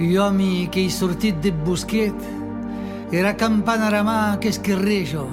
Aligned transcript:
uomini 0.00 0.68
che 0.68 0.88
sortit 0.88 1.36
de 1.38 1.52
boschet 1.52 2.14
e 3.10 3.20
la 3.20 3.34
campana 3.34 3.88
ramà 3.88 4.38
che 4.38 4.50
scherreggio 4.52 5.28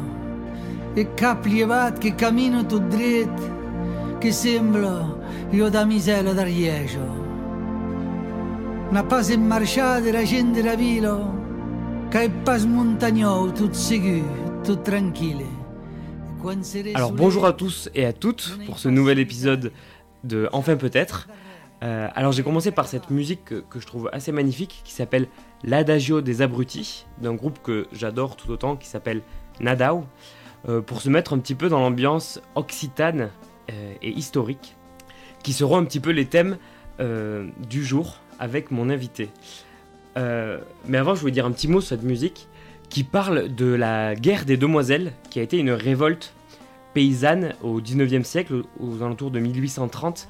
e 0.93 1.13
cap 1.13 1.45
lievat 1.45 1.97
che 1.99 2.15
cammino 2.15 2.65
tu 2.65 2.79
dret 2.79 4.17
che 4.19 4.31
sembra 4.31 5.15
io 5.51 5.69
da 5.69 5.85
misela 5.85 6.33
da 6.33 6.43
riescio 6.43 7.25
una 8.89 9.03
pase 9.03 9.37
marciata 9.37 10.11
la 10.11 10.23
gente 10.23 10.61
da 10.61 10.75
vilo 10.75 12.05
che 12.09 12.23
è 12.23 12.29
pas 12.29 12.65
montagno 12.65 13.51
tout 13.53 13.73
ségur 13.73 14.23
tout 14.63 14.81
tranquille 14.81 15.57
Alors 16.93 17.11
bonjour 17.11 17.45
à 17.45 17.53
tous 17.53 17.89
et 17.93 18.05
à 18.05 18.13
toutes 18.13 18.57
pour 18.65 18.79
ce 18.79 18.87
nouvel 18.87 19.19
épisode 19.19 19.71
de 20.23 20.47
Enfin 20.53 20.75
peut-être. 20.77 21.27
Euh, 21.83 22.07
alors 22.15 22.31
j'ai 22.31 22.43
commencé 22.43 22.71
par 22.71 22.87
cette 22.87 23.09
musique 23.11 23.45
que, 23.45 23.79
je 23.79 23.85
trouve 23.85 24.09
assez 24.11 24.31
magnifique 24.31 24.81
qui 24.83 24.93
s'appelle 24.93 25.27
L'Adagio 25.63 26.21
des 26.21 26.41
Abrutis, 26.41 27.05
d'un 27.19 27.35
groupe 27.35 27.59
que 27.61 27.87
j'adore 27.91 28.35
tout 28.35 28.49
autant 28.51 28.75
qui 28.75 28.87
s'appelle 28.87 29.21
Nadao, 29.59 30.05
euh, 30.67 30.81
pour 30.81 31.01
se 31.01 31.09
mettre 31.09 31.33
un 31.33 31.39
petit 31.39 31.55
peu 31.55 31.69
dans 31.69 31.79
l'ambiance 31.79 32.41
occitane 32.55 33.29
euh, 33.71 33.93
et 34.01 34.09
historique, 34.09 34.75
qui 35.43 35.53
seront 35.53 35.77
un 35.77 35.85
petit 35.85 35.99
peu 35.99 36.11
les 36.11 36.25
thèmes 36.25 36.57
du 37.59 37.85
jour 37.85 38.17
avec 38.39 38.71
mon 38.71 38.89
invité. 38.89 39.29
mais 40.15 40.97
avant 40.97 41.13
je 41.13 41.19
voulais 41.19 41.31
dire 41.31 41.45
un 41.45 41.51
petit 41.51 41.67
mot 41.67 41.79
sur 41.79 41.89
cette 41.89 42.01
musique 42.01 42.47
qui 42.89 43.03
parle 43.03 43.53
de 43.53 43.67
la 43.67 44.15
guerre 44.15 44.45
des 44.45 44.57
demoiselles, 44.57 45.13
qui 45.29 45.39
a 45.39 45.43
été 45.43 45.59
une 45.59 45.69
révolte 45.69 46.33
paysanne 46.95 47.53
au 47.61 47.81
19e 47.81 48.23
siècle, 48.23 48.63
aux 48.79 49.03
alentours 49.03 49.29
de 49.29 49.37
1830, 49.37 50.27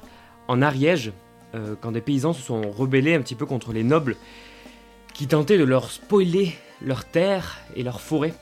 en 0.48 0.60
Ariège, 0.60 1.12
euh, 1.54 1.74
quand 1.80 1.92
des 1.92 2.00
paysans 2.00 2.32
se 2.32 2.42
sont 2.42 2.70
rebellés 2.70 3.14
un 3.14 3.20
petit 3.20 3.34
peu 3.34 3.46
contre 3.46 3.72
les 3.72 3.82
nobles 3.82 4.16
qui 5.14 5.26
tentaient 5.26 5.58
de 5.58 5.64
leur 5.64 5.90
spoiler 5.90 6.54
leurs 6.82 7.04
terres 7.04 7.58
et 7.74 7.82
leurs 7.82 8.00
forêts. 8.00 8.34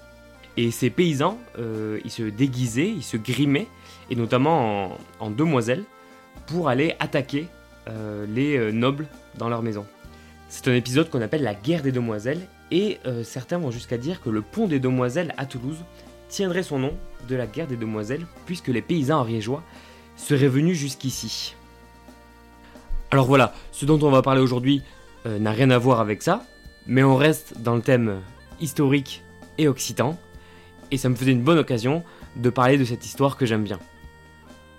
Et 0.57 0.71
ces 0.71 0.91
paysans, 0.91 1.39
euh, 1.59 2.01
ils 2.05 2.11
se 2.11 2.23
déguisaient, 2.23 2.89
ils 2.89 3.03
se 3.03 3.17
grimaient, 3.17 3.69
et 4.11 4.17
notamment 4.17 4.97
en, 5.21 5.31
demoiselles, 5.31 5.85
pour 6.47 6.69
aller 6.69 6.97
attaquer 6.98 7.47
euh, 7.89 8.27
les 8.29 8.73
nobles 8.73 9.07
dans 9.39 9.48
leur 9.48 9.63
maison. 9.63 9.87
C'est 10.48 10.69
un 10.69 10.75
épisode 10.75 11.11
qu'on 11.11 11.20
appelle 11.23 11.43
la 11.43 11.55
guerre 11.55 11.83
des 11.83 11.93
demoiselles, 11.93 12.41
et 12.70 12.98
certains 13.23 13.59
vont 13.59 13.70
jusqu'à 13.70 13.97
dire 13.97 14.20
que 14.20 14.31
le 14.31 14.43
pont 14.43 14.67
des 14.67 14.81
demoiselles 14.81 15.35
à 15.37 15.47
Toulouse 15.47 15.85
tiendrait 16.29 16.63
son 16.63 16.79
nom 16.79 16.95
de 17.29 17.37
la 17.37 17.47
guerre 17.47 17.67
des 17.67 17.77
demoiselles, 17.77 18.27
puisque 18.45 18.69
les 18.69 18.83
paysans 18.83 19.20
ariégeois 19.20 19.63
seraient 20.17 20.48
venus 20.48 20.79
jusqu'ici. 20.79 21.55
Alors 23.12 23.27
voilà, 23.27 23.55
ce 23.71 23.87
dont 23.87 24.01
on 24.03 24.11
va 24.11 24.21
parler 24.21 24.41
aujourd'hui 24.41 24.83
euh, 25.27 25.39
n'a 25.39 25.53
rien 25.53 25.71
à 25.71 25.79
voir 25.79 26.01
avec 26.01 26.23
ça, 26.23 26.45
mais 26.87 27.05
on 27.05 27.17
reste 27.17 27.61
dans 27.63 27.77
le 27.77 27.83
thème 27.83 28.21
historique 28.61 29.23
et 29.59 29.69
occitan, 29.69 30.19
et 30.91 30.97
ça 30.97 31.09
me 31.09 31.15
faisait 31.15 31.33
une 31.33 31.43
bonne 31.43 31.59
occasion 31.59 32.03
de 32.35 32.51
parler 32.51 32.79
de 32.79 32.85
cette 32.85 33.07
histoire 33.07 33.37
que 33.37 33.47
j'aime 33.47 33.63
bien. 33.63 33.79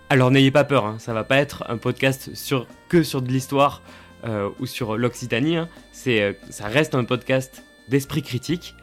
Alors 0.10 0.30
n'ayez 0.30 0.52
pas 0.52 0.66
peur, 0.66 0.86
hein, 0.86 0.98
ça 1.00 1.14
va 1.14 1.24
pas 1.24 1.38
être 1.38 1.64
un 1.70 1.78
podcast 1.78 2.36
sur, 2.36 2.68
que 2.90 3.02
sur 3.02 3.22
de 3.22 3.30
l'histoire 3.30 3.82
euh, 4.26 4.50
ou 4.60 4.66
sur 4.66 4.98
l'Occitanie, 4.98 5.56
hein. 5.56 5.70
euh, 6.08 6.34
ça 6.50 6.68
reste 6.68 6.96
un 6.96 7.06
podcast 7.06 7.64
d'esprit 7.88 8.24
critique, 8.24 8.76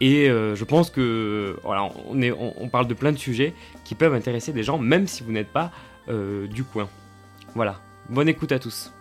et 0.00 0.26
je 0.26 0.64
pense 0.64 0.90
que 0.90 1.56
voilà, 1.62 1.88
on, 2.08 2.20
est, 2.20 2.32
on, 2.32 2.68
parle 2.68 2.88
de 2.88 2.94
plein 2.94 3.12
de 3.12 3.18
sujets 3.18 3.54
qui 3.84 3.94
peuvent 3.94 4.14
intéresser 4.14 4.52
des 4.52 4.64
gens, 4.64 4.76
même 4.76 5.06
si 5.06 5.22
vous 5.22 5.30
n'êtes 5.30 5.52
pas 5.52 5.70
du 6.08 6.64
coin. 6.64 6.88
Voilà, 7.54 7.80
Bonne 8.12 8.28
écoute 8.28 8.52
à 8.52 8.58
tous. 8.58 8.92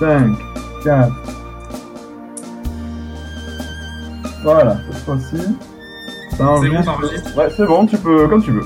Cinq, 0.00 0.36
quatre. 0.82 1.12
Voilà, 4.42 4.78
cette 4.90 5.04
fois-ci. 5.04 5.36
C'est 6.32 6.38
bon, 6.38 6.60
Ouais, 6.60 7.48
c'est 7.56 7.66
bon, 7.66 7.86
tu 7.86 7.96
peux, 7.98 8.26
comme 8.26 8.42
tu 8.42 8.50
veux. 8.50 8.64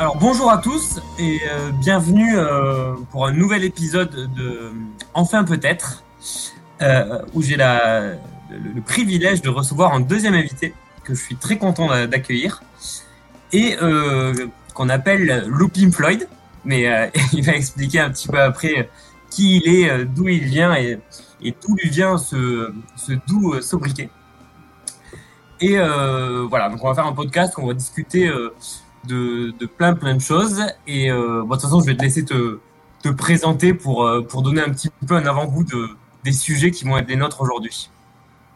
Alors 0.00 0.16
bonjour 0.16 0.50
à 0.50 0.56
tous 0.56 0.98
et 1.18 1.42
euh, 1.46 1.72
bienvenue 1.72 2.32
euh, 2.34 2.94
pour 3.10 3.26
un 3.26 3.32
nouvel 3.32 3.64
épisode 3.64 4.32
de 4.34 4.72
Enfin 5.12 5.44
peut-être, 5.44 6.04
euh, 6.80 7.20
où 7.34 7.42
j'ai 7.42 7.58
le, 7.58 8.16
le, 8.50 8.80
privilège 8.80 9.42
de 9.42 9.50
recevoir 9.50 9.92
un 9.92 10.00
deuxième 10.00 10.32
invité 10.32 10.72
que 11.04 11.14
je 11.14 11.20
suis 11.22 11.36
très 11.36 11.58
content 11.58 11.88
d'accueillir 12.06 12.62
et 13.52 13.76
qu'on 14.72 14.88
appelle 14.88 15.44
Looping 15.48 15.92
Floyd, 15.92 16.28
mais 16.64 17.12
il 17.34 17.44
va 17.44 17.52
expliquer 17.52 18.00
un 18.00 18.08
petit 18.08 18.28
peu 18.28 18.40
après 18.40 18.88
qui 19.28 19.58
il 19.58 19.68
est, 19.68 20.06
d'où 20.06 20.28
il 20.28 20.44
vient 20.44 20.74
et, 20.76 20.98
et 21.42 21.54
d'où 21.60 21.76
lui 21.76 21.90
vient 21.90 22.16
ce, 22.16 22.72
ce 22.96 23.12
doux 23.26 23.60
sobriquet. 23.60 24.08
Et 25.60 25.76
voilà, 25.76 26.70
donc 26.70 26.82
on 26.82 26.88
va 26.88 26.94
faire 26.94 27.06
un 27.06 27.12
podcast 27.12 27.52
on 27.58 27.66
va 27.66 27.74
discuter 27.74 28.32
de, 29.06 29.66
plein 29.66 29.94
plein 29.94 30.14
de 30.14 30.20
choses. 30.20 30.62
Et 30.86 31.10
euh, 31.10 31.42
de 31.42 31.48
toute 31.48 31.60
façon, 31.60 31.80
je 31.80 31.86
vais 31.86 31.96
te 31.96 32.02
laisser 32.02 32.24
te, 32.24 32.58
te 33.02 33.08
présenter 33.08 33.74
pour, 33.74 34.04
euh, 34.04 34.22
pour 34.22 34.42
donner 34.42 34.60
un 34.60 34.70
petit 34.70 34.90
peu 35.06 35.14
un 35.14 35.26
avant-goût 35.26 35.64
de, 35.64 35.88
des 36.24 36.32
sujets 36.32 36.70
qui 36.70 36.84
vont 36.84 36.96
être 36.98 37.08
les 37.08 37.16
nôtres 37.16 37.40
aujourd'hui. 37.40 37.90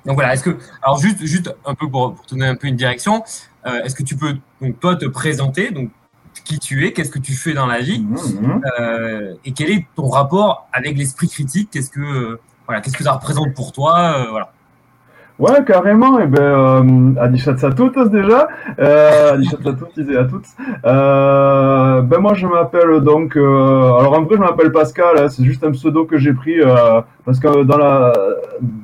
Donc 0.06 0.16
voilà, 0.16 0.34
est-ce 0.34 0.44
que, 0.44 0.59
alors 0.82 0.99
juste, 0.99 1.25
juste 1.25 1.55
un 1.65 1.75
peu 1.75 1.88
pour, 1.88 2.15
pour 2.15 2.27
te 2.27 2.34
donner 2.34 2.47
un 2.47 2.56
peu 2.56 2.66
une 2.66 2.77
direction, 2.77 3.25
euh, 3.66 3.82
est-ce 3.84 3.94
que 3.94 4.03
tu 4.03 4.16
peux, 4.16 4.37
donc 4.60 4.78
toi, 4.81 4.97
te 4.97 5.06
présenter, 5.06 5.71
donc 5.71 5.91
qui 6.44 6.59
tu 6.59 6.87
es, 6.87 6.93
qu'est-ce 6.93 7.11
que 7.11 7.19
tu 7.19 7.32
fais 7.32 7.55
dans 7.55 7.66
la 7.66 7.81
vie, 7.81 8.00
mmh, 8.00 8.16
mmh. 8.16 8.61
et 9.47 9.53
quel 9.53 9.71
est 9.71 9.87
ton 9.94 10.09
rapport 10.09 10.69
avec 10.72 10.99
l'esprit 10.99 11.28
critique, 11.28 11.71
qu'est-ce 11.71 11.88
que, 11.88 12.38
voilà, 12.66 12.82
qu'est-ce 12.82 12.99
que 12.99 13.05
ça 13.05 13.12
représente 13.12 13.55
pour 13.55 13.72
toi, 13.72 14.26
voilà. 14.28 14.53
Ouais, 15.39 15.65
carrément. 15.67 16.21
Et 16.21 16.25
eh 16.25 16.27
ben, 16.27 16.43
euh, 16.43 17.15
à 17.21 17.71
toutes 17.72 18.12
déjà. 18.12 18.49
Euh, 18.78 19.33
à 19.33 19.72
toutes 19.72 19.99
et 19.99 20.17
à 20.17 20.25
toutes. 20.25 20.47
Euh, 20.84 22.03
ben 22.03 22.19
moi, 22.21 22.34
je 22.34 22.47
m'appelle 22.47 23.00
donc. 23.00 23.37
Euh, 23.37 23.99
alors 23.99 24.12
en 24.17 24.23
vrai, 24.23 24.37
je 24.37 24.41
m'appelle 24.41 24.71
Pascal. 24.71 25.19
Hein, 25.19 25.28
c'est 25.28 25.44
juste 25.44 25.65
un 25.65 25.73
pseudo 25.73 26.05
que 26.05 26.19
j'ai 26.19 26.34
pris 26.34 26.61
euh, 26.61 27.00
parce 27.25 27.41
que 27.41 27.65
dans 27.65 27.78
la 27.78 28.12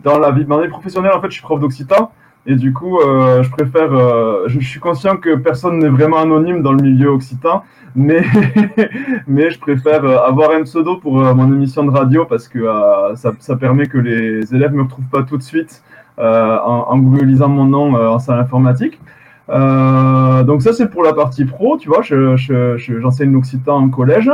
dans 0.02 0.18
la 0.18 0.32
vie, 0.32 0.44
ma 0.44 0.60
vie 0.60 0.68
professionnelle, 0.68 1.12
en 1.14 1.20
fait, 1.20 1.28
je 1.28 1.34
suis 1.34 1.42
prof 1.42 1.60
d'occitan. 1.60 2.10
Et 2.46 2.56
du 2.56 2.72
coup, 2.72 2.98
euh, 2.98 3.44
je 3.44 3.50
préfère. 3.50 3.90
Je, 4.48 4.58
je, 4.58 4.66
suis 4.66 4.80
conscient 4.80 5.18
que 5.18 5.36
personne 5.36 5.78
n'est 5.78 5.88
vraiment 5.88 6.18
anonyme 6.18 6.62
dans 6.62 6.72
le 6.72 6.82
milieu 6.82 7.10
occitan, 7.10 7.62
mais 7.94 8.24
mais 9.28 9.50
je 9.50 9.60
préfère 9.60 10.04
avoir 10.04 10.50
un 10.50 10.64
pseudo 10.64 10.96
pour 10.96 11.12
mon 11.12 11.46
émission 11.52 11.84
de 11.84 11.90
radio 11.90 12.24
parce 12.24 12.48
que 12.48 12.66
ça, 13.14 13.34
ça 13.38 13.56
permet 13.56 13.86
que 13.86 13.98
les 13.98 14.52
élèves 14.52 14.72
me 14.72 14.82
retrouvent 14.82 15.10
pas 15.12 15.22
tout 15.22 15.36
de 15.36 15.42
suite. 15.42 15.82
Euh, 16.20 16.58
en, 16.58 16.86
en 16.90 16.98
googlisant 16.98 17.48
mon 17.48 17.64
nom 17.64 17.96
euh, 17.96 18.08
en 18.08 18.18
salle 18.18 18.38
informatique. 18.40 19.00
Euh, 19.48 20.42
donc 20.42 20.60
ça 20.60 20.74
c'est 20.74 20.88
pour 20.90 21.02
la 21.02 21.14
partie 21.14 21.46
pro, 21.46 21.78
tu 21.78 21.88
vois, 21.88 22.02
j'enseigne 22.02 22.36
je, 22.36 22.76
je, 22.76 23.24
l'occitan 23.24 23.76
en 23.76 23.88
collège. 23.88 24.30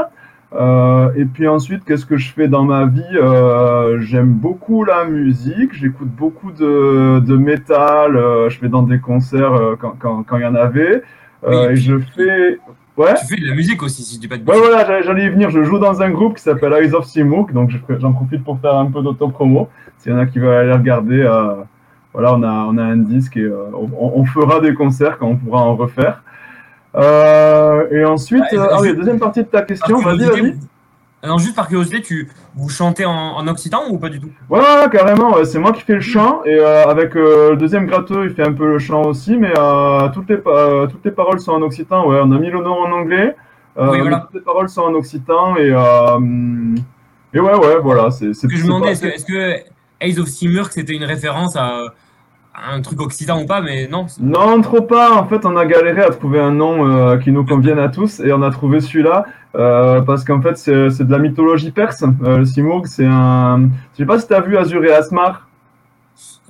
Euh, 0.55 1.11
et 1.17 1.25
puis 1.27 1.47
ensuite, 1.47 1.85
qu'est-ce 1.85 2.07
que 2.07 2.17
je 2.17 2.33
fais 2.33 2.49
dans 2.49 2.65
ma 2.65 2.87
vie 2.87 3.03
euh, 3.15 4.01
J'aime 4.01 4.33
beaucoup 4.33 4.85
la 4.85 5.05
musique, 5.05 5.75
j'écoute 5.75 6.09
beaucoup 6.09 6.51
de, 6.51 7.21
de 7.21 7.37
métal, 7.37 8.17
euh, 8.17 8.49
je 8.49 8.59
fais 8.59 8.69
dans 8.69 8.83
des 8.83 8.99
concerts 8.99 9.77
quand 9.79 9.93
il 9.95 9.99
quand, 10.01 10.23
quand 10.25 10.39
y 10.39 10.45
en 10.45 10.55
avait. 10.57 11.03
et 11.49 11.77
je 11.77 11.99
fais... 11.99 12.59
Ouais. 12.97 13.15
Tu 13.21 13.27
fais 13.27 13.41
de 13.41 13.47
la 13.47 13.55
musique 13.55 13.83
aussi, 13.83 14.03
si 14.03 14.15
tu 14.15 14.21
dis 14.21 14.29
pas 14.29 14.39
de 14.39 14.51
Ouais, 14.51 14.59
voilà, 14.59 15.03
j'allais 15.03 15.27
y 15.27 15.29
venir. 15.29 15.51
Je 15.51 15.63
joue 15.63 15.79
dans 15.79 16.01
un 16.01 16.11
groupe 16.11 16.37
qui 16.37 16.43
s'appelle 16.43 16.73
Eyes 16.73 16.95
of 16.95 17.05
Simouk, 17.05 17.53
donc 17.53 17.71
j'en 17.99 18.13
profite 18.13 18.43
pour 18.43 18.59
faire 18.59 18.75
un 18.75 18.87
peu 18.87 19.03
d'auto-promo. 19.03 19.69
S'il 19.99 20.13
y 20.13 20.15
en 20.15 20.19
a 20.19 20.27
qui 20.27 20.39
veulent 20.39 20.55
aller 20.55 20.73
regarder, 20.73 21.23
voilà, 22.17 22.33
on 22.33 22.43
a, 22.43 22.51
on 22.65 22.79
a 22.79 22.83
un 22.83 22.97
disque 22.97 23.37
et 23.37 23.43
euh, 23.43 23.67
on, 23.75 24.25
fera 24.25 24.61
des 24.61 24.73
concerts 24.73 25.19
quand 25.19 25.27
on 25.27 25.37
pourra 25.37 25.61
en 25.61 25.77
refaire. 25.77 26.23
Euh, 26.95 27.87
et 27.91 28.07
ensuite, 28.07 28.43
euh, 28.55 28.69
ah 28.71 28.79
oui, 28.81 28.97
deuxième 28.97 29.19
partie 29.19 29.41
de 29.41 29.49
ta 29.49 29.61
question, 29.61 29.99
vas-y, 29.99 30.25
vas-y. 30.25 31.39
Juste 31.39 31.55
par 31.55 31.69
curiosité, 31.69 32.01
tu 32.01 32.31
vous 32.55 32.71
chantez 32.71 33.05
en, 33.05 33.47
occitan 33.49 33.83
ou 33.91 33.99
pas 33.99 34.09
du 34.09 34.19
tout? 34.19 34.31
Ouais, 34.49 34.63
carrément. 34.91 35.45
C'est 35.45 35.59
moi 35.59 35.73
qui 35.73 35.83
fais 35.83 35.97
le 35.97 36.01
chant 36.01 36.43
et 36.47 36.59
avec 36.59 37.13
le 37.13 37.55
deuxième 37.57 37.85
gratteux, 37.85 38.25
il 38.25 38.31
fait 38.31 38.47
un 38.47 38.55
peu 38.55 38.67
le 38.67 38.79
chant 38.79 39.03
aussi, 39.03 39.37
mais 39.37 39.53
toutes 40.15 40.31
les 40.31 40.39
toutes 40.91 41.05
les 41.05 41.11
paroles 41.11 41.41
sont 41.41 41.53
en 41.53 41.61
occitan. 41.61 42.09
Ouais, 42.09 42.19
on 42.23 42.33
a 42.33 42.39
mis 42.39 42.49
le 42.49 42.63
nom 42.63 42.79
en 42.79 42.93
anglais. 42.93 43.37
Oui, 43.77 44.01
voilà. 44.01 44.21
Toutes 44.21 44.37
les 44.37 44.41
paroles 44.41 44.71
sont 44.71 44.85
en 44.85 44.95
occitan 44.95 45.57
et 45.57 45.69
et 47.35 47.41
ouais, 47.41 47.55
ouais, 47.55 47.79
voilà. 47.83 48.11
C'est. 48.11 48.33
Ce 48.33 48.47
que 48.47 48.57
je 48.57 48.63
me 48.63 48.69
demandais, 48.69 48.93
est-ce 48.93 49.03
que, 49.03 49.35
est 49.35 49.65
que 49.67 49.71
Ace 50.01 50.19
of 50.19 50.29
Simurg 50.29 50.73
c'était 50.73 50.95
une 50.95 51.05
référence 51.05 51.57
à 51.57 51.93
un 52.57 52.81
truc 52.81 53.01
occitan 53.01 53.43
ou 53.43 53.47
pas, 53.47 53.61
mais 53.61 53.89
non. 53.89 54.07
Non, 54.21 54.61
trop 54.61 54.83
pas. 54.83 55.15
En 55.15 55.27
fait, 55.27 55.45
on 55.45 55.57
a 55.57 55.67
galéré 55.67 56.03
à 56.03 56.11
trouver 56.11 56.41
un 56.41 56.53
nom 56.53 56.89
euh, 56.89 57.19
qui 57.19 57.31
nous 57.31 57.45
convienne 57.45 57.79
à 57.79 57.89
tous 57.89 58.21
et 58.21 58.33
on 58.33 58.43
a 58.43 58.51
trouvé 58.51 58.81
celui-là 58.81 59.27
euh, 59.57 60.03
parce 60.03 60.25
qu'en 60.25 60.41
fait, 60.43 60.57
c'est 60.57 61.05
de 61.05 61.13
la 61.13 61.19
mythologie 61.19 61.71
perse. 61.71 62.03
Euh, 62.03 62.39
le 62.39 62.45
Simurg, 62.45 62.87
c'est 62.87 63.07
un. 63.07 63.71
Je 63.93 63.99
sais 63.99 64.07
pas 64.07 64.19
si 64.19 64.27
tu 64.27 64.35
as 64.35 64.41
vu 64.41 64.57
Azur 64.57 64.85
et 64.85 64.93
Asmar. 64.93 65.49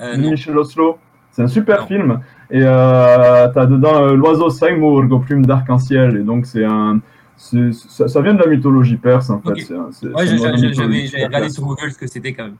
Euh, 0.00 0.17
Michel 0.17 0.58
Oslo. 0.58 0.99
C'est 1.31 1.43
un 1.43 1.49
super 1.49 1.87
film. 1.87 2.20
Et 2.50 2.61
tu 2.61 2.67
as 2.67 3.67
dedans 3.67 4.14
l'oiseau 4.14 4.50
Seymour 4.50 5.05
aux 5.11 5.19
plumes 5.19 5.44
d'arc-en-ciel. 5.44 6.17
Et 6.17 6.23
donc, 6.23 6.47
c'est 6.47 6.64
un. 6.64 7.00
Ça, 7.37 8.20
vient 8.23 8.32
de 8.35 8.43
la 8.43 8.47
mythologie 8.47 8.97
perse, 8.97 9.29
en 9.29 9.41
fait. 9.41 9.50
ouais, 9.53 10.26
j'avais 10.26 11.25
regardé 11.26 11.50
sur 11.50 11.64
Google 11.64 11.93
ce 11.93 11.99
que 11.99 12.06
c'était 12.06 12.32
quand 12.32 12.44
même. 12.44 12.56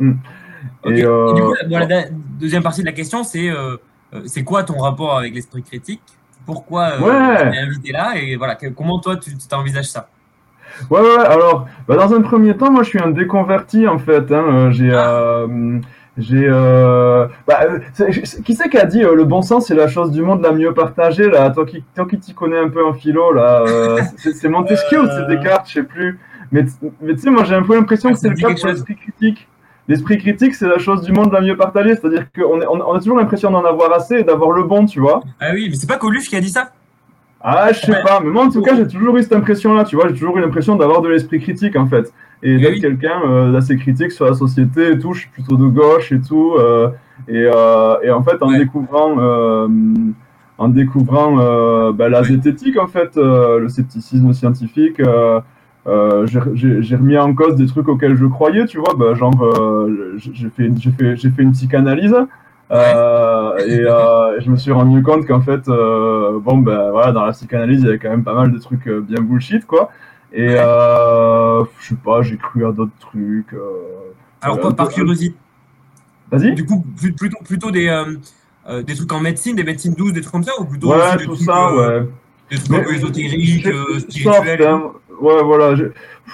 Hum, 0.00 0.18
Et, 0.84 0.94
du 0.94 1.04
coup, 1.04 1.54
la, 1.68 2.04
deuxième 2.38 2.62
partie 2.62 2.80
de 2.80 2.86
la 2.86 2.92
question, 2.92 3.24
c'est 3.24 3.50
c'est 4.26 4.44
quoi 4.44 4.62
ton 4.62 4.78
rapport 4.78 5.18
avec 5.18 5.34
l'esprit 5.34 5.62
critique? 5.62 6.02
Pourquoi 6.44 6.92
tu 6.98 7.04
es 7.04 7.58
invité 7.58 7.92
là? 7.92 8.14
Et 8.16 8.36
voilà, 8.36 8.56
comment 8.76 8.98
toi, 8.98 9.16
tu 9.16 9.30
t'envisages 9.48 9.86
ça? 9.86 10.08
Ouais, 10.90 11.00
ouais, 11.00 11.24
alors, 11.24 11.66
bah, 11.86 11.96
dans 11.96 12.14
un 12.14 12.22
premier 12.22 12.56
temps, 12.56 12.70
moi 12.70 12.82
je 12.82 12.90
suis 12.90 12.98
un 12.98 13.10
déconverti 13.10 13.86
en 13.86 13.98
fait. 13.98 14.32
Hein. 14.32 14.44
Euh, 14.48 14.70
j'ai. 14.70 14.92
Ah. 14.92 15.08
Euh, 15.08 15.78
j'ai. 16.18 16.46
Euh, 16.46 17.26
bah, 17.46 17.60
qui 18.44 18.54
c'est 18.54 18.68
qui 18.68 18.78
a 18.78 18.84
dit 18.84 19.00
le 19.00 19.24
bon 19.24 19.40
sens 19.40 19.68
c'est 19.68 19.74
la 19.74 19.88
chose 19.88 20.10
du 20.10 20.22
monde 20.22 20.42
la 20.42 20.52
mieux 20.52 20.74
partagée 20.74 21.28
là? 21.28 21.50
Toi 21.50 21.64
qui, 21.64 21.82
toi 21.94 22.06
qui 22.06 22.18
t'y 22.18 22.34
connais 22.34 22.58
un 22.58 22.68
peu 22.68 22.84
en 22.84 22.92
philo 22.92 23.32
là, 23.32 23.64
c'est 24.16 24.48
Montesquieu 24.48 25.02
ou 25.02 25.06
c'est 25.06 25.26
Descartes, 25.34 25.68
je 25.68 25.74
sais 25.74 25.82
plus. 25.82 26.18
Mais, 26.50 26.64
mais 27.00 27.14
tu 27.14 27.20
sais, 27.20 27.30
moi 27.30 27.44
j'ai 27.44 27.54
un 27.54 27.62
peu 27.62 27.74
l'impression 27.74 28.10
ah, 28.10 28.12
que 28.12 28.18
c'est 28.18 28.28
le 28.28 28.36
cas 28.36 28.54
pour 28.54 28.66
l'esprit 28.66 28.96
critique. 28.96 29.48
L'esprit 29.88 30.18
critique, 30.18 30.54
c'est 30.54 30.68
la 30.68 30.78
chose 30.78 31.02
du 31.02 31.12
monde 31.12 31.32
la 31.32 31.40
mieux 31.40 31.56
partagée, 31.56 31.96
c'est-à-dire 31.96 32.26
qu'on 32.32 32.60
on, 32.60 32.94
a 32.94 32.98
toujours 32.98 33.18
l'impression 33.18 33.50
d'en 33.50 33.64
avoir 33.64 33.92
assez 33.92 34.20
et 34.20 34.22
d'avoir 34.22 34.52
le 34.52 34.62
bon, 34.62 34.86
tu 34.86 35.00
vois. 35.00 35.22
Ah 35.40 35.50
oui, 35.52 35.68
mais 35.68 35.74
c'est 35.74 35.88
pas 35.88 35.98
Coluche 35.98 36.28
qui 36.28 36.36
a 36.36 36.40
dit 36.40 36.50
ça? 36.50 36.72
Ah, 37.44 37.72
je 37.72 37.80
sais 37.80 38.02
pas, 38.02 38.20
mais 38.20 38.30
moi 38.30 38.44
en 38.44 38.50
tout 38.50 38.62
cas, 38.62 38.76
j'ai 38.76 38.86
toujours 38.86 39.16
eu 39.16 39.22
cette 39.22 39.32
impression-là, 39.32 39.82
tu 39.82 39.96
vois, 39.96 40.06
j'ai 40.06 40.14
toujours 40.14 40.38
eu 40.38 40.40
l'impression 40.40 40.76
d'avoir 40.76 41.02
de 41.02 41.08
l'esprit 41.08 41.40
critique 41.40 41.74
en 41.74 41.86
fait. 41.86 42.12
Et 42.44 42.58
d'être 42.58 42.80
quelqu'un 42.80 43.22
euh, 43.24 43.52
d'assez 43.52 43.76
critique 43.76 44.10
sur 44.10 44.26
la 44.26 44.34
société 44.34 44.90
et 44.92 44.98
tout, 44.98 45.12
je 45.12 45.20
suis 45.20 45.30
plutôt 45.30 45.56
de 45.56 45.66
gauche 45.66 46.10
et 46.10 46.20
tout. 46.20 46.54
Euh, 46.58 46.88
et, 47.28 47.48
euh, 47.52 47.94
et, 48.02 48.10
en 48.10 48.22
fait, 48.22 48.42
en 48.42 48.50
découvrant, 48.50 49.16
en 50.58 50.68
découvrant 50.68 51.92
bah, 51.92 52.08
la 52.08 52.24
zététique, 52.24 52.78
en 52.78 52.88
fait, 52.88 53.16
le 53.16 53.68
scepticisme 53.68 54.32
scientifique, 54.32 55.00
j'ai 55.86 56.96
remis 56.96 57.18
en 57.18 57.34
cause 57.34 57.56
des 57.56 57.66
trucs 57.66 57.88
auxquels 57.88 58.16
je 58.16 58.26
croyais, 58.26 58.66
tu 58.66 58.78
vois, 58.78 58.94
bah, 58.96 59.14
genre, 59.14 59.32
j'ai 60.16 60.48
fait, 60.50 60.70
fait, 60.98 61.16
fait 61.16 61.42
une 61.42 61.52
psychanalyse. 61.52 62.16
Euh, 62.72 63.58
et 63.58 63.80
euh, 63.80 64.40
je 64.40 64.50
me 64.50 64.56
suis 64.56 64.72
rendu 64.72 65.02
compte 65.02 65.26
qu'en 65.26 65.42
fait, 65.42 65.68
euh, 65.68 66.38
bon, 66.40 66.58
ben 66.58 66.90
voilà, 66.90 67.12
dans 67.12 67.26
la 67.26 67.32
psychanalyse, 67.32 67.80
il 67.80 67.86
y 67.86 67.88
avait 67.88 67.98
quand 67.98 68.08
même 68.08 68.24
pas 68.24 68.34
mal 68.34 68.50
de 68.50 68.58
trucs 68.58 68.88
bien 68.88 69.20
bullshit, 69.20 69.66
quoi. 69.66 69.90
Et 70.32 70.48
je 70.48 71.64
sais 71.80 71.96
pas, 72.02 72.22
j'ai 72.22 72.38
cru 72.38 72.66
à 72.66 72.72
d'autres 72.72 72.92
trucs. 72.98 73.54
Alors, 74.40 74.60
quoi, 74.60 74.74
par 74.74 74.88
curiosité 74.88 75.36
Vas-y. 76.30 76.54
Du 76.54 76.64
coup, 76.64 76.82
plutôt, 76.96 77.38
plutôt 77.44 77.70
des, 77.70 78.04
des 78.86 78.94
trucs 78.94 79.12
en 79.12 79.20
médecine, 79.20 79.54
des 79.54 79.64
médecines 79.64 79.94
douces, 79.94 80.14
des 80.14 80.22
trucs 80.22 80.32
comme 80.32 80.44
ça, 80.44 80.52
ou 80.58 80.64
plutôt 80.64 80.92
ouais, 80.92 81.16
tout 81.24 81.36
ça, 81.36 81.74
ouais. 81.74 82.08
Des 82.52 82.62
trucs 82.62 82.78
un 82.78 82.82
peu 82.82 82.94
ésotériques, 82.94 83.66
spirituels. 84.08 84.62
Hein. 84.62 84.82
Ouais, 85.20 85.42
voilà. 85.42 85.74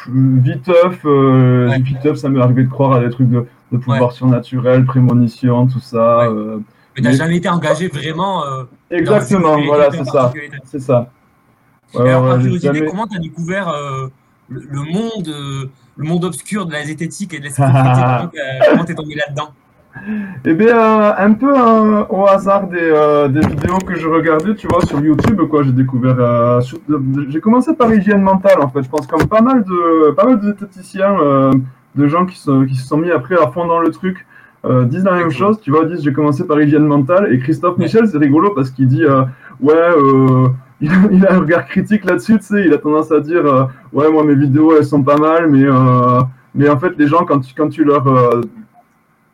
Viteuf, 0.08 1.04
ouais. 1.04 1.80
viteuf, 1.80 2.18
ça 2.18 2.28
m'est 2.28 2.40
arrivé 2.40 2.64
de 2.64 2.68
croire 2.68 2.92
à 2.92 3.00
des 3.00 3.10
trucs 3.10 3.28
de 3.28 3.46
de 3.72 3.76
pouvoir 3.76 4.12
surnaturel, 4.12 4.84
prémonition, 4.84 5.66
tout 5.66 5.80
ça. 5.80 6.22
Euh, 6.22 6.58
mais 6.96 7.02
tu 7.02 7.08
n'as 7.08 7.12
jamais 7.12 7.36
été 7.36 7.48
engagé 7.48 7.88
vraiment. 7.88 8.44
Euh, 8.44 8.64
Exactement, 8.90 9.60
voilà, 9.62 9.90
c'est 9.90 10.04
ça. 10.04 10.32
C'est 10.64 10.80
ça. 10.80 11.10
alors, 11.94 12.40
jamais... 12.40 12.86
comment 12.86 13.06
tu 13.06 13.16
as 13.16 13.20
découvert 13.20 13.68
euh, 13.68 14.08
le, 14.48 14.82
monde, 14.82 15.28
le 15.96 16.04
monde 16.04 16.24
obscur 16.24 16.66
de 16.66 16.72
la 16.72 16.84
zététique 16.84 17.34
et 17.34 17.38
de 17.38 17.44
l'esprit 17.44 17.64
Comment 18.70 18.84
tu 18.84 18.92
es 18.92 18.94
tombé 18.94 19.14
là-dedans? 19.14 19.52
Eh 20.44 20.54
bien, 20.54 21.14
un 21.16 21.32
peu 21.32 21.52
au 22.08 22.26
hasard 22.26 22.68
des, 22.68 22.92
des, 23.30 23.46
vidéos 23.46 23.78
que 23.86 23.94
je 23.94 24.08
regardais, 24.08 24.54
tu 24.54 24.66
vois, 24.68 24.84
sur 24.84 25.00
YouTube, 25.00 25.40
quoi. 25.48 25.62
J'ai 25.62 25.72
découvert, 25.72 26.60
j'ai 27.28 27.40
commencé 27.40 27.74
par 27.74 27.92
hygiène 27.92 28.22
mentale, 28.22 28.60
en 28.60 28.68
fait. 28.68 28.82
Je 28.82 28.88
pense 28.88 29.06
comme 29.06 29.26
pas 29.26 29.40
mal 29.40 29.64
de, 29.64 30.10
pas 30.12 30.24
mal 30.24 30.40
de 30.40 30.46
zététiciens 30.46 31.16
de 31.94 32.06
gens 32.06 32.26
qui, 32.26 32.38
sont, 32.38 32.64
qui 32.64 32.76
se 32.76 32.86
sont 32.86 32.96
mis 32.96 33.10
après 33.10 33.34
à 33.34 33.48
fond 33.48 33.66
dans 33.66 33.80
le 33.80 33.90
truc 33.90 34.24
euh, 34.64 34.84
disent 34.84 35.04
la 35.04 35.12
même 35.12 35.30
chose. 35.30 35.60
Tu 35.60 35.70
vois, 35.70 35.84
disent 35.84 36.02
j'ai 36.02 36.12
commencé 36.12 36.46
par 36.46 36.60
hygiène 36.60 36.84
mentale. 36.84 37.32
Et 37.32 37.38
Christophe 37.38 37.78
Michel, 37.78 38.08
c'est 38.08 38.18
rigolo 38.18 38.50
parce 38.54 38.70
qu'il 38.70 38.88
dit 38.88 39.04
euh, 39.04 39.22
ouais, 39.60 39.74
euh, 39.74 40.48
il, 40.80 41.26
a, 41.26 41.34
un 41.34 41.38
regard 41.38 41.66
critique 41.66 42.04
là-dessus. 42.04 42.38
Tu 42.38 42.44
sais, 42.44 42.64
il 42.64 42.72
a 42.72 42.78
tendance 42.78 43.12
à 43.12 43.20
dire 43.20 43.68
ouais, 43.92 44.10
moi 44.10 44.24
mes 44.24 44.34
vidéos 44.34 44.76
elles 44.76 44.84
sont 44.84 45.02
pas 45.02 45.16
mal, 45.16 45.48
mais 45.48 45.64
mais 46.54 46.68
en 46.68 46.78
fait 46.78 46.92
les 46.98 47.06
gens 47.06 47.24
quand 47.24 47.40
tu 47.40 47.54
quand 47.54 47.68
tu 47.68 47.84
leur 47.84 48.04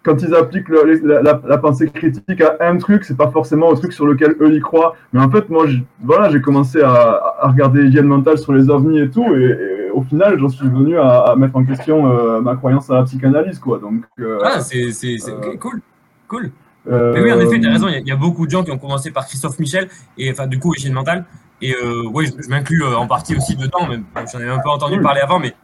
quand 0.05 0.23
ils 0.23 0.35
appliquent 0.35 0.69
la, 0.69 1.59
pensée 1.59 1.89
critique 1.89 2.43
à 2.43 2.57
un 2.61 2.77
truc, 2.77 3.05
c'est 3.05 3.17
pas 3.17 3.31
forcément 3.31 3.69
au 3.69 3.75
truc 3.75 3.93
sur 3.93 4.07
lequel 4.07 4.37
eux 4.41 4.55
y 4.55 4.61
croient. 4.61 4.95
Mais 5.13 5.21
en 5.21 5.31
fait, 5.31 5.49
moi, 5.49 5.65
voilà, 6.03 6.31
j'ai 6.31 6.43
commencé 6.43 6.83
à, 6.83 7.37
regarder 7.43 7.85
hygiène 7.85 8.07
mentale 8.07 8.39
sur 8.39 8.53
les 8.53 8.69
ovnis 8.69 9.01
et 9.01 9.11
tout, 9.11 9.35
et, 9.35 9.91
au 9.93 10.03
final, 10.03 10.39
j'en 10.39 10.49
suis 10.49 10.69
venu 10.69 10.99
à, 10.99 11.35
mettre 11.37 11.57
en 11.57 11.65
question 11.65 12.11
euh, 12.11 12.41
ma 12.41 12.57
croyance 12.57 12.91
à 12.91 12.97
la 12.97 13.03
psychanalyse, 13.05 13.59
quoi. 13.59 13.79
Donc, 13.79 14.05
euh, 14.21 14.39
ah, 14.45 14.61
c'est 14.61 14.85
euh, 14.85 15.57
cool, 15.59 15.81
cool. 16.29 16.51
Mais 16.87 17.23
oui, 17.23 17.33
en 17.33 17.41
effet, 17.41 17.59
tu 17.59 17.67
as 17.67 17.73
raison. 17.73 17.89
Il 17.89 18.07
y, 18.07 18.13
a 18.13 18.17
beaucoup 18.17 18.45
de 18.45 18.51
gens 18.51 18.63
qui 18.63 18.71
ont 18.71 18.79
commencé 18.79 19.11
par 19.11 19.27
Christophe 19.27 19.59
Michel, 19.59 19.89
et 20.19 20.31
enfin, 20.31 20.47
du 20.47 20.59
coup, 20.59 20.75
hygiène 20.75 20.93
mentale. 20.93 21.25
Et 21.63 21.75
oui, 22.13 22.27
je, 22.27 22.51
m'inclus 22.51 22.85
en 22.85 23.07
partie 23.07 23.35
aussi 23.35 23.57
dedans. 23.57 23.89
J'en 24.31 24.41
ai 24.41 24.49
un 24.49 24.59
peu 24.59 24.69
entendu 24.69 25.01
parler 25.01 25.23
avant, 25.23 25.39
mais 25.39 25.55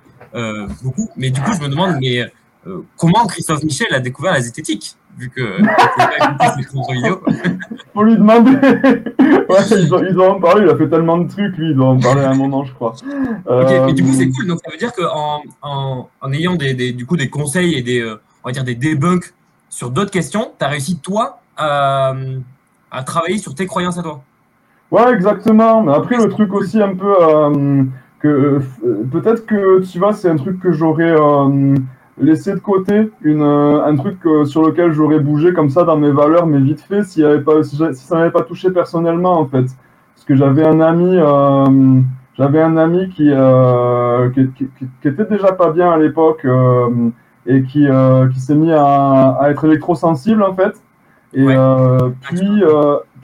beaucoup. 0.83 1.11
Mais 1.17 1.29
du 1.29 1.43
coup, 1.43 1.53
je 1.53 1.61
me 1.61 1.69
demande, 1.69 1.97
mais 2.01 2.25
euh, 2.67 2.83
comment 2.97 3.27
Christophe 3.27 3.63
Michel 3.63 3.95
a 3.95 4.01
découvert 4.01 4.33
la 4.33 4.41
zététique 4.41 4.97
vu 5.17 5.31
que 5.31 5.59
Faut 7.95 8.03
lui 8.05 8.17
demander. 8.17 8.51
ouais, 8.57 9.59
ils, 9.71 9.89
doivent 9.89 10.37
en 10.37 10.41
parler. 10.41 10.65
Il 10.65 10.71
a 10.71 10.77
fait 10.77 10.89
tellement 10.89 11.19
de 11.19 11.29
trucs, 11.29 11.57
lui. 11.57 11.71
Il 11.71 11.77
doit 11.77 11.89
en 11.89 11.99
parler 11.99 12.23
à 12.23 12.31
un 12.31 12.35
moment, 12.35 12.65
je 12.65 12.73
crois. 12.75 12.95
Ok, 13.47 13.71
mais 13.87 13.93
du 13.93 14.03
coup, 14.03 14.13
c'est 14.13 14.27
euh, 14.27 14.33
cool. 14.35 14.47
Donc, 14.47 14.61
ça 14.65 14.71
veut 14.71 14.79
dire 14.79 14.93
qu'en 14.93 15.43
en, 15.63 16.09
en, 16.21 16.33
ayant 16.33 16.55
des, 16.55 16.93
du 16.93 17.07
coup, 17.07 17.17
des 17.17 17.31
conseils 17.31 17.75
et 17.75 17.83
des, 17.83 18.01
euh, 18.01 18.21
on 18.45 18.49
va 18.49 18.53
dire 18.53 18.65
des 18.65 18.75
debunks 18.75 19.35
sur 19.69 19.91
d'autres 19.91 20.11
questions, 20.11 20.53
tu 20.59 20.65
as 20.65 20.69
réussi, 20.69 20.99
toi, 20.99 21.41
à, 21.57 22.13
à, 22.91 23.03
travailler 23.03 23.39
sur 23.39 23.55
tes 23.55 23.67
croyances 23.67 23.99
à 23.99 24.03
toi. 24.03 24.23
Ouais, 24.91 25.13
exactement. 25.13 25.83
Mais 25.83 25.95
après, 25.95 26.17
le 26.17 26.29
truc 26.29 26.53
aussi 26.53 26.81
un 26.83 26.95
peu. 26.95 27.15
que 28.21 28.61
Peut-être 29.11 29.47
que, 29.47 29.81
tu 29.81 29.99
vois, 29.99 30.13
c'est 30.13 30.29
un 30.29 30.37
truc 30.37 30.61
que 30.61 30.73
j'aurais 30.73 31.15
laisser 32.21 32.53
de 32.55 32.59
côté 32.59 33.11
une, 33.23 33.43
euh, 33.43 33.85
un 33.85 33.97
truc 33.97 34.19
euh, 34.27 34.45
sur 34.45 34.63
lequel 34.63 34.93
j'aurais 34.93 35.21
bougé 35.21 35.53
comme 35.53 35.71
ça 35.71 35.85
dans 35.85 35.97
mes 35.97 36.11
valeurs, 36.11 36.47
mais 36.47 36.59
vite 36.59 36.81
fait, 36.81 37.03
s'il 37.03 37.23
y 37.23 37.27
avait 37.27 37.41
pas, 37.41 37.63
si, 37.63 37.77
ça 37.77 38.17
m'avait 38.17 38.31
pas 38.31 38.43
touché 38.43 38.71
personnellement, 38.71 39.39
en 39.39 39.47
fait. 39.47 39.67
Parce 40.15 40.25
que 40.27 40.37
j'avais 40.37 40.67
un 40.67 40.81
ami, 40.81 41.17
euh, 41.17 42.01
j'avais 42.35 42.61
un 42.61 42.77
ami 42.77 43.09
qui, 43.09 43.31
qui, 44.35 44.69
qui, 45.01 45.09
était 45.09 45.25
déjà 45.25 45.53
pas 45.53 45.71
bien 45.71 45.91
à 45.91 45.99
l'époque 45.99 46.47
et 47.47 47.63
qui, 47.63 47.89
qui 48.33 48.41
s'est 48.41 48.55
mis 48.55 48.73
à, 48.73 49.37
à, 49.41 49.51
être 49.51 49.65
électrosensible, 49.65 50.43
en 50.43 50.55
fait. 50.55 50.75
Et 51.33 51.47
puis, 52.21 52.63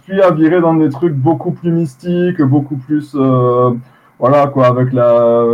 puis 0.05 0.23
à 0.23 0.31
virer 0.31 0.61
dans 0.61 0.75
des 0.75 0.89
trucs 0.89 1.15
beaucoup 1.15 1.53
plus 1.53 1.71
mystiques, 1.71 2.41
beaucoup 2.41 2.77
plus, 2.77 3.15
voilà, 4.19 4.47
quoi, 4.47 4.67
avec 4.69 4.93
la 4.93 5.45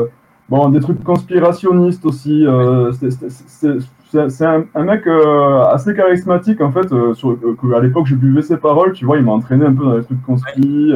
Bon, 0.52 0.68
des 0.68 0.80
trucs 0.80 1.02
conspirationnistes 1.02 2.04
aussi. 2.04 2.46
Euh, 2.46 2.92
c'est 2.92 4.44
un, 4.44 4.84
mec 4.84 5.06
euh, 5.06 5.64
assez 5.64 5.94
charismatique, 5.94 6.60
en 6.60 6.70
fait. 6.70 6.92
Euh, 6.92 7.14
sur, 7.14 7.38
à 7.74 7.80
l'époque, 7.80 8.04
j'ai 8.04 8.16
buvais 8.16 8.42
ses 8.42 8.58
paroles, 8.58 8.92
tu 8.92 9.06
vois, 9.06 9.16
il 9.16 9.24
m'a 9.24 9.32
entraîné 9.32 9.64
un 9.64 9.72
peu 9.72 9.82
dans 9.82 9.96
les 9.96 10.04
trucs 10.04 10.20
conspirationnistes. 10.20 10.94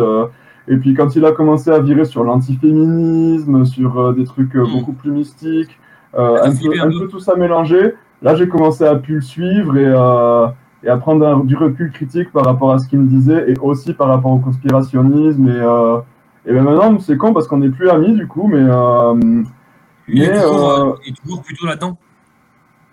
et 0.68 0.76
puis, 0.76 0.92
quand 0.92 1.16
il 1.16 1.24
a 1.24 1.32
commencé 1.32 1.70
à 1.70 1.78
virer 1.78 2.04
sur 2.04 2.22
l'antiféminisme, 2.22 3.64
sur 3.64 4.12
des 4.12 4.24
trucs 4.24 4.54
hmm. 4.54 4.70
beaucoup 4.74 4.92
plus 4.92 5.10
mystiques, 5.10 5.80
un, 6.12 6.50
peu, 6.50 6.78
un 6.78 6.90
peu 6.90 7.08
tout 7.08 7.20
ça 7.20 7.34
mélangé, 7.34 7.94
là, 8.20 8.34
j'ai 8.34 8.48
commencé 8.48 8.84
à 8.84 8.96
pu 8.96 9.14
le 9.14 9.20
suivre 9.22 9.78
et, 9.78 9.90
et 10.86 10.90
à 10.90 10.96
prendre 10.98 11.44
du 11.44 11.56
recul 11.56 11.90
critique 11.92 12.30
par 12.30 12.44
rapport 12.44 12.72
à 12.72 12.78
ce 12.78 12.88
qu'il 12.88 12.98
me 12.98 13.06
disait 13.06 13.50
et 13.50 13.54
aussi 13.62 13.94
par 13.94 14.08
rapport 14.08 14.32
au 14.32 14.38
conspirationnisme 14.38 15.48
et 15.48 15.62
et 16.46 16.52
ben 16.52 16.62
maintenant, 16.62 16.98
c'est 17.00 17.16
con 17.16 17.32
parce 17.32 17.48
qu'on 17.48 17.58
n'est 17.58 17.70
plus 17.70 17.90
amis 17.90 18.14
du 18.14 18.26
coup, 18.26 18.46
mais. 18.46 18.60
Euh, 18.60 19.42
il, 20.06 20.22
est 20.22 20.40
toujours, 20.40 20.70
euh, 20.70 20.94
il, 21.04 21.12
est 21.12 21.16
toujours, 21.16 21.42
plutôt 21.42 21.66
là-dedans? 21.66 21.98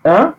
Hein? 0.04 0.34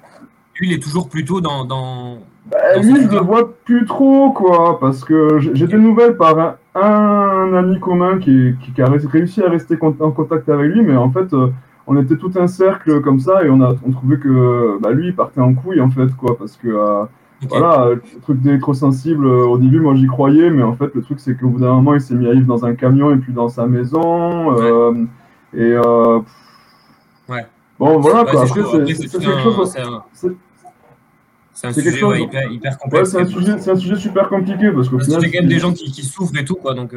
Lui, 0.60 0.68
il 0.68 0.74
est 0.74 0.84
toujours 0.84 1.08
plutôt 1.08 1.40
dans. 1.40 1.64
dans, 1.64 2.18
bah, 2.52 2.78
lui, 2.82 3.04
je 3.04 3.10
le 3.10 3.20
vois 3.20 3.56
plus 3.64 3.86
trop, 3.86 4.32
quoi, 4.32 4.80
parce 4.80 5.06
que 5.06 5.40
j'ai 5.40 5.66
des 5.66 5.78
nouvelles 5.78 6.18
par 6.18 6.38
un, 6.38 6.58
un 6.76 7.54
ami 7.54 7.80
commun 7.80 8.20
qui, 8.20 8.54
qui, 8.76 8.82
a 8.82 8.86
réussi 8.86 9.42
à 9.42 9.50
rester 9.50 9.78
en 9.82 10.12
contact 10.12 10.50
avec 10.50 10.74
lui, 10.74 10.82
mais 10.82 10.98
en 10.98 11.10
fait, 11.10 11.34
euh, 11.34 11.48
on 11.88 11.98
était 11.98 12.18
tout 12.18 12.32
un 12.36 12.48
cercle 12.48 13.00
comme 13.00 13.22
ça 13.22 13.46
et 13.46 13.50
on 13.50 13.62
a 13.62 13.76
on 13.88 13.92
trouvait 13.92 14.18
que 14.18 14.78
bah, 14.82 14.92
lui, 14.92 15.08
il 15.08 15.16
partait 15.16 15.40
en 15.40 15.54
couille, 15.54 15.80
en 15.80 15.90
fait, 15.90 16.14
quoi, 16.18 16.38
parce 16.38 16.58
que. 16.58 17.08
Voilà, 17.42 17.90
le 17.90 18.02
truc 18.22 18.42
d'électrosensible, 18.42 19.26
euh, 19.26 19.46
au 19.46 19.58
début, 19.58 19.80
moi 19.80 19.94
j'y 19.96 20.08
croyais, 20.08 20.50
mais 20.50 20.64
en 20.64 20.74
fait, 20.74 20.94
le 20.94 21.02
truc 21.02 21.20
c'est 21.20 21.36
qu'au 21.36 21.50
bout 21.50 21.60
d'un 21.60 21.74
moment, 21.74 21.94
il 21.94 22.02
s'est 22.02 22.16
mis 22.16 22.28
à 22.28 22.34
vivre 22.34 22.48
dans 22.48 22.66
un 22.66 22.76
camion 22.76 23.12
et 23.12 23.18
puis 23.18 23.34
dans 23.34 23.50
sa 23.50 23.68
maison. 23.68 24.58
Euh, 24.58 25.06
et. 25.54 25.74
Euh, 25.74 26.20
ouais. 27.30 27.46
Bon, 27.78 28.00
voilà, 28.00 28.24
quoi. 28.24 28.48
C'est 28.48 28.54
quelque 28.54 28.70
chose. 29.42 29.76
C'est 31.58 31.68
un, 31.68 31.72
sujet 31.72 32.22
hyper, 32.22 32.52
hyper, 32.52 32.78
complexe. 32.78 33.12
c'est 33.12 33.18
un, 33.18 33.74
un, 33.74 33.78
sujet 33.78 33.96
super 33.96 34.28
compliqué 34.28 34.72
parce 34.72 34.90
y 34.92 35.16
a 35.16 35.18
quand 35.18 35.40
même 35.40 35.48
des 35.48 35.60
gens 35.60 35.72
qui, 35.72 35.90
qui, 35.90 36.04
souffrent 36.04 36.38
et 36.38 36.44
tout, 36.44 36.56
quoi. 36.56 36.74
Donc, 36.74 36.94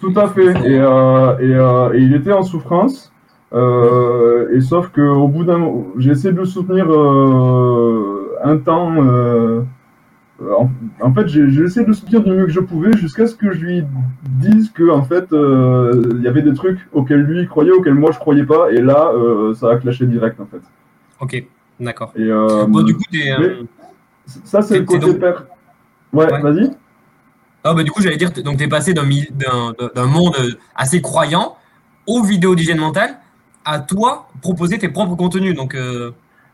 Tout 0.00 0.12
à 0.16 0.28
fait. 0.28 0.50
Et, 0.66 0.74
et, 0.74 1.98
et, 1.98 2.02
il 2.02 2.12
était 2.14 2.32
en 2.32 2.42
souffrance. 2.42 3.12
et 3.52 4.60
sauf 4.60 4.88
qu'au 4.88 5.28
bout 5.28 5.44
d'un 5.44 5.84
j'ai 5.98 6.10
essayé 6.10 6.32
de 6.32 6.38
le 6.38 6.46
soutenir 6.46 6.88
un 8.42 8.58
temps 8.58 8.92
euh, 8.98 9.62
en, 11.00 11.14
fait, 11.14 11.28
j'ai 11.28 11.62
essayé 11.62 11.82
de 11.84 11.90
le 11.90 11.94
soutenir 11.94 12.22
du 12.22 12.30
mieux 12.30 12.46
que 12.46 12.52
je 12.52 12.60
pouvais 12.60 12.92
jusqu'à 12.96 13.26
ce 13.26 13.34
que 13.34 13.52
je 13.52 13.60
lui 13.60 13.84
dise 14.24 14.70
que 14.70 14.90
en 14.90 15.02
fait, 15.02 15.32
euh, 15.32 16.10
il 16.16 16.22
y 16.22 16.28
avait 16.28 16.42
des 16.42 16.54
trucs 16.54 16.78
auxquels 16.92 17.22
lui 17.22 17.46
croyait, 17.46 17.72
auxquels 17.72 17.94
moi 17.94 18.10
je 18.12 18.18
croyais 18.18 18.44
pas, 18.44 18.70
et 18.70 18.80
là, 18.80 19.12
euh, 19.14 19.54
ça 19.54 19.70
a 19.70 19.76
clashé 19.76 20.06
direct 20.06 20.40
en 20.40 20.46
fait. 20.46 20.62
Ok, 21.20 21.44
d'accord. 21.80 22.12
Et 22.16 22.28
bon, 22.28 22.82
du 22.82 22.94
coup, 22.94 23.02
ça 24.26 24.62
c'est 24.62 24.78
le 24.78 24.84
côté 24.84 25.14
père. 25.14 25.44
Ouais, 26.12 26.26
vas-y. 26.26 26.70
Ah, 27.64 27.74
bah, 27.74 27.84
du 27.84 27.90
coup, 27.90 28.02
j'allais 28.02 28.16
dire, 28.16 28.32
donc 28.32 28.58
tu 28.58 28.64
es 28.64 28.68
passé 28.68 28.92
d'un 28.92 30.06
monde 30.06 30.36
assez 30.74 31.00
croyant 31.00 31.56
aux 32.06 32.22
vidéos 32.22 32.54
d'hygiène 32.54 32.80
mentale 32.80 33.18
à 33.64 33.78
toi 33.78 34.28
proposer 34.40 34.78
tes 34.78 34.88
propres 34.88 35.14
contenus. 35.14 35.54
Donc, 35.54 35.76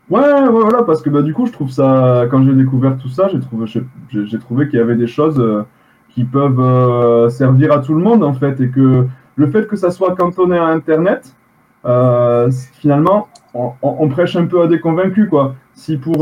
Ouais, 0.09 0.21
ouais, 0.21 0.49
voilà, 0.49 0.81
parce 0.83 1.03
que 1.03 1.09
bah, 1.11 1.21
du 1.21 1.33
coup, 1.33 1.45
je 1.45 1.51
trouve 1.51 1.69
ça, 1.69 2.25
quand 2.31 2.43
j'ai 2.43 2.53
découvert 2.53 2.97
tout 2.97 3.09
ça, 3.09 3.27
j'ai 3.27 3.39
trouvé, 3.39 3.67
j'ai 3.67 4.39
trouvé 4.39 4.67
qu'il 4.67 4.79
y 4.79 4.81
avait 4.81 4.95
des 4.95 5.05
choses 5.05 5.39
euh, 5.39 5.63
qui 6.09 6.23
peuvent 6.23 6.59
euh, 6.59 7.29
servir 7.29 7.71
à 7.71 7.79
tout 7.79 7.93
le 7.93 8.01
monde, 8.01 8.23
en 8.23 8.33
fait, 8.33 8.59
et 8.59 8.69
que 8.69 9.07
le 9.35 9.51
fait 9.51 9.67
que 9.67 9.75
ça 9.75 9.91
soit 9.91 10.15
cantonné 10.15 10.57
à 10.57 10.65
Internet, 10.65 11.35
euh, 11.85 12.51
finalement, 12.73 13.27
on, 13.53 14.09
prêche 14.09 14.35
un 14.35 14.47
peu 14.47 14.63
à 14.63 14.67
des 14.67 14.79
convaincus, 14.79 15.29
quoi. 15.29 15.55
Si 15.75 15.97
pour, 15.97 16.17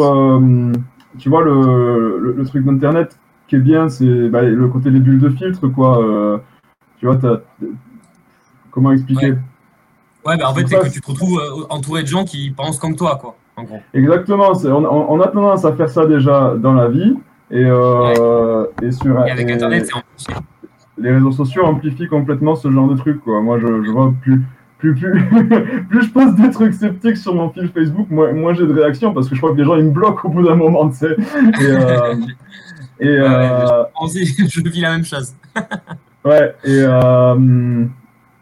tu 1.17 1.29
vois, 1.29 1.44
le, 1.44 2.34
le, 2.36 2.46
truc 2.46 2.65
d'Internet 2.65 3.17
qui 3.48 3.56
est 3.56 3.60
bien, 3.60 3.88
c'est 3.88 4.29
bah, 4.29 4.41
le 4.41 4.67
côté 4.67 4.91
des 4.91 5.00
bulles 5.00 5.20
de 5.20 5.29
filtre, 5.29 5.67
quoi. 5.70 6.41
tu 7.00 7.06
vois, 7.06 7.17
comment 8.70 8.91
expliquer? 8.91 9.32
Ouais, 10.25 10.38
bah, 10.38 10.50
en 10.50 10.53
fait, 10.53 10.67
c'est 10.67 10.79
que 10.79 10.89
tu 10.89 11.00
te 11.00 11.10
retrouves 11.10 11.41
entouré 11.70 12.03
de 12.03 12.08
gens 12.08 12.25
qui 12.25 12.51
pensent 12.51 12.79
comme 12.79 12.96
toi, 12.96 13.17
quoi. 13.20 13.36
Exactement, 13.94 14.52
on, 14.66 15.20
a 15.22 15.28
tendance 15.28 15.66
à 15.66 15.74
faire 15.74 15.90
ça 15.90 16.06
déjà 16.06 16.54
dans 16.58 16.74
la 16.74 16.90
vie. 16.90 17.16
Et, 17.50 17.64
euh, 17.66 18.66
et 18.82 18.92
sur 18.92 19.18
avec 19.20 19.50
Internet, 19.50 19.88
c'est 19.88 19.96
amplifié. 19.96 20.36
Les 20.98 21.12
réseaux 21.14 21.32
sociaux 21.32 21.64
amplifient 21.64 22.08
complètement 22.08 22.56
ce 22.56 22.70
genre 22.72 22.88
de 22.90 22.96
trucs. 22.96 23.24
Quoi. 23.24 23.42
Moi, 23.42 23.60
je, 23.60 23.68
vois 23.92 24.14
plus, 24.22 24.42
plus, 24.78 24.96
plus, 24.96 25.26
plus 25.90 26.04
je 26.04 26.10
poste 26.10 26.36
des 26.36 26.50
trucs 26.52 26.74
sceptiques 26.74 27.18
sur 27.18 27.34
mon 27.34 27.50
fil 27.50 27.70
Facebook, 27.70 28.10
moins, 28.10 28.34
moi 28.34 28.54
j'ai 28.54 28.66
de 28.66 28.74
réactions 28.74 29.14
parce 29.14 29.28
que 29.30 29.36
je 29.36 29.42
crois 29.42 29.54
que 29.54 29.58
les 29.58 29.64
gens 29.64 29.76
ils 29.76 29.86
me 29.86 29.92
bloquent 29.92 30.28
au 30.28 30.32
bout 30.32 30.46
d'un 30.46 30.56
moment, 30.56 30.90
tu 30.90 30.98
sais. 30.98 31.16
Et, 31.16 31.66
euh, 31.66 32.16
et 33.00 33.08
euh, 33.08 33.84
je, 34.04 34.62
vis 34.62 34.82
la 34.82 34.92
même 34.92 35.06
chose. 35.06 35.34
ouais, 36.26 36.56
et, 36.64 36.84
euh, 36.84 37.86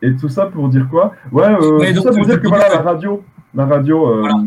et 0.01 0.15
tout 0.15 0.29
ça 0.29 0.47
pour 0.47 0.67
dire 0.69 0.87
quoi? 0.89 1.13
Ouais, 1.31 1.45
euh, 1.45 1.93
tout 1.93 2.01
ça 2.01 2.11
pour 2.11 2.25
dire 2.25 2.41
que 2.41 2.47
voilà, 2.47 2.69
la 2.69 2.81
radio, 2.81 3.23
la 3.53 3.65
radio, 3.65 4.19
voilà. 4.19 4.43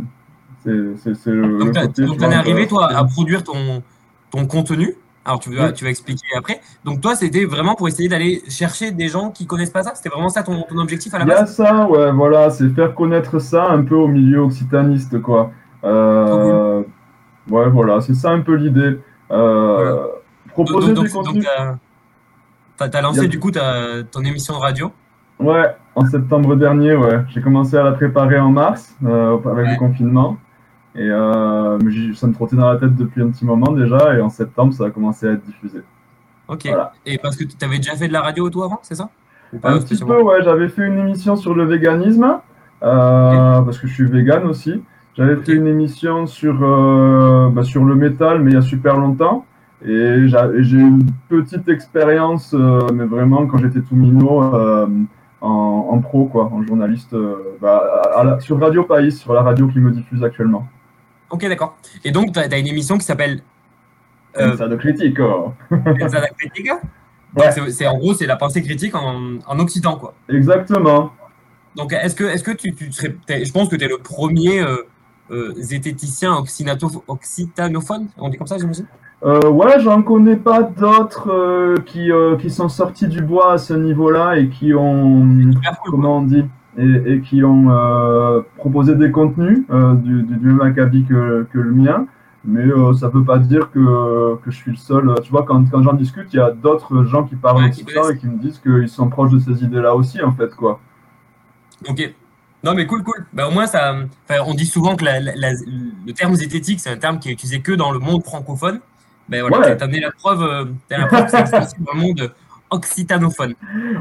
C'est 0.63 1.27
le. 1.27 1.59
Donc, 1.59 1.95
tu 1.95 2.03
es 2.03 2.35
arrivé, 2.35 2.67
toi, 2.67 2.93
à 2.93 3.05
produire 3.05 3.45
ton, 3.45 3.83
ton 4.31 4.47
contenu. 4.47 4.95
Alors, 5.25 5.41
tu 5.41 5.55
vas, 5.55 5.73
tu 5.73 5.85
vas 5.85 5.91
expliquer 5.91 6.27
après. 6.39 6.61
Donc, 6.85 7.03
toi, 7.03 7.15
c'était 7.15 7.45
vraiment 7.45 7.75
pour 7.75 7.87
essayer 7.87 8.09
d'aller 8.09 8.43
chercher 8.49 8.93
des 8.93 9.09
gens 9.09 9.31
qui 9.31 9.47
connaissent 9.47 9.71
pas 9.71 9.83
ça? 9.83 9.95
C'était 9.95 10.09
vraiment 10.09 10.31
ça 10.31 10.43
ton, 10.43 10.63
ton, 10.63 10.79
objectif 10.79 11.13
à 11.13 11.19
la 11.19 11.27
base 11.27 11.55
Il 11.59 11.63
y 11.63 11.67
a 11.67 11.69
ça, 11.69 11.87
ouais, 11.87 12.11
voilà. 12.13 12.51
C'est 12.51 12.71
faire 12.71 12.95
connaître 12.95 13.39
ça 13.39 13.69
un 13.69 13.83
peu 13.83 13.95
au 13.95 14.09
milieu 14.09 14.39
occitaniste, 14.39 15.21
quoi. 15.21 15.51
Euh, 15.85 16.83
ouais, 17.51 17.69
voilà. 17.69 18.01
C'est 18.01 18.15
ça 18.15 18.31
un 18.31 18.41
peu 18.41 18.55
l'idée. 18.55 18.99
Euh, 19.31 20.07
proposer 20.49 20.95
donc, 20.95 21.05
des 21.05 21.11
contenus. 21.11 21.45
Tu 22.79 22.85
as, 22.97 23.03
lancé, 23.03 23.29
du 23.29 23.39
coup, 23.39 23.51
ton 23.51 24.23
émission 24.23 24.55
de 24.55 24.61
radio? 24.61 24.91
Ouais, 25.39 25.77
en 25.95 26.07
septembre 26.07 26.57
dernier, 26.57 26.97
ouais. 26.97 27.21
J'ai 27.29 27.41
commencé 27.41 27.77
à 27.77 27.83
la 27.83 27.93
préparer 27.93 28.39
en 28.39 28.51
mars, 28.51 28.97
euh, 29.05 29.39
avec 29.51 29.69
le 29.69 29.79
confinement. 29.79 30.37
Et 30.99 31.09
euh, 31.09 31.79
ça 32.15 32.27
me 32.27 32.33
trottait 32.33 32.57
dans 32.57 32.69
la 32.69 32.77
tête 32.77 32.97
depuis 32.97 33.23
un 33.23 33.31
petit 33.31 33.45
moment 33.45 33.71
déjà, 33.71 34.17
et 34.17 34.21
en 34.21 34.29
septembre, 34.29 34.73
ça 34.73 34.87
a 34.87 34.91
commencé 34.91 35.29
à 35.29 35.33
être 35.33 35.45
diffusé. 35.45 35.79
Ok. 36.49 36.69
Et 37.07 37.19
parce 37.19 37.37
que 37.37 37.45
tu 37.45 37.65
avais 37.65 37.77
déjà 37.77 37.95
fait 37.95 38.09
de 38.09 38.13
la 38.13 38.21
radio 38.21 38.51
toi 38.51 38.65
avant, 38.65 38.81
c'est 38.83 38.97
ça 38.97 39.09
Un 39.63 39.79
petit 39.79 39.97
peu, 39.97 40.21
ouais. 40.21 40.43
J'avais 40.43 40.69
fait 40.69 40.85
une 40.85 40.99
émission 40.99 41.37
sur 41.37 41.55
le 41.55 41.65
véganisme, 41.65 42.41
euh, 42.83 43.61
parce 43.63 43.79
que 43.79 43.87
je 43.87 43.95
suis 43.95 44.07
vegan 44.07 44.45
aussi. 44.47 44.83
J'avais 45.17 45.37
fait 45.37 45.53
une 45.53 45.69
émission 45.69 46.27
sur, 46.27 46.59
euh, 46.63 47.49
bah, 47.51 47.63
sur 47.63 47.85
le 47.85 47.95
métal, 47.95 48.41
mais 48.41 48.51
il 48.51 48.55
y 48.55 48.59
a 48.59 48.63
super 48.63 48.97
longtemps. 48.97 49.45
Et 49.85 50.27
j'ai 50.27 50.79
une 50.79 51.07
petite 51.29 51.69
expérience, 51.69 52.53
mais 52.93 53.05
vraiment 53.05 53.47
quand 53.47 53.59
j'étais 53.59 53.83
tout 53.83 53.95
minot, 53.95 54.43
en, 55.41 55.99
pro, 56.01 56.25
quoi, 56.25 56.47
en 56.53 56.65
journaliste, 56.65 57.15
bah, 57.63 58.39
sur 58.41 58.59
Radio 58.59 58.83
País, 58.83 59.13
sur 59.13 59.33
la 59.33 59.43
radio 59.43 59.69
qui 59.69 59.79
me 59.79 59.93
diffuse 59.93 60.25
actuellement. 60.25 60.67
Ok, 61.31 61.47
d'accord. 61.47 61.77
Et 62.05 62.11
donc, 62.11 62.33
tu 62.33 62.39
as, 62.39 62.59
une 62.59 62.67
émission 62.67 62.97
qui 62.99 63.05
s'appelle. 63.05 63.41
Euh, 64.37 64.77
critique. 64.77 65.19
Oh. 65.21 65.53
de 65.71 65.77
critique 66.39 66.71
ouais. 67.37 67.71
C'est 67.71 67.87
en 67.87 67.99
gros, 67.99 68.15
c'est 68.15 68.27
la 68.27 68.37
pensée 68.37 68.63
critique 68.63 68.95
en, 68.95 69.39
en, 69.47 69.59
occitan, 69.59 69.97
quoi. 69.97 70.15
Exactement. 70.29 71.13
Donc, 71.77 71.93
est-ce 71.93 72.15
que, 72.15 72.25
est 72.25 72.43
que 72.43 72.53
tu, 72.53 72.75
tu 72.75 72.93
serais. 72.93 73.17
Je 73.29 73.53
pense 73.53 73.69
que 73.69 73.77
tu 73.77 73.85
es 73.85 73.89
le 73.89 73.99
premier 73.99 74.61
euh, 74.61 74.87
euh, 75.31 75.53
zététicien 75.57 76.35
occitanophone, 77.07 78.09
on 78.17 78.29
dit 78.29 78.37
comme 78.37 78.47
ça, 78.47 78.59
j'imagine? 78.59 78.87
Euh, 79.25 79.51
ouais, 79.51 79.81
j'en 79.81 80.03
connais 80.03 80.37
pas 80.37 80.63
d'autres 80.63 81.31
euh, 81.31 81.77
qui, 81.85 82.13
euh, 82.13 82.37
qui 82.37 82.51
sont 82.51 82.69
sortis 82.69 83.09
du 83.09 83.21
bois 83.21 83.55
à 83.55 83.59
ce 83.59 83.75
niveau-là 83.75 84.39
et 84.39 84.49
qui 84.49 84.73
ont, 84.75 85.27
comment 85.85 86.19
on 86.19 86.23
dit, 86.23 86.45
et, 86.79 87.13
et 87.13 87.21
qui 87.21 87.43
ont 87.45 87.71
euh, 87.71 88.41
proposé 88.57 88.95
des 88.95 89.11
contenus 89.11 89.61
euh, 89.71 89.95
du, 89.95 90.23
du, 90.23 90.39
même 90.39 90.61
acabit 90.61 91.05
que, 91.05 91.47
que 91.53 91.59
le 91.59 91.73
mien. 91.73 92.07
Mais 92.45 92.65
euh, 92.65 92.95
ça 92.95 93.09
veut 93.09 93.25
pas 93.25 93.39
dire 93.39 93.71
que, 93.73 94.37
que 94.37 94.51
je 94.51 94.57
suis 94.57 94.71
le 94.71 94.77
seul. 94.77 95.13
Tu 95.23 95.31
vois, 95.31 95.45
quand, 95.45 95.69
quand 95.71 95.83
j'en 95.83 95.95
discute, 95.95 96.33
il 96.33 96.37
y 96.37 96.41
a 96.41 96.51
d'autres 96.51 97.05
gens 97.05 97.25
qui 97.25 97.35
parlent 97.35 97.69
de 97.69 97.75
ça 97.75 98.13
et 98.13 98.17
qui 98.17 98.27
me 98.27 98.39
disent 98.39 98.59
qu'ils 98.59 98.89
sont 98.89 99.09
proches 99.09 99.33
de 99.33 99.41
ces 99.41 99.65
idées-là 99.65 99.95
aussi, 99.95 100.23
en 100.23 100.33
fait, 100.33 100.55
quoi. 100.55 100.81
Ok. 101.89 102.15
Non, 102.65 102.75
mais 102.75 102.87
cool, 102.87 103.03
cool. 103.03 103.27
Bah, 103.33 103.49
au 103.49 103.51
moins, 103.51 103.67
ça, 103.67 103.95
on 104.47 104.55
dit 104.55 104.67
souvent 104.67 104.97
que 104.97 105.05
la, 105.05 105.21
la, 105.21 105.33
le 105.53 106.13
terme 106.13 106.35
zététique, 106.35 106.81
c'est 106.81 106.91
un 106.91 106.97
terme 106.97 107.19
qui 107.19 107.29
est 107.29 107.33
utilisé 107.33 107.61
que 107.61 107.73
dans 107.73 107.91
le 107.91 107.99
monde 107.99 108.25
francophone. 108.25 108.81
Ben 109.29 109.43
voilà, 109.47 109.77
t'as 109.77 109.85
amené 109.85 110.01
la 110.01 110.11
preuve, 110.11 110.43
as 110.91 110.99
la 110.99 111.07
preuve 111.07 111.27
que 111.27 111.31
c'est 111.31 111.81
dans 111.81 111.93
le 111.93 112.01
monde 112.01 112.33
occitanophone. 112.71 113.55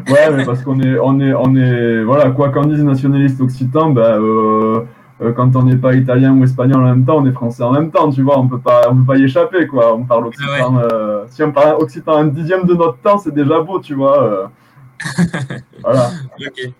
Ouais, 0.09 0.31
mais 0.31 0.45
parce 0.45 0.61
qu'on 0.61 0.79
est, 0.79 0.97
on 0.99 1.19
est, 1.19 1.33
on 1.33 1.55
est, 1.55 2.03
voilà, 2.03 2.31
quoi 2.31 2.49
qu'en 2.49 2.65
dise 2.65 2.83
nationaliste 2.83 3.39
occitan, 3.41 3.89
ben, 3.91 4.01
euh, 4.01 4.81
euh, 5.21 5.31
quand 5.33 5.55
on 5.55 5.63
n'est 5.63 5.77
pas 5.77 5.95
italien 5.95 6.33
ou 6.33 6.43
espagnol 6.43 6.81
en 6.81 6.87
même 6.87 7.05
temps, 7.05 7.17
on 7.17 7.25
est 7.25 7.31
français 7.31 7.63
en 7.63 7.71
même 7.71 7.91
temps, 7.91 8.09
tu 8.11 8.21
vois, 8.21 8.39
on 8.39 8.47
peut 8.47 8.59
pas, 8.59 8.89
on 8.89 8.97
peut 8.97 9.13
pas 9.13 9.17
y 9.17 9.23
échapper, 9.23 9.67
quoi. 9.67 9.95
On 9.95 10.03
parle 10.03 10.27
occitan, 10.27 10.77
euh, 10.77 11.25
si 11.29 11.43
on 11.43 11.51
parle 11.51 11.81
occitan 11.81 12.17
un 12.17 12.27
dixième 12.27 12.65
de 12.65 12.73
notre 12.73 12.97
temps, 12.97 13.17
c'est 13.17 13.33
déjà 13.33 13.61
beau, 13.61 13.79
tu 13.79 13.95
vois. 13.95 14.51
voilà. 15.81 16.11
ok. 16.39 16.71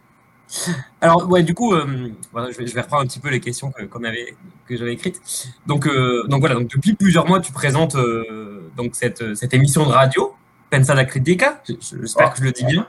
Alors, 1.01 1.29
ouais, 1.29 1.44
du 1.44 1.53
coup, 1.53 1.74
voilà, 2.32 2.51
je, 2.51 2.58
vais, 2.58 2.67
je, 2.67 2.74
vais, 2.74 2.82
reprendre 2.82 3.03
un 3.03 3.06
petit 3.06 3.20
peu 3.20 3.29
les 3.29 3.41
questions 3.41 3.72
que, 3.72 3.84
que 3.84 4.77
j'avais 4.77 4.94
écrites. 4.94 5.22
Donc, 5.65 5.89
donc 6.29 6.39
voilà, 6.39 6.56
donc 6.56 6.70
depuis 6.70 6.94
plusieurs 6.94 7.27
mois, 7.27 7.41
tu 7.41 7.51
présentes 7.51 7.98
donc 8.77 8.96
cette, 8.96 9.36
cette 9.36 9.53
émission 9.53 9.86
de 9.86 9.91
radio 9.91 10.37
Pensada 10.69 11.05
Critica, 11.05 11.62
j'espère 11.65 12.33
que 12.33 12.39
je 12.39 12.43
le 12.43 12.51
dis 12.51 12.65
bien. 12.65 12.86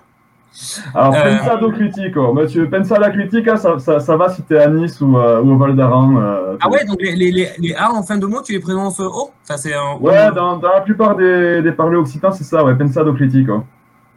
Alors, 0.95 1.15
euh... 1.15 1.39
Pensado 1.39 1.71
Critico, 1.71 2.33
monsieur, 2.33 2.69
Pensada 2.69 3.11
Critica, 3.11 3.57
ça, 3.57 3.79
ça, 3.79 4.01
ça, 4.01 4.17
va 4.17 4.29
si 4.29 4.43
tu 4.43 4.55
es 4.55 4.59
à 4.59 4.69
Nice 4.69 5.01
ou, 5.01 5.17
euh, 5.17 5.41
ou 5.41 5.53
au 5.53 5.59
Val 5.59 5.77
d'Aran. 5.77 6.17
Euh, 6.17 6.57
ah 6.61 6.69
ouais, 6.69 6.85
donc 6.85 7.01
les, 7.01 7.15
les, 7.15 7.31
les, 7.31 7.49
les, 7.59 7.75
A 7.75 7.93
en 7.93 8.03
fin 8.03 8.19
de 8.19 8.27
mot, 8.27 8.43
tu 8.43 8.53
les 8.53 8.59
prononces 8.59 8.99
haut 8.99 9.31
ça, 9.45 9.57
c'est 9.57 9.75
un... 9.75 9.97
Ouais, 10.01 10.33
dans, 10.33 10.57
dans, 10.57 10.73
la 10.73 10.81
plupart 10.81 11.17
des, 11.17 11.63
des 11.63 11.73
parlers 11.73 11.99
occitans, 11.99 12.33
c'est 12.33 12.45
ça, 12.45 12.65
ouais, 12.65 12.75
Pensado 12.75 13.13
Critico. 13.15 13.65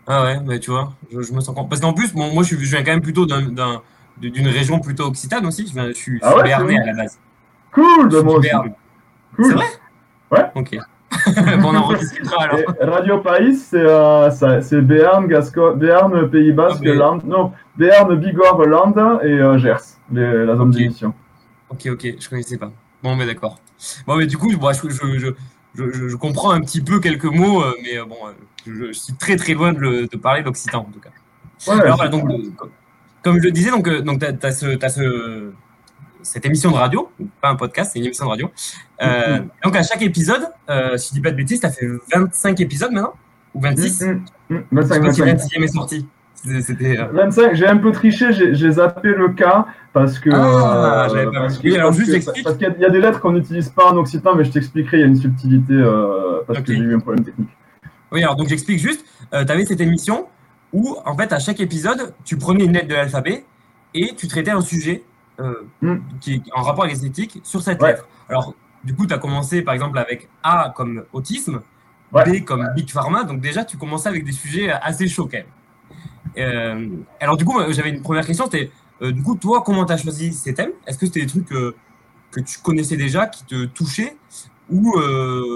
Ah 0.08 0.24
ouais, 0.24 0.39
mais 0.46 0.60
tu 0.60 0.72
vois, 0.72 0.94
je, 1.12 1.22
je 1.22 1.34
me 1.34 1.41
sens... 1.41 1.56
Parce 1.70 1.82
qu'en 1.82 1.94
plus, 1.94 2.13
bon, 2.13 2.34
moi, 2.34 2.44
je, 2.44 2.56
je, 2.56 2.75
viens 2.75 2.84
quand 2.84 2.91
même 2.91 3.01
plutôt 3.01 3.25
d'une 3.25 4.48
région 4.48 4.80
plutôt 4.80 5.06
occitane 5.06 5.46
aussi, 5.46 5.68
je, 5.68 5.74
viens, 5.74 5.88
je 5.89 5.94
suis, 5.94 6.20
ah 6.24 6.38
ouais, 6.38 6.51
à 6.51 6.60
la 6.60 6.94
base. 6.94 7.20
Cool, 7.72 8.10
de 8.10 8.20
moi 8.20 8.38
aussi. 8.38 8.50
Cool. 9.36 9.46
C'est 9.46 9.53
vrai? 9.53 9.65
Ouais. 10.32 10.46
Ok. 10.56 10.77
bon, 11.62 11.70
on 11.70 11.75
en 11.75 11.84
rediscutera 11.84 12.44
alors. 12.44 12.60
Radio 12.80 13.20
País, 13.20 13.58
c'est 13.58 13.75
euh, 13.77 14.82
Béarn, 14.82 15.27
Gasco 15.27 15.74
Béarn, 15.74 16.30
Pays 16.30 16.53
Basque, 16.53 16.82
okay. 16.82 16.94
Land, 16.94 17.20
non, 17.25 17.51
Béarn, 17.77 18.15
Bigorre, 18.15 18.65
Land 18.65 19.20
et 19.22 19.27
euh, 19.27 19.58
Gers, 19.58 19.82
les, 20.12 20.46
la 20.46 20.56
zone 20.56 20.70
okay. 20.70 20.80
d'émission. 20.80 21.13
Ok, 21.70 21.88
ok, 21.91 22.15
je 22.20 22.30
connaissais 22.30 22.58
pas. 22.58 22.72
Bon, 23.03 23.15
mais 23.15 23.25
d'accord. 23.25 23.60
Bon, 24.08 24.15
mais 24.15 24.25
du 24.25 24.38
coup, 24.38 24.56
bon, 24.58 24.72
je, 24.72 24.89
je, 24.89 25.34
je, 25.75 26.08
je, 26.10 26.15
comprends 26.15 26.51
un 26.51 26.62
petit 26.62 26.82
peu 26.82 27.00
quelques 27.00 27.25
mots, 27.25 27.62
euh, 27.62 27.74
mais 27.84 27.98
bon, 28.08 28.15
je, 28.65 28.94
suis 28.94 29.13
très 29.13 29.36
très 29.36 29.53
loin 29.53 29.74
de, 29.74 30.08
de 30.10 30.18
parler 30.18 30.44
l'occitan 30.44 30.80
en 30.80 30.91
tout 30.91 31.00
cas. 31.00 31.10
Ouais, 31.68 31.80
alors, 31.80 31.98
voilà, 31.98 32.10
donc, 32.10 32.25
comme 33.22 33.38
je 33.38 33.44
le 33.44 33.51
disais, 33.51 33.72
donc, 33.72 33.88
donc 34.03 34.20
tu 34.20 34.25
as, 34.25 34.48
as, 34.48 34.51
ce, 34.51 34.84
as 34.86 34.89
ce 34.89 35.51
cette 36.24 36.46
émission 36.46 36.72
de 36.72 36.75
radio, 36.75 37.10
pas 37.42 37.50
un 37.50 37.56
podcast, 37.56 37.92
c'est 37.94 38.00
une 38.00 38.06
émission 38.06 38.25
de 38.25 38.30
radio. 38.30 38.51
Euh, 39.01 39.40
mm-hmm. 39.40 39.48
Donc 39.63 39.75
à 39.75 39.84
chaque 39.84 40.01
épisode, 40.01 40.48
euh, 40.70 40.98
si 40.98 41.10
je 41.10 41.13
dis 41.16 41.22
pas 41.22 41.32
de 41.32 41.36
bêtises, 41.36 41.62
ça 41.62 41.70
fait 41.70 41.88
25 42.13 42.60
épisodes 42.62 42.92
maintenant 42.92 43.13
Ou 43.54 43.62
26 43.62 44.06
25, 44.50 45.04
25. 45.04 45.25
26 45.25 45.56
est 45.56 45.68
sorti. 45.68 46.08
C'était 46.34 46.96
25, 46.96 47.54
j'ai 47.54 47.68
un 47.68 47.78
peu 47.78 47.92
triché, 47.92 48.32
j'ai 48.32 48.72
zappé 48.72 49.10
le 49.10 49.30
cas 49.30 49.68
parce 49.94 50.18
que. 50.18 50.32
Ah, 50.34 51.08
j'avais 51.10 51.25
pas 51.25 51.42
parce, 51.42 51.63
alors, 51.63 51.94
juste 51.94 52.25
parce 52.44 52.58
qu'il 52.58 52.75
y, 52.80 52.86
a 52.86 52.90
des 52.90 53.00
lettres 53.00 53.20
qu'on 53.20 53.34
n'utilise 53.34 53.70
pas 53.70 53.92
en 53.92 53.98
occitan, 53.98 54.36
mais 54.36 54.44
je 54.44 54.51
t'expliquerai, 54.51 54.98
il 54.98 55.00
y 55.01 55.04
a 55.04 55.08
une 55.08 55.18
subtilité 55.18 55.75
parce 56.48 56.62
que 56.62 56.74
j'ai 56.74 56.80
eu 56.80 56.96
un 56.96 57.00
problème 57.00 57.24
technique. 57.24 57.50
Oui, 58.12 58.24
alors 58.24 58.36
donc 58.36 58.48
j'explique 58.48 58.80
juste, 58.80 59.06
tu 59.32 59.38
avais 59.38 59.66
cette 59.66 59.82
émission 59.82 60.28
où 60.74 60.98
en 61.06 61.16
fait 61.16 61.32
à 61.32 61.40
chaque 61.40 61.60
épisode, 61.60 62.13
tu 62.24 62.38
prenais 62.38 62.63
une 62.63 62.74
lettre 62.74 62.88
de 62.88 62.96
l'alphabet 62.96 63.46
et 63.94 64.16
tu 64.16 64.28
traitais 64.28 64.51
un 64.51 64.62
sujet 64.62 65.04
euh, 65.42 65.68
mm. 65.82 65.98
qui 66.20 66.44
en 66.54 66.62
rapport 66.62 66.84
avec 66.84 66.96
l'esthétique 66.96 67.40
sur 67.44 67.62
cette 67.62 67.82
lettre. 67.82 68.08
Alors, 68.30 68.54
du 68.84 68.96
coup, 68.96 69.08
tu 69.08 69.14
as 69.14 69.18
commencé 69.18 69.62
par 69.62 69.74
exemple 69.74 69.98
avec 69.98 70.30
A 70.44 70.74
comme 70.76 71.04
autisme, 71.14 71.62
B 72.12 72.44
comme 72.46 72.68
Big 72.76 72.90
Pharma. 72.90 73.24
Donc, 73.24 73.42
déjà, 73.42 73.66
tu 73.66 73.78
commençais 73.78 74.10
avec 74.10 74.24
des 74.24 74.32
sujets 74.32 74.70
assez 74.70 75.08
chauds 75.08 75.28
quand 75.28 75.38
même. 75.38 75.46
Euh, 76.38 76.88
alors, 77.20 77.38
du 77.38 77.46
coup, 77.46 77.60
j'avais 77.70 77.90
une 77.90 78.02
première 78.02 78.26
question 78.26 78.46
c'était 78.46 78.72
euh, 79.02 79.12
du 79.12 79.24
coup, 79.24 79.36
toi, 79.36 79.64
comment 79.66 79.86
tu 79.86 79.94
as 79.94 79.98
choisi 79.98 80.32
ces 80.32 80.54
thèmes? 80.54 80.72
Est-ce 80.86 80.98
que 81.00 81.08
c'était 81.08 81.22
des 81.22 81.28
trucs 81.28 81.48
que 81.48 82.40
tu 82.40 82.60
connaissais 82.60 82.98
déjà, 82.98 83.26
qui 83.26 83.44
te 83.46 83.66
touchaient? 83.66 84.16
Ou 84.70 84.96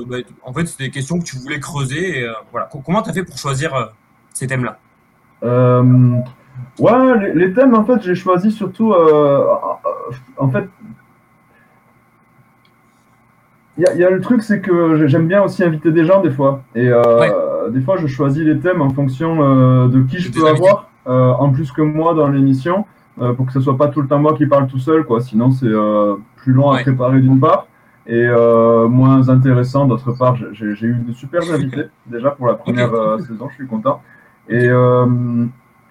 bah, 0.07 0.17
en 0.43 0.53
fait, 0.53 0.65
c'était 0.65 0.85
des 0.85 0.91
questions 0.91 1.19
que 1.19 1.23
tu 1.23 1.37
voulais 1.37 1.59
creuser 1.59 2.27
voilà. 2.51 2.67
Comment 2.83 3.03
tu 3.03 3.09
as 3.11 3.13
fait 3.13 3.23
pour 3.23 3.37
choisir 3.37 3.93
ces 4.33 4.47
thèmes-là? 4.47 4.79
Ouais, 6.79 7.33
les, 7.33 7.53
thèmes, 7.53 7.73
en 7.73 7.85
fait, 7.85 8.01
j'ai 8.01 8.15
choisi 8.15 8.51
surtout. 8.51 8.93
Euh, 8.93 9.45
euh, 9.45 10.15
en 10.37 10.49
fait. 10.49 10.67
Il 13.77 13.83
y, 13.97 14.05
a 14.05 14.09
le 14.09 14.21
truc, 14.21 14.41
c'est 14.41 14.61
que 14.61 15.05
j'aime 15.05 15.27
bien 15.27 15.43
aussi 15.43 15.61
inviter 15.61 15.91
des 15.91 16.05
gens 16.05 16.21
des 16.21 16.31
fois. 16.31 16.63
Et 16.75 16.87
euh, 16.87 17.69
des 17.71 17.81
fois, 17.81 17.97
je 17.97 18.07
choisis 18.07 18.41
les 18.41 18.57
thèmes 18.57 18.81
en 18.81 18.89
fonction 18.89 19.35
de 19.89 20.01
qui 20.03 20.19
je 20.19 20.31
peux 20.31 20.47
avoir 20.47 20.89
en 21.05 21.49
plus 21.51 21.73
que 21.73 21.81
moi 21.81 22.13
dans 22.13 22.29
l'émission, 22.29 22.85
pour 23.17 23.45
que 23.45 23.51
ce 23.51 23.59
soit 23.59 23.77
pas 23.77 23.89
tout 23.89 24.01
le 24.01 24.07
temps 24.07 24.19
moi 24.19 24.33
qui 24.33 24.45
parle 24.45 24.67
tout 24.67 24.79
seul, 24.79 25.03
quoi. 25.03 25.19
Sinon, 25.19 25.51
c'est 25.51 25.71
plus 26.37 26.53
long 26.53 26.71
à 26.71 26.79
préparer 26.79 27.19
d'une 27.19 27.37
part 27.37 27.67
et 28.07 28.25
moins 28.87 29.27
intéressant 29.27 29.87
d'autre 29.87 30.13
part. 30.13 30.37
J'ai 30.53 30.85
eu 30.85 30.95
de 31.05 31.11
super 31.11 31.41
invités 31.51 31.87
déjà 32.05 32.31
pour 32.31 32.47
la 32.47 32.53
première 32.53 32.91
saison, 33.19 33.49
je 33.49 33.55
suis 33.55 33.67
content. 33.67 34.01
Et 34.47 34.69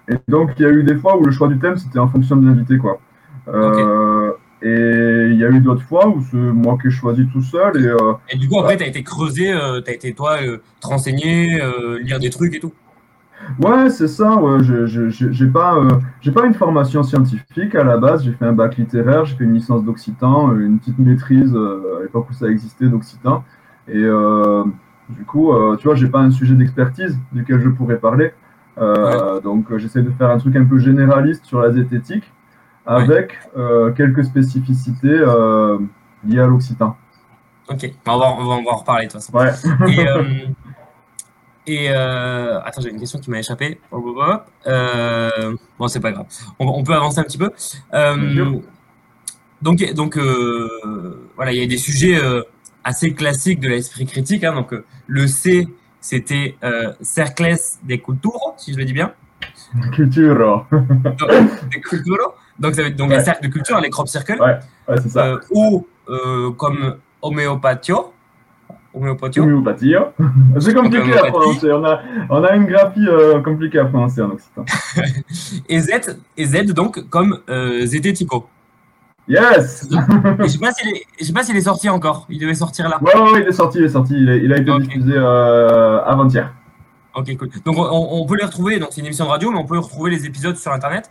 et 0.08 0.16
donc, 0.28 0.50
il 0.58 0.62
y 0.62 0.66
a 0.66 0.70
eu 0.70 0.82
des 0.82 0.96
fois 0.96 1.16
où 1.16 1.24
le 1.24 1.32
choix 1.32 1.48
du 1.48 1.58
thème, 1.58 1.76
c'était 1.76 1.98
en 1.98 2.08
fonction 2.08 2.36
de 2.36 2.46
l'invité, 2.46 2.76
quoi. 2.76 3.00
Euh, 3.48 4.32
et 4.62 5.28
il 5.30 5.38
y 5.38 5.44
a 5.44 5.50
eu 5.50 5.60
d'autres 5.60 5.82
fois 5.82 6.08
où 6.08 6.22
c'est 6.30 6.36
moi 6.36 6.78
qui 6.80 6.88
ai 6.88 6.90
choisi 6.90 7.26
tout 7.32 7.42
seul. 7.42 7.82
Et, 7.82 7.86
euh, 7.86 8.12
et 8.30 8.36
du 8.36 8.48
coup, 8.48 8.58
après, 8.58 8.76
tu 8.76 8.84
as 8.84 8.86
été 8.86 9.02
creusé, 9.02 9.52
euh, 9.52 9.80
tu 9.82 9.90
as 9.90 9.94
été, 9.94 10.12
toi, 10.12 10.38
te 10.38 10.86
renseigner, 10.86 11.60
lire 12.02 12.18
des 12.18 12.30
trucs 12.30 12.54
et 12.54 12.60
tout 12.60 12.72
Ouais, 13.60 13.90
c'est 13.90 14.08
ça. 14.08 14.36
Ouais. 14.36 14.58
J'ai 14.62 15.46
pas, 15.46 15.76
j'ai 16.20 16.32
pas 16.32 16.46
une 16.46 16.54
formation 16.54 17.02
scientifique 17.02 17.74
à 17.74 17.84
la 17.84 17.98
base. 17.98 18.24
J'ai 18.24 18.32
fait 18.32 18.46
un 18.46 18.52
bac 18.52 18.76
littéraire, 18.76 19.24
j'ai 19.24 19.36
fait 19.36 19.44
une 19.44 19.54
licence 19.54 19.84
d'occitan, 19.84 20.54
une 20.56 20.78
petite 20.78 20.98
maîtrise 20.98 21.54
à 21.54 22.02
l'époque 22.02 22.28
où 22.30 22.32
ça 22.32 22.46
existait 22.46 22.86
d'occitan. 22.86 23.44
Et 23.88 24.02
du 25.10 25.24
coup, 25.26 25.52
tu 25.78 25.84
vois, 25.84 25.94
j'ai 25.94 26.08
pas 26.08 26.20
un 26.20 26.30
sujet 26.30 26.54
d'expertise 26.54 27.18
duquel 27.32 27.60
je 27.60 27.68
pourrais 27.68 27.98
parler. 27.98 28.32
Euh, 28.78 29.40
donc 29.40 29.70
euh, 29.70 29.78
j'essaie 29.78 30.02
de 30.02 30.10
faire 30.10 30.30
un 30.30 30.38
truc 30.38 30.56
un 30.56 30.64
peu 30.64 30.78
généraliste 30.78 31.44
sur 31.44 31.60
la 31.60 31.70
zététique 31.70 32.24
avec 32.86 33.38
euh, 33.56 33.92
quelques 33.92 34.24
spécificités 34.24 35.22
liées 36.24 36.40
à 36.40 36.46
l'occitan. 36.46 36.96
Ok, 37.68 37.90
on 38.06 38.18
va, 38.18 38.26
on, 38.38 38.44
va, 38.44 38.54
en 38.72 38.76
reparler 38.76 39.06
de 39.06 39.12
toute 39.12 39.22
façon. 39.22 39.32
Ouais. 39.38 39.52
Et, 41.66 41.88
attends, 41.94 42.82
j'ai 42.82 42.90
une 42.90 43.00
question 43.00 43.18
qui 43.18 43.30
m'a 43.30 43.38
échappé. 43.38 43.80
Euh, 44.66 45.56
bon, 45.78 45.88
c'est 45.88 46.00
pas 46.00 46.12
grave. 46.12 46.26
On, 46.58 46.82
peut 46.82 46.94
avancer 46.94 47.20
un 47.20 47.24
petit 47.24 47.38
peu. 47.38 47.50
donc, 49.62 49.94
donc 49.94 50.18
voilà, 51.36 51.52
il 51.52 51.58
y 51.58 51.62
a 51.62 51.66
des 51.66 51.78
sujets 51.78 52.20
assez 52.82 53.14
classiques 53.14 53.60
de 53.60 53.68
l'esprit 53.68 54.04
critique. 54.04 54.44
Hein, 54.44 54.54
donc, 54.54 54.74
le 55.06 55.26
C, 55.26 55.66
c'était 56.04 56.54
euh, 56.62 56.92
Cercles 57.00 57.56
de 57.82 57.96
Culturo, 57.96 58.52
si 58.58 58.74
je 58.74 58.78
le 58.78 58.84
dis 58.84 58.92
bien. 58.92 59.14
Culturo. 59.94 60.66
de 60.70 61.78
Culturo. 61.78 62.34
Donc, 62.58 62.74
ça 62.74 62.82
veut 62.82 62.90
donc 62.90 63.10
les 63.10 63.20
cercles 63.20 63.44
de 63.44 63.48
culture, 63.50 63.80
les 63.80 63.88
crop 63.88 64.06
circles. 64.06 64.38
Ouais, 64.38 64.58
ouais 64.86 65.00
c'est 65.02 65.08
ça. 65.08 65.28
Euh, 65.28 65.38
ou 65.50 65.86
euh, 66.10 66.50
comme 66.52 66.96
homéopathio. 67.22 68.12
Homéopathio. 68.92 69.44
Homéopathio. 69.44 70.00
C'est 70.60 70.74
compliqué 70.74 71.18
à 71.18 71.24
prononcer. 71.24 71.72
On 71.72 71.84
a, 71.84 72.02
on 72.28 72.44
a 72.44 72.54
une 72.54 72.66
graphie 72.66 73.08
euh, 73.08 73.40
compliquée 73.40 73.78
à 73.78 73.86
prononcer 73.86 74.20
en 74.20 74.30
occitan. 74.30 74.66
et, 75.70 75.80
Z, 75.80 76.18
et 76.36 76.44
Z, 76.44 76.74
donc, 76.74 77.08
comme 77.08 77.40
euh, 77.48 77.86
zétético. 77.86 78.46
Yes 79.26 79.88
Je 79.90 80.46
sais 80.46 80.58
pas 80.58 80.72
s'il 81.42 81.56
est, 81.56 81.58
est 81.58 81.60
sorti 81.62 81.88
encore. 81.88 82.26
Il 82.28 82.38
devait 82.38 82.54
sortir 82.54 82.88
là. 82.88 82.98
Ouais, 83.00 83.18
ouais, 83.18 83.42
il 83.42 83.48
est 83.48 83.52
sorti, 83.52 83.78
il 83.78 83.84
est 83.84 83.88
sorti. 83.88 84.14
Il 84.14 84.52
a, 84.52 84.56
été 84.58 84.78
diffusé 84.80 85.12
euh, 85.14 86.02
avant-hier. 86.04 86.52
Ok, 87.14 87.36
cool. 87.36 87.48
Donc 87.64 87.76
on, 87.78 88.26
peut 88.26 88.36
les 88.36 88.44
retrouver, 88.44 88.78
donc 88.80 88.88
c'est 88.90 89.00
une 89.00 89.06
émission 89.06 89.24
de 89.24 89.30
radio, 89.30 89.50
mais 89.52 89.58
on 89.58 89.64
peut 89.64 89.78
retrouver 89.78 90.10
les 90.10 90.26
épisodes 90.26 90.56
sur 90.56 90.72
Internet. 90.72 91.08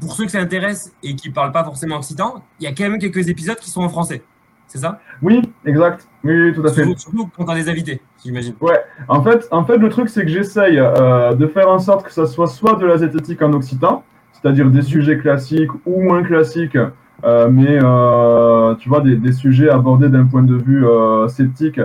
pour 0.00 0.14
ceux 0.14 0.24
que 0.24 0.30
ça 0.30 0.40
intéresse 0.40 0.92
et 1.02 1.14
qui 1.14 1.28
ne 1.28 1.34
parlent 1.34 1.52
pas 1.52 1.62
forcément 1.62 1.96
occitan, 1.96 2.42
il 2.58 2.64
y 2.64 2.66
a 2.66 2.72
quand 2.72 2.84
même 2.84 2.98
quelques 2.98 3.28
épisodes 3.28 3.58
qui 3.58 3.70
sont 3.70 3.82
en 3.82 3.90
français. 3.90 4.22
C'est 4.66 4.78
ça? 4.78 5.00
Oui, 5.20 5.42
exact. 5.66 6.08
Oui, 6.24 6.54
tout 6.54 6.66
à 6.66 6.72
fait. 6.72 6.84
Surtout 6.96 7.28
quand 7.36 7.44
tu 7.44 7.50
as 7.50 7.54
des 7.56 7.68
invités, 7.68 8.00
j'imagine. 8.24 8.54
Ouais, 8.62 8.80
en 9.08 9.22
fait, 9.22 9.46
en 9.50 9.66
fait, 9.66 9.76
le 9.76 9.90
truc, 9.90 10.08
c'est 10.08 10.22
que 10.22 10.30
j'essaye 10.30 10.78
euh, 10.78 11.34
de 11.34 11.46
faire 11.46 11.68
en 11.68 11.78
sorte 11.78 12.06
que 12.06 12.12
ça 12.12 12.26
soit 12.26 12.46
soit 12.46 12.76
de 12.76 12.86
la 12.86 12.96
zététique 12.96 13.42
en 13.42 13.52
occitan, 13.52 14.02
c'est-à-dire 14.32 14.70
des 14.70 14.80
sujets 14.80 15.18
classiques 15.18 15.70
ou 15.84 16.00
moins 16.00 16.22
classiques, 16.22 16.78
mais 17.24 17.78
euh, 17.82 18.74
tu 18.76 18.88
vois, 18.88 19.00
des, 19.00 19.16
des, 19.16 19.32
sujets 19.32 19.70
abordés 19.70 20.08
d'un 20.08 20.26
point 20.26 20.42
de 20.42 20.56
vue 20.56 20.86
euh, 20.86 21.28
sceptique 21.28 21.80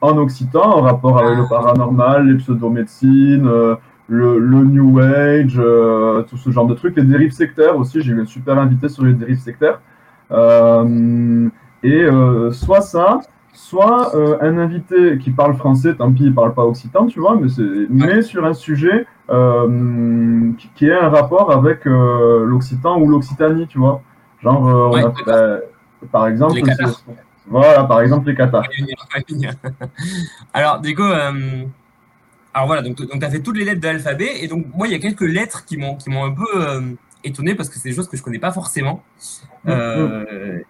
en 0.00 0.16
occitan, 0.18 0.62
en 0.62 0.80
rapport 0.80 1.18
avec 1.18 1.36
le 1.36 1.48
paranormal, 1.48 2.26
les 2.26 2.36
pseudomédecines, 2.38 3.48
le, 4.08 4.38
le, 4.38 4.64
New 4.64 4.98
Age, 4.98 5.60
tout 6.28 6.36
ce 6.36 6.50
genre 6.50 6.66
de 6.66 6.74
trucs, 6.74 6.96
les 6.96 7.04
dérives 7.04 7.32
sectaires 7.32 7.76
aussi, 7.76 8.00
j'ai 8.00 8.12
eu 8.12 8.20
un 8.20 8.26
super 8.26 8.58
invité 8.58 8.88
sur 8.88 9.04
les 9.04 9.12
dérives 9.12 9.38
sectaires. 9.38 9.80
et 11.82 12.06
soit 12.50 12.80
ça, 12.80 13.20
soit 13.52 14.12
un 14.40 14.58
invité 14.58 15.18
qui 15.18 15.30
parle 15.30 15.54
français, 15.54 15.94
tant 15.94 16.10
pis, 16.10 16.24
il 16.24 16.34
parle 16.34 16.54
pas 16.54 16.64
occitan, 16.64 17.06
tu 17.06 17.20
vois, 17.20 17.38
mais, 17.38 17.48
mais 17.90 18.22
sur 18.22 18.46
un 18.46 18.54
sujet 18.54 19.06
qui, 19.28 20.70
qui 20.74 20.86
est 20.86 20.98
un 20.98 21.10
rapport 21.10 21.52
avec 21.52 21.84
l'occitan 21.84 22.98
ou 22.98 23.06
l'occitanie, 23.06 23.66
tu 23.66 23.78
vois. 23.78 24.02
Genre, 24.42 24.68
euh, 24.68 24.98
a, 24.98 25.12
bah, 25.26 25.58
par 26.10 26.26
exemple, 26.28 26.60
voilà, 27.46 27.84
par 27.84 28.00
exemple 28.00 28.28
les 28.28 28.34
Qatar. 28.34 28.64
alors, 30.54 30.80
du 30.80 30.94
coup, 30.94 31.02
euh, 31.02 31.64
alors 32.54 32.66
voilà, 32.66 32.82
donc, 32.82 32.96
donc 32.96 33.18
tu 33.18 33.24
as 33.24 33.30
fait 33.30 33.40
toutes 33.40 33.56
les 33.56 33.64
lettres 33.64 33.80
de 33.80 33.86
l'alphabet, 33.86 34.42
et 34.42 34.48
donc 34.48 34.66
moi, 34.74 34.86
il 34.86 34.92
y 34.92 34.96
a 34.96 34.98
quelques 34.98 35.20
lettres 35.20 35.64
qui 35.64 35.76
m'ont 35.76 35.96
un 36.24 36.32
peu 36.32 36.46
euh, 36.54 36.80
étonné 37.24 37.54
parce 37.54 37.68
que 37.68 37.78
c'est 37.78 37.90
des 37.90 37.94
choses 37.94 38.08
que 38.08 38.16
je 38.16 38.22
connais 38.22 38.38
pas 38.38 38.52
forcédont. 38.52 39.00
Mm, 39.64 39.72
mm. 39.72 40.26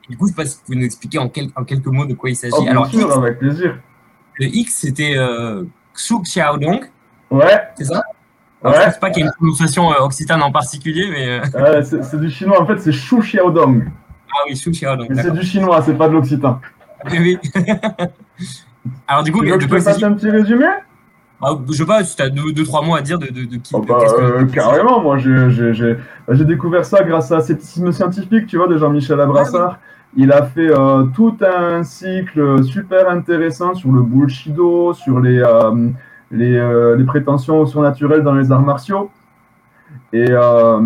Du 0.08 0.16
coup, 0.16 0.26
je 0.26 0.30
sais 0.30 0.36
pas 0.36 0.46
si 0.46 0.56
vous 0.56 0.62
pouvez 0.64 0.78
nous 0.78 0.84
expliquer 0.84 1.18
en, 1.18 1.30
en 1.56 1.64
quelques 1.64 1.86
mots 1.86 2.06
de 2.06 2.14
quoi 2.14 2.30
il 2.30 2.36
s'agit. 2.36 2.54
Oh, 2.58 2.66
alors, 2.68 2.86
sûr, 2.86 3.12
avec 3.12 3.38
plaisir. 3.38 3.78
Le 4.38 4.46
X, 4.46 4.74
c'était 4.74 5.16
euh, 5.16 5.64
Xu 5.94 6.20
Xiaodong. 6.22 6.90
Ouais. 7.30 7.60
C'est 7.76 7.84
ça? 7.84 8.02
Ouais. 8.62 8.72
Je 8.74 8.90
sais 8.92 9.00
pas 9.00 9.10
qu'il 9.10 9.22
y 9.22 9.26
ait 9.26 9.28
une 9.28 9.34
prononciation 9.34 9.90
euh, 9.90 10.04
occitane 10.04 10.42
en 10.42 10.52
particulier, 10.52 11.08
mais. 11.10 11.40
Euh... 11.40 11.82
c'est 12.02 12.20
du 12.20 12.30
chinois, 12.30 12.60
en 12.60 12.66
fait, 12.66 12.78
c'est 12.78 12.92
Shu 12.92 13.20
Xiaodong. 13.20 13.84
Ah 14.32 14.38
oui, 14.46 14.56
Shu 14.56 14.70
Xiaodong. 14.70 15.08
Mais 15.10 15.22
c'est 15.22 15.32
du 15.32 15.42
chinois, 15.42 15.82
c'est 15.82 15.94
pas 15.94 16.08
de 16.08 16.12
l'occitan. 16.14 16.60
Oui, 17.10 17.18
oui. 17.18 17.38
Alors, 19.08 19.22
du 19.22 19.32
coup, 19.32 19.42
tu 19.42 19.50
veux 19.50 19.56
que 19.56 19.62
je 19.62 19.68
peux 19.68 19.82
passer 19.82 20.04
un 20.04 20.12
petit 20.12 20.30
résumé? 20.30 20.66
Ah, 21.42 21.56
Je 21.66 21.72
sais 21.72 21.86
pas, 21.86 22.04
si 22.04 22.16
tu 22.16 22.22
as 22.22 22.28
deux, 22.28 22.52
deux, 22.52 22.64
trois 22.64 22.82
mots 22.82 22.94
à 22.94 23.00
dire 23.00 23.18
de, 23.18 23.28
de, 23.28 23.46
de 23.46 23.56
qui. 23.56 23.74
Oh, 23.74 23.80
bah, 23.80 23.98
euh, 24.18 24.44
carrément, 24.46 25.00
moi, 25.00 25.16
j'ai 25.16 26.44
découvert 26.44 26.84
ça 26.84 27.02
grâce 27.02 27.32
à 27.32 27.40
scepticisme 27.40 27.92
scientifique, 27.92 28.46
tu 28.46 28.58
vois, 28.58 28.68
de 28.68 28.76
Jean-Michel 28.76 29.20
Abrassard. 29.20 29.78
Il 30.16 30.32
a 30.32 30.42
fait 30.42 30.70
euh, 30.70 31.04
tout 31.14 31.36
un 31.40 31.82
cycle 31.82 32.62
super 32.64 33.08
intéressant 33.08 33.74
sur 33.74 33.90
le 33.92 34.02
bullshido, 34.02 34.92
sur 34.92 35.20
les, 35.20 35.38
euh, 35.38 35.88
euh, 36.32 36.96
les, 36.96 37.04
prétentions 37.04 37.66
surnaturelles 37.66 38.22
dans 38.22 38.34
les 38.34 38.52
arts 38.52 38.62
martiaux. 38.62 39.10
Et, 40.12 40.26
euh, 40.28 40.80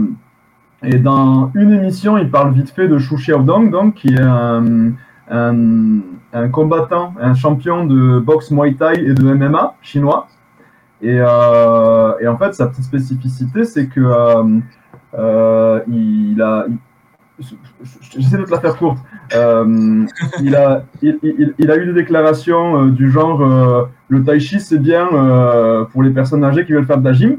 et 0.83 0.99
dans 0.99 1.51
une 1.55 1.73
émission, 1.73 2.17
il 2.17 2.31
parle 2.31 2.53
vite 2.53 2.71
fait 2.71 2.89
de 2.89 2.99
Shu 2.99 3.17
Xiaodong, 3.17 3.71
donc, 3.71 3.95
qui 3.95 4.15
est 4.15 4.21
un, 4.21 4.93
combattant, 6.51 7.15
un 7.21 7.35
champion 7.35 7.85
de 7.87 8.19
boxe 8.19 8.51
Muay 8.51 8.75
Thai 8.75 9.01
et 9.01 9.15
de 9.15 9.35
MMA 9.35 9.75
chinois. 9.83 10.29
Et, 11.03 11.19
euh, 11.21 12.13
et 12.21 12.29
en 12.29 12.39
fait, 12.39 12.55
sa 12.55 12.67
petite 12.67 12.85
spécificité, 12.85 13.65
c'est 13.65 13.89
que 13.89 14.01
il, 15.89 16.43
a, 16.43 16.67
j'essaie 17.39 18.39
de 18.39 18.45
te 18.45 18.51
la 18.51 18.61
faire 18.61 18.77
courte. 18.77 18.99
Euh, 19.33 20.05
il, 20.43 20.55
a, 20.55 20.85
il, 21.03 21.71
a 21.71 21.77
eu 21.77 21.87
des 21.87 21.93
déclarations 21.93 22.87
du 22.87 23.11
genre 23.11 23.89
le 24.09 24.23
tai 24.23 24.39
chi 24.39 24.61
c'est 24.61 24.79
bien 24.79 25.09
pour 25.93 26.03
les 26.03 26.11
personnes 26.11 26.45
âgées 26.45 26.65
qui 26.65 26.73
veulent 26.73 26.87
faire 26.87 26.99
de 26.99 27.05
la 27.05 27.13
gym, 27.13 27.39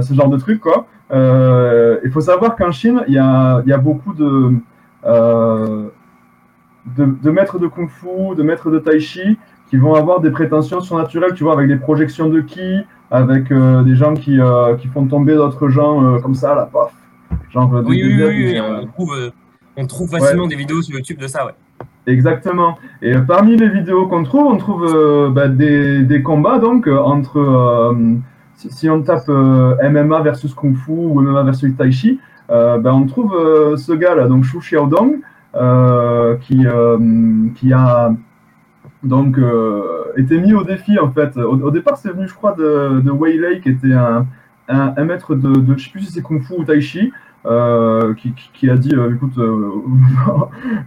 ce 0.00 0.14
genre 0.14 0.28
de 0.28 0.38
truc 0.38 0.60
quoi. 0.60 0.86
il 1.10 2.10
faut 2.12 2.20
savoir 2.20 2.56
qu'en 2.56 2.70
Chine, 2.70 3.02
il 3.08 3.14
y 3.14 3.18
a, 3.18 3.62
y 3.66 3.72
a, 3.72 3.78
beaucoup 3.78 4.14
de, 4.14 4.52
de, 6.96 7.04
de, 7.22 7.30
maîtres 7.30 7.58
de 7.58 7.66
kung 7.66 7.88
fu, 7.88 8.36
de 8.36 8.42
maîtres 8.42 8.70
de 8.70 8.78
tai 8.78 9.00
chi 9.00 9.38
qui 9.70 9.76
vont 9.76 9.94
avoir 9.94 10.20
des 10.20 10.30
prétentions 10.30 10.80
surnaturelles, 10.80 11.34
tu 11.34 11.42
vois, 11.42 11.54
avec 11.54 11.68
des 11.68 11.76
projections 11.76 12.28
de 12.28 12.40
ki, 12.40 12.82
avec 13.10 13.52
des 13.52 13.96
gens 13.96 14.14
qui, 14.14 14.38
qui 14.78 14.88
font 14.88 15.06
tomber 15.06 15.34
d'autres 15.34 15.68
gens 15.68 16.20
comme 16.20 16.34
ça, 16.34 16.54
là, 16.54 16.68
paf 16.72 16.92
oui, 17.54 18.02
oui, 18.04 18.22
oui, 18.22 18.60
on, 18.60 18.86
trouve, 18.86 19.14
euh, 19.14 19.30
on 19.76 19.86
trouve 19.86 20.10
facilement 20.10 20.46
des 20.46 20.56
vidéos 20.56 20.82
sur 20.82 20.96
YouTube 20.96 21.18
de 21.18 21.26
ça, 21.26 21.46
ouais. 21.46 21.52
Exactement. 22.06 22.78
Et 23.00 23.14
parmi 23.16 23.56
les 23.56 23.68
vidéos 23.68 24.06
qu'on 24.06 24.24
trouve, 24.24 24.46
on 24.46 24.58
trouve 24.58 24.84
euh, 24.84 25.30
bah, 25.30 25.48
des, 25.48 26.02
des, 26.02 26.22
combats 26.22 26.58
donc 26.58 26.86
euh, 26.86 26.98
entre 26.98 27.96
si, 28.54 28.90
on 28.90 29.02
tape 29.02 29.28
MMA 29.28 30.20
versus 30.22 30.54
Kung 30.54 30.76
Fu 30.76 30.92
ou 30.92 31.20
MMA 31.20 31.42
versus 31.44 31.74
Tai 31.76 31.90
Chi, 31.90 32.20
bah, 32.48 32.94
on 32.94 33.06
trouve 33.06 33.32
ce 33.76 33.92
gars 33.92 34.14
là, 34.14 34.28
donc 34.28 34.44
Shu 34.44 34.58
Xiaodong, 34.58 35.20
qui 36.40 36.66
qui 37.54 37.72
a 37.72 38.14
donc 39.02 39.38
été 40.16 40.38
mis 40.38 40.54
au 40.54 40.62
défi 40.62 40.98
en 40.98 41.10
fait. 41.10 41.36
Au, 41.38 41.70
départ, 41.70 41.96
c'est 41.96 42.10
venu, 42.10 42.28
je 42.28 42.34
crois, 42.34 42.52
de, 42.52 43.00
de 43.00 43.10
Wei 43.10 43.38
Lei, 43.38 43.60
qui 43.60 43.70
était 43.70 43.92
un, 43.92 44.26
un, 44.68 45.04
maître 45.04 45.34
de, 45.34 45.52
de, 45.52 45.76
je 45.76 45.84
sais 45.84 45.90
plus 45.90 46.02
si 46.02 46.12
c'est 46.12 46.22
Kung 46.22 46.42
Fu 46.42 46.54
ou 46.58 46.64
Tai 46.64 46.80
Chi, 46.80 47.12
euh, 47.46 48.14
qui, 48.14 48.32
qui, 48.54 48.70
a 48.70 48.76
dit, 48.76 48.94
euh, 48.94 49.14
écoute, 49.14 49.36
euh, 49.36 49.70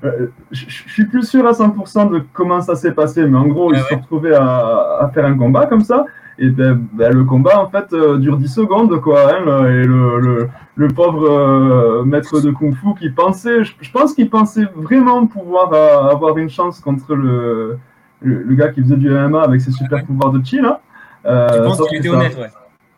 je 0.51 0.65
suis 0.67 1.05
plus 1.05 1.23
sûr 1.23 1.45
à 1.45 1.51
100% 1.51 2.11
de 2.11 2.23
comment 2.33 2.61
ça 2.61 2.73
s'est 2.75 2.93
passé, 2.93 3.27
mais 3.27 3.37
en 3.37 3.45
gros, 3.45 3.71
ils 3.73 3.79
se 3.79 3.87
sont 3.89 3.99
retrouvés 3.99 4.33
à, 4.33 4.97
à, 5.01 5.11
faire 5.13 5.25
un 5.25 5.37
combat 5.37 5.67
comme 5.67 5.81
ça. 5.81 6.05
Et 6.39 6.49
ben, 6.49 6.79
ben 6.93 7.13
le 7.13 7.23
combat, 7.25 7.59
en 7.59 7.67
fait, 7.67 7.93
dure 8.19 8.37
10 8.37 8.47
secondes, 8.47 8.99
quoi. 9.01 9.35
Hein, 9.35 9.65
et 9.65 9.83
le, 9.83 10.19
le, 10.19 10.49
le 10.75 10.87
pauvre 10.87 12.03
maître 12.05 12.41
de 12.41 12.49
Kung 12.49 12.75
Fu 12.75 12.87
qui 12.99 13.09
pensait, 13.11 13.63
je, 13.63 13.91
pense 13.91 14.15
qu'il 14.15 14.29
pensait 14.29 14.65
vraiment 14.75 15.27
pouvoir 15.27 15.73
avoir 16.11 16.37
une 16.39 16.49
chance 16.49 16.79
contre 16.79 17.13
le, 17.15 17.77
le, 18.21 18.55
gars 18.55 18.69
qui 18.69 18.81
faisait 18.81 18.97
du 18.97 19.09
MMA 19.09 19.41
avec 19.41 19.61
ses 19.61 19.71
super 19.71 20.03
pouvoirs 20.05 20.31
de 20.31 20.43
chi, 20.43 20.59
là. 20.59 20.81
je 21.23 21.63
pense 21.63 21.81
qu'il 21.87 21.99
était 21.99 22.09
honnête, 22.09 22.35
ouais. 22.39 22.49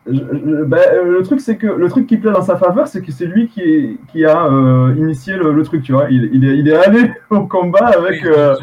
Ben, 0.06 0.78
euh, 0.92 1.18
le 1.18 1.22
truc 1.22 1.40
c'est 1.40 1.56
que 1.56 1.66
le 1.66 1.88
truc 1.90 2.06
qui 2.06 2.16
plaît 2.16 2.32
dans 2.32 2.42
sa 2.42 2.56
faveur 2.56 2.88
c'est 2.88 3.02
que 3.02 3.12
c'est 3.12 3.26
lui 3.26 3.48
qui, 3.48 3.98
qui 4.10 4.24
a 4.24 4.46
euh, 4.46 4.94
initié 4.96 5.36
le, 5.36 5.62
truc 5.62 5.82
tu 5.82 5.92
vois. 5.92 6.06
Il, 6.10 6.30
il, 6.32 6.44
est, 6.48 6.56
il 6.56 6.68
est 6.68 6.74
allé 6.74 7.12
au 7.30 7.42
combat 7.42 7.88
avec, 7.88 8.24
euh, 8.24 8.56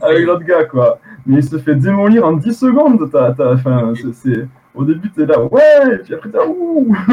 avec 0.00 0.24
l'autre 0.24 0.44
gars 0.44 0.64
quoi. 0.64 0.98
Mais 1.26 1.36
il 1.38 1.44
se 1.44 1.58
fait 1.58 1.74
démolir 1.74 2.24
en 2.24 2.32
10 2.32 2.54
secondes 2.54 3.06
t'as, 3.12 3.34
c'est, 4.14 4.46
au 4.74 4.84
début 4.84 5.10
t'es 5.10 5.26
là 5.26 5.42
ouais 5.42 5.94
et 5.94 5.98
puis 5.98 6.14
après 6.14 6.30
t'es 6.30 6.38
ouh. 6.38 6.96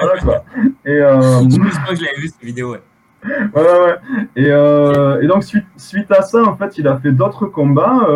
Voilà 0.00 0.20
quoi. 0.22 0.44
Et 0.84 0.98
je 0.98 1.58
crois 1.58 1.92
que 1.92 1.96
je 1.96 2.04
l'avais 2.04 2.20
vu 2.20 2.28
cette 2.28 2.44
vidéo 2.44 2.70
ouais. 2.72 2.82
Ouais, 3.26 3.62
ouais. 3.62 3.96
Et, 4.36 5.24
et 5.24 5.26
donc, 5.26 5.42
suite, 5.42 5.64
suite 5.76 6.12
à 6.12 6.22
ça, 6.22 6.44
en 6.44 6.54
fait, 6.54 6.78
il 6.78 6.86
a 6.86 6.96
fait 6.98 7.10
d'autres 7.10 7.46
combats 7.46 8.06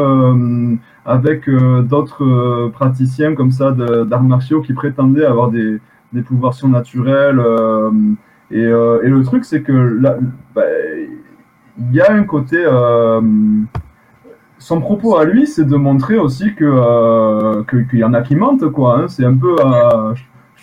avec 1.05 1.49
euh, 1.49 1.83
d'autres 1.83 2.25
euh, 2.25 2.71
praticiens 2.71 3.35
comme 3.35 3.51
ça 3.51 3.73
d'arts 3.73 4.23
martiaux 4.23 4.61
qui 4.61 4.73
prétendaient 4.75 5.25
avoir 5.25 5.51
des, 5.51 5.81
pouvoirs 6.27 6.55
surnaturels. 6.55 7.39
Euh, 7.39 7.91
et, 8.51 8.63
et, 8.63 9.09
le 9.09 9.23
truc, 9.23 9.45
c'est 9.45 9.63
que 9.63 9.73
là, 9.73 10.19
bah, 10.55 10.63
il 11.79 11.95
y 11.95 12.01
a 12.01 12.13
un 12.13 12.25
côté. 12.25 12.65
son 14.59 14.81
propos 14.81 15.17
à 15.17 15.25
lui, 15.25 15.47
c'est 15.47 15.65
de 15.65 15.77
montrer 15.77 16.19
aussi 16.19 16.55
que 16.55 17.63
qu'il 17.89 18.01
y 18.01 18.05
en 18.05 18.13
a 18.13 18.23
qui 18.23 18.35
mentent, 18.35 18.69
quoi. 18.71 18.99
Hein. 18.99 19.09
C'est 19.09 19.25
un 19.25 19.37
peu 19.37 19.57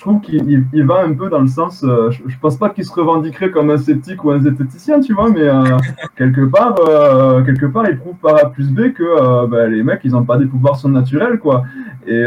trouve 0.02 0.22
qu'il 0.22 0.66
il 0.74 0.86
va 0.86 1.04
un 1.04 1.14
peu 1.14 1.30
dans 1.30 1.40
le 1.40 1.48
sens. 1.48 1.84
Euh, 1.84 2.12
je, 2.12 2.38
pense 2.40 2.58
pas 2.58 2.70
qu'il 2.70 2.86
se 2.86 2.94
revendiquerait 2.94 3.52
comme 3.52 3.70
un 3.70 3.78
sceptique 3.78 4.24
ou 4.24 4.32
un 4.32 4.40
zététicien, 4.40 5.00
tu 5.00 5.14
vois, 5.14 5.30
mais 5.30 5.42
euh, 5.42 5.64
quelque 6.16 6.42
part, 6.46 6.76
euh, 6.88 7.44
quelque 7.44 7.66
part, 7.66 7.90
il 7.90 7.98
prouve 7.98 8.16
par 8.16 8.36
A 8.36 8.50
plus 8.50 8.70
B 8.70 8.94
que 8.94 9.48
bah, 9.48 9.68
les 9.68 9.84
mecs, 9.84 10.02
ils 10.04 10.16
ont 10.16 10.24
pas 10.24 10.38
des 10.38 10.46
pouvoirs 10.46 10.78
surnaturels, 10.78 11.40
quoi. 11.40 11.64
Et 12.06 12.24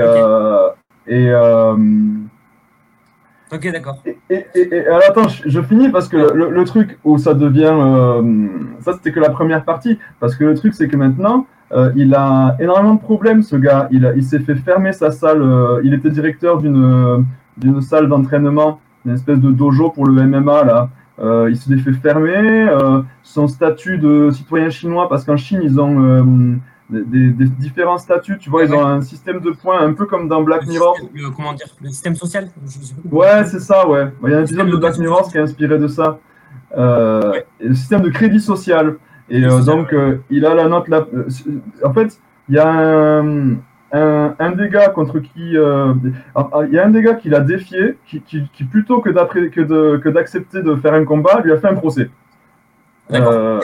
et 1.06 1.32
Ok, 3.52 3.68
d'accord. 3.72 4.00
Et, 4.06 4.46
et, 4.54 4.86
alors 4.86 5.00
attends, 5.08 5.26
je, 5.28 5.60
finis 5.62 5.88
parce 5.88 6.06
que 6.06 6.16
le, 6.16 6.64
truc 6.64 6.98
où 7.02 7.18
ça 7.18 7.34
devient, 7.34 7.74
ça 8.78 8.92
c'était 8.92 9.10
que 9.10 9.18
la 9.18 9.30
première 9.30 9.64
partie, 9.64 9.98
parce 10.20 10.36
que 10.36 10.44
le 10.44 10.54
truc 10.54 10.72
c'est 10.72 10.86
que 10.86 10.96
maintenant, 10.96 11.46
il 11.96 12.14
a 12.14 12.56
énormément 12.60 12.94
de 12.94 13.00
problèmes, 13.00 13.42
ce 13.42 13.56
gars. 13.56 13.88
Il, 13.90 14.12
il 14.14 14.22
s'est 14.22 14.38
fait 14.38 14.54
fermer 14.54 14.92
sa 14.92 15.10
salle. 15.10 15.44
il 15.82 15.94
était 15.94 16.10
directeur 16.10 16.58
d'une 16.58 17.26
d'une 17.60 17.80
salle 17.80 18.08
d'entraînement, 18.08 18.80
une 19.04 19.14
espèce 19.14 19.38
de 19.38 19.50
dojo 19.50 19.90
pour 19.90 20.06
le 20.06 20.26
MMA 20.26 20.64
là. 20.64 20.88
Euh, 21.20 21.50
il 21.50 21.56
s'est 21.56 21.76
fait 21.76 21.92
fermer. 21.92 22.68
Euh, 22.68 23.02
son 23.22 23.46
statut 23.46 23.98
de 23.98 24.30
citoyen 24.30 24.70
chinois, 24.70 25.08
parce 25.08 25.24
qu'en 25.24 25.36
Chine, 25.36 25.60
ils 25.62 25.78
ont 25.78 26.02
euh, 26.02 26.56
des, 26.88 27.30
différents 27.58 27.98
statuts. 27.98 28.38
Tu 28.38 28.48
vois, 28.48 28.64
ils 28.64 28.72
ont 28.72 28.84
un 28.84 29.02
système 29.02 29.40
de 29.40 29.50
points 29.50 29.80
un 29.80 29.92
peu 29.92 30.06
comme 30.06 30.28
dans 30.28 30.42
Black 30.42 30.66
Mirror. 30.66 30.96
le, 31.12 31.30
comment 31.30 31.52
dire 31.52 31.66
Le 31.82 31.88
système 31.88 32.14
social 32.14 32.48
Ouais, 33.10 33.44
c'est 33.44 33.60
ça, 33.60 33.86
ouais. 33.86 34.08
Il 34.24 34.30
y 34.30 34.34
a 34.34 34.38
un 34.38 34.42
épisode 34.42 34.70
de 34.70 34.76
Black 34.76 34.98
Mirror 34.98 35.30
qui 35.30 35.36
est 35.36 35.40
inspiré 35.40 35.78
de 35.78 35.88
ça. 35.88 36.18
Le 36.74 37.74
système 37.74 38.02
de 38.02 38.10
crédit 38.10 38.40
social. 38.40 38.96
Et 39.28 39.42
donc, 39.42 39.94
il 40.30 40.46
a 40.46 40.54
la 40.54 40.68
note 40.68 40.88
là. 40.88 41.06
En 41.84 41.92
fait, 41.92 42.18
il 42.48 42.54
y 42.54 42.58
a 42.58 42.68
un 42.68 43.56
un, 43.92 44.34
un, 44.38 44.50
des 44.52 44.68
gars 44.68 44.88
contre 44.88 45.18
qui 45.18 45.56
euh, 45.56 45.94
il 46.68 46.74
y 46.74 46.78
a 46.78 46.86
un 46.86 46.90
des 46.90 47.02
gars 47.02 47.14
qui 47.14 47.28
l'a 47.28 47.40
défié, 47.40 47.96
qui, 48.06 48.20
qui, 48.20 48.48
qui, 48.52 48.64
plutôt 48.64 49.00
que 49.00 49.10
que 49.10 49.60
de 49.60 50.10
d'accepter 50.10 50.62
de 50.62 50.74
faire 50.76 50.94
un 50.94 51.04
combat, 51.04 51.40
lui 51.42 51.52
a 51.52 51.58
fait 51.58 51.68
un 51.68 51.74
procès. 51.74 52.10
Euh, 53.12 53.60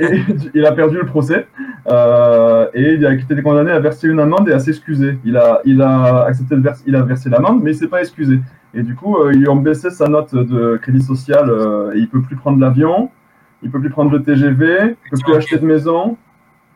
et, 0.00 0.24
il 0.54 0.66
a 0.66 0.72
perdu 0.72 0.96
le 0.96 1.06
procès 1.06 1.46
euh, 1.88 2.66
et 2.74 2.94
il 2.94 3.06
a 3.06 3.12
été 3.12 3.40
condamné 3.42 3.70
à 3.70 3.78
verser 3.78 4.08
une 4.08 4.20
amende 4.20 4.48
et 4.48 4.52
à 4.52 4.58
s'excuser. 4.58 5.18
Il 5.24 5.36
a 5.36 5.60
il 5.64 5.80
a 5.82 6.24
accepté 6.24 6.56
de 6.56 6.60
verser 6.60 6.84
il 6.86 6.96
a 6.96 7.02
versé 7.02 7.30
l'amende, 7.30 7.62
mais 7.62 7.72
il 7.72 7.76
s'est 7.76 7.88
pas 7.88 8.00
excusé. 8.00 8.40
Et 8.74 8.82
du 8.82 8.94
coup, 8.94 9.16
euh, 9.16 9.32
ils 9.32 9.40
lui 9.40 9.48
ont 9.48 9.56
baissé 9.56 9.90
sa 9.90 10.08
note 10.08 10.34
de 10.34 10.78
crédit 10.82 11.02
social 11.02 11.48
euh, 11.48 11.94
et 11.94 11.98
il 11.98 12.08
peut 12.08 12.20
plus 12.20 12.36
prendre 12.36 12.58
l'avion, 12.58 13.10
il 13.62 13.70
peut 13.70 13.80
plus 13.80 13.90
prendre 13.90 14.10
le 14.10 14.22
TGV, 14.22 14.96
il 15.04 15.10
peut 15.10 15.22
plus 15.24 15.34
acheter 15.34 15.58
de 15.58 15.66
maison. 15.66 16.16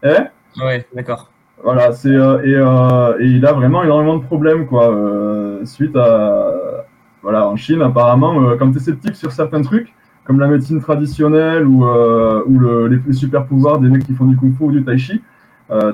Eh 0.03 0.61
ouais, 0.63 0.87
d'accord. 0.95 1.32
Voilà, 1.63 1.93
c'est 1.93 2.09
euh, 2.09 2.43
et, 2.43 2.55
euh, 2.55 3.19
et, 3.21 3.27
il 3.27 3.47
a 3.47 3.53
vraiment 3.53 3.85
énormément 3.85 4.17
de 4.17 4.25
problèmes 4.25 4.67
quoi. 4.67 4.91
Euh, 4.91 5.65
suite 5.65 5.95
à 5.97 6.87
voilà, 7.23 7.47
en 7.47 7.55
Chine 7.55 7.83
apparemment, 7.83 8.43
euh, 8.43 8.57
quand 8.57 8.71
tu 8.73 8.79
es 8.79 8.81
sceptique 8.81 9.15
sur 9.15 9.31
certains 9.31 9.63
trucs, 9.63 9.95
comme 10.25 10.41
la 10.41 10.49
médecine 10.49 10.81
traditionnelle 10.81 11.65
ou, 11.65 11.85
ou 11.85 12.59
le, 12.59 12.89
les, 12.89 13.13
super 13.13 13.47
pouvoirs 13.47 13.79
des 13.79 13.89
mecs 13.89 14.05
qui 14.05 14.15
font 14.15 14.25
du 14.25 14.37
kung 14.37 14.57
fu 14.57 14.65
ou 14.65 14.73
du 14.73 14.85
tai 14.85 14.99
chi, 14.99 15.23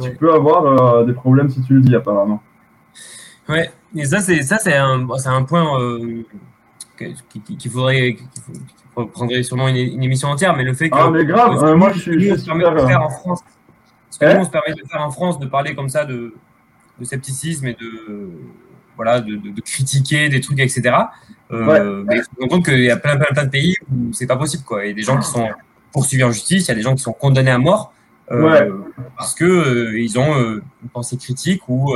tu 0.03 0.11
peux 0.19 0.33
avoir 0.33 1.05
des 1.05 1.13
problèmes 1.13 1.51
si 1.51 1.63
tu 1.63 1.75
le 1.75 1.81
dis 1.81 1.95
apparemment. 1.95 2.43
Ouais, 3.49 3.71
et 3.95 4.05
ça 4.07 4.21
c'est 4.21 4.43
ça 4.43 4.57
c'est 4.57 4.77
un 4.77 5.07
c'est 5.19 5.29
un 5.29 5.43
point 5.43 5.67
qu'il 6.97 7.71
faudrait 7.71 8.15
qu'il 8.15 9.09
prendrait 9.13 9.43
sûrement 9.43 9.69
une, 9.69 10.03
émission 10.03 10.29
entière, 10.29 10.57
mais 10.57 10.65
le 10.65 10.73
fait 10.73 10.89
que 10.89 10.97
ah 10.99 11.11
mais 11.11 11.27
grave, 11.27 11.75
moi 11.77 11.91
je 11.93 11.99
suis, 11.99 12.21
je 12.21 12.35
suis 12.35 12.41
super, 12.41 13.03
en 13.03 13.11
France 13.11 13.43
ce 14.19 14.27
que 14.27 14.33
nous, 14.33 14.41
on 14.41 14.45
se 14.45 14.51
permet 14.51 14.75
de 14.75 14.83
faire 14.89 15.03
en 15.03 15.11
France, 15.11 15.39
de 15.39 15.47
parler 15.47 15.75
comme 15.75 15.89
ça 15.89 16.05
de, 16.05 16.35
de 16.99 17.05
scepticisme 17.05 17.67
et 17.67 17.75
de, 17.75 18.31
voilà, 18.97 19.21
de, 19.21 19.37
de, 19.37 19.61
critiquer 19.61 20.29
des 20.29 20.41
trucs, 20.41 20.59
etc. 20.59 20.83
Euh, 21.53 22.05
Mais 22.09 22.21
on 22.41 22.45
se 22.45 22.49
compte 22.49 22.65
qu'il 22.65 22.81
y 22.81 22.91
a 22.91 22.97
plein, 22.97 23.17
plein, 23.17 23.33
plein 23.33 23.45
de 23.45 23.51
pays 23.51 23.77
où 23.93 24.13
c'est 24.13 24.27
pas 24.27 24.37
possible. 24.37 24.65
Quoi. 24.65 24.85
Il 24.85 24.89
y 24.89 24.91
a 24.91 24.95
des 24.95 25.03
gens 25.03 25.19
qui 25.19 25.29
sont 25.29 25.49
poursuivis 25.93 26.25
en 26.25 26.33
justice, 26.33 26.67
il 26.67 26.69
y 26.69 26.73
a 26.73 26.75
des 26.75 26.83
gens 26.83 26.95
qui 26.95 27.03
sont 27.03 27.13
condamnés 27.13 27.51
à 27.51 27.59
mort 27.59 27.93
euh, 28.31 28.71
parce 29.17 29.35
que 29.35 29.45
euh, 29.45 29.99
ils 29.99 30.19
ont 30.19 30.35
une 30.37 30.89
pensée 30.93 31.17
critique 31.17 31.63
ou 31.69 31.95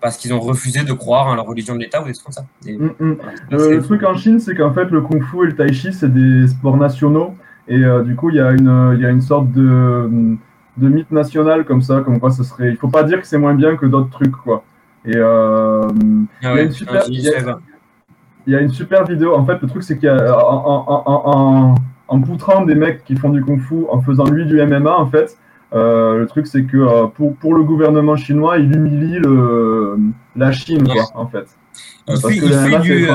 parce 0.00 0.16
qu'ils 0.16 0.34
ont 0.34 0.40
refusé 0.40 0.82
de 0.82 0.92
croire 0.92 1.28
en 1.28 1.36
la 1.36 1.42
religion 1.42 1.76
de 1.76 1.80
l'État 1.80 2.02
ou 2.02 2.06
des 2.06 2.12
trucs 2.12 2.24
comme 2.24 2.32
ça. 2.32 2.44
Mm, 2.66 2.90
mm. 2.98 3.16
le 3.50 3.80
truc 3.82 4.02
en 4.02 4.16
Chine, 4.16 4.40
c'est 4.40 4.56
qu'en 4.56 4.72
fait, 4.72 4.86
le 4.86 5.00
kung 5.02 5.22
fu 5.22 5.44
et 5.44 5.46
le 5.46 5.54
tai 5.54 5.72
chi, 5.72 5.92
c'est 5.92 6.12
des 6.12 6.48
sports 6.48 6.76
nationaux. 6.76 7.34
Et 7.68 7.80
du 8.04 8.16
coup, 8.16 8.30
il 8.30 8.36
y, 8.36 8.40
a 8.40 8.50
une, 8.50 8.94
il 8.96 9.02
y 9.02 9.06
a 9.06 9.10
une 9.10 9.20
sorte 9.20 9.52
de 9.52 10.36
de 10.76 10.88
mythe 10.88 11.10
national 11.10 11.64
comme 11.64 11.82
ça, 11.82 12.00
comme 12.00 12.18
quoi 12.18 12.30
ce 12.30 12.42
serait. 12.42 12.70
Il 12.70 12.76
faut 12.76 12.88
pas 12.88 13.04
dire 13.04 13.20
que 13.20 13.26
c'est 13.26 13.38
moins 13.38 13.54
bien 13.54 13.76
que 13.76 13.86
d'autres 13.86 14.10
trucs, 14.10 14.36
quoi. 14.36 14.64
Et 15.04 15.16
euh, 15.16 15.88
il, 15.92 16.26
y 16.42 16.46
a 16.46 16.62
une 16.62 16.70
super, 16.72 17.02
il, 17.08 17.20
y 18.46 18.54
a, 18.54 18.60
une 18.60 18.70
super 18.70 19.04
vidéo. 19.04 19.34
En 19.34 19.44
fait, 19.44 19.60
le 19.60 19.68
truc, 19.68 19.82
c'est 19.82 19.98
qu'il 19.98 20.06
y 20.06 20.08
a 20.08 20.38
en, 20.38 20.94
en, 20.96 21.74
en, 22.08 22.20
poutrant 22.20 22.64
des 22.64 22.74
mecs 22.74 23.04
qui 23.04 23.16
font 23.16 23.30
du 23.30 23.42
kung-fu, 23.42 23.84
en 23.90 24.00
faisant 24.00 24.24
lui 24.24 24.46
du 24.46 24.64
MMA, 24.64 24.96
en 24.96 25.06
fait, 25.06 25.36
euh, 25.74 26.18
le 26.18 26.26
truc, 26.26 26.46
c'est 26.46 26.64
que 26.64 26.76
euh, 26.76 27.06
pour, 27.06 27.36
pour 27.36 27.54
le 27.54 27.64
gouvernement 27.64 28.16
chinois, 28.16 28.58
il 28.58 28.74
humilie 28.74 29.18
le, 29.18 29.98
la 30.36 30.52
Chine, 30.52 30.86
quoi, 30.86 31.04
en 31.14 31.26
fait. 31.26 31.46
Il, 32.06 32.16
fait, 32.16 32.36
il, 32.36 32.52
fait 32.52 32.78
du, 32.80 33.08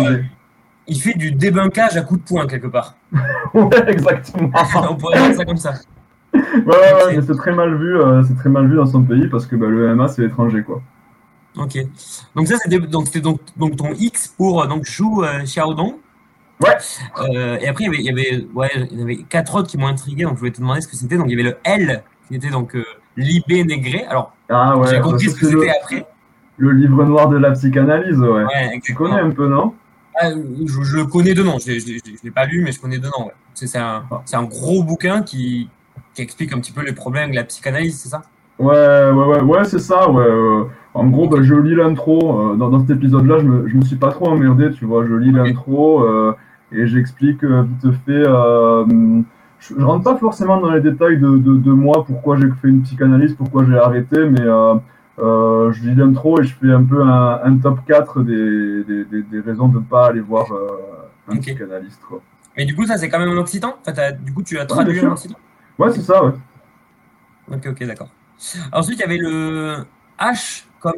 il 0.87 1.01
fait 1.01 1.13
du 1.13 1.31
débunkage 1.31 1.95
à 1.97 2.01
coups 2.01 2.21
de 2.21 2.27
poing 2.27 2.47
quelque 2.47 2.67
part. 2.67 2.95
ouais, 3.53 3.89
exactement. 3.89 4.51
On 4.89 4.95
pourrait 4.95 5.21
dire 5.21 5.35
ça 5.35 5.45
comme 5.45 5.57
ça. 5.57 5.73
Ouais, 6.33 6.41
ouais, 6.65 7.15
mais 7.15 7.21
c'est 7.21 7.35
très 7.35 7.53
mal 7.53 7.75
vu, 7.77 7.97
euh, 7.97 8.23
c'est 8.23 8.35
très 8.35 8.49
mal 8.49 8.67
vu 8.69 8.75
dans 8.75 8.85
son 8.85 9.03
pays 9.03 9.27
parce 9.27 9.45
que 9.45 9.55
bah, 9.55 9.67
le 9.67 9.93
MMA 9.95 10.07
c'est 10.09 10.21
l'étranger 10.21 10.63
quoi. 10.63 10.81
Ok. 11.57 11.77
Donc 12.35 12.47
ça 12.47 12.57
c'était 12.57 12.79
donc 12.79 13.07
c'était 13.07 13.21
donc, 13.21 13.39
donc 13.57 13.75
ton 13.75 13.93
X 13.93 14.27
pour 14.37 14.61
euh, 14.61 14.67
donc 14.67 14.85
Zhu 14.85 15.03
euh, 15.23 15.43
Xiaodong. 15.43 15.95
Ouais. 16.61 16.77
Euh, 17.21 17.57
et 17.59 17.67
après 17.67 17.85
il 17.85 17.87
y 17.87 17.89
avait 17.89 17.99
il 17.99 18.05
y 18.05 18.09
avait 18.09 18.47
ouais 18.53 18.69
il 18.91 18.99
y 18.99 19.03
avait 19.03 19.17
quatre 19.23 19.55
autres 19.55 19.67
qui 19.69 19.77
m'ont 19.77 19.87
intrigué 19.87 20.23
donc 20.23 20.33
je 20.35 20.39
voulais 20.39 20.51
te 20.51 20.59
demander 20.59 20.81
ce 20.81 20.87
que 20.87 20.95
c'était 20.95 21.17
donc 21.17 21.27
il 21.29 21.31
y 21.37 21.41
avait 21.41 21.49
le 21.51 21.57
L 21.63 22.03
qui 22.27 22.35
était 22.35 22.49
donc 22.49 22.75
Libé 23.15 23.63
Négré. 23.63 24.05
Alors 24.05 24.33
Ah 24.49 24.77
ouais. 24.77 24.87
j'ai 24.89 24.99
compris 24.99 25.29
ce 25.29 25.35
que 25.35 25.47
c'était 25.47 25.69
après. 25.69 26.05
le 26.57 26.71
livre 26.71 27.03
noir 27.05 27.29
de 27.29 27.37
la 27.37 27.51
psychanalyse, 27.51 28.19
ouais. 28.19 28.43
Ouais, 28.43 28.79
Tu 28.83 28.93
connais 28.93 29.19
un 29.19 29.31
peu, 29.31 29.47
non? 29.47 29.73
Ah, 30.19 30.29
je, 30.31 30.81
je 30.83 30.97
le 30.97 31.05
connais 31.05 31.33
de 31.35 31.43
nom, 31.43 31.57
je 31.59 31.71
ne 31.71 32.23
l'ai 32.23 32.31
pas 32.31 32.45
lu, 32.45 32.61
mais 32.63 32.71
je 32.71 32.79
connais 32.79 32.97
de 32.97 33.05
nom. 33.05 33.27
Ouais. 33.27 33.33
C'est 33.53 33.77
un, 33.77 34.03
c'est 34.25 34.35
un 34.35 34.43
gros 34.43 34.83
bouquin 34.83 35.21
qui, 35.21 35.69
qui 36.13 36.21
explique 36.21 36.53
un 36.53 36.59
petit 36.59 36.71
peu 36.71 36.83
les 36.83 36.93
problèmes 36.93 37.31
de 37.31 37.35
la 37.35 37.43
psychanalyse, 37.43 37.99
c'est 37.99 38.09
ça? 38.09 38.21
Ouais, 38.59 39.11
ouais, 39.11 39.25
ouais, 39.25 39.41
ouais, 39.41 39.65
c'est 39.65 39.79
ça, 39.79 40.09
ouais. 40.09 40.25
euh, 40.25 40.63
en 40.95 41.07
gros, 41.07 41.27
bah, 41.29 41.37
je 41.41 41.53
lis 41.53 41.75
l'intro. 41.75 42.53
euh, 42.53 42.55
dans, 42.55 42.69
dans 42.69 42.79
cet 42.79 42.89
épisode-là, 42.97 43.37
je 43.39 43.45
me, 43.45 43.67
je 43.67 43.75
me 43.75 43.83
suis 43.83 43.97
pas 43.97 44.09
trop 44.11 44.29
emmerdé, 44.29 44.71
tu 44.71 44.85
vois. 44.85 45.05
Je 45.05 45.13
lis 45.13 45.31
l'intro 45.31 46.01
euh, 46.03 46.33
et 46.71 46.87
j'explique 46.87 47.43
vite 47.43 47.91
fait. 48.05 48.23
je, 49.59 49.73
je 49.77 49.83
rentre 49.83 50.03
pas 50.03 50.17
forcément 50.17 50.59
dans 50.59 50.71
les 50.71 50.81
détails 50.81 51.17
de, 51.19 51.37
de, 51.37 51.55
de 51.57 51.71
moi, 51.71 52.03
pourquoi 52.05 52.37
j'ai 52.37 52.49
fait 52.61 52.67
une 52.69 52.81
psychanalyse, 52.81 53.35
pourquoi 53.35 53.63
j'ai 53.65 53.77
arrêté, 53.77 54.25
mais 54.27 54.41
je 55.19 55.81
lis 55.87 55.95
l'intro 55.95 56.41
et 56.41 56.43
je 56.43 56.55
fais 56.55 56.71
un 56.71 56.83
peu 56.83 57.01
un, 57.03 57.39
un 57.43 57.57
top 57.57 57.79
4 57.87 58.23
des, 58.23 58.83
des, 58.83 59.05
des, 59.05 59.21
des 59.23 59.39
raisons 59.39 59.67
de 59.67 59.77
ne 59.79 59.83
pas 59.83 60.07
aller 60.07 60.21
voir 60.21 60.47
un 61.27 61.33
Ok. 61.35 61.41
psychanalyste, 61.41 62.01
quoi. 62.07 62.21
Mais 62.55 62.65
du 62.65 62.75
coup, 62.75 62.85
ça, 62.87 62.97
c'est 62.97 63.09
quand 63.09 63.19
même 63.19 63.29
en 63.29 63.39
occitan? 63.41 63.75
Enfin, 63.87 63.93
Du 64.23 64.33
coup, 64.33 64.41
tu 64.41 64.57
as 64.57 64.65
traduit 64.65 64.99
sûr. 64.99 65.09
en 65.09 65.13
occitan? 65.13 65.35
Ouais, 65.79 65.91
c'est 65.91 66.01
ça, 66.01 66.23
ouais. 66.23 66.31
Ok, 67.51 67.67
ok, 67.67 67.83
d'accord. 67.85 68.09
Ensuite, 68.71 68.97
il 68.99 69.01
y 69.01 69.03
avait 69.03 69.17
le 69.17 69.85
H 70.19 70.63
comme 70.79 70.93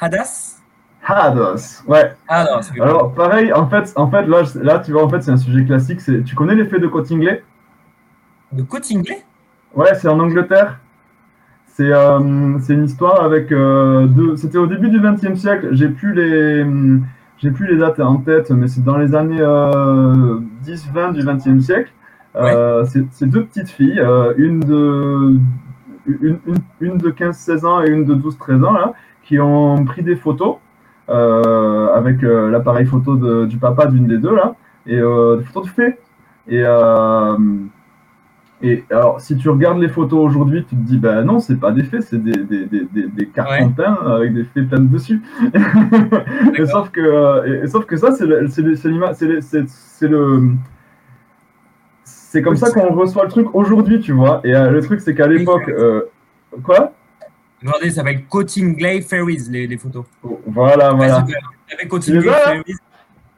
Hadas. 0.00 0.56
Hados, 1.06 1.82
ouais. 1.86 2.14
C'est 2.62 2.80
Alors, 2.80 3.14
pareil, 3.14 3.52
en 3.52 3.68
fait, 3.68 3.92
en 3.96 4.10
fait 4.10 4.26
là, 4.26 4.42
là, 4.56 4.78
tu 4.80 4.92
vois, 4.92 5.04
en 5.04 5.08
fait, 5.08 5.22
c'est 5.22 5.30
un 5.30 5.36
sujet 5.36 5.64
classique. 5.64 6.00
c'est- 6.00 6.22
Tu 6.24 6.34
connais 6.34 6.54
l'effet 6.54 6.78
de 6.78 6.86
Cottingley 6.88 7.42
de 8.52 8.62
Cotingley 8.62 9.22
Ouais, 9.74 9.94
c'est 9.94 10.08
en 10.08 10.18
Angleterre. 10.18 10.80
C'est 11.66 11.92
euh, 11.92 12.58
c'est 12.60 12.74
une 12.74 12.84
histoire 12.84 13.22
avec 13.22 13.52
euh, 13.52 14.06
deux. 14.06 14.36
C'était 14.36 14.58
au 14.58 14.66
début 14.66 14.88
du 14.88 15.00
XXe 15.00 15.38
siècle. 15.38 15.68
J'ai 15.72 15.88
plus 15.88 16.12
les 16.14 16.66
j'ai 17.38 17.50
plus 17.52 17.66
les 17.68 17.76
dates 17.76 18.00
en 18.00 18.16
tête, 18.16 18.50
mais 18.50 18.66
c'est 18.66 18.82
dans 18.82 18.96
les 18.96 19.14
années 19.14 19.40
euh, 19.40 20.40
10-20 20.64 21.12
du 21.12 21.22
XXe 21.24 21.64
siècle. 21.64 21.92
Euh, 22.36 22.84
c'est 23.10 23.26
deux 23.26 23.44
petites 23.44 23.68
filles, 23.70 23.98
euh, 23.98 24.32
une 24.36 24.60
de 24.60 25.38
une, 26.06 26.38
une, 26.46 26.56
une 26.80 26.98
de 26.98 27.10
15-16 27.10 27.66
ans 27.66 27.82
et 27.82 27.88
une 27.90 28.04
de 28.04 28.14
12-13 28.14 28.64
ans 28.64 28.72
là, 28.72 28.92
qui 29.24 29.38
ont 29.40 29.84
pris 29.84 30.02
des 30.02 30.16
photos 30.16 30.56
euh, 31.10 31.88
avec 31.94 32.22
euh, 32.22 32.50
l'appareil 32.50 32.86
photo 32.86 33.16
de- 33.16 33.46
du 33.46 33.56
papa 33.58 33.86
d'une 33.86 34.06
des 34.06 34.18
deux 34.18 34.34
là, 34.34 34.54
et 34.86 34.98
euh, 34.98 35.36
des 35.38 35.44
photos 35.44 35.64
de 35.66 35.70
fées. 35.70 35.98
Et 36.48 36.64
et 38.60 38.84
alors, 38.90 39.20
si 39.20 39.36
tu 39.36 39.48
regardes 39.50 39.78
les 39.78 39.88
photos 39.88 40.18
aujourd'hui, 40.18 40.64
tu 40.68 40.74
te 40.74 40.80
dis, 40.80 40.98
ben 40.98 41.22
non, 41.22 41.38
c'est 41.38 41.60
pas 41.60 41.70
des 41.70 41.84
fées, 41.84 42.00
c'est 42.00 42.20
des, 42.20 42.32
des, 42.42 42.66
des, 42.66 42.86
des, 42.92 43.26
peints 43.26 43.94
avec 44.04 44.34
des 44.34 44.42
fées 44.42 44.62
peintes 44.62 44.88
dessus. 44.90 45.22
et 46.58 46.66
sauf, 46.66 46.90
que, 46.90 47.46
et, 47.46 47.64
et 47.64 47.66
sauf 47.68 47.84
que 47.86 47.96
ça, 47.96 48.10
c'est 48.10 48.26
le, 48.26 48.48
c'est 48.48 50.08
le, 50.08 50.50
c'est 52.30 52.42
comme 52.42 52.56
ça 52.56 52.70
qu'on 52.70 52.92
reçoit 52.94 53.24
le 53.24 53.30
truc 53.30 53.54
aujourd'hui, 53.54 54.00
tu 54.00 54.12
vois. 54.12 54.40
Et 54.44 54.54
euh, 54.54 54.70
le 54.70 54.82
truc, 54.82 55.00
c'est 55.00 55.14
qu'à 55.14 55.26
l'époque, 55.26 55.68
euh, 55.68 56.02
quoi? 56.62 56.92
Regardez, 57.62 57.88
ça 57.90 57.96
s'appelle 57.96 58.24
Cotingley 58.26 59.00
Fairies, 59.00 59.44
les, 59.50 59.66
les 59.66 59.78
photos. 59.78 60.04
Voilà, 60.46 60.92
voilà. 60.92 61.24
Il 61.26 61.32
y 61.32 61.74
avait 61.74 61.88
Cotingley 61.88 62.20
Tu 62.20 62.26
les 62.28 62.32
as, 62.32 62.38
là? 62.38 62.44
Fairies 62.52 62.76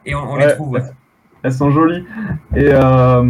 et 0.06 0.14
on, 0.14 0.32
on 0.32 0.36
les 0.36 0.48
trouve. 0.54 0.70
ouais. 0.70 0.82
Elles 1.42 1.52
sont 1.52 1.70
jolies. 1.70 2.04
Et 2.54 2.68
euh, 2.70 3.22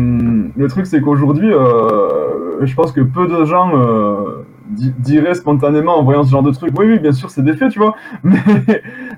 le 0.57 0.67
truc, 0.69 0.87
c'est 0.87 1.01
qu'aujourd'hui, 1.01 1.53
euh, 1.53 2.65
je 2.67 2.75
pense 2.75 2.91
que 2.91 3.03
peu 3.03 3.29
de 3.29 3.45
gens 3.45 3.71
euh, 3.77 4.45
di- 4.69 4.93
diraient 4.99 5.35
spontanément 5.35 5.97
en 5.97 6.03
voyant 6.03 6.25
ce 6.25 6.31
genre 6.33 6.43
de 6.43 6.51
truc, 6.51 6.73
oui, 6.77 6.87
oui, 6.87 6.99
bien 6.99 7.13
sûr, 7.13 7.31
c'est 7.31 7.43
des 7.45 7.55
faits, 7.55 7.71
tu 7.71 7.79
vois. 7.79 7.95
Mais, 8.25 8.41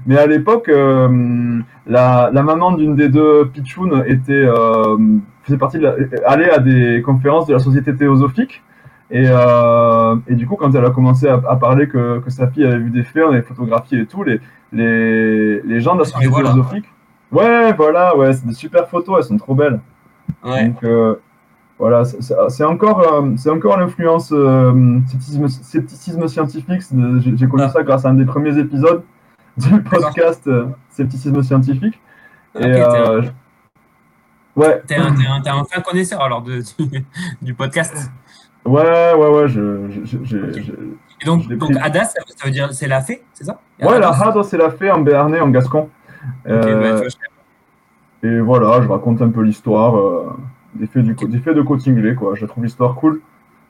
mais 0.07 0.19
à 0.19 0.27
l'époque, 0.27 0.69
euh, 0.69 1.61
la, 1.87 2.31
la 2.33 2.43
maman 2.43 2.73
d'une 2.73 2.95
des 2.95 3.09
deux 3.09 3.47
pitchounes 3.47 4.05
était, 4.07 4.33
euh, 4.33 4.97
faisait 5.43 5.59
partie 5.59 5.79
de 5.79 5.85
la, 5.85 5.95
allait 6.27 6.51
à 6.51 6.59
des 6.59 7.03
conférences 7.03 7.47
de 7.47 7.53
la 7.53 7.59
Société 7.59 7.95
théosophique. 7.95 8.63
Et, 9.11 9.25
euh, 9.27 10.17
et 10.27 10.35
du 10.35 10.47
coup, 10.47 10.57
quand 10.57 10.75
elle 10.75 10.85
a 10.87 10.91
commencé 10.91 11.29
à, 11.29 11.35
à 11.49 11.57
parler 11.57 11.87
que, 11.87 12.21
que 12.21 12.31
sa 12.31 12.47
fille 12.49 12.65
avait 12.65 12.79
vu 12.79 12.91
des 12.91 13.03
faits, 13.03 13.25
on 13.27 13.33
avait 13.33 13.43
photographié 13.43 14.01
et 14.01 14.07
tout, 14.07 14.23
les, 14.23 14.41
les, 14.73 15.61
les 15.63 15.81
gens 15.81 15.95
de 15.95 15.99
la 16.01 16.05
Société 16.07 16.29
voilà. 16.29 16.53
théosophique. 16.53 16.87
Ouais, 17.31 17.73
voilà, 17.75 18.17
ouais, 18.17 18.33
c'est 18.33 18.47
des 18.47 18.55
super 18.55 18.89
photos, 18.89 19.17
elles 19.19 19.25
sont 19.25 19.37
trop 19.37 19.55
belles. 19.55 19.81
Ouais. 20.45 20.67
Donc 20.69 20.83
euh, 20.85 21.17
voilà, 21.79 22.05
c'est- 22.05 22.65
encore, 22.65 23.01
euh, 23.01 23.31
c'est 23.37 23.51
encore 23.51 23.79
l'influence 23.79 24.31
euh, 24.33 24.99
scepticisme, 25.07 25.49
scepticisme 25.49 26.29
scientifique. 26.29 26.83
j'ai 27.37 27.47
connu 27.49 27.65
Ah. 27.67 27.69
ça 27.71 27.83
grâce 27.83 28.05
à 28.05 28.11
un 28.11 28.15
des 28.15 28.25
premiers 28.25 28.57
épisodes 28.59 29.03
du 29.57 29.81
podcast 29.83 30.47
euh, 30.47 30.67
Scepticisme 30.91 31.43
scientifique. 31.43 32.01
Et, 32.59 32.65
un- 32.65 32.95
euh, 32.95 33.23
Ouais, 34.55 34.83
T'es 34.87 34.97
un, 34.97 35.07
un, 35.07 35.43
un 35.47 35.65
fin 35.65 35.81
connaisseur 35.81 36.21
alors 36.21 36.43
de, 36.43 36.61
du, 36.79 37.05
du 37.41 37.55
podcast. 37.55 38.11
ouais, 38.67 39.15
ouais, 39.15 39.29
ouais, 39.29 39.49
je, 39.49 39.89
je, 39.91 40.01
je- 40.05 40.19
je- 40.25 40.37
Ok. 40.39 40.53
je- 40.63 40.73
Et 41.23 41.25
donc, 41.25 41.49
donc. 41.49 41.71
Hadas, 41.81 42.05
ça, 42.07 42.21
veut- 42.21 42.35
ça 42.37 42.45
veut 42.45 42.51
dire 42.51 42.73
c'est 42.73 42.89
la 42.89 43.01
fée, 43.01 43.23
c'est 43.33 43.45
ça? 43.45 43.61
Ouais, 43.81 43.99
la 43.99 44.09
Hadas 44.11 44.29
Hado, 44.29 44.43
c'est 44.43 44.59
la 44.59 44.71
fée 44.71 44.91
en 44.91 45.01
Béarnais, 45.01 45.41
en 45.41 45.49
Gascon. 45.49 45.89
Euh, 46.47 47.01
bah, 47.01 47.09
je- 48.23 48.29
Et 48.29 48.41
voilà, 48.41 48.83
je 48.83 48.89
raconte 48.89 49.23
un 49.23 49.31
peu 49.31 49.41
l'histoire 49.43 49.97
euh, 49.97 50.37
des, 50.75 50.87
faits 50.87 51.03
du, 51.05 51.15
des 51.15 51.39
de 51.55 51.63
Cottingley, 51.63 52.15
quoi. 52.15 52.35
Je 52.35 52.45
trouve 52.45 52.65
l'histoire 52.65 52.95
cool. 52.97 53.23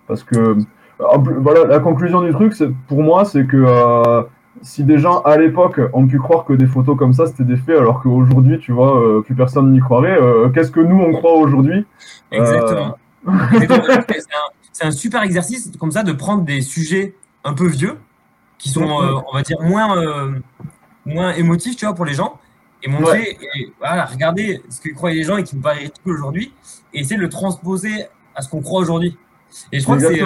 Parce 0.08 0.24
que, 0.24 0.56
en 0.98 1.20
plus, 1.20 1.34
voilà, 1.36 1.64
la 1.64 1.78
conclusion 1.78 2.22
du 2.22 2.32
truc, 2.32 2.54
pour 2.88 3.02
moi, 3.02 3.24
c'est 3.24 3.46
que 3.46 3.56
euh, 3.56 4.22
si 4.60 4.84
des 4.84 4.98
gens 4.98 5.20
à 5.22 5.36
l'époque 5.38 5.80
ont 5.92 6.06
pu 6.06 6.18
croire 6.18 6.44
que 6.44 6.52
des 6.52 6.66
photos 6.66 6.96
comme 6.96 7.12
ça 7.12 7.26
c'était 7.26 7.44
des 7.44 7.56
faits, 7.56 7.78
alors 7.78 8.02
qu'aujourd'hui, 8.02 8.58
tu 8.58 8.72
vois, 8.72 9.00
euh, 9.00 9.22
plus 9.22 9.34
personne 9.34 9.72
n'y 9.72 9.80
croirait, 9.80 10.20
euh, 10.20 10.50
qu'est-ce 10.50 10.70
que 10.70 10.80
nous 10.80 10.96
on 10.96 11.12
croit 11.12 11.34
aujourd'hui? 11.34 11.86
Exactement. 12.30 12.96
Exactement. 13.54 14.20
C'est 14.72 14.84
un, 14.84 14.90
super 14.90 15.22
exercice 15.22 15.70
comme 15.78 15.90
ça 15.90 16.02
de 16.02 16.12
prendre 16.12 16.44
des 16.44 16.60
sujets 16.60 17.14
un 17.44 17.54
peu 17.54 17.66
vieux 17.66 17.98
qui 18.58 18.68
sont, 18.68 18.82
euh, 18.82 19.20
on 19.30 19.34
va 19.34 19.42
dire, 19.42 19.60
moins, 19.60 19.96
euh, 19.96 20.38
moins 21.04 21.32
émotifs, 21.34 21.76
tu 21.76 21.84
vois, 21.84 21.94
pour 21.94 22.04
les 22.04 22.14
gens 22.14 22.38
et 22.82 22.88
montrer, 22.88 23.38
et, 23.56 23.72
voilà, 23.78 24.06
regardez 24.06 24.60
ce 24.68 24.80
que 24.80 24.92
croyaient 24.92 25.18
les 25.18 25.24
gens 25.24 25.36
et 25.36 25.44
qui 25.44 25.56
me 25.56 25.62
paraît 25.62 25.78
ridicule 25.78 26.12
aujourd'hui 26.12 26.52
et 26.92 27.00
essayer 27.00 27.16
de 27.16 27.22
le 27.22 27.28
transposer 27.28 28.06
à 28.34 28.42
ce 28.42 28.48
qu'on 28.48 28.60
croit 28.60 28.80
aujourd'hui. 28.80 29.16
Et 29.70 29.78
je 29.78 29.84
crois 29.84 29.96
que 29.96 30.02
c'est. 30.02 30.20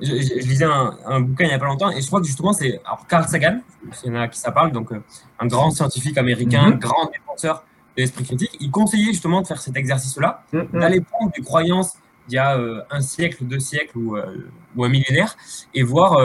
Je, 0.00 0.06
je- 0.06 0.40
je 0.40 0.46
lisais 0.46 0.64
un, 0.64 0.96
un 1.06 1.20
bouquin 1.20 1.44
il 1.44 1.48
n'y 1.48 1.54
a 1.54 1.58
pas 1.58 1.66
longtemps 1.66 1.90
et 1.90 2.00
je 2.00 2.06
crois 2.06 2.20
que 2.20 2.26
justement 2.26 2.52
c'est 2.52 2.80
alors 2.84 3.06
Carl 3.06 3.26
Sagan, 3.28 3.60
s'il 3.92 4.12
y 4.12 4.16
en 4.16 4.20
a 4.20 4.28
qui 4.28 4.38
ça 4.38 4.52
parle, 4.52 4.72
donc 4.72 4.92
euh, 4.92 5.02
un 5.40 5.46
grand 5.46 5.70
scientifique 5.70 6.18
américain, 6.18 6.70
Mhm. 6.70 6.78
grand 6.78 7.10
défenseur 7.10 7.64
de 7.96 8.02
l'esprit 8.02 8.24
critique, 8.24 8.56
il 8.60 8.70
conseillait 8.70 9.12
justement 9.12 9.40
de 9.42 9.46
faire 9.46 9.60
cet 9.60 9.76
exercice-là, 9.76 10.44
Mm, 10.52 10.58
mm. 10.58 10.80
d'aller 10.80 11.00
prendre 11.00 11.32
des 11.32 11.42
croyances 11.42 11.94
d'il 12.28 12.34
y 12.36 12.38
a 12.38 12.58
euh, 12.58 12.82
un 12.90 13.00
siècle, 13.00 13.44
deux 13.44 13.58
siècles 13.60 13.96
ou, 13.96 14.16
euh, 14.16 14.48
ou 14.76 14.84
un 14.84 14.88
millénaire 14.88 15.36
et 15.74 15.82
voir 15.82 16.18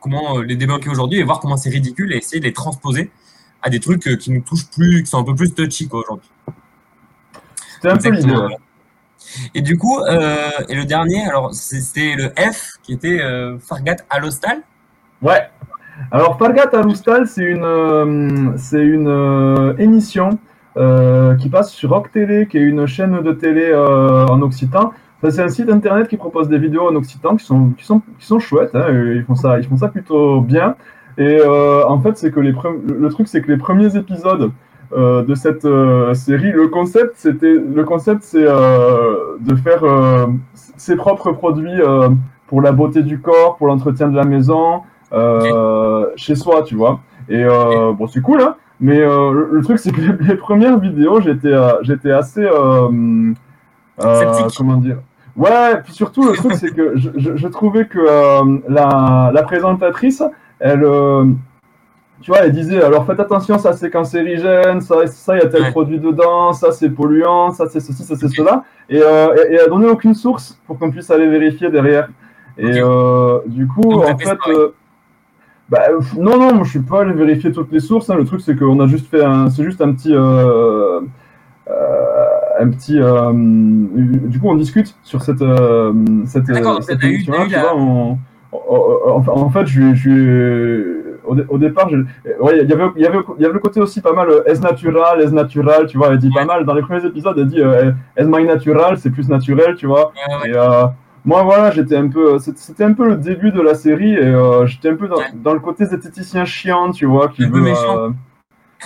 comment 0.00 0.38
les 0.38 0.56
débunker 0.56 0.90
aujourd'hui 0.90 1.18
et 1.18 1.22
voir 1.24 1.40
comment 1.40 1.56
c'est 1.58 1.68
ridicule 1.70 2.12
et 2.14 2.16
essayer 2.16 2.40
de 2.40 2.44
les 2.46 2.52
transposer 2.54 3.10
à 3.62 3.68
des 3.68 3.80
trucs 3.80 4.16
qui 4.18 4.30
nous 4.30 4.40
touchent 4.40 4.70
plus, 4.70 5.02
qui 5.02 5.10
sont 5.10 5.18
un 5.18 5.24
peu 5.24 5.34
plus 5.34 5.52
touchy 5.52 5.86
aujourd'hui. 5.92 6.30
C'était 7.74 7.88
un 7.88 7.96
peu 7.96 8.16
l'idée. 8.16 8.32
Et 9.54 9.62
du 9.62 9.76
coup, 9.78 9.98
euh, 10.00 10.50
et 10.68 10.74
le 10.74 10.84
dernier, 10.84 11.24
alors 11.26 11.52
c'était 11.54 12.14
le 12.16 12.30
F 12.30 12.78
qui 12.82 12.92
était 12.92 13.20
euh, 13.20 13.58
Fargat 13.58 13.96
Alostal. 14.08 14.58
Ouais. 15.22 15.48
Alors, 16.10 16.38
Fargat 16.38 16.70
Alustal, 16.72 17.26
c'est 17.26 17.44
une, 17.44 17.64
euh, 17.64 18.52
c'est 18.56 18.82
une 18.82 19.08
euh, 19.08 19.74
émission 19.78 20.38
qui 21.38 21.50
passe 21.50 21.72
sur 21.72 21.90
Rock 21.90 22.10
Télé, 22.10 22.46
qui 22.46 22.56
est 22.56 22.62
une 22.62 22.86
chaîne 22.86 23.20
de 23.20 23.32
télé 23.32 23.74
en 23.74 24.40
occitan. 24.40 24.92
Enfin, 25.18 25.30
c'est 25.30 25.42
un 25.42 25.48
site 25.48 25.68
internet 25.68 26.08
qui 26.08 26.16
propose 26.16 26.48
des 26.48 26.58
vidéos 26.58 26.88
en 26.88 26.94
occitan 26.94 27.36
qui 27.36 27.44
sont, 27.44 27.70
qui 27.76 27.84
sont, 27.84 28.00
qui 28.18 28.24
sont 28.24 28.38
chouettes. 28.38 28.74
hein, 28.74 28.86
ils, 28.88 29.24
font 29.24 29.34
ça, 29.34 29.58
ils 29.58 29.66
font 29.66 29.76
ça 29.76 29.88
plutôt 29.88 30.40
bien. 30.40 30.76
Et 31.18 31.42
en 31.42 32.00
fait, 32.00 32.16
c'est 32.16 32.30
que 32.30 32.40
les 32.40 32.52
le 32.52 33.08
truc, 33.10 33.28
c'est 33.28 33.42
que 33.42 33.50
les 33.50 33.58
premiers 33.58 33.94
épisodes 33.94 34.52
euh, 34.92 35.22
de 35.22 35.34
cette 35.36 35.64
euh, 35.64 36.14
série, 36.14 36.50
le 36.50 36.66
concept, 36.68 37.12
c'était, 37.14 37.54
le 37.54 37.84
concept, 37.84 38.22
c'est 38.24 38.44
euh, 38.44 39.36
de 39.40 39.54
faire 39.54 39.84
euh, 39.84 40.26
ses 40.54 40.96
propres 40.96 41.30
produits 41.30 41.80
euh, 41.80 42.08
pour 42.48 42.60
la 42.60 42.72
beauté 42.72 43.02
du 43.02 43.20
corps, 43.20 43.56
pour 43.56 43.68
l'entretien 43.68 44.08
de 44.08 44.16
la 44.16 44.24
maison, 44.24 44.82
euh, 45.12 46.06
chez 46.16 46.34
soi, 46.34 46.62
tu 46.62 46.74
vois. 46.74 47.00
Et 47.28 47.44
euh, 47.44 47.92
bon, 47.92 48.08
c'est 48.08 48.20
cool, 48.20 48.40
hein. 48.40 48.56
Mais 48.80 48.98
le, 48.98 49.60
truc, 49.62 49.78
c'est 49.78 49.92
que 49.92 50.00
les, 50.00 50.36
premières 50.36 50.78
vidéos, 50.78 51.20
j'étais 51.20 51.54
j'étais 51.82 52.12
assez. 52.12 52.48
comment 53.98 54.76
dire? 54.78 54.96
Ouais, 55.36 55.80
puis 55.84 55.92
surtout, 55.92 56.26
le 56.26 56.32
truc, 56.32 56.54
c'est 56.54 56.74
que 56.74 56.96
je, 56.96 57.10
je, 57.14 57.48
trouvais 57.48 57.84
que 57.84 58.00
la, 58.68 59.30
la, 59.32 59.42
présentatrice, 59.42 60.22
elle 60.60 60.82
tu 62.20 62.30
vois, 62.30 62.40
elle 62.40 62.52
disait 62.52 62.82
alors 62.82 63.06
faites 63.06 63.20
attention, 63.20 63.58
ça 63.58 63.72
c'est 63.72 63.90
cancérigène, 63.90 64.80
ça, 64.80 65.06
ça 65.06 65.36
il 65.36 65.42
y 65.42 65.44
a 65.44 65.48
tel 65.48 65.70
produit 65.70 65.98
dedans, 65.98 66.52
ça 66.52 66.70
c'est 66.70 66.90
polluant, 66.90 67.50
ça 67.50 67.66
c'est 67.68 67.80
ceci, 67.80 68.02
ça 68.02 68.14
c'est 68.14 68.28
cela, 68.28 68.64
et, 68.90 69.00
euh, 69.02 69.34
et, 69.36 69.54
elle 69.54 69.60
a 69.60 69.68
donné 69.68 69.86
aucune 69.86 70.14
source 70.14 70.60
pour 70.66 70.78
qu'on 70.78 70.90
puisse 70.90 71.10
aller 71.10 71.26
vérifier 71.28 71.70
derrière. 71.70 72.08
Et 72.58 72.78
euh, 72.78 73.38
du 73.46 73.66
coup, 73.66 74.02
en 74.02 74.18
fait, 74.18 74.36
euh, 74.48 74.74
bah, 75.70 75.84
non, 76.18 76.38
non, 76.38 76.54
moi, 76.54 76.64
je 76.64 76.70
suis 76.70 76.80
pas 76.80 77.00
allé 77.02 77.14
vérifier 77.14 77.52
toutes 77.52 77.72
les 77.72 77.80
sources. 77.80 78.10
Hein. 78.10 78.16
Le 78.16 78.24
truc 78.24 78.42
c'est 78.42 78.54
qu'on 78.54 78.78
a 78.80 78.86
juste 78.86 79.06
fait 79.08 79.24
un, 79.24 79.48
c'est 79.48 79.64
juste 79.64 79.80
un 79.80 79.92
petit, 79.92 80.12
euh, 80.14 81.00
un 82.60 82.68
petit, 82.68 82.98
du 84.28 84.38
coup, 84.38 84.48
on 84.48 84.56
discute 84.56 84.94
sur 85.02 85.22
cette, 85.22 85.42
cette, 86.26 86.46
cette 86.82 87.02
émission-là, 87.02 87.46
tu 87.48 87.58
vois, 87.58 87.74
on, 87.74 88.18
en 88.52 89.48
fait, 89.48 89.64
je, 89.66 89.94
je 89.94 90.99
au, 91.48 91.58
départ, 91.58 91.88
il 91.90 92.06
y 92.24 92.72
avait, 92.72 92.90
y, 92.96 93.06
avait, 93.06 93.18
y 93.38 93.44
avait 93.44 93.54
le 93.54 93.58
côté 93.58 93.80
aussi 93.80 94.00
pas 94.00 94.12
mal 94.12 94.28
est 94.46 94.58
euh, 94.58 94.60
natural, 94.60 95.20
est 95.20 95.30
natural, 95.30 95.86
tu 95.86 95.98
vois, 95.98 96.08
elle 96.08 96.18
dit 96.18 96.30
pas 96.30 96.44
mal. 96.44 96.64
Dans 96.64 96.74
les 96.74 96.82
premiers 96.82 97.04
épisodes, 97.04 97.36
elle 97.38 97.46
dit 97.46 97.60
euh, 97.60 97.92
est 98.16 98.24
my 98.24 98.44
natural, 98.44 98.98
c'est 98.98 99.10
plus 99.10 99.28
naturel, 99.28 99.76
tu 99.76 99.86
vois. 99.86 100.12
Et 100.44 100.52
euh, 100.54 100.86
moi, 101.24 101.42
voilà, 101.42 101.70
j'étais 101.70 101.96
un 101.96 102.08
peu, 102.08 102.38
c'était 102.38 102.84
un 102.84 102.92
peu 102.92 103.08
le 103.08 103.16
début 103.16 103.52
de 103.52 103.60
la 103.60 103.74
série 103.74 104.14
et 104.14 104.34
j'étais 104.66 104.90
un 104.90 104.96
peu 104.96 105.08
dans, 105.08 105.54
le 105.54 105.60
côté 105.60 105.86
zététicien 105.86 106.44
chiant, 106.44 106.92
tu 106.92 107.06
vois, 107.06 107.28
qui 107.28 107.44
veut. 107.46 107.72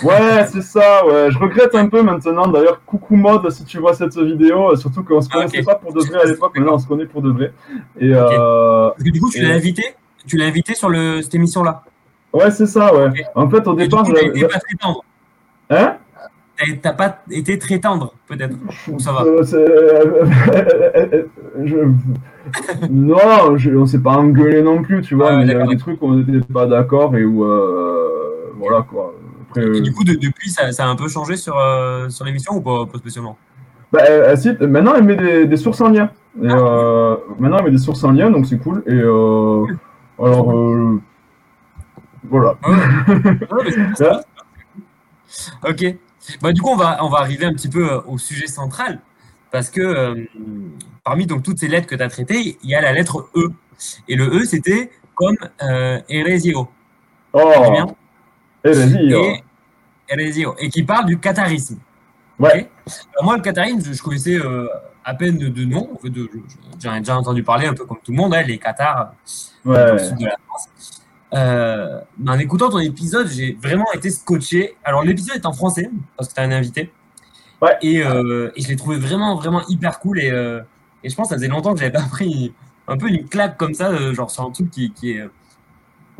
Ouais, 0.03 0.45
c'est 0.51 0.61
ça, 0.61 1.05
ouais. 1.05 1.31
Je 1.31 1.39
regrette 1.39 1.73
un 1.73 1.87
peu 1.87 2.01
maintenant. 2.01 2.47
D'ailleurs, 2.47 2.81
coucou 2.85 3.15
mode 3.15 3.49
si 3.49 3.63
tu 3.63 3.79
vois 3.79 3.93
cette 3.93 4.17
vidéo, 4.17 4.75
surtout 4.75 5.05
qu'on 5.05 5.21
se 5.21 5.29
connaissait 5.29 5.63
pas 5.63 5.75
pour 5.75 5.93
de 5.93 6.01
vrai 6.01 6.19
à 6.21 6.25
l'époque, 6.25 6.51
maintenant 6.57 6.75
on 6.75 6.79
se 6.79 6.87
connaît 6.87 7.05
pour 7.05 7.21
de 7.21 7.31
vrai. 7.31 7.53
Et, 7.99 8.11
Parce 8.11 9.03
que 9.03 9.09
du 9.09 9.21
coup, 9.21 9.31
tu 9.31 9.41
l'as 9.41 9.55
invité, 9.55 9.95
tu 10.27 10.37
l'as 10.37 10.45
invité 10.45 10.75
sur 10.75 10.89
le, 10.89 11.21
cette 11.21 11.35
émission-là. 11.35 11.83
Ouais, 12.35 12.51
c'est 12.51 12.65
ça, 12.65 12.93
ouais. 12.93 13.11
En 13.33 13.49
fait, 13.49 13.65
au 13.65 13.75
départ, 13.75 14.03
je. 14.03 14.11
Pas 14.11 14.59
très 14.59 14.75
tendre. 14.77 15.05
Hein? 15.69 15.95
T'as 16.81 16.93
pas 16.93 17.23
été 17.31 17.57
très 17.57 17.79
tendre, 17.79 18.13
peut-être. 18.27 18.57
ça 18.99 19.13
va? 19.13 19.23
Euh, 19.23 19.43
euh, 19.53 21.23
je... 21.63 21.77
Non, 22.89 23.57
je... 23.57 23.71
on 23.71 23.85
s'est 23.85 23.99
pas 23.99 24.17
engueulé 24.17 24.61
non 24.61 24.81
plus, 24.81 25.01
tu 25.01 25.15
vois. 25.15 25.37
mais 25.37 25.43
il 25.43 25.49
y 25.49 25.53
avait 25.53 25.67
des 25.67 25.77
trucs 25.77 26.01
où 26.01 26.07
on 26.07 26.13
n'était 26.15 26.45
pas 26.53 26.65
d'accord 26.65 27.15
et 27.15 27.23
où. 27.23 27.45
Euh, 27.45 28.51
voilà, 28.57 28.81
quoi. 28.81 29.13
Après, 29.49 29.77
et 29.77 29.81
du 29.81 29.93
coup, 29.93 30.03
depuis, 30.03 30.49
ça, 30.49 30.73
ça, 30.73 30.85
a 30.85 30.87
un 30.87 30.95
peu 30.97 31.07
changé 31.07 31.37
sur, 31.37 31.55
sur 32.09 32.25
l'émission 32.25 32.55
ou 32.55 32.61
pas, 32.61 32.85
pas 32.85 32.97
spécialement? 32.97 33.37
Bah, 33.93 34.35
si, 34.35 34.51
maintenant, 34.59 34.95
elle 34.95 35.03
met 35.03 35.15
des, 35.15 35.45
des 35.45 35.57
sources 35.57 35.79
en 35.79 35.89
lien. 35.89 36.09
Et, 36.41 36.49
ah. 36.49 37.17
maintenant, 37.39 37.59
elle 37.59 37.65
met 37.65 37.71
des 37.71 37.77
sources 37.77 38.03
en 38.03 38.11
lien, 38.11 38.29
donc 38.29 38.45
c'est 38.45 38.57
cool. 38.57 38.83
Et 38.87 38.99
alors. 40.19 40.99
Voilà. 42.29 42.57
ok. 45.63 45.95
Bah, 46.41 46.53
du 46.53 46.61
coup, 46.61 46.69
on 46.69 46.75
va, 46.75 47.03
on 47.03 47.09
va 47.09 47.19
arriver 47.19 47.45
un 47.45 47.53
petit 47.53 47.69
peu 47.69 47.91
euh, 47.91 48.01
au 48.07 48.17
sujet 48.17 48.47
central. 48.47 48.99
Parce 49.51 49.69
que 49.69 49.81
euh, 49.81 50.25
parmi 51.03 51.25
donc, 51.25 51.43
toutes 51.43 51.59
ces 51.59 51.67
lettres 51.67 51.87
que 51.87 51.95
tu 51.95 52.03
as 52.03 52.09
traitées, 52.09 52.57
il 52.61 52.69
y 52.69 52.75
a 52.75 52.81
la 52.81 52.93
lettre 52.93 53.29
E. 53.35 53.51
Et 54.07 54.15
le 54.15 54.27
E, 54.27 54.45
c'était 54.45 54.91
comme 55.13 55.37
euh, 55.61 55.99
Eresio. 56.09 56.67
Oh 57.33 57.71
bien 57.71 57.87
Eresio. 58.63 59.23
Et, 60.09 60.65
et 60.65 60.69
qui 60.69 60.83
parle 60.83 61.05
du 61.05 61.19
catharisme. 61.19 61.79
Ouais. 62.37 62.69
moi, 63.21 63.37
le 63.37 63.41
catharisme, 63.41 63.93
je, 63.93 64.01
connaissais 64.01 64.37
à 65.05 65.13
peine 65.13 65.37
de, 65.37 65.47
de 65.47 65.63
nom. 65.63 65.97
J'en 66.83 66.95
ai 66.95 66.99
déjà 66.99 67.17
entendu 67.17 67.43
parler 67.43 67.67
un 67.67 67.73
peu 67.73 67.85
comme 67.85 67.99
tout 68.03 68.11
le 68.11 68.17
monde, 68.17 68.33
hein, 68.33 68.41
les 68.41 68.57
cathares 68.57 69.13
ouais. 69.63 69.75
de 69.75 70.25
la 70.25 70.35
France. 70.45 70.94
Euh, 71.33 71.99
en 72.25 72.39
écoutant 72.39 72.69
ton 72.69 72.79
épisode, 72.79 73.27
j'ai 73.27 73.57
vraiment 73.61 73.91
été 73.93 74.09
scotché. 74.09 74.75
Alors, 74.83 75.03
l'épisode 75.03 75.35
est 75.35 75.45
en 75.45 75.53
français, 75.53 75.89
parce 76.17 76.29
que 76.29 76.35
tu 76.35 76.41
as 76.41 76.43
un 76.43 76.51
invité. 76.51 76.91
Ouais. 77.61 77.77
Et, 77.81 78.03
euh, 78.03 78.51
et 78.55 78.61
je 78.61 78.67
l'ai 78.67 78.75
trouvé 78.75 78.97
vraiment, 78.97 79.35
vraiment 79.35 79.65
hyper 79.67 79.99
cool. 79.99 80.19
Et, 80.19 80.29
euh, 80.29 80.61
et 81.03 81.09
je 81.09 81.15
pense 81.15 81.27
que 81.27 81.29
ça 81.29 81.35
faisait 81.35 81.47
longtemps 81.47 81.73
que 81.73 81.79
j'avais 81.79 81.91
pas 81.91 82.03
pris 82.09 82.53
un 82.87 82.97
peu 82.97 83.07
une 83.07 83.27
claque 83.27 83.57
comme 83.57 83.73
ça, 83.73 83.89
euh, 83.89 84.13
genre 84.13 84.29
sur 84.29 84.43
un 84.43 84.51
truc 84.51 84.69
qui, 84.69 84.91
qui 84.91 85.11
est 85.11 85.27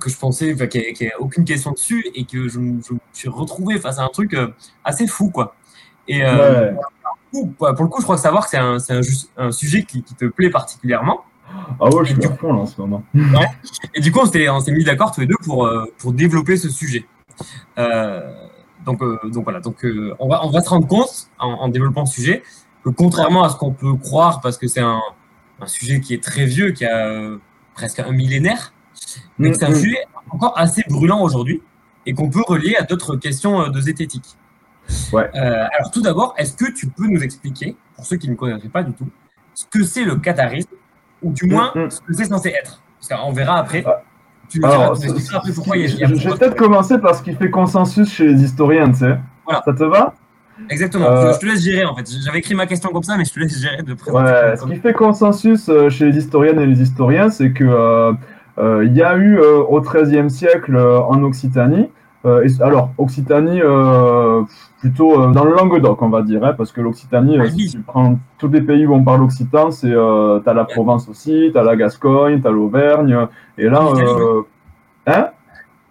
que 0.02 0.10
je 0.10 0.18
pensais, 0.18 0.56
qu'il 0.68 0.82
n'y 1.00 1.08
a, 1.08 1.22
aucune 1.22 1.46
question 1.46 1.72
dessus 1.72 2.06
et 2.16 2.26
que 2.26 2.50
je, 2.50 2.60
me 2.60 2.82
suis 3.14 3.30
retrouvé 3.30 3.80
face 3.80 3.98
à 3.98 4.04
un 4.04 4.10
truc 4.10 4.36
assez 4.84 5.08
fou, 5.08 5.30
quoi. 5.30 5.56
Et 6.10 6.22
ouais. 6.22 6.76
pour, 7.32 7.66
le 7.66 7.88
coup, 7.88 8.02
je 8.02 8.04
crois 8.04 8.18
savoir 8.18 8.44
que 8.44 8.50
c'est 8.50 8.58
un, 8.58 8.76
un, 8.76 9.02
un, 9.38 9.52
sujet 9.54 9.84
qui, 9.84 10.04
qui, 10.04 10.14
te 10.16 10.26
plaît 10.26 10.50
particulièrement. 10.50 11.24
Ah 11.80 11.90
ouais, 11.90 12.06
je 12.06 12.14
suis 12.14 12.26
à 12.26 12.36
fond 12.36 12.54
là 12.54 12.60
en 12.60 12.66
ce 12.66 12.80
moment. 12.80 13.04
Ouais. 13.14 13.48
Et 13.94 14.02
du 14.02 14.12
coup, 14.12 14.20
on 14.22 14.26
s'est 14.26 14.72
mis 14.72 14.84
d'accord 14.84 15.12
tous 15.12 15.22
les 15.22 15.28
deux 15.28 15.38
pour, 15.44 15.66
euh, 15.66 15.86
pour 15.98 16.14
développer 16.14 16.58
ce 16.58 16.70
sujet. 16.70 17.06
Euh, 17.78 18.34
donc, 18.86 19.02
euh, 19.02 19.20
donc 19.26 19.44
voilà, 19.44 19.60
donc 19.60 19.86
on, 20.20 20.28
va, 20.28 20.46
on 20.46 20.50
va 20.50 20.62
se 20.62 20.70
rendre 20.70 20.88
compte 20.88 21.30
en, 21.40 21.68
développant 21.70 22.06
ce 22.06 22.16
sujet 22.16 22.44
que 22.84 22.90
contrairement 22.90 23.44
à 23.44 23.50
ce 23.50 23.56
qu'on 23.58 23.72
peut 23.72 23.96
croire, 23.96 24.42
parce 24.42 24.58
que 24.58 24.68
c'est 24.68 24.82
un, 24.82 25.02
un, 25.60 25.68
sujet 25.68 26.00
qui 26.00 26.14
est 26.14 26.24
très 26.24 26.46
vieux, 26.46 26.72
qui 26.72 26.86
a 26.86 27.32
presque 27.74 28.00
un 28.00 28.12
millénaire, 28.12 28.74
mais 29.38 29.54
c'est 29.54 29.66
un 29.66 29.72
mm-hmm. 29.72 29.82
sujet 29.82 30.04
encore 30.30 30.58
assez 30.58 30.84
brûlant 30.88 31.22
aujourd'hui 31.22 31.62
et 32.06 32.14
qu'on 32.14 32.30
peut 32.30 32.44
relier 32.48 32.76
à 32.76 32.84
d'autres 32.84 33.16
questions 33.16 33.70
de 33.70 33.82
zététique. 33.82 34.38
Ouais. 35.12 35.28
alors 35.34 35.90
tout 35.92 36.02
d'abord, 36.02 36.36
est-ce 36.38 36.56
que 36.56 36.72
tu 36.72 36.88
peux 36.88 37.08
nous 37.08 37.22
expliquer, 37.22 37.76
pour 37.96 38.06
ceux 38.06 38.18
qui 38.18 38.30
ne 38.30 38.36
connaîtraient 38.36 38.70
pas 38.70 38.84
du 38.84 38.94
tout, 38.94 39.10
ce 39.56 39.66
que 39.66 39.84
c'est 39.84 40.04
le 40.04 40.18
catharisme 40.18 40.70
ou 41.22 41.32
du 41.32 41.48
moins 41.48 41.72
mm, 41.76 41.80
mm. 41.80 41.92
ce 41.92 42.02
que 42.02 42.14
c'est 42.14 42.26
censé 42.26 42.50
être. 42.50 42.82
Parce 43.00 43.22
qu'on 43.22 43.32
verra 43.32 43.58
après. 43.60 43.84
Ah. 43.86 44.02
Tu 44.50 44.64
Alors, 44.64 44.98
pourquoi 45.56 45.78
il 45.78 45.98
y 45.98 46.04
a, 46.04 46.08
Je 46.08 46.14
vais 46.14 46.38
peut-être 46.38 46.56
commencer 46.56 47.00
par 47.00 47.16
ce 47.16 47.24
qui 47.24 47.34
fait 47.34 47.50
consensus 47.50 48.14
chez 48.14 48.28
les 48.28 48.44
historiens, 48.44 48.92
tu 48.92 49.00
sais. 49.00 49.18
Voilà. 49.44 49.64
Ça 49.66 49.74
te 49.74 49.84
va? 49.84 50.14
Exactement. 50.70 51.06
Euh, 51.06 51.34
je 51.34 51.40
te 51.40 51.46
laisse 51.46 51.62
gérer 51.62 51.86
en 51.86 51.96
fait. 51.96 52.10
J'avais 52.24 52.40
écrit 52.40 52.56
ma 52.56 52.66
question 52.66 52.90
comme 52.90 53.04
ça, 53.04 53.18
mais 53.18 53.26
je 53.26 53.34
te 53.34 53.40
laisse 53.40 53.60
gérer 53.60 53.82
de 53.84 53.94
Ouais, 53.94 54.56
ce 54.56 54.66
qui 54.66 54.76
fait 54.78 54.94
consensus 54.94 55.68
euh, 55.70 55.90
chez 55.90 56.06
les 56.06 56.18
historiennes 56.18 56.60
et 56.60 56.66
les 56.66 56.82
historiens, 56.82 57.30
c'est 57.30 57.52
que 57.52 57.66
euh, 58.58 58.86
il 58.86 58.96
y 58.96 59.02
a 59.02 59.18
eu 59.18 59.38
au 59.40 59.82
XIIIe 59.82 60.30
siècle 60.30 60.78
en 60.78 61.22
Occitanie 61.24 61.90
euh, 62.26 62.48
alors, 62.62 62.92
Occitanie, 62.98 63.62
euh, 63.62 64.42
plutôt 64.80 65.22
euh, 65.22 65.32
dans 65.32 65.44
le 65.44 65.52
Languedoc, 65.56 66.02
on 66.02 66.10
va 66.10 66.24
dire, 66.24 66.44
hein, 66.44 66.54
parce 66.58 66.72
que 66.72 66.82
l'Occitanie, 66.82 67.38
si 67.52 67.70
tu 67.70 67.80
prends 67.82 68.18
tous 68.40 68.48
les 68.48 68.62
pays 68.62 68.88
où 68.88 68.96
on 68.96 69.04
parle 69.04 69.22
occitan, 69.24 69.70
c'est 69.70 69.94
t'as 70.44 70.54
la 70.54 70.66
Provence 70.66 71.08
aussi, 71.08 71.52
t'as 71.54 71.64
la 71.64 71.76
Gascogne, 71.76 72.42
t'as 72.42 72.50
l'Auvergne, 72.52 73.28
et 73.58 73.70
là, 73.70 73.84
hein? 75.08 75.28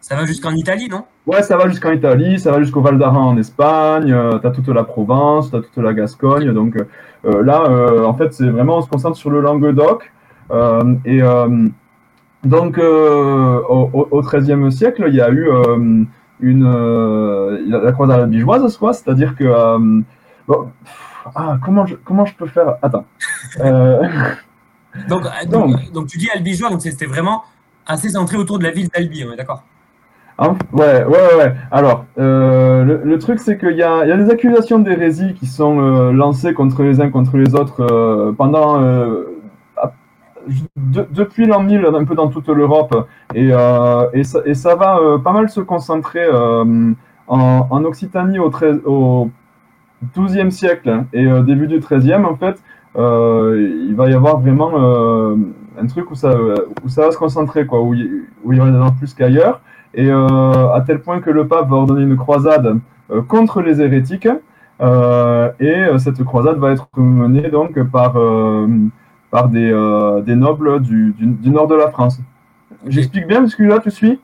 Ça 0.01 0.16
va 0.16 0.27
jusqu'en 0.27 0.51
Italie, 0.51 0.88
non? 0.90 1.05
Ouais, 1.27 1.42
ça 1.42 1.57
va 1.57 1.68
jusqu'en 1.68 1.92
Italie, 1.92 2.38
ça 2.38 2.51
va 2.51 2.61
jusqu'au 2.61 2.83
Val 2.83 2.99
d'Aran 2.99 3.29
en 3.29 3.38
Espagne, 3.38 4.14
t'as 4.42 4.51
toute 4.51 4.68
la 4.68 4.85
Provence, 4.85 5.51
t'as 5.51 5.61
toute 5.61 5.79
la 5.79 5.94
Gascogne, 5.94 6.53
donc 6.53 6.77
là, 7.25 8.05
en 8.05 8.14
fait, 8.14 8.33
c'est 8.33 8.49
vraiment, 8.49 8.79
on 8.79 8.83
se 8.83 8.88
concentre 8.88 9.16
sur 9.16 9.31
le 9.31 9.40
Languedoc, 9.40 10.12
et 11.05 11.20
donc, 12.42 12.79
au 12.79 14.23
XIIIe 14.23 14.73
siècle, 14.73 15.05
il 15.07 15.14
y 15.14 15.20
a 15.20 15.31
eu 15.31 15.49
une 16.44 16.66
euh, 16.66 17.59
la 17.66 17.92
croisade 17.92 18.20
albigeoise, 18.20 18.76
quoi. 18.76 18.92
C'est-à-dire 18.92 19.35
que 19.35 19.44
euh, 19.44 20.00
ah, 21.35 21.57
comment 21.64 21.87
je, 21.87 21.96
comment 21.96 22.26
je 22.26 22.35
peux 22.35 22.46
faire 22.46 22.76
Attends. 22.83 23.04
Euh, 23.61 24.02
donc, 25.09 25.24
donc, 25.50 25.92
donc, 25.92 26.07
tu 26.07 26.18
dis 26.18 26.30
albigeois, 26.30 26.70
donc 26.70 26.83
c'était 26.83 27.07
vraiment 27.07 27.44
assez 27.87 28.11
centré 28.11 28.37
autour 28.37 28.59
de 28.59 28.64
la 28.64 28.70
ville 28.70 28.88
d'Albi, 28.88 29.24
on 29.28 29.33
est 29.33 29.37
d'accord? 29.37 29.64
Hein 30.38 30.57
ouais, 30.72 31.04
ouais, 31.04 31.35
ouais. 31.37 31.54
Alors, 31.70 32.07
le, 32.16 33.16
truc, 33.18 33.38
c'est 33.38 33.57
qu'il 33.57 33.76
y 33.76 33.83
a, 33.83 34.04
y 34.04 34.12
a 34.12 34.16
des 34.16 34.30
accusations 34.30 34.80
d'hérésie 34.80 35.35
qui 35.35 35.46
sont 35.46 36.11
lancées 36.11 36.55
contre 36.55 36.82
les 36.82 37.01
uns 37.01 37.11
contre 37.11 37.36
les 37.36 37.55
autres 37.55 38.34
pendant 38.36 38.80
depuis 40.76 41.47
l'an 41.47 41.62
1000 41.62 41.86
un 41.86 42.05
peu 42.05 42.14
dans 42.14 42.28
toute 42.28 42.49
l'Europe 42.49 43.09
et, 43.34 43.49
euh, 43.53 44.07
et, 44.12 44.24
ça, 44.55 44.74
va 44.74 44.99
euh, 44.99 45.18
pas 45.18 45.32
mal 45.32 45.49
se 45.49 45.61
concentrer 45.61 46.24
euh, 46.24 46.92
en, 47.26 47.84
Occitanie 47.84 48.38
au, 48.38 48.51
13, 48.51 48.82
au 48.84 49.30
12e 50.16 50.51
siècle 50.51 51.05
et 51.12 51.26
début 51.42 51.66
du 51.66 51.78
13e 51.78 52.24
en 52.24 52.36
fait 52.36 52.62
il 52.97 53.95
va 53.97 54.09
y 54.09 54.14
avoir 54.14 54.38
vraiment 54.38 54.72
un 54.76 55.86
truc 55.86 56.11
où 56.11 56.14
ça, 56.14 56.34
où 56.84 56.88
ça 56.88 57.07
va 57.07 57.11
se 57.11 57.18
concentrer 57.18 57.66
quoi 57.66 57.82
où 57.82 57.95
il, 57.95 58.26
où 58.45 58.53
il 58.53 58.59
y 58.59 58.61
en 58.61 58.82
a 58.82 58.90
plus 58.92 59.14
qu'ailleurs 59.14 59.61
et 59.95 60.11
à 60.11 60.82
tel 60.86 61.01
point 61.01 61.20
que 61.20 61.30
le 61.30 61.49
pape 61.49 61.68
va 61.68 61.76
ordonner 61.76 62.03
une 62.03 62.16
croisade 62.16 62.78
contre 63.26 63.62
les 63.62 63.80
hérétiques 63.80 64.28
et 64.80 65.86
cette 65.99 66.22
croisade 66.24 66.59
va 66.59 66.72
être 66.72 66.88
menée 66.97 67.49
donc 67.49 67.82
par 67.84 68.16
par 69.35 69.49
des, 69.49 69.68
euh, 69.68 70.20
des 70.20 70.37
nobles 70.37 70.80
du, 70.80 71.12
du, 71.18 71.51
nord 71.51 71.66
de 71.66 71.74
la 71.74 71.91
France. 71.91 72.20
J'explique 72.87 73.26
bien, 73.26 73.41
parce 73.41 73.57
que 73.57 73.64
là, 73.64 73.80
tu 73.80 73.91
suis? 73.91 74.20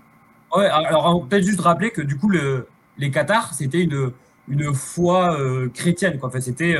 Ouais, 0.57 0.67
alors 0.67 1.27
peut-être 1.27 1.43
juste 1.43 1.61
rappeler 1.61 1.91
que 1.91 2.01
du 2.01 2.17
coup, 2.17 2.29
le, 2.29 2.69
les 2.97 3.11
Cathares, 3.11 3.53
c'était 3.53 3.83
une, 3.83 4.13
une 4.47 4.73
foi 4.73 5.37
chrétienne. 5.75 6.17
Quoi. 6.21 6.29
Enfin, 6.29 6.39
c'était. 6.39 6.77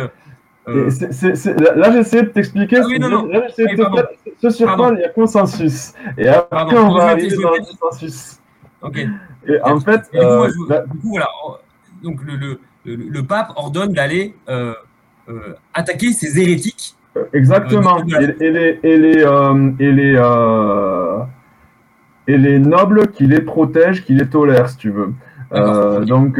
là, 0.65 1.93
j'essaie 1.93 2.23
de 2.23 2.29
t'expliquer 2.29 2.77
ah 2.77 2.85
ce, 2.85 4.51
sur 4.51 4.77
quoi 4.77 4.93
il 4.95 5.01
y 5.01 5.05
a 5.05 5.09
consensus. 5.09 5.93
Et 6.17 6.29
après, 6.29 6.79
on 6.79 6.95
va 6.95 7.07
arriver 7.07 7.37
dans 7.37 7.51
le 7.51 7.65
consensus. 7.81 8.39
Ok. 8.81 8.99
Et 9.49 9.61
en 9.63 9.81
fait. 9.81 10.03
du, 10.13 10.99
coup, 11.01 11.09
voilà. 11.09 11.29
Donc, 12.05 12.23
le, 12.23 12.37
le, 12.37 12.61
le, 12.85 13.23
pape 13.25 13.51
ordonne 13.57 13.93
d'aller 13.93 14.37
attaquer 15.75 16.13
ces 16.13 16.41
hérétiques 16.41 16.95
Exactement. 17.33 17.99
Et, 18.05 18.51
les, 18.51 18.79
et, 18.83 18.97
les, 18.97 19.25
euh, 19.25 19.71
et, 19.79 19.93
les, 19.93 20.15
euh, 20.17 21.19
et 22.27 22.39
les 22.39 22.59
nobles 22.59 23.09
qui 23.09 23.27
les 23.27 23.41
protègent, 23.41 24.05
qui 24.05 24.15
les 24.15 24.29
tolèrent, 24.29 24.69
si 24.69 24.77
tu 24.77 24.91
veux. 24.91 25.13
Euh, 25.53 26.05
donc, 26.05 26.39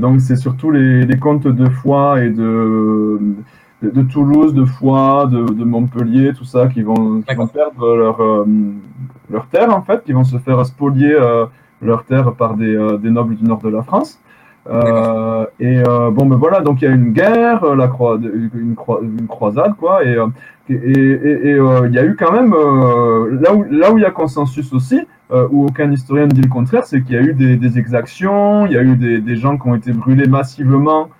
donc 0.00 0.20
c'est 0.20 0.36
surtout 0.36 0.70
les, 0.70 1.06
les 1.06 1.18
comtes 1.18 1.48
de 1.48 1.68
Foix 1.70 2.22
et 2.22 2.28
de, 2.28 3.18
de, 3.82 4.02
Toulouse, 4.02 4.52
de 4.52 4.66
Foix, 4.66 5.26
de, 5.26 5.44
de, 5.44 5.64
Montpellier, 5.64 6.32
tout 6.34 6.44
ça, 6.44 6.66
qui 6.66 6.82
vont, 6.82 7.22
qui 7.22 7.34
vont 7.34 7.46
perdre 7.46 7.96
leur, 7.96 8.46
leur 9.30 9.46
terre, 9.46 9.74
en 9.74 9.82
fait, 9.82 10.04
qui 10.04 10.12
vont 10.12 10.24
se 10.24 10.36
faire 10.36 10.64
spolier 10.66 11.16
leur 11.80 12.04
terre 12.04 12.34
par 12.34 12.54
des, 12.54 12.98
des 13.00 13.10
nobles 13.10 13.36
du 13.36 13.44
nord 13.44 13.60
de 13.60 13.70
la 13.70 13.82
France. 13.82 14.20
Euh, 14.66 15.44
et 15.60 15.82
euh, 15.86 16.10
bon, 16.10 16.26
ben 16.26 16.36
voilà, 16.36 16.60
donc 16.60 16.80
il 16.80 16.86
y 16.86 16.88
a 16.88 16.90
une 16.90 17.12
guerre, 17.12 17.64
euh, 17.64 17.76
la 17.76 17.88
croix, 17.88 18.16
une, 18.16 18.74
une, 19.02 19.26
croisade, 19.26 19.74
quoi, 19.76 20.04
et 20.04 20.16
et, 20.70 20.74
et, 20.74 21.50
et 21.50 21.58
il 21.58 21.92
y 21.92 21.98
a 21.98 22.04
eu 22.04 22.16
quand 22.16 22.32
même 22.32 22.52
là 22.52 23.52
où 23.54 23.64
là 23.64 23.92
où 23.92 23.98
il 23.98 24.02
y 24.02 24.06
a 24.06 24.10
consensus 24.10 24.72
aussi, 24.72 25.06
où 25.50 25.66
aucun 25.66 25.90
historien 25.92 26.24
ne 26.24 26.30
dit 26.30 26.40
le 26.40 26.48
contraire, 26.48 26.84
c'est 26.86 27.02
qu'il 27.02 27.14
y 27.14 27.18
a 27.18 27.22
eu 27.22 27.34
des, 27.34 27.56
des, 27.56 27.78
exactions, 27.78 28.64
il 28.64 28.72
y 28.72 28.78
a 28.78 28.82
eu 28.82 28.96
des, 28.96 29.20
des, 29.20 29.36
gens 29.36 29.58
qui 29.58 29.68
ont 29.68 29.74
été 29.74 29.92
brûlés 29.92 30.26
massivement, 30.26 31.10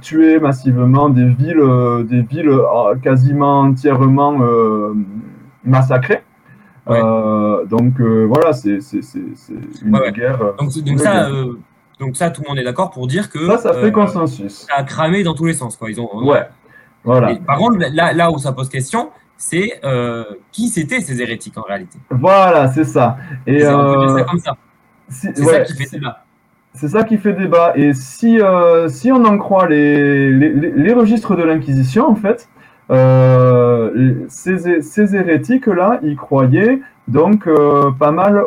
tués 0.00 0.40
massivement, 0.40 1.10
des 1.10 1.26
villes, 1.26 1.62
des 2.08 2.22
villes 2.22 2.58
quasiment 3.02 3.60
entièrement 3.60 4.38
massacrées. 5.62 6.22
donc 6.86 8.00
voilà, 8.00 8.54
c'est 8.54 8.78
une 9.84 9.98
guerre. 10.14 10.54
Donc, 10.58 10.70
donc 10.82 10.98
ça, 10.98 11.28
donc 12.00 12.16
ça, 12.16 12.30
tout 12.30 12.42
le 12.42 12.48
monde 12.48 12.58
est 12.58 12.64
d'accord 12.64 12.90
pour 12.90 13.06
dire 13.06 13.30
que 13.30 13.46
ça, 13.46 13.58
ça 13.58 13.72
fait 13.74 13.86
euh, 13.86 13.90
consensus. 13.90 14.66
Ça 14.68 14.74
a 14.76 14.82
cramé 14.82 15.22
dans 15.22 15.34
tous 15.34 15.44
les 15.44 15.52
sens. 15.52 15.76
Quoi. 15.76 15.90
Ils 15.90 16.00
ont, 16.00 16.08
ouais. 16.24 16.48
Voilà. 17.04 17.34
par 17.46 17.58
contre, 17.58 17.78
là, 17.92 18.12
là 18.12 18.30
où 18.30 18.38
ça 18.38 18.52
pose 18.52 18.68
question, 18.70 19.10
c'est 19.36 19.80
euh, 19.84 20.24
qui 20.50 20.68
c'était 20.68 21.00
ces 21.00 21.20
hérétiques 21.20 21.56
en 21.58 21.62
réalité? 21.62 21.98
Voilà, 22.10 22.68
c'est 22.68 22.84
ça. 22.84 23.18
Et 23.46 23.62
euh, 23.62 24.16
ça 24.18 24.24
comme 24.24 24.38
ça. 24.38 24.56
C'est 25.08 25.36
ça 25.36 25.60
qui 25.60 25.74
fait 25.74 25.90
débat. 25.98 26.24
C'est 26.72 26.88
ça 26.88 27.04
qui 27.04 27.18
fait 27.18 27.32
débat. 27.32 27.72
Et 27.76 27.92
si, 27.92 28.40
si 28.88 29.12
on 29.12 29.24
en 29.24 29.38
croit 29.38 29.68
les, 29.68 30.30
les, 30.30 30.50
les 30.70 30.92
registres 30.92 31.36
de 31.36 31.42
l'Inquisition, 31.42 32.08
en 32.08 32.14
fait, 32.14 32.48
ces, 34.28 34.80
ces 34.80 35.16
hérétiques-là, 35.16 36.00
ils 36.02 36.16
croyaient 36.16 36.80
donc 37.08 37.48
pas 37.98 38.12
mal, 38.12 38.42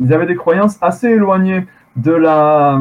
ils 0.00 0.12
avaient 0.12 0.26
des 0.26 0.36
croyances 0.36 0.76
assez 0.82 1.08
éloignées 1.08 1.64
de, 1.96 2.12
la, 2.12 2.80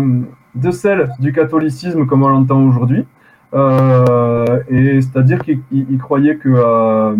de 0.55 0.71
celle 0.71 1.09
du 1.19 1.31
catholicisme 1.31 2.05
comme 2.05 2.23
on 2.23 2.29
l'entend 2.29 2.61
aujourd'hui. 2.63 3.05
Euh, 3.53 4.61
et 4.69 5.01
c'est-à-dire 5.01 5.39
qu'il 5.43 5.97
croyait 5.99 6.37
que, 6.37 6.49
euh, 6.49 7.15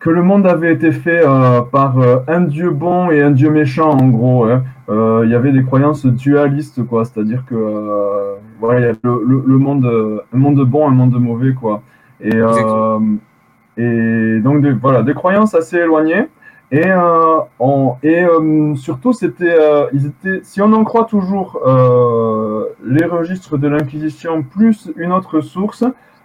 que 0.00 0.10
le 0.10 0.22
monde 0.22 0.46
avait 0.46 0.72
été 0.72 0.90
fait 0.90 1.22
euh, 1.24 1.60
par 1.60 1.96
un 2.26 2.40
dieu 2.40 2.70
bon 2.70 3.10
et 3.10 3.22
un 3.22 3.30
dieu 3.30 3.50
méchant, 3.50 3.90
en 3.90 4.08
gros. 4.08 4.44
Hein. 4.44 4.64
Il 4.88 5.30
y 5.30 5.34
avait 5.34 5.52
des 5.52 5.62
croyances 5.62 6.04
dualistes, 6.04 6.84
quoi. 6.84 7.04
C'est-à-dire 7.04 7.44
que 7.46 8.36
voilà, 8.60 8.80
il 8.80 8.86
y 8.86 8.88
a 8.88 8.92
le, 9.02 9.42
le, 9.46 9.58
monde, 9.58 9.86
un 10.32 10.36
monde 10.36 10.60
bon, 10.64 10.86
un 10.88 10.94
monde 10.94 11.18
mauvais, 11.18 11.54
quoi. 11.54 11.82
Et, 12.20 12.36
et 13.78 14.40
donc, 14.40 14.66
voilà, 14.82 15.02
des 15.02 15.14
croyances 15.14 15.54
assez 15.54 15.78
éloignées. 15.78 16.28
Et, 16.72 16.86
euh, 16.86 17.40
et 18.02 18.24
euh, 18.24 18.74
surtout, 18.76 19.12
c'était, 19.12 19.54
euh, 19.54 19.88
ils 19.92 20.06
étaient, 20.06 20.40
si 20.42 20.62
on 20.62 20.72
en 20.72 20.84
croit 20.84 21.04
toujours 21.04 21.60
les 22.82 23.04
registres 23.04 23.58
de 23.58 23.68
l'Inquisition 23.68 24.42
plus 24.42 24.90
une 24.96 25.12
autre 25.12 25.42
source, 25.42 25.84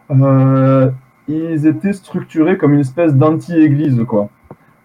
ils 0.09 1.67
étaient 1.67 1.91
structurés 1.91 2.57
comme 2.57 2.73
une 2.73 2.79
espèce 2.79 3.13
d'anti-église, 3.13 4.05
quoi. 4.07 4.29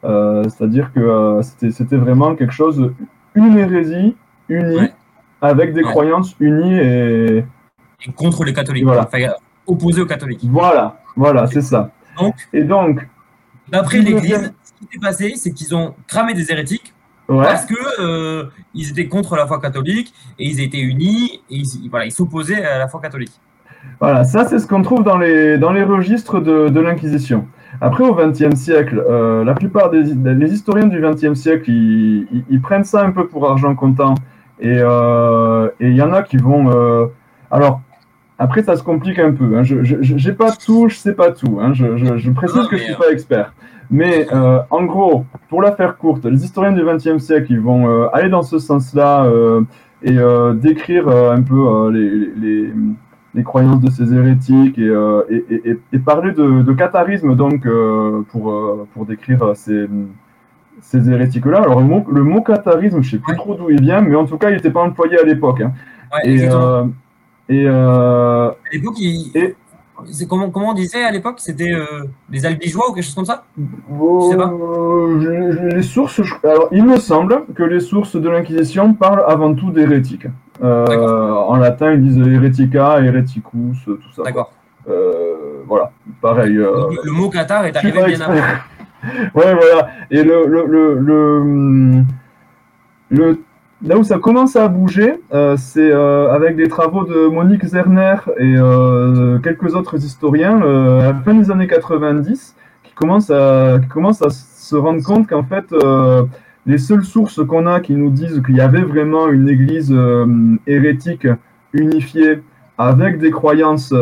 C'est-à-dire 0.02 0.92
que 0.92 1.40
c'était, 1.42 1.96
vraiment 1.96 2.34
quelque 2.34 2.52
chose, 2.52 2.92
une 3.36 3.56
hérésie 3.56 4.16
unie, 4.48 4.90
avec 5.40 5.74
des 5.74 5.82
croyances 5.82 6.34
unies 6.40 6.78
et... 6.78 7.38
et 7.38 8.12
contre 8.16 8.44
les 8.44 8.52
catholiques, 8.52 8.84
voilà. 8.84 9.02
enfin, 9.02 9.18
opposés 9.66 10.02
aux 10.02 10.06
catholiques. 10.06 10.44
Voilà, 10.44 10.98
voilà, 11.16 11.46
c'est 11.46 11.62
ça. 11.62 11.90
Donc, 12.18 12.34
et 12.52 12.64
donc, 12.64 13.08
d'après 13.68 13.98
l'Église, 13.98 14.52
qui 14.80 14.88
s'est 14.92 15.00
passé, 15.00 15.32
c'est 15.36 15.52
qu'ils 15.52 15.74
ont 15.74 15.94
cramé 16.06 16.34
des 16.34 16.50
hérétiques 16.50 16.94
parce 17.28 17.64
que 17.64 17.74
euh, 18.00 18.44
ils 18.74 18.90
étaient 18.90 19.08
contre 19.08 19.36
la 19.36 19.46
foi 19.46 19.60
catholique 19.60 20.12
et 20.38 20.46
ils 20.46 20.60
étaient 20.60 20.80
unis 20.80 21.40
et 21.50 21.56
ils, 21.56 21.88
voilà, 21.88 22.04
ils 22.04 22.12
s'opposaient 22.12 22.64
à 22.64 22.78
la 22.78 22.88
foi 22.88 23.00
catholique. 23.00 23.32
Voilà, 24.00 24.24
ça 24.24 24.44
c'est 24.44 24.58
ce 24.58 24.66
qu'on 24.66 24.82
trouve 24.82 25.02
dans 25.02 25.18
les, 25.18 25.58
dans 25.58 25.72
les 25.72 25.82
registres 25.82 26.40
de, 26.40 26.68
de 26.68 26.80
l'Inquisition. 26.80 27.46
Après, 27.80 28.04
au 28.04 28.14
XXe 28.14 28.54
siècle, 28.54 29.02
euh, 29.08 29.44
la 29.44 29.54
plupart 29.54 29.90
des 29.90 30.02
les 30.02 30.52
historiens 30.52 30.86
du 30.86 31.00
XXe 31.00 31.34
siècle, 31.34 31.70
ils, 31.70 32.44
ils, 32.50 32.60
prennent 32.60 32.84
ça 32.84 33.02
un 33.02 33.12
peu 33.12 33.26
pour 33.26 33.48
argent 33.48 33.74
comptant. 33.74 34.14
Et 34.60 34.76
euh, 34.78 35.68
il 35.80 35.94
y 35.94 36.02
en 36.02 36.12
a 36.12 36.22
qui 36.22 36.36
vont... 36.36 36.70
Alors, 37.50 37.80
après, 38.42 38.64
ça 38.64 38.74
se 38.76 38.82
complique 38.82 39.20
un 39.20 39.32
peu. 39.32 39.56
Hein. 39.56 39.62
Je 39.62 40.14
n'ai 40.14 40.34
pas 40.34 40.50
tout, 40.50 40.88
je 40.88 40.96
sais 40.96 41.14
pas 41.14 41.30
tout. 41.30 41.58
Hein. 41.60 41.72
Je, 41.74 41.96
je, 41.96 42.16
je, 42.16 42.30
précise 42.32 42.66
que 42.66 42.76
je 42.76 42.82
suis 42.82 42.94
pas 42.96 43.12
expert. 43.12 43.54
Mais 43.88 44.26
euh, 44.32 44.58
en 44.70 44.82
gros, 44.84 45.26
pour 45.48 45.62
la 45.62 45.70
faire 45.70 45.96
courte, 45.96 46.24
les 46.24 46.44
historiens 46.44 46.72
du 46.72 46.82
XXe 46.84 47.22
siècle, 47.22 47.52
ils 47.52 47.60
vont 47.60 47.88
euh, 47.88 48.08
aller 48.12 48.28
dans 48.28 48.42
ce 48.42 48.58
sens-là 48.58 49.26
euh, 49.26 49.62
et 50.02 50.16
décrire 50.56 51.08
un 51.08 51.42
peu 51.42 51.90
les, 51.92 52.72
les, 53.34 53.44
croyances 53.44 53.80
de 53.80 53.90
ces 53.90 54.12
hérétiques 54.12 54.76
et, 54.76 54.92
et, 55.30 55.78
et, 55.92 55.98
parler 56.00 56.32
de, 56.32 56.62
de, 56.62 56.72
catharisme 56.72 57.36
donc 57.36 57.68
pour, 58.30 58.86
pour 58.92 59.06
décrire 59.06 59.52
ces, 59.54 59.86
ces 60.80 61.08
hérétiques-là. 61.08 61.58
Alors 61.58 61.78
le 61.78 61.86
mot, 61.86 62.04
le 62.10 62.24
mot 62.24 62.42
catharisme, 62.42 63.00
je 63.02 63.10
sais 63.10 63.18
plus 63.18 63.36
trop 63.36 63.54
d'où 63.54 63.70
il 63.70 63.80
vient, 63.80 64.00
mais 64.00 64.16
en 64.16 64.24
tout 64.24 64.38
cas, 64.38 64.50
il 64.50 64.56
n'était 64.56 64.72
pas 64.72 64.82
employé 64.82 65.20
à 65.20 65.22
l'époque. 65.22 65.60
Hein. 65.60 65.72
Ouais, 66.12 66.28
et, 66.28 66.48
et, 67.52 67.68
à 67.68 68.54
l'époque, 68.72 68.94
il 68.98 69.54
c'est 70.10 70.26
comment, 70.26 70.50
comment 70.50 70.70
on 70.70 70.74
disait 70.74 71.04
à 71.04 71.10
l'époque? 71.10 71.36
C'était 71.38 71.72
euh, 71.72 72.04
les 72.30 72.44
albigeois 72.44 72.90
ou 72.90 72.92
quelque 72.92 73.04
chose 73.04 73.14
comme 73.14 73.24
ça? 73.24 73.44
Je 73.56 74.30
sais 74.30 74.36
pas. 74.36 74.50
Euh, 74.50 75.70
les 75.74 75.82
sources, 75.82 76.20
alors 76.44 76.68
il 76.72 76.84
me 76.84 76.98
semble 76.98 77.44
que 77.54 77.62
les 77.62 77.80
sources 77.80 78.16
de 78.16 78.28
l'Inquisition 78.28 78.94
parlent 78.94 79.24
avant 79.26 79.54
tout 79.54 79.70
d'hérétiques. 79.70 80.26
Euh, 80.62 81.32
en 81.32 81.56
latin, 81.56 81.92
ils 81.92 82.02
disent 82.02 82.26
heretica, 82.26 83.00
hereticus, 83.00 83.84
tout 83.84 83.98
ça. 84.14 84.22
D'accord. 84.22 84.52
voilà, 85.66 85.92
pareil. 86.20 86.54
Le, 86.54 87.10
mot 87.10 87.30
cathare 87.30 87.66
est 87.66 87.76
arrivé 87.76 88.04
bien 88.04 88.20
avant. 88.20 88.34
ouais, 89.34 89.54
voilà. 89.54 89.88
Et 90.10 90.22
le, 90.22 90.46
le, 90.46 90.66
le, 90.66 90.98
le, 90.98 92.04
le 93.10 93.38
Là 93.84 93.98
où 93.98 94.04
ça 94.04 94.20
commence 94.20 94.54
à 94.54 94.68
bouger, 94.68 95.14
euh, 95.34 95.56
c'est 95.56 95.90
euh, 95.90 96.32
avec 96.32 96.54
des 96.54 96.68
travaux 96.68 97.04
de 97.04 97.26
Monique 97.26 97.64
Zerner 97.64 98.14
et 98.38 98.54
euh, 98.56 99.40
quelques 99.40 99.74
autres 99.74 99.96
historiens 99.96 100.62
à 100.62 101.12
la 101.12 101.14
fin 101.14 101.34
des 101.34 101.50
années 101.50 101.66
90 101.66 102.54
qui 102.84 102.94
commencent 102.94 103.30
à, 103.30 103.80
qui 103.82 103.88
commencent 103.88 104.22
à 104.22 104.30
se 104.30 104.76
rendre 104.76 105.02
compte 105.02 105.26
qu'en 105.26 105.42
fait, 105.42 105.74
les 106.64 106.78
seules 106.78 107.02
sources 107.02 107.44
qu'on 107.44 107.66
a 107.66 107.80
qui 107.80 107.94
nous 107.94 108.10
disent 108.10 108.40
qu'il 108.46 108.54
y 108.54 108.60
avait 108.60 108.82
vraiment 108.82 109.28
une 109.28 109.48
église 109.48 109.92
hérétique 110.68 111.26
unifiée 111.72 112.40
avec 112.78 113.18
des 113.18 113.32
croyances, 113.32 113.92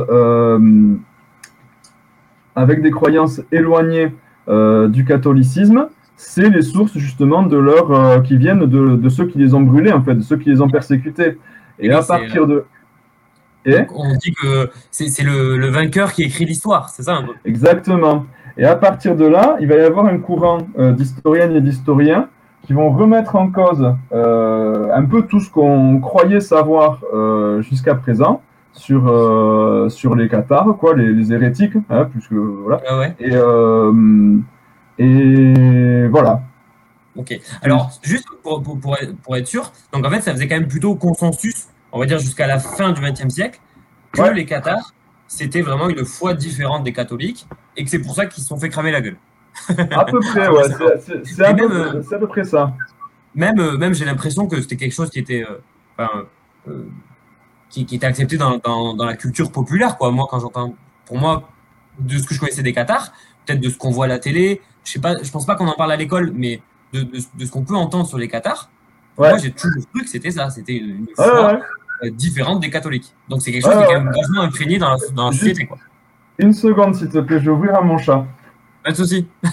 avec 2.55 2.83
des 2.83 2.91
croyances 2.91 3.41
éloignées 3.51 4.13
du 4.47 5.05
catholicisme, 5.07 5.89
c'est 6.21 6.51
les 6.51 6.63
sources 6.63 6.97
justement 6.99 7.43
de 7.43 7.57
leur 7.57 7.91
euh, 7.91 8.21
qui 8.21 8.37
viennent 8.37 8.67
de, 8.67 8.97
de, 8.97 9.09
ceux 9.09 9.27
qui 9.27 9.39
les 9.39 9.55
ont 9.55 9.63
brûlés 9.63 9.93
en 9.93 10.03
fait, 10.03 10.15
de 10.15 10.21
ceux 10.21 10.37
qui 10.37 10.51
les 10.51 10.61
ont 10.61 10.69
persécutés. 10.69 11.39
Et, 11.79 11.91
à 11.91 12.03
partir 12.03 12.47
de 12.47 12.67
et 13.65 13.77
on 13.95 14.17
dit 14.17 14.33
que 14.33 14.71
c'est 14.91 15.23
le, 15.23 15.57
le, 15.57 15.69
vainqueur 15.69 16.13
qui 16.13 16.23
écrit 16.23 16.45
l'histoire, 16.45 16.89
c'est 16.89 17.03
ça 17.03 17.17
un 17.17 17.25
peu? 17.25 17.33
Exactement. 17.45 18.27
Et 18.57 18.65
à 18.65 18.77
partir 18.77 19.17
de 19.17 19.27
là, 19.27 19.57
il 19.61 19.67
va 19.67 19.77
y 19.77 19.81
avoir 19.81 20.07
un 20.07 20.19
courant 20.19 20.59
euh, 20.79 20.93
d'historiennes 20.93 21.55
et 21.57 21.61
d'historiens 21.61 22.29
qui 22.63 22.73
vont 22.75 22.91
remettre 22.91 23.37
en 23.37 23.51
cause 23.51 23.95
euh, 24.13 24.89
un 24.95 25.05
peu 25.05 25.23
tout 25.23 25.41
ce 25.41 25.51
qu'on 25.51 26.01
croyait 26.01 26.41
savoir 26.41 27.01
euh, 27.13 27.63
jusqu'à 27.63 27.95
présent 27.95 28.43
sur 28.73 29.09
euh, 29.09 29.89
sur 29.89 30.15
les 30.15 30.29
cathares, 30.29 30.77
quoi, 30.79 30.95
les, 30.95 31.13
les 31.13 31.33
hérétiques, 31.33 31.77
hein, 31.89 32.09
puisque 32.13 32.33
voilà. 32.33 32.81
Ah 32.87 32.99
ouais. 32.99 33.15
Et 33.19 33.33
et 35.01 36.07
voilà. 36.09 36.43
Ok. 37.17 37.41
Alors, 37.63 37.91
juste 38.03 38.27
pour, 38.43 38.63
pour, 38.63 38.79
pour, 38.79 39.37
être 39.37 39.47
sûr, 39.47 39.73
donc 39.93 40.05
en 40.05 40.11
fait, 40.11 40.21
ça 40.21 40.33
faisait 40.33 40.47
quand 40.47 40.57
même 40.57 40.69
plutôt 40.69 40.95
consensus, 40.95 41.69
on 41.91 41.99
va 41.99 42.05
dire 42.05 42.19
jusqu'à 42.19 42.47
la 42.47 42.59
fin 42.59 42.93
du 42.93 43.01
XXe 43.01 43.33
siècle, 43.33 43.61
que 44.13 44.23
les 44.31 44.45
cathares, 44.45 44.93
c'était 45.27 45.63
vraiment 45.63 45.89
une 45.89 46.05
foi 46.05 46.35
différente 46.35 46.85
des 46.85 46.93
catholiques 46.93 47.47
et 47.77 47.85
que 47.85 47.89
c'est 47.89 48.01
pour 48.01 48.15
ça 48.15 48.27
qu'ils 48.27 48.43
se 48.43 48.49
sont 48.51 48.59
fait 48.59 48.69
cramer 48.69 48.93
la 48.93 49.01
gueule. 49.01 49.17
À 49.91 50.05
peu 50.05 50.21
près, 50.21 50.49
ouais. 50.51 50.65
C'est 51.25 51.43
à, 51.43 51.49
à, 51.49 51.55
peu 51.55 52.29
près 52.29 52.45
ça. 52.45 52.75
Même, 53.35 53.59
euh, 53.59 53.79
même 53.79 53.95
j'ai 53.95 54.05
l'impression 54.05 54.47
que 54.49 54.61
c'était 54.61 54.77
quelque 54.77 54.93
chose 54.93 55.09
qui 55.09 55.19
était, 55.19 55.47
euh, 55.49 56.07
euh, 56.69 56.85
qui, 57.71 57.87
qui, 57.87 57.97
était 57.97 58.07
accepté 58.07 58.37
dans, 58.37 58.59
dans, 58.59 58.95
dans, 58.95 59.07
la 59.07 59.17
culture 59.17 59.51
populaire. 59.51 59.97
Quoi. 59.97 60.11
Moi, 60.11 60.27
quand 60.29 60.41
j'entends, 60.41 60.75
pour 61.07 61.19
moi, 61.19 61.49
de 61.99 62.19
ce 62.19 62.27
que 62.27 62.35
je 62.35 62.41
connaissais 62.41 62.63
des 62.63 62.73
cathares, 62.73 63.13
peut-être 63.47 63.61
de 63.61 63.71
ce 63.71 63.79
qu'on 63.79 63.91
voit 63.91 64.05
à 64.05 64.09
la 64.09 64.19
télé, 64.19 64.61
je 64.85 64.93
sais 64.93 65.01
pas, 65.01 65.15
je 65.23 65.31
pense 65.31 65.47
pas 65.47 65.55
qu'on 65.55 65.67
en 65.69 65.75
parle 65.75 65.93
à 65.93 65.97
l'école, 65.97 66.33
mais 66.35 66.63
de, 66.93 67.03
de, 67.03 67.45
ce 67.45 67.51
qu'on 67.51 67.63
peut 67.63 67.77
entendre 67.77 68.07
sur 68.07 68.19
les 68.19 68.29
cathares, 68.29 68.71
moi 69.19 69.37
j'ai 69.39 69.53
toujours 69.53 69.89
cru 69.93 70.03
que 70.03 70.09
c'était 70.11 70.31
ça, 70.31 70.51
c'était 70.51 70.77
une 70.77 71.07
foi 71.15 71.61
différente 72.09 72.61
des 72.61 72.71
catholiques. 72.71 73.15
Donc 73.29 73.43
c'est 73.43 73.53
quelque 73.53 73.65
chose 73.65 73.77
qui 73.77 73.83
est 73.83 73.87
quand 73.87 74.01
même 74.03 74.13
vachement 74.13 74.43
imprégné 74.43 74.79
dans 74.79 74.91
la, 74.91 74.97
dans 75.15 75.27
la 75.27 75.33
société. 75.33 75.67
Quoi. 75.67 75.79
Une 76.39 76.55
seconde 76.55 76.95
s'il 76.95 77.11
te 77.11 77.19
plaît, 77.19 77.39
je 77.39 77.45
vais 77.45 77.51
ouvrir 77.51 77.75
à 77.75 77.83
mon 77.83 77.99
chat. 77.99 78.25
Pas 78.83 78.93
de 78.93 78.97
souci. 78.97 79.27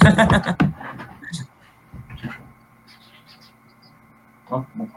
oh, 4.52 4.64
bon. 4.74 4.88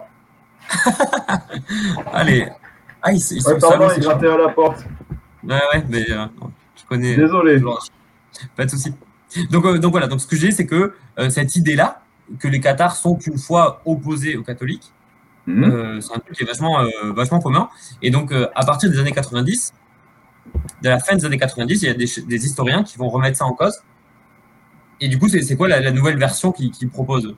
Allez. 2.13 2.47
Ah, 3.03 3.13
ils, 3.13 3.19
ils 3.19 3.45
ouais, 3.45 3.59
pardon, 3.59 3.89
il 3.97 4.03
grattait 4.03 4.29
à 4.29 4.37
la 4.37 4.51
porte. 4.51 4.87
Ouais, 5.43 5.61
ouais, 5.73 5.85
mais 5.89 6.09
euh, 6.11 6.27
je 6.77 6.85
connais. 6.89 7.17
Désolé. 7.17 7.61
Pas 8.57 8.67
de 8.67 8.71
souci. 8.71 8.95
Donc, 9.51 9.65
euh, 9.65 9.79
donc 9.79 9.93
voilà, 9.93 10.07
donc 10.07 10.21
ce 10.21 10.27
que 10.27 10.37
je 10.37 10.47
dis, 10.47 10.53
c'est 10.53 10.67
que 10.67 10.95
euh, 11.19 11.31
cette 11.31 11.57
idée-là, 11.57 12.03
que 12.39 12.49
les 12.49 12.61
cathares 12.61 12.97
sont 12.97 13.19
une 13.19 13.39
fois 13.39 13.83
opposés 13.85 14.37
aux 14.37 14.43
catholiques, 14.43 14.93
mmh. 15.47 15.65
euh, 15.65 16.01
c'est 16.01 16.15
un 16.15 16.19
truc 16.19 16.37
qui 16.37 16.43
est 16.43 16.47
vachement, 16.47 16.85
vachement 17.15 17.41
commun. 17.41 17.69
Et 18.03 18.11
donc, 18.11 18.33
à 18.33 18.65
partir 18.65 18.91
des 18.91 18.99
années 18.99 19.13
90, 19.13 19.73
de 20.83 20.89
la 20.89 20.99
fin 20.99 21.17
des 21.17 21.25
années 21.25 21.39
90, 21.39 21.83
il 21.83 21.87
y 21.87 21.89
a 21.89 21.95
des, 21.95 22.07
des 22.27 22.47
historiens 22.47 22.83
qui 22.83 22.99
vont 22.99 23.09
remettre 23.09 23.37
ça 23.37 23.47
en 23.47 23.53
cause 23.53 23.83
et 25.03 25.09
du 25.09 25.19
coup, 25.19 25.29
c'est 25.29 25.57
quoi 25.57 25.67
la, 25.67 25.81
la, 25.81 25.93
nouvelle 25.93 26.19
version 26.19 26.53
qu'ils 26.53 26.73
qu 26.73 26.87
proposent 26.87 27.35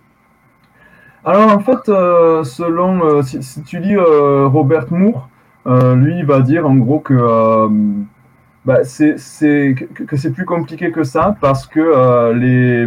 Alors, 1.24 1.52
en 1.52 1.60
fait, 1.60 1.86
selon, 1.86 3.22
si, 3.22 3.40
si, 3.42 3.62
tu 3.62 3.78
lis 3.78 3.96
Robert 3.96 4.92
Moore, 4.92 5.28
lui, 5.66 6.18
il 6.18 6.26
va 6.26 6.40
dire 6.40 6.66
en 6.66 6.74
gros 6.74 6.98
que, 6.98 7.14
bah, 8.64 8.84
c'est 8.84 9.16
que, 9.74 10.04
que 10.04 10.16
c'est 10.16 10.32
plus 10.32 10.44
compliqué 10.44 10.90
que 10.90 11.04
ça 11.04 11.36
parce 11.40 11.66
que 11.66 11.80
euh, 11.80 12.32
les. 12.34 12.86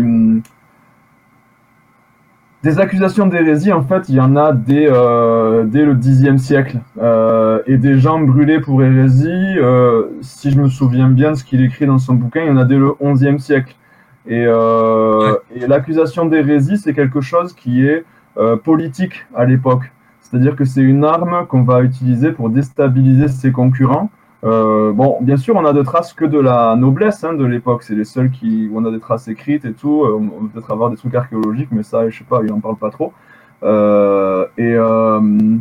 Des 2.63 2.79
accusations 2.79 3.27
d'hérésie, 3.27 3.71
en 3.71 3.83
fait, 3.83 4.09
il 4.09 4.15
y 4.15 4.19
en 4.19 4.35
a 4.35 4.51
dès, 4.51 4.87
dès 4.87 5.85
le 5.85 5.93
Xe 5.93 6.41
siècle. 6.41 6.79
et 7.67 7.77
des 7.77 7.99
gens 7.99 8.17
brûlés 8.17 8.59
pour 8.59 8.81
hérésie, 8.81 9.57
si 10.21 10.49
je 10.49 10.59
me 10.59 10.67
souviens 10.67 11.09
bien 11.09 11.33
de 11.33 11.35
ce 11.35 11.43
qu'il 11.43 11.63
écrit 11.63 11.85
dans 11.85 11.99
son 11.99 12.15
bouquin, 12.15 12.41
il 12.41 12.47
y 12.47 12.49
en 12.49 12.57
a 12.57 12.65
dès 12.65 12.77
le 12.77 12.95
XIe 12.99 13.39
siècle. 13.39 13.75
Et, 14.27 14.45
euh, 14.47 15.35
et 15.53 15.67
l'accusation 15.67 16.25
d'hérésie, 16.25 16.77
c'est 16.77 16.93
quelque 16.93 17.21
chose 17.21 17.53
qui 17.53 17.85
est 17.85 18.03
euh, 18.37 18.57
politique 18.57 19.25
à 19.35 19.45
l'époque. 19.45 19.91
C'est-à-dire 20.21 20.55
que 20.55 20.65
c'est 20.65 20.81
une 20.81 21.05
arme 21.05 21.45
qu'on 21.47 21.63
va 21.63 21.81
utiliser 21.81 22.31
pour 22.31 22.49
déstabiliser 22.49 23.27
ses 23.27 23.51
concurrents. 23.51 24.09
Euh, 24.45 24.93
bon, 24.93 25.17
bien 25.21 25.37
sûr, 25.37 25.55
on 25.55 25.65
a 25.65 25.73
de 25.73 25.81
traces 25.81 26.13
que 26.13 26.23
de 26.23 26.39
la 26.39 26.75
noblesse 26.75 27.23
hein, 27.23 27.33
de 27.33 27.45
l'époque. 27.45 27.83
C'est 27.83 27.95
les 27.95 28.05
seuls 28.05 28.29
qui, 28.29 28.69
où 28.71 28.79
on 28.79 28.85
a 28.85 28.91
des 28.91 28.99
traces 28.99 29.27
écrites 29.27 29.65
et 29.65 29.73
tout. 29.73 30.03
Euh, 30.03 30.13
on 30.13 30.45
peut 30.45 30.49
peut-être 30.53 30.71
avoir 30.71 30.91
des 30.91 30.97
trucs 30.97 31.15
archéologiques, 31.15 31.69
mais 31.71 31.83
ça, 31.83 32.07
je 32.09 32.17
sais 32.17 32.23
pas, 32.23 32.41
il 32.43 32.53
en 32.53 32.59
parle 32.59 32.77
pas 32.77 32.91
trop. 32.91 33.11
Euh, 33.63 34.45
et, 34.57 34.73
euh, 34.75 35.57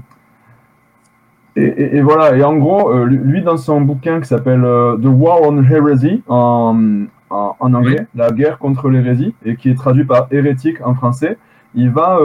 et, 1.56 1.64
et, 1.64 1.96
et, 1.96 2.02
voilà. 2.02 2.36
Et 2.36 2.44
en 2.44 2.56
gros, 2.56 2.92
lui, 3.04 3.42
dans 3.42 3.56
son 3.56 3.80
bouquin 3.80 4.20
qui 4.20 4.28
s'appelle 4.28 4.60
The 4.60 5.06
War 5.06 5.40
on 5.42 5.62
Heresy, 5.62 6.22
en, 6.28 7.06
en, 7.30 7.56
en 7.58 7.74
anglais, 7.74 8.00
oui. 8.00 8.06
La 8.16 8.32
guerre 8.32 8.58
contre 8.58 8.90
l'hérésie, 8.90 9.34
et 9.46 9.56
qui 9.56 9.70
est 9.70 9.76
traduit 9.76 10.04
par 10.04 10.26
hérétique 10.30 10.84
en 10.84 10.94
français, 10.94 11.38
il 11.74 11.90
va, 11.90 12.18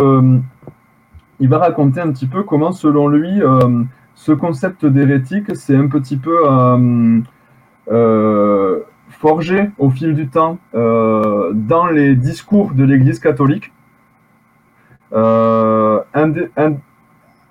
il 1.39 1.47
va 1.47 1.57
raconter 1.59 2.01
un 2.01 2.11
petit 2.11 2.27
peu 2.27 2.43
comment, 2.43 2.73
selon 2.73 3.07
lui, 3.07 3.41
ce 4.19 4.33
concept 4.33 4.85
d'hérétique, 4.85 5.55
c'est 5.55 5.75
un 5.75 5.87
petit 5.87 6.17
peu 6.17 6.37
euh, 7.89 8.79
forgé 9.09 9.69
au 9.77 9.89
fil 9.89 10.13
du 10.13 10.27
temps 10.27 10.57
dans 10.73 11.87
les 11.87 12.15
discours 12.15 12.73
de 12.73 12.83
l'Église 12.83 13.19
catholique. 13.19 13.71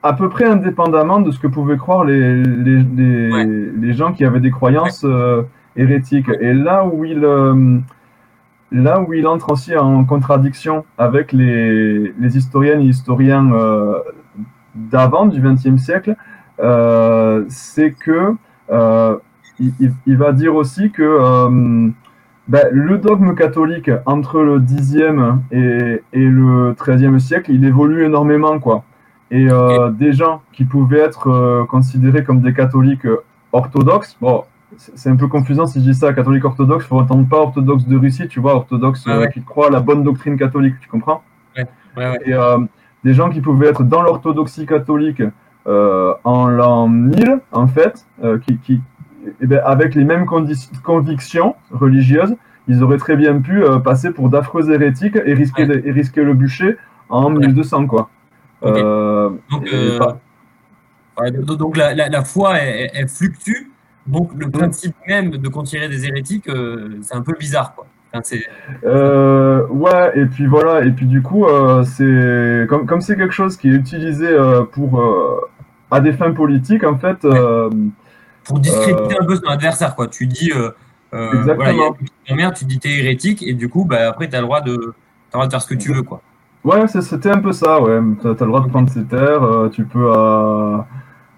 À 0.00 0.12
peu 0.12 0.28
près 0.28 0.44
indépendamment 0.44 1.20
de 1.20 1.30
ce 1.32 1.40
que 1.40 1.48
pouvaient 1.48 1.76
croire 1.76 2.04
les, 2.04 2.42
les, 2.42 2.82
les, 2.82 3.32
ouais. 3.32 3.46
les 3.76 3.92
gens 3.94 4.12
qui 4.12 4.24
avaient 4.24 4.40
des 4.40 4.52
croyances 4.52 5.04
ouais 5.04 5.42
hérétique. 5.78 6.28
Et 6.40 6.52
là 6.52 6.84
où 6.84 7.04
il, 7.04 7.24
euh, 7.24 7.78
là 8.70 9.00
où 9.00 9.14
il 9.14 9.26
entre 9.26 9.52
aussi 9.52 9.74
en 9.76 10.04
contradiction 10.04 10.84
avec 10.98 11.32
les, 11.32 12.12
les 12.18 12.36
historiennes 12.36 12.80
et 12.80 12.86
historiens 12.86 13.50
euh, 13.52 13.98
d'avant, 14.74 15.26
du 15.26 15.40
XXe 15.40 15.80
siècle, 15.80 16.16
euh, 16.60 17.44
c'est 17.48 17.92
que 17.92 18.34
euh, 18.70 19.16
il, 19.60 19.92
il, 20.06 20.16
va 20.16 20.32
dire 20.32 20.54
aussi 20.54 20.90
que 20.90 21.02
euh, 21.02 21.88
ben, 22.48 22.68
le 22.72 22.98
dogme 22.98 23.34
catholique 23.34 23.90
entre 24.06 24.40
le 24.40 24.60
Xe 24.60 24.96
et, 25.52 26.02
et 26.12 26.24
le 26.24 26.74
XIIIe 26.74 27.20
siècle, 27.20 27.52
il 27.52 27.64
évolue 27.64 28.04
énormément, 28.04 28.58
quoi. 28.58 28.84
Et 29.30 29.46
des 29.98 30.14
gens 30.14 30.40
qui 30.52 30.64
pouvaient 30.64 31.00
être 31.00 31.66
considérés 31.68 32.24
comme 32.24 32.40
des 32.40 32.54
catholiques 32.54 33.06
orthodoxes, 33.52 34.16
bon, 34.22 34.44
c'est 34.76 35.10
un 35.10 35.16
peu 35.16 35.28
confusant 35.28 35.66
si 35.66 35.80
je 35.80 35.90
dis 35.90 35.94
ça, 35.94 36.14
catholique 36.14 36.46
orthodoxe, 36.46 36.86
il 36.86 36.88
faut 36.88 36.98
entendre 36.98 37.28
pas 37.28 37.36
orthodoxe 37.36 37.84
de 37.84 37.98
Russie, 37.98 38.26
tu 38.28 38.40
vois, 38.40 38.54
orthodoxe 38.54 39.04
ah 39.06 39.18
ouais. 39.18 39.30
qui 39.30 39.42
croit 39.42 39.66
à 39.66 39.70
la 39.70 39.80
bonne 39.80 40.02
doctrine 40.02 40.38
catholique, 40.38 40.76
tu 40.80 40.88
comprends? 40.88 41.22
Ouais. 41.58 41.66
Ouais, 41.98 42.18
Et 42.24 42.34
des 43.04 43.12
gens 43.12 43.28
qui 43.28 43.42
pouvaient 43.42 43.68
être 43.68 43.84
dans 43.84 44.00
l'orthodoxie 44.00 44.64
catholique 44.64 45.22
en 46.24 46.48
l'an 46.48 46.88
1000, 46.88 47.40
en 47.52 47.66
fait, 47.66 48.06
euh, 48.24 48.38
qui, 48.38 48.58
qui 48.58 48.80
eh 49.40 49.46
ben, 49.46 49.60
avec 49.64 49.94
les 49.94 50.04
mêmes 50.04 50.26
convictions 50.26 51.56
religieuses, 51.70 52.34
ils 52.68 52.82
auraient 52.82 52.98
très 52.98 53.16
bien 53.16 53.40
pu 53.40 53.62
euh, 53.62 53.78
passer 53.78 54.10
pour 54.10 54.28
d'affreux 54.28 54.70
hérétiques 54.70 55.18
et 55.24 55.34
risquer, 55.34 55.62
et 55.62 55.90
risquer 55.90 56.22
le 56.22 56.34
bûcher 56.34 56.76
en 57.08 57.30
1200, 57.30 57.86
quoi. 57.86 58.10
Okay. 58.60 58.82
donc, 58.82 59.68
donc 61.58 61.76
la, 61.76 61.94
la, 61.94 62.08
la, 62.08 62.24
foi, 62.24 62.58
elle, 62.58 62.90
elle 62.92 63.08
fluctue 63.08 63.68
donc 64.08 64.30
le 64.36 64.50
principe 64.50 64.96
même 65.06 65.30
de 65.30 65.48
contirer 65.48 65.88
des 65.88 66.06
hérétiques, 66.06 66.48
euh, 66.48 66.96
c'est 67.02 67.14
un 67.14 67.22
peu 67.22 67.34
bizarre, 67.38 67.74
quoi. 67.74 67.86
Enfin, 68.14 68.22
euh, 68.84 69.66
ouais, 69.66 70.12
et 70.14 70.24
puis 70.24 70.46
voilà, 70.46 70.82
et 70.82 70.90
puis 70.92 71.04
du 71.04 71.20
coup, 71.20 71.44
euh, 71.44 71.84
c'est 71.84 72.66
comme 72.66 72.86
comme 72.86 73.02
c'est 73.02 73.16
quelque 73.16 73.34
chose 73.34 73.58
qui 73.58 73.68
est 73.68 73.74
utilisé 73.74 74.26
euh, 74.26 74.62
pour 74.62 74.98
euh, 74.98 75.40
à 75.90 76.00
des 76.00 76.12
fins 76.12 76.32
politiques, 76.32 76.84
en 76.84 76.98
fait. 76.98 77.24
Euh, 77.24 77.70
pour 78.44 78.60
discréditer 78.60 79.16
un 79.20 79.24
peu 79.24 79.36
son 79.36 79.48
adversaire, 79.48 79.94
quoi. 79.94 80.06
Tu 80.08 80.26
dis, 80.26 80.50
Exactement. 81.12 81.54
Voilà, 81.54 81.90
ta 82.26 82.34
mère, 82.34 82.52
tu 82.52 82.64
dis 82.64 82.78
t'es 82.78 82.90
hérétique, 82.98 83.42
et 83.42 83.54
du 83.54 83.68
coup, 83.68 83.84
bah, 83.84 84.08
après, 84.08 84.28
t'as 84.28 84.40
le 84.40 84.44
droit 84.44 84.60
de, 84.60 84.72
as 84.72 84.74
le 84.74 84.94
droit 85.32 85.46
de 85.46 85.50
faire 85.50 85.62
ce 85.62 85.68
que 85.68 85.74
tu 85.74 85.92
veux, 85.92 86.02
quoi. 86.02 86.22
Ouais, 86.64 86.86
c'était 86.88 87.30
un 87.30 87.38
peu 87.38 87.52
ça, 87.52 87.80
ouais. 87.80 88.00
T'as 88.22 88.30
as 88.30 88.32
le 88.40 88.46
droit 88.46 88.60
de 88.60 88.68
prendre 88.68 88.90
ses 88.90 89.04
terres, 89.04 89.68
tu 89.72 89.84
peux. 89.84 90.10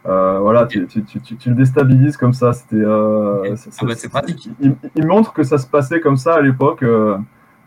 Euh, 0.07 0.39
voilà, 0.41 0.67
tu, 0.67 0.87
tu, 0.87 1.03
tu, 1.05 1.21
tu, 1.21 1.49
le 1.51 1.55
déstabilises 1.55 2.17
comme 2.17 2.33
ça. 2.33 2.53
C'était. 2.53 2.77
Euh, 2.77 3.55
ah 3.55 3.85
bah, 3.85 3.95
c'est 3.95 4.09
pratique. 4.09 4.49
Il, 4.61 4.75
il, 4.97 5.07
montre 5.07 5.33
que 5.33 5.43
ça 5.43 5.59
se 5.59 5.67
passait 5.67 6.01
comme 6.01 6.17
ça 6.17 6.35
à 6.35 6.41
l'époque 6.41 6.83
euh, 6.83 7.19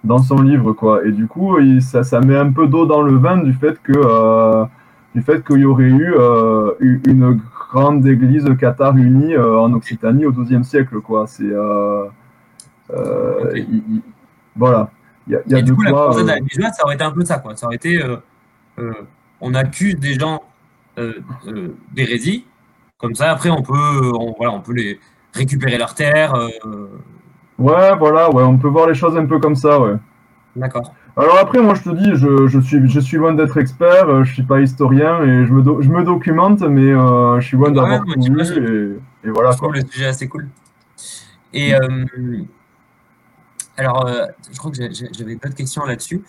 dans 0.03 0.17
son 0.17 0.41
livre, 0.41 0.73
quoi. 0.73 1.05
Et 1.05 1.11
du 1.11 1.27
coup, 1.27 1.59
il, 1.59 1.81
ça, 1.81 2.03
ça 2.03 2.21
met 2.21 2.35
un 2.35 2.51
peu 2.51 2.67
d'eau 2.67 2.85
dans 2.85 3.03
le 3.03 3.15
vin 3.17 3.37
du 3.37 3.53
fait 3.53 3.79
que 3.83 3.93
euh, 3.95 4.65
du 5.15 5.21
fait 5.21 5.45
qu'il 5.45 5.59
y 5.59 5.65
aurait 5.65 5.83
eu 5.83 6.13
euh, 6.15 6.73
une 6.79 7.39
grande 7.71 8.05
église 8.05 8.47
cathare 8.59 8.97
unie 8.97 9.35
euh, 9.35 9.59
en 9.59 9.73
Occitanie 9.73 10.25
au 10.25 10.31
XIIe 10.31 10.63
siècle, 10.63 10.99
quoi. 11.01 11.27
C'est 11.27 11.51
okay. 12.89 13.67
voilà. 14.55 14.89
Il 15.27 15.33
y 15.33 15.35
a, 15.35 15.41
y 15.47 15.55
a 15.55 15.59
Et 15.59 15.63
du 15.63 15.73
coup, 15.73 15.83
quoi, 15.83 15.91
la 15.91 16.39
croisade 16.39 16.73
ça 16.73 16.83
aurait 16.83 16.95
été 16.95 17.03
un 17.03 17.11
peu 17.11 17.23
ça, 17.23 17.39
quoi. 17.39 17.55
Ça 17.55 17.67
aurait 17.67 17.77
été 17.77 18.01
on 19.43 19.53
accuse 19.53 19.95
des 19.95 20.13
gens 20.13 20.41
euh, 20.97 21.19
euh, 21.47 21.75
d'hérésie. 21.91 22.45
Comme 22.97 23.13
ça, 23.13 23.29
après, 23.31 23.49
on 23.49 23.61
peut, 23.61 24.11
on, 24.17 24.33
voilà, 24.37 24.53
on 24.53 24.61
peut 24.61 24.73
les 24.73 24.99
récupérer 25.33 25.77
leurs 25.77 25.93
terres. 25.93 26.33
Euh... 26.33 26.87
Ouais, 27.59 27.95
voilà, 27.97 28.31
ouais, 28.31 28.43
on 28.43 28.57
peut 28.57 28.69
voir 28.69 28.87
les 28.87 28.93
choses 28.93 29.17
un 29.17 29.25
peu 29.25 29.39
comme 29.39 29.55
ça, 29.55 29.79
ouais. 29.79 29.95
D'accord. 30.55 30.93
Alors 31.15 31.37
après, 31.37 31.59
moi, 31.59 31.75
je 31.75 31.83
te 31.83 31.89
dis, 31.89 32.15
je, 32.15 32.47
je 32.47 32.59
suis, 32.59 32.89
je 32.89 32.99
suis 32.99 33.17
loin 33.17 33.33
d'être 33.33 33.57
expert, 33.57 34.09
euh, 34.09 34.23
je 34.23 34.33
suis 34.33 34.43
pas 34.43 34.61
historien 34.61 35.21
et 35.21 35.45
je 35.45 35.53
me, 35.53 35.61
do, 35.61 35.79
je 35.79 35.89
me 35.89 36.03
documente, 36.03 36.61
mais 36.61 36.91
euh, 36.91 37.39
je 37.39 37.47
suis 37.47 37.57
loin 37.57 37.69
d'avoir 37.69 38.01
ouais, 38.01 38.15
tout 38.15 38.39
et, 38.39 39.27
et, 39.27 39.29
voilà. 39.29 39.53
Quoi. 39.55 39.71
Le 39.73 39.81
sujet 39.85 40.07
assez 40.07 40.27
cool. 40.27 40.47
Et, 41.53 41.75
euh, 41.75 42.05
Alors, 43.77 44.09
je 44.51 44.57
crois 44.57 44.71
que 44.71 44.77
j'avais 44.77 45.35
pas 45.35 45.49
de 45.49 45.53
questions 45.53 45.85
là-dessus. 45.85 46.23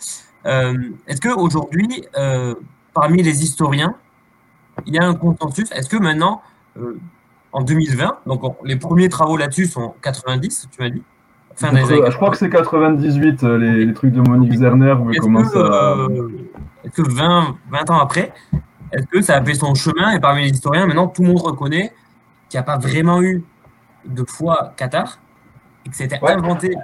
Est-ce 0.45 1.21
qu'aujourd'hui, 1.21 2.05
parmi 2.93 3.23
les 3.23 3.43
historiens, 3.43 3.97
il 4.85 4.95
y 4.95 4.99
a 4.99 5.05
un 5.07 5.15
consensus? 5.15 5.73
Est-ce 5.73 5.89
que 5.89 5.97
maintenant, 5.97 6.43
en 7.53 7.63
2020, 7.63 8.19
donc 8.27 8.43
les 8.65 8.77
premiers 8.77 9.09
travaux 9.09 9.39
là-dessus 9.39 9.67
sont 9.67 9.95
90, 10.03 10.69
tu 10.71 10.83
m'as 10.83 10.91
dit? 10.91 11.03
Je 11.57 12.17
crois 12.17 12.31
que 12.31 12.37
c'est 12.37 12.51
98, 12.51 13.43
les, 13.43 13.85
les, 13.87 13.95
trucs 13.95 14.13
de 14.13 14.21
Monique 14.21 14.55
Zerner. 14.55 14.97
Est-ce 15.13 15.21
que, 15.21 16.87
est 16.87 16.91
que 16.91 17.03
20, 17.03 17.57
20 17.71 17.91
ans 17.91 17.99
après, 18.01 18.33
est-ce 18.93 19.07
que 19.07 19.21
ça 19.23 19.37
a 19.37 19.45
fait 19.45 19.55
son 19.55 19.75
chemin 19.75 20.13
et 20.13 20.21
parmi 20.21 20.43
les 20.43 20.51
historiens, 20.51 20.87
maintenant, 20.87 21.09
tout 21.09 21.23
le 21.23 21.29
monde 21.29 21.41
reconnaît 21.41 21.93
qu'il 22.49 22.59
n'y 22.59 22.61
a 22.61 22.65
pas 22.65 22.79
vraiment 22.79 23.23
eu 23.23 23.45
de 24.05 24.25
foi 24.25 24.73
Qatar 24.77 25.19
et 25.85 25.91
que 25.91 25.97
c'était 25.97 26.19
inventé 26.23 26.75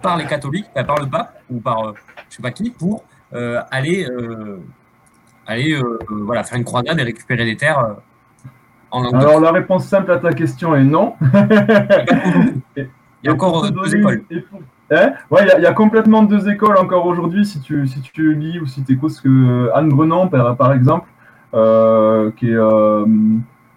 par 0.00 0.16
les 0.16 0.26
catholiques, 0.26 0.66
par 0.74 0.98
le 1.00 1.08
pape 1.08 1.42
ou 1.50 1.60
par 1.60 1.88
euh, 1.88 1.92
je 2.28 2.36
sais 2.36 2.42
pas 2.42 2.50
qui, 2.50 2.70
pour 2.70 3.04
euh, 3.34 3.60
aller, 3.70 4.06
euh, 4.10 4.60
aller 5.46 5.80
voilà, 6.08 6.44
faire 6.44 6.58
une 6.58 6.64
croisade 6.64 6.98
et 6.98 7.02
récupérer 7.02 7.44
des 7.44 7.56
terres 7.56 7.96
en 8.90 9.04
Alors 9.10 9.40
la 9.40 9.52
réponse 9.52 9.86
simple 9.86 10.10
à 10.12 10.18
ta 10.18 10.32
question 10.32 10.76
est 10.76 10.84
non. 10.84 11.14
il 13.22 13.26
y 13.26 13.28
a 13.28 13.32
encore 13.32 13.70
deux 13.70 13.96
écoles. 13.96 14.22
Hein 14.90 15.12
ouais, 15.30 15.46
il 15.56 15.62
y, 15.62 15.66
a 15.66 15.72
complètement 15.72 16.22
deux 16.22 16.50
écoles 16.50 16.76
encore 16.76 17.06
aujourd'hui 17.06 17.46
si 17.46 17.60
tu, 17.60 17.86
si 17.86 18.00
tu 18.02 18.34
lis 18.34 18.60
ou 18.60 18.66
si 18.66 18.84
tu 18.84 18.92
écoutes 18.92 19.12
ce 19.12 19.22
que 19.22 19.70
Anne 19.74 19.88
Brenon, 19.88 20.28
par, 20.28 20.56
par 20.56 20.72
exemple, 20.74 21.08
qui 22.36 22.50
est 22.50 22.58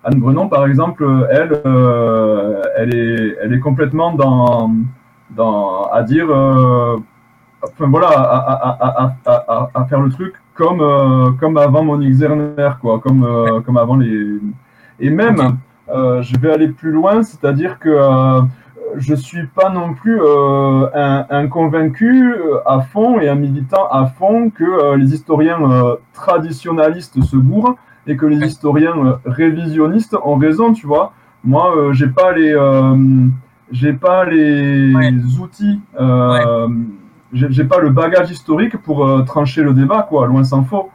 Anne 0.06 0.20
Brenon, 0.20 0.48
par 0.48 0.68
exemple, 0.68 1.04
elle, 1.32 1.62
euh, 1.66 2.62
elle, 2.78 2.96
est, 2.96 3.38
elle 3.42 3.54
est 3.54 3.60
complètement 3.60 4.14
dans, 4.14 4.72
dans 5.32 5.86
à 5.86 6.04
dire, 6.04 6.28
euh, 6.30 6.98
enfin 7.64 7.88
voilà, 7.88 8.10
à, 8.10 9.16
à, 9.26 9.70
à, 9.74 9.86
faire 9.86 10.02
le 10.02 10.12
truc 10.12 10.36
comme, 10.54 10.82
euh, 10.82 11.32
comme 11.40 11.58
avant 11.58 11.84
Monique 11.84 12.14
Zerner, 12.14 12.70
quoi, 12.80 13.00
comme, 13.00 13.64
comme 13.66 13.78
avant 13.78 13.96
les. 13.96 14.40
Et 15.00 15.10
même, 15.10 15.58
je 15.90 16.38
vais 16.38 16.52
aller 16.52 16.68
plus 16.68 16.92
loin, 16.92 17.24
c'est-à-dire 17.24 17.80
que 17.80 18.42
je 18.98 19.16
suis 19.16 19.48
pas 19.48 19.70
non 19.70 19.94
plus 19.94 20.20
un, 20.22 21.26
un, 21.30 21.48
convaincu 21.48 22.34
à 22.66 22.82
fond 22.82 23.20
et 23.20 23.28
un 23.28 23.36
militant 23.36 23.88
à 23.90 24.06
fond 24.06 24.50
que 24.50 24.96
les 24.96 25.14
historiens 25.14 25.60
traditionnalistes 26.14 27.22
se 27.22 27.36
bourrent 27.36 27.76
et 28.08 28.18
que 28.18 28.26
les 28.26 28.46
historiens 28.46 28.98
euh, 28.98 29.14
révisionnistes 29.26 30.16
ont 30.24 30.36
raison, 30.36 30.74
tu 30.74 30.88
vois. 30.88 31.14
Moi, 31.44 31.76
euh, 31.76 31.94
j'ai 31.94 32.08
pas 32.08 32.34
les, 32.34 32.54
euh, 32.54 32.96
j'ai 33.72 33.94
pas 33.94 34.26
les 34.26 34.94
outils, 35.40 35.80
j'ai 37.34 37.64
pas 37.64 37.80
le 37.80 37.90
bagage 37.90 38.32
historique 38.32 38.78
pour 38.78 39.26
trancher 39.26 39.64
le 39.64 39.74
débat, 39.74 40.06
quoi. 40.08 40.28
Loin 40.28 40.44
s'en 40.44 40.64
faut. 40.64 40.90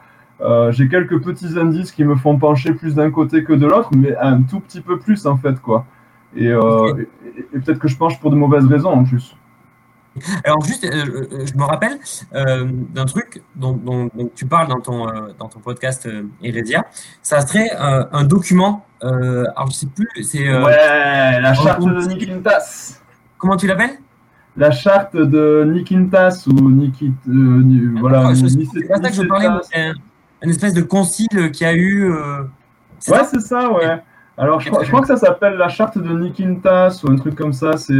j'ai 0.71 0.87
quelques 0.87 1.21
petits 1.21 1.59
indices 1.59 1.91
qui 1.91 2.03
me 2.03 2.15
font 2.15 2.37
pencher 2.37 2.73
plus 2.73 2.95
d'un 2.95 3.11
côté 3.11 3.43
que 3.43 3.53
de 3.53 3.67
l'autre, 3.67 3.89
mais 3.95 4.15
un 4.17 4.41
tout 4.41 4.59
petit 4.59 4.81
peu 4.81 4.97
plus 4.97 5.25
en 5.25 5.37
fait, 5.37 5.59
quoi. 5.61 5.85
Et, 6.35 6.47
et 6.47 7.59
peut-être 7.59 7.79
que 7.79 7.87
je 7.87 7.97
penche 7.97 8.19
pour 8.19 8.31
de 8.31 8.35
mauvaises 8.35 8.65
raisons 8.65 8.91
en 8.91 9.03
plus. 9.03 9.35
Alors 10.43 10.61
juste, 10.65 10.83
euh, 10.83 11.27
euh, 11.31 11.45
je 11.45 11.57
me 11.57 11.63
rappelle 11.63 11.97
euh, 12.35 12.67
d'un 12.69 13.05
truc 13.05 13.41
dont, 13.55 14.09
tu 14.35 14.45
parles 14.45 14.67
dans 14.67 14.81
ton, 14.81 15.07
dans 15.39 15.47
ton 15.47 15.59
podcast 15.59 16.07
Hérédia. 16.43 16.85
Ça 17.21 17.39
serait 17.41 17.69
un 17.77 18.23
document, 18.25 18.85
alors 19.01 19.67
je 19.67 19.73
sais 19.73 19.87
plus, 19.87 20.09
c'est... 20.23 20.49
ouais, 20.49 21.39
la 21.41 21.53
charte 21.53 21.81
de 21.81 22.07
Nikintas. 22.07 22.99
Comment 23.37 23.55
tu 23.55 23.67
l'appelles? 23.67 23.99
La 24.57 24.71
charte 24.71 25.15
de 25.15 25.63
Nikintas 25.65 26.43
ou 26.47 26.69
Nikit... 26.69 27.13
voilà. 27.99 28.33
C'est 28.35 28.87
pas 28.87 29.01
ça 29.01 29.09
que 29.09 29.15
je 29.15 29.23
parlais, 29.23 29.47
c'est 29.71 29.91
une 30.43 30.49
espèce 30.49 30.73
de 30.73 30.81
concile 30.81 31.51
qui 31.53 31.63
a 31.63 31.73
eu... 31.73 32.11
ouais, 32.11 33.23
c'est 33.31 33.39
ça, 33.39 33.71
ouais. 33.71 34.01
Alors 34.37 34.59
je 34.59 34.69
crois, 34.69 34.83
je 34.83 34.89
crois, 34.89 35.01
que 35.01 35.07
ça 35.07 35.17
s'appelle 35.17 35.55
la 35.55 35.69
charte 35.69 35.97
de 35.97 36.17
Nikintas 36.17 37.01
ou 37.03 37.11
un 37.11 37.15
truc 37.15 37.35
comme 37.35 37.53
ça, 37.53 37.77
c'est... 37.77 37.93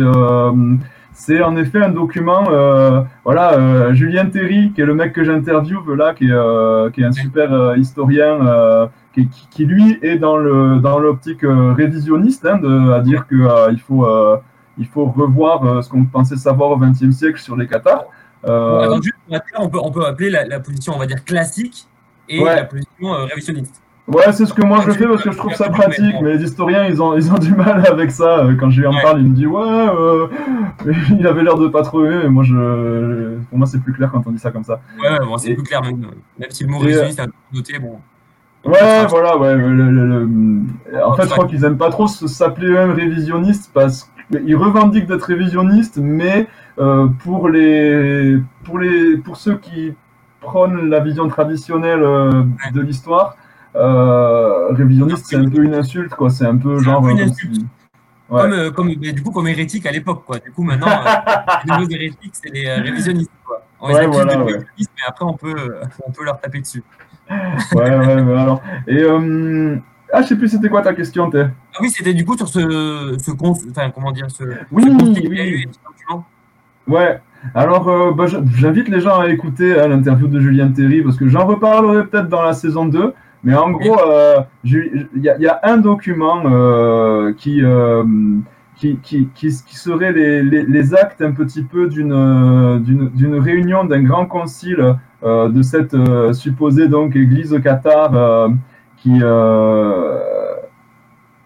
C'est 1.14 1.42
en 1.44 1.56
effet 1.58 1.84
un 1.84 1.90
document, 1.90 2.46
euh, 2.50 3.02
voilà, 3.26 3.54
euh, 3.54 3.94
Julien 3.94 4.28
Terry, 4.28 4.72
qui 4.74 4.82
est 4.82 4.86
le 4.86 4.94
mec 4.94 5.14
que 5.14 5.24
j'interviewe 5.24 5.94
là, 5.96 6.14
qui 6.14 6.26
est, 6.26 6.32
euh, 6.32 6.90
qui 6.90 7.02
est 7.02 7.06
un 7.06 7.12
super 7.12 7.76
historien, 7.76 8.90
qui, 9.14 9.28
qui, 9.50 9.66
lui 9.66 10.00
est 10.02 10.18
dans 10.18 10.38
le 10.38 10.78
dans 10.78 11.00
l'optique 11.00 11.42
révisionniste, 11.44 12.46
hein, 12.46 12.58
de, 12.58 12.92
à 12.94 13.02
dire 13.02 13.28
que 13.28 13.72
il 13.72 13.80
faut 13.80 14.08
il 14.78 14.88
faut 14.88 15.06
revoir 15.06 15.84
ce 15.84 15.90
qu'on 15.90 16.06
pensait 16.06 16.38
savoir 16.38 16.72
au 16.72 16.78
XXe 16.78 17.12
siècle 17.12 17.40
sur 17.40 17.58
les 17.58 17.68
Qatars. 17.68 18.06
on 18.44 19.70
peut 19.70 19.80
on 19.84 19.92
peut 19.92 20.06
appeler 20.06 20.30
la, 20.30 20.60
position, 20.62 20.94
on 20.96 21.00
va 21.00 21.08
dire 21.08 21.26
classique, 21.26 21.88
et 22.30 22.42
la 22.42 22.64
position 22.64 23.12
révisionniste. 23.26 23.82
Ouais, 24.08 24.32
c'est 24.34 24.46
ce 24.46 24.54
que 24.54 24.64
moi 24.64 24.82
je 24.86 24.92
fais 24.92 25.08
parce 25.08 25.24
que 25.24 25.32
je 25.32 25.38
trouve 25.38 25.54
ça 25.54 25.70
pratique, 25.70 26.16
mais 26.22 26.34
les 26.36 26.44
historiens 26.44 26.86
ils 26.86 27.02
ont, 27.02 27.14
ils 27.18 27.32
ont 27.32 27.38
du 27.38 27.54
mal 27.54 27.86
avec 27.88 28.12
ça. 28.12 28.40
Euh, 28.40 28.56
quand 28.60 28.70
je 28.70 28.82
lui 28.82 28.88
en 28.88 29.00
parle, 29.02 29.22
il 29.22 29.30
me 29.30 29.36
dit 29.36 29.46
ouais, 29.46 29.62
euh, 29.62 30.28
il 31.20 31.26
avait 31.28 31.44
l'air 31.44 31.58
de 31.58 31.68
pas 31.68 31.84
trop 31.84 32.04
aimer, 32.06 32.22
mais 32.24 32.30
moi 32.30 32.44
je, 32.44 33.38
pour 33.50 33.58
moi 33.58 33.68
c'est 33.68 33.80
plus 33.80 33.94
clair 33.94 34.12
quand 34.12 34.24
on 34.26 34.32
dit 34.32 34.40
ça 34.40 34.52
comme 34.52 34.64
ça. 34.64 34.82
Ouais, 35.00 35.20
bon, 35.26 35.38
c'est 35.38 35.54
plus 35.54 35.64
clair 35.64 35.82
même, 35.82 36.08
même 36.40 36.50
si 36.50 36.64
le 36.64 36.70
mot 36.70 36.80
révisionniste 36.80 37.20
est 37.20 37.24
un 37.24 37.28
peu 37.28 37.32
noté, 37.54 37.80
bon. 37.80 38.00
Ouais, 38.64 39.08
voilà, 39.08 39.38
ouais. 39.38 39.54
En 41.04 41.14
fait, 41.16 41.24
je 41.24 41.30
crois 41.30 41.48
qu'ils 41.48 41.64
aiment 41.64 41.80
pas 41.80 41.90
trop 41.90 42.08
s'appeler 42.08 42.68
eux-mêmes 42.68 42.92
révisionnistes 42.92 43.72
parce 43.74 44.12
qu'ils 44.32 44.56
revendiquent 44.56 45.08
d'être 45.08 45.24
révisionnistes, 45.24 45.98
mais 45.98 46.48
euh, 46.80 47.08
pour 47.24 47.50
les, 47.50 48.38
pour 48.64 48.78
les, 48.78 49.18
pour 49.18 49.38
ceux 49.38 49.58
qui 49.58 49.94
prônent 50.40 50.90
la 50.90 51.00
vision 51.00 51.28
traditionnelle 51.28 52.02
euh, 52.02 52.44
de 52.74 52.82
l'histoire 52.82 53.36
euh, 53.36 53.41
révisionniste, 53.76 55.26
c'est 55.28 55.38
un 55.38 55.50
peu 55.50 55.64
une 55.64 55.76
insulte, 55.76 56.14
quoi. 56.14 56.30
C'est 56.30 56.46
un 56.46 56.58
peu 56.58 56.80
genre. 56.80 57.08
une 57.08 57.22
insulte. 57.22 57.62
Comme, 58.32 58.54
euh, 58.54 58.72
comme, 58.72 58.96
du 58.96 59.22
coup, 59.22 59.32
comme 59.32 59.48
hérétique 59.50 59.86
à 59.86 59.92
l'époque, 59.92 60.24
quoi. 60.26 60.40
Du 60.40 60.52
coup, 60.52 60.64
maintenant, 60.64 60.88
euh, 60.88 61.42
les 61.66 61.78
nouveaux 61.78 61.92
hérétiques, 61.92 62.34
c'est 62.34 62.50
les 62.50 62.72
révisionnistes, 62.76 63.32
quoi. 63.46 63.62
On 63.82 63.90
les 63.90 63.96
accuse 63.96 64.20
de 64.20 64.66
mais 64.80 64.86
après, 65.06 65.26
on 65.26 65.34
peut, 65.34 65.76
on 66.06 66.12
peut 66.12 66.24
leur 66.24 66.40
taper 66.40 66.62
dessus. 66.62 66.84
ouais, 67.30 67.98
ouais, 67.98 68.22
mais 68.22 68.40
alors. 68.40 68.62
Et. 68.88 69.04
Ah, 70.14 70.22
je 70.22 70.28
sais 70.28 70.36
plus, 70.36 70.50
c'était 70.50 70.68
quoi 70.68 70.82
ta 70.82 70.94
question, 70.94 71.30
t'es 71.30 71.44
Ah 71.44 71.78
oui, 71.80 71.90
c'était 71.90 72.14
du 72.14 72.26
coup 72.26 72.36
sur 72.36 72.48
ce, 72.50 73.16
ce 73.18 73.32
enfin, 73.32 73.92
comment 73.92 74.12
dire, 74.12 74.30
ce, 74.30 74.44
oui, 74.70 74.84
ce 74.84 75.28
oui. 75.28 75.68
Ouais. 76.86 77.22
Alors, 77.56 78.14
bah, 78.14 78.26
j'invite 78.28 78.90
les 78.90 79.00
gens 79.00 79.22
à 79.22 79.30
écouter 79.30 79.80
hein, 79.80 79.88
l'interview 79.88 80.28
de 80.28 80.42
Julien 80.42 80.70
Terry 80.70 81.02
parce 81.02 81.16
que 81.16 81.30
j'en 81.30 81.46
reparlerai 81.46 82.06
peut-être 82.08 82.28
dans 82.28 82.42
la 82.42 82.52
saison 82.52 82.86
2. 82.86 83.14
Mais 83.44 83.56
en 83.56 83.72
gros, 83.72 84.00
euh, 84.00 84.42
il 84.64 85.10
y, 85.16 85.22
y, 85.22 85.48
a 85.48 85.60
un 85.64 85.78
document 85.78 86.44
euh, 86.46 87.34
qui, 87.34 87.64
euh, 87.64 88.04
qui, 88.76 89.00
qui, 89.02 89.30
qui, 89.34 89.52
serait 89.52 90.12
les, 90.12 90.44
les, 90.44 90.64
les, 90.64 90.94
actes 90.94 91.24
un 91.24 91.32
petit 91.32 91.64
peu 91.64 91.88
d'une 91.88 93.40
réunion 93.40 93.84
d'un 93.84 94.04
grand 94.04 94.28
concile 94.28 94.96
de 95.24 95.62
cette 95.62 95.96
supposée 96.34 96.88
donc 96.88 97.16
église 97.16 97.60
Qatar 97.64 98.50
qui, 98.98 99.10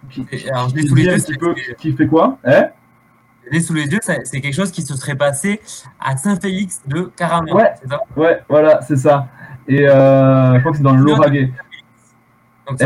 qui, 0.09 0.49
Alors, 0.49 0.69
je 0.69 0.87
sous 0.87 0.95
les 0.95 1.05
yeux, 1.05 1.37
peu, 1.39 1.55
qui 1.77 1.93
fait 1.93 2.07
quoi 2.07 2.37
hein? 2.43 2.65
Les 3.51 3.61
sous 3.61 3.73
les 3.73 3.85
yeux, 3.85 3.99
c'est 4.01 4.41
quelque 4.41 4.55
chose 4.55 4.71
qui 4.71 4.81
se 4.81 4.95
serait 4.97 5.15
passé 5.15 5.61
à 5.99 6.17
Saint-Félix 6.17 6.81
de 6.87 7.03
Caraman. 7.15 7.53
Ouais, 7.53 7.73
ouais, 8.17 8.41
voilà, 8.49 8.81
c'est 8.81 8.97
ça. 8.97 9.27
Et 9.67 9.85
je 9.87 10.59
crois 10.59 10.71
que 10.71 10.77
c'est 10.77 10.83
dans 10.83 10.95
le 10.95 11.03
Donc, 12.67 12.81
eh 12.81 12.85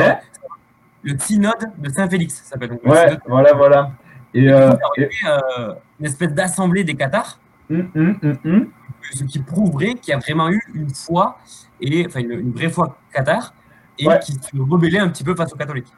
le 1.04 1.18
synode 1.18 1.72
de 1.78 1.90
Saint-Félix, 1.90 2.36
ça 2.36 2.52
s'appelle. 2.52 2.78
Ouais, 2.84 3.18
voilà, 3.28 3.54
voilà. 3.54 3.92
Et, 4.34 4.52
euh, 4.52 4.72
euh, 5.00 5.74
une 6.00 6.06
espèce 6.06 6.34
d'assemblée 6.34 6.84
des 6.84 6.96
Qatars, 6.96 7.40
hum, 7.70 7.90
hum, 7.96 8.38
hum, 8.46 8.68
ce 9.02 9.24
qui 9.24 9.40
prouverait 9.40 9.96
qu'il 9.96 10.12
y 10.12 10.16
a 10.16 10.20
vraiment 10.20 10.50
eu 10.50 10.62
une 10.74 10.90
foi, 10.94 11.38
et, 11.82 12.06
enfin 12.06 12.20
une, 12.20 12.52
vraie 12.52 12.70
foi 12.70 12.98
Qatar, 13.14 13.54
et 13.98 14.08
qui 14.24 14.34
se 14.34 14.58
rebellait 14.58 15.00
un 15.00 15.10
petit 15.10 15.24
peu 15.24 15.36
face 15.36 15.52
aux 15.54 15.58
catholiques. 15.58 15.92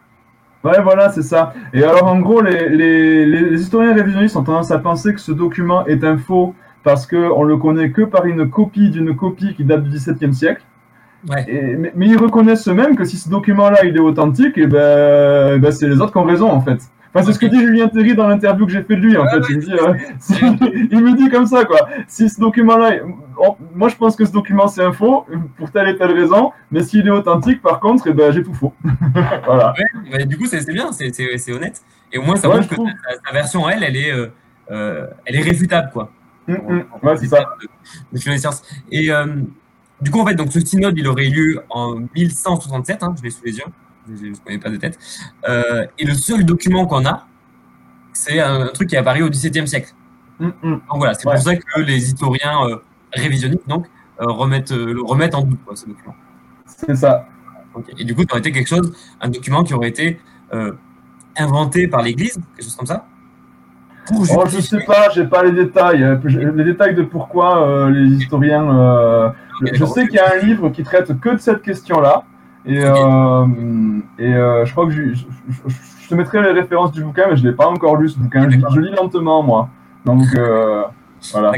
Ouais, 0.64 0.80
voilà, 0.82 1.12
c'est 1.12 1.24
ça. 1.24 1.54
Et 1.74 1.84
alors, 1.84 2.06
en 2.06 2.20
gros, 2.20 2.42
les, 2.42 2.70
les, 2.70 3.26
les, 3.26 3.62
historiens 3.62 3.96
révisionnistes 3.96 4.36
ont 4.36 4.44
tendance 4.44 4.70
à 4.70 4.78
penser 4.78 5.14
que 5.14 5.20
ce 5.20 5.32
document 5.32 5.86
est 5.88 6.04
un 6.04 6.18
faux 6.18 6.54
parce 6.84 7.08
qu'on 7.08 7.44
le 7.44 7.58
connaît 7.58 7.92
que 7.92 8.04
par 8.04 8.26
une 8.26 8.50
copie 8.50 8.92
d'une 8.92 9.16
copie 9.16 9.56
qui 9.56 9.64
date 9.64 9.84
du 9.84 9.90
XVIIe 9.90 10.34
siècle 10.34 10.64
mais, 11.28 12.08
ils 12.08 12.18
reconnaissent 12.18 12.68
eux-mêmes 12.68 12.96
que 12.96 13.06
si 13.06 13.18
ce 13.18 13.30
document-là 13.30 13.86
il 13.86 13.96
est 13.96 14.00
authentique, 14.00 14.58
et 14.58 14.64
eh 14.64 14.68
ben, 14.68 15.54
eh 15.56 15.60
ben, 15.60 15.72
c'est 15.72 15.88
les 15.88 16.00
autres 16.00 16.12
qui 16.12 16.18
ont 16.18 16.24
raison 16.24 16.50
en 16.50 16.62
fait. 16.62 16.80
Enfin, 17.14 17.26
c'est 17.26 17.34
ce 17.34 17.40
que 17.40 17.46
dit 17.46 17.60
Julien 17.60 17.90
Terry 17.90 18.16
dans 18.16 18.28
l'interview 18.28 18.66
que 18.66 18.72
j'ai 18.72 18.84
fait 18.84 18.96
de 18.96 19.02
lui 19.02 19.18
en 19.18 19.28
fait. 19.28 19.42
Il, 19.50 19.58
me 19.58 19.62
dit, 19.62 19.74
euh, 19.74 20.88
il 20.92 21.04
me 21.04 21.14
dit 21.18 21.30
comme 21.30 21.46
ça 21.46 21.66
quoi. 21.66 21.90
Si 22.08 22.30
ce 22.30 22.40
document-là, 22.40 23.00
moi 23.76 23.90
je 23.90 23.96
pense 23.96 24.16
que 24.16 24.24
ce 24.26 24.32
document 24.32 24.68
c'est 24.68 24.84
un 24.84 24.94
faux 24.94 25.26
pour 25.58 25.72
telle 25.72 25.90
et 25.90 25.98
telle 25.98 26.14
raison, 26.14 26.52
mais 26.72 26.84
s'il 26.84 27.06
est 27.06 27.12
authentique 27.12 27.62
par 27.62 27.82
contre, 27.82 28.08
et 28.08 28.12
eh 28.12 28.14
ben, 28.14 28.32
j'ai 28.32 28.44
tout 28.44 28.54
faux. 28.54 28.74
voilà. 29.46 29.74
du 30.26 30.38
coup 30.38 30.46
c'est 30.46 30.66
bien, 30.72 30.92
c'est 30.94 31.52
honnête. 31.52 31.82
Et 32.14 32.18
au 32.18 32.24
moins 32.24 32.38
ça 32.38 32.48
montre 32.48 32.68
que 32.68 32.76
sa, 32.76 33.34
version 33.34 33.70
elle, 33.70 33.84
elle 33.84 33.98
est, 33.98 34.12
euh, 34.12 34.28
euh, 34.72 35.08
elle 35.26 35.36
est 35.36 35.42
réfutable 35.44 35.90
quoi. 35.92 36.12
Mm, 36.48 36.54
mm. 36.54 36.86
Ouais, 37.04 37.18
c'est 37.18 37.28
ça. 37.28 37.46
De, 37.62 38.18
de. 38.18 38.52
Et 38.92 39.12
euh, 39.12 39.26
du 40.02 40.12
coup, 40.12 40.20
en 40.20 40.26
fait, 40.26 40.36
donc 40.36 40.52
ce 40.52 40.60
synode, 40.60 40.98
il 40.98 41.08
aurait 41.08 41.28
eu 41.28 41.32
lieu 41.32 41.64
en 41.70 41.96
1167, 42.16 43.04
hein, 43.04 43.14
je 43.18 43.24
l'ai 43.24 43.30
sous 43.30 43.44
les 43.46 43.58
yeux, 43.58 43.66
je 44.08 44.28
ne 44.28 44.36
connais 44.36 44.58
pas 44.58 44.70
de 44.70 44.78
tête. 44.78 44.98
Euh, 45.48 45.86
et 45.98 46.06
le 46.06 46.14
seul 46.14 46.44
document 46.44 46.86
qu'on 46.86 47.06
a, 47.06 47.28
c'est 48.14 48.40
un, 48.40 48.68
truc 48.68 48.90
qui 48.90 48.96
est 48.96 48.98
apparu 48.98 49.24
au 49.24 49.30
XVIIe 49.30 49.68
siècle. 49.68 49.94
Mm, 50.40 50.50
donc 50.64 50.82
voilà, 50.96 51.14
c'est 51.14 51.24
pour 51.24 51.38
ça 51.38 51.56
que 51.56 51.82
les 51.82 52.10
historiens 52.10 52.68
euh, 52.68 52.78
révisionnistes 53.14 53.68
donc, 53.68 53.88
remettent, 54.18 54.72
le 54.72 55.02
remettent 55.02 55.36
en 55.36 55.44
doute, 55.44 55.60
quoi, 55.66 55.76
ce 55.76 55.86
document. 55.86 56.16
C'est 56.66 56.96
ça. 56.96 57.28
Et 57.98 58.04
du 58.04 58.16
coup, 58.16 58.22
ça 58.24 58.32
aurait 58.32 58.40
été 58.40 58.52
quelque 58.52 58.68
chose, 58.68 58.94
un 59.22 59.30
document 59.30 59.64
qui 59.64 59.74
aurait 59.74 59.90
été 59.90 60.20
inventé 61.38 61.88
par 61.88 62.02
l'Église, 62.02 62.40
quelque 62.56 62.64
chose 62.64 62.76
comme 62.76 62.88
ça 62.88 63.08
Oh, 64.10 64.46
je 64.48 64.60
sais 64.60 64.84
pas, 64.86 65.10
j'ai 65.14 65.26
pas 65.26 65.44
les 65.44 65.52
détails. 65.52 66.04
Euh, 66.04 66.18
les 66.56 66.64
détails 66.64 66.96
de 66.96 67.04
pourquoi 67.04 67.66
euh, 67.66 67.90
les 67.90 68.16
historiens. 68.16 68.68
Euh, 68.76 69.30
je 69.74 69.86
sais 69.86 70.08
qu'il 70.08 70.16
y 70.16 70.20
a 70.20 70.34
un 70.34 70.44
livre 70.44 70.70
qui 70.70 70.84
traite 70.84 71.20
que 71.20 71.30
de 71.30 71.38
cette 71.38 71.62
question-là. 71.62 72.24
Et, 72.66 72.78
et 72.78 74.34
je 74.34 74.72
crois 74.72 74.86
que 74.86 74.92
je, 74.92 75.24
te 76.10 76.16
mettrai 76.16 76.42
les 76.42 76.52
références 76.52 76.92
du 76.92 77.04
bouquin, 77.04 77.28
mais 77.30 77.36
je 77.36 77.44
l'ai 77.44 77.54
pas 77.54 77.68
encore 77.68 77.96
lu 77.96 78.10
ce 78.10 78.18
bouquin. 78.18 78.50
Je, 78.50 78.80
lis 78.80 78.92
lentement, 78.92 79.42
moi. 79.44 79.70
Donc 80.06 80.26
voilà. 81.32 81.52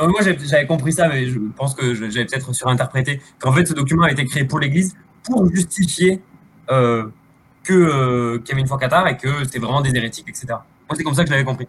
moi 0.00 0.20
j'avais 0.20 0.66
compris 0.66 0.92
ça, 0.92 1.08
mais 1.08 1.26
je 1.26 1.38
pense 1.56 1.74
que 1.74 1.94
j'avais 1.94 2.24
peut-être 2.24 2.52
surinterprété 2.54 3.20
qu'en 3.40 3.52
fait 3.52 3.66
ce 3.66 3.74
document 3.74 4.04
a 4.04 4.10
été 4.10 4.24
créé 4.24 4.44
pour 4.44 4.60
l'Église 4.60 4.96
pour 5.24 5.48
justifier 5.48 6.22
que 6.68 7.10
qu'il 8.38 8.48
y 8.48 8.52
avait 8.52 8.60
une 8.60 8.68
foi 8.68 8.78
cathare 8.78 9.06
et 9.08 9.16
que 9.16 9.44
c'était 9.44 9.58
vraiment 9.58 9.80
des 9.80 9.94
hérétiques, 9.94 10.28
etc. 10.28 10.54
Moi 10.92 10.96
c'est 10.96 11.04
comme 11.04 11.14
ça 11.14 11.22
que 11.22 11.28
je 11.28 11.32
l'avais 11.32 11.44
compris. 11.44 11.66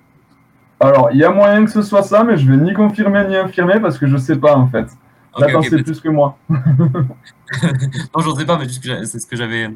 Alors, 0.84 1.12
il 1.14 1.18
y 1.18 1.24
a 1.24 1.32
moyen 1.32 1.64
que 1.64 1.72
ce 1.72 1.82
soit 1.82 2.04
ça, 2.04 2.26
mais 2.26 2.36
je 2.38 2.52
vais 2.52 2.58
ni 2.58 2.74
confirmer 2.74 3.26
ni 3.26 3.38
infirmer 3.38 3.80
parce 3.80 3.98
que 3.98 4.06
je 4.06 4.18
sais 4.18 4.36
pas 4.36 4.56
en 4.56 4.68
fait. 4.68 4.88
Okay, 5.34 5.56
okay, 5.56 5.84
plus 5.84 6.02
que 6.02 6.10
moi. 6.10 6.38
non, 6.50 6.60
je 8.20 8.30
ne 8.30 8.36
sais 8.36 8.46
pas, 8.46 8.58
mais 8.58 8.68
c'est 9.06 9.20
ce 9.20 9.26
que 9.26 9.38
j'avais, 9.38 9.70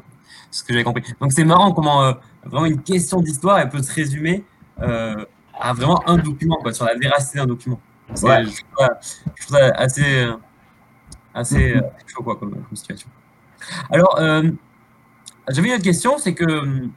ce 0.50 0.62
que 0.62 0.72
j'avais 0.72 0.84
compris. 0.84 1.02
Donc 1.18 1.32
c'est 1.32 1.44
marrant 1.44 1.72
comment 1.72 2.04
euh, 2.04 2.12
vraiment 2.44 2.66
une 2.66 2.82
question 2.82 3.20
d'histoire, 3.20 3.58
elle 3.58 3.70
peut 3.70 3.82
se 3.82 3.92
résumer 3.92 4.44
euh, 4.82 5.24
à 5.58 5.72
vraiment 5.72 6.06
un 6.06 6.18
document, 6.18 6.56
quoi, 6.56 6.74
sur 6.74 6.84
la 6.84 6.94
véracité 6.94 7.38
d'un 7.38 7.46
document. 7.46 7.80
Ouais. 8.22 8.44
Je, 8.44 8.50
trouve 9.46 9.56
ça, 9.56 9.70
assez, 9.74 10.28
assez 11.34 11.74
euh, 11.74 11.80
chaud, 12.06 12.22
quoi, 12.22 12.36
comme, 12.36 12.50
comme, 12.50 12.76
situation. 12.76 13.08
Alors, 13.90 14.20
j'avais 15.48 15.68
une 15.68 15.74
autre 15.74 15.82
question, 15.82 16.18
c'est 16.18 16.34
que 16.34 16.88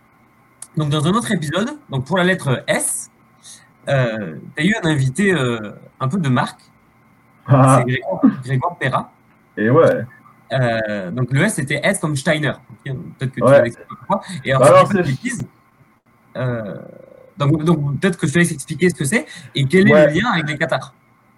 donc 0.78 0.90
dans 0.90 1.06
un 1.06 1.12
autre 1.12 1.32
épisode, 1.32 1.72
donc 1.90 2.06
pour 2.06 2.18
la 2.18 2.24
lettre 2.24 2.64
S, 2.68 3.12
euh, 3.90 4.36
tu 4.56 4.64
as 4.64 4.66
eu 4.66 4.76
un 4.82 4.88
invité 4.88 5.34
euh, 5.34 5.72
un 6.00 6.08
peu 6.08 6.18
de 6.18 6.30
marque. 6.30 6.62
Ah. 7.48 7.84
C'est 7.86 8.00
Grégoire, 8.46 8.78
Perra. 8.78 9.12
Et 9.58 9.70
ouais. 9.70 10.06
Euh, 10.54 11.12
donc 11.12 11.32
le 11.32 11.42
S 11.42 11.56
c'était 11.56 11.80
S 11.84 12.00
comme 12.00 12.16
Steiner. 12.16 12.54
Peut-être 12.84 13.32
que 13.32 13.40
tu 13.46 13.54
expliquer 13.54 13.88
pourquoi. 13.90 14.22
Et 14.46 14.54
alors, 14.54 14.68
bah 14.68 14.76
alors 14.76 14.90
donc, 17.38 17.64
donc 17.64 18.00
peut-être 18.00 18.18
que 18.18 18.28
je 18.28 18.34
te 18.34 18.40
laisse 18.40 18.52
expliquer 18.52 18.90
ce 18.90 18.96
que 18.96 19.06
c'est 19.06 19.26
et 19.56 19.66
quel 19.66 19.90
est 19.90 20.08
le 20.08 20.14
lien 20.14 20.30
avec 20.32 20.48
les 20.50 20.58
cathares? 20.58 20.94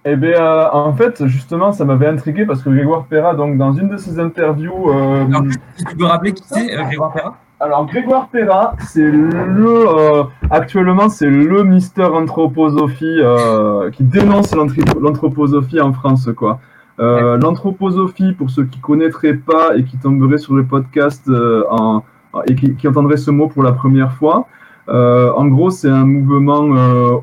Eh 0.05 0.17
bien, 0.17 0.69
en 0.71 0.93
fait, 0.93 1.25
justement, 1.27 1.71
ça 1.71 1.85
m'avait 1.85 2.07
intrigué 2.07 2.45
parce 2.45 2.61
que 2.61 2.69
Grégoire 2.69 3.05
Perra, 3.05 3.35
donc, 3.35 3.57
dans 3.57 3.71
une 3.71 3.87
de 3.87 3.95
ses 3.95 4.19
interviews. 4.19 4.91
Alors, 4.91 5.43
tu 5.77 5.95
peux 5.95 6.03
rappeler 6.05 6.33
qui 6.33 6.43
c'est, 6.45 6.75
Grégoire 6.75 7.13
Perra? 7.13 7.37
Alors 7.63 7.85
Grégoire 7.85 8.27
Perra, 8.27 8.75
c'est 8.79 9.09
le 9.09 9.85
euh, 9.87 10.23
actuellement 10.49 11.07
c'est 11.07 11.29
le 11.29 11.63
Mister 11.63 12.03
Anthroposophie 12.03 13.05
euh, 13.05 13.89
qui 13.89 14.03
dénonce 14.03 14.53
l'anthroposophie 14.53 15.79
en 15.79 15.93
France 15.93 16.29
quoi. 16.35 16.59
Euh, 16.99 17.37
l'anthroposophie, 17.37 18.33
pour 18.33 18.49
ceux 18.49 18.65
qui 18.65 18.79
connaîtraient 18.79 19.35
pas 19.35 19.77
et 19.77 19.85
qui 19.85 19.97
tomberaient 19.97 20.37
sur 20.37 20.55
le 20.55 20.65
podcast 20.65 21.31
en, 21.71 22.03
et 22.47 22.55
qui, 22.55 22.75
qui, 22.75 22.87
entendraient 22.87 23.17
ce 23.17 23.31
mot 23.31 23.47
pour 23.47 23.63
la 23.63 23.71
première 23.71 24.11
fois, 24.11 24.47
en 24.89 25.45
gros 25.47 25.69
c'est 25.69 25.89
un 25.89 26.05
mouvement 26.05 26.67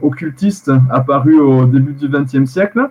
occultiste 0.00 0.72
apparu 0.90 1.38
au 1.38 1.66
début 1.66 1.92
du 1.92 2.08
XXe 2.08 2.50
siècle 2.50 2.88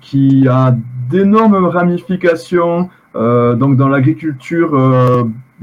qui 0.00 0.46
a 0.48 0.76
d'énormes 1.10 1.66
ramifications 1.66 2.88
donc 3.14 3.76
dans 3.76 3.88
l'agriculture 3.88 4.70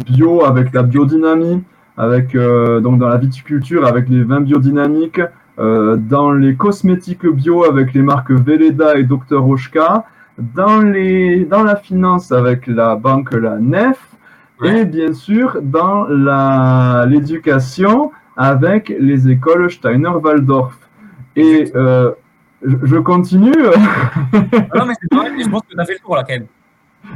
bio 0.06 0.46
avec 0.46 0.74
la 0.74 0.84
biodynamie, 0.84 1.64
avec 1.98 2.36
euh, 2.36 2.80
donc 2.80 3.00
dans 3.00 3.08
la 3.08 3.18
viticulture 3.18 3.86
avec 3.86 4.10
les 4.10 4.24
vins 4.24 4.42
biodynamiques, 4.42 5.22
euh, 5.60 5.98
dans 5.98 6.32
les 6.32 6.56
cosmétiques 6.56 7.26
bio 7.26 7.66
avec 7.66 7.94
les 7.94 8.02
marques 8.02 8.32
Veleda 8.32 8.98
et 8.98 9.04
Dr 9.04 9.48
Oshka, 9.48 10.06
dans 10.38 10.82
les 10.82 11.46
dans 11.46 11.64
la 11.64 11.76
finance 11.76 12.32
avec 12.32 12.68
la 12.68 12.96
banque 12.96 13.32
la 13.34 13.58
Nef 13.58 14.00
et 14.64 14.86
bien 14.86 15.14
sûr 15.14 15.58
dans 15.62 16.06
la 16.08 17.06
l'éducation 17.08 18.12
avec 18.36 18.94
les 19.00 19.30
écoles 19.30 19.72
Steiner 19.72 20.10
Waldorf. 20.10 20.78
Et 21.36 21.72
euh, 21.76 22.12
je, 22.64 22.98
continue. 22.98 23.52
non 23.52 24.86
mais 24.88 24.94
c'est 25.00 25.16
vrai, 25.16 25.32
je 25.40 25.50
pense 25.50 25.62
que 25.62 25.74
tu 25.74 25.80
as 25.80 25.86
fait 25.86 25.94
le 25.94 26.00
tour 26.00 26.16
là 26.16 26.24
quand 26.24 26.34
même. 26.34 26.48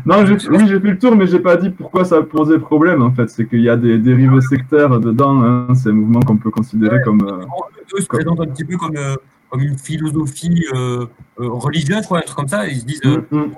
Non, 0.05 0.23
oui, 0.23 0.67
j'ai 0.67 0.79
fait 0.79 0.91
le 0.91 0.97
tour, 0.97 1.15
mais 1.15 1.27
j'ai 1.27 1.39
pas 1.39 1.57
dit 1.57 1.69
pourquoi 1.69 2.05
ça 2.05 2.21
posait 2.21 2.59
problème. 2.59 3.01
En 3.01 3.11
fait, 3.11 3.29
c'est 3.29 3.45
qu'il 3.47 3.61
y 3.61 3.69
a 3.69 3.75
des 3.75 3.97
dérives 3.97 4.39
sectaires 4.41 4.99
dedans. 4.99 5.41
Hein. 5.43 5.75
C'est 5.75 5.89
un 5.89 5.93
mouvement 5.93 6.21
qu'on 6.21 6.37
peut 6.37 6.49
considérer 6.49 7.01
comme. 7.03 7.21
Euh, 7.21 7.45
eux 7.93 8.01
se 8.01 8.07
présentent 8.07 8.39
un 8.39 8.47
petit 8.47 8.65
peu 8.65 8.77
comme, 8.77 8.95
euh, 8.95 9.15
comme 9.49 9.61
une 9.61 9.77
philosophie 9.77 10.65
euh, 10.73 11.05
euh, 11.39 11.49
religieuse, 11.49 12.05
quoi, 12.07 12.19
un 12.19 12.21
truc 12.21 12.35
comme 12.35 12.47
ça. 12.47 12.67
Ils 12.67 12.79
se 12.79 12.85
disent. 12.85 13.03
Mm, 13.03 13.35
mm. 13.35 13.51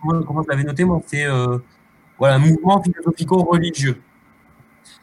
Comment, 0.00 0.22
comment 0.22 0.42
je 0.42 0.48
l'avais 0.48 0.64
noté, 0.64 0.84
moi 0.84 1.00
C'est 1.06 1.26
voilà, 2.18 2.36
un 2.36 2.38
mouvement 2.38 2.82
philosophico-religieux. 2.82 3.96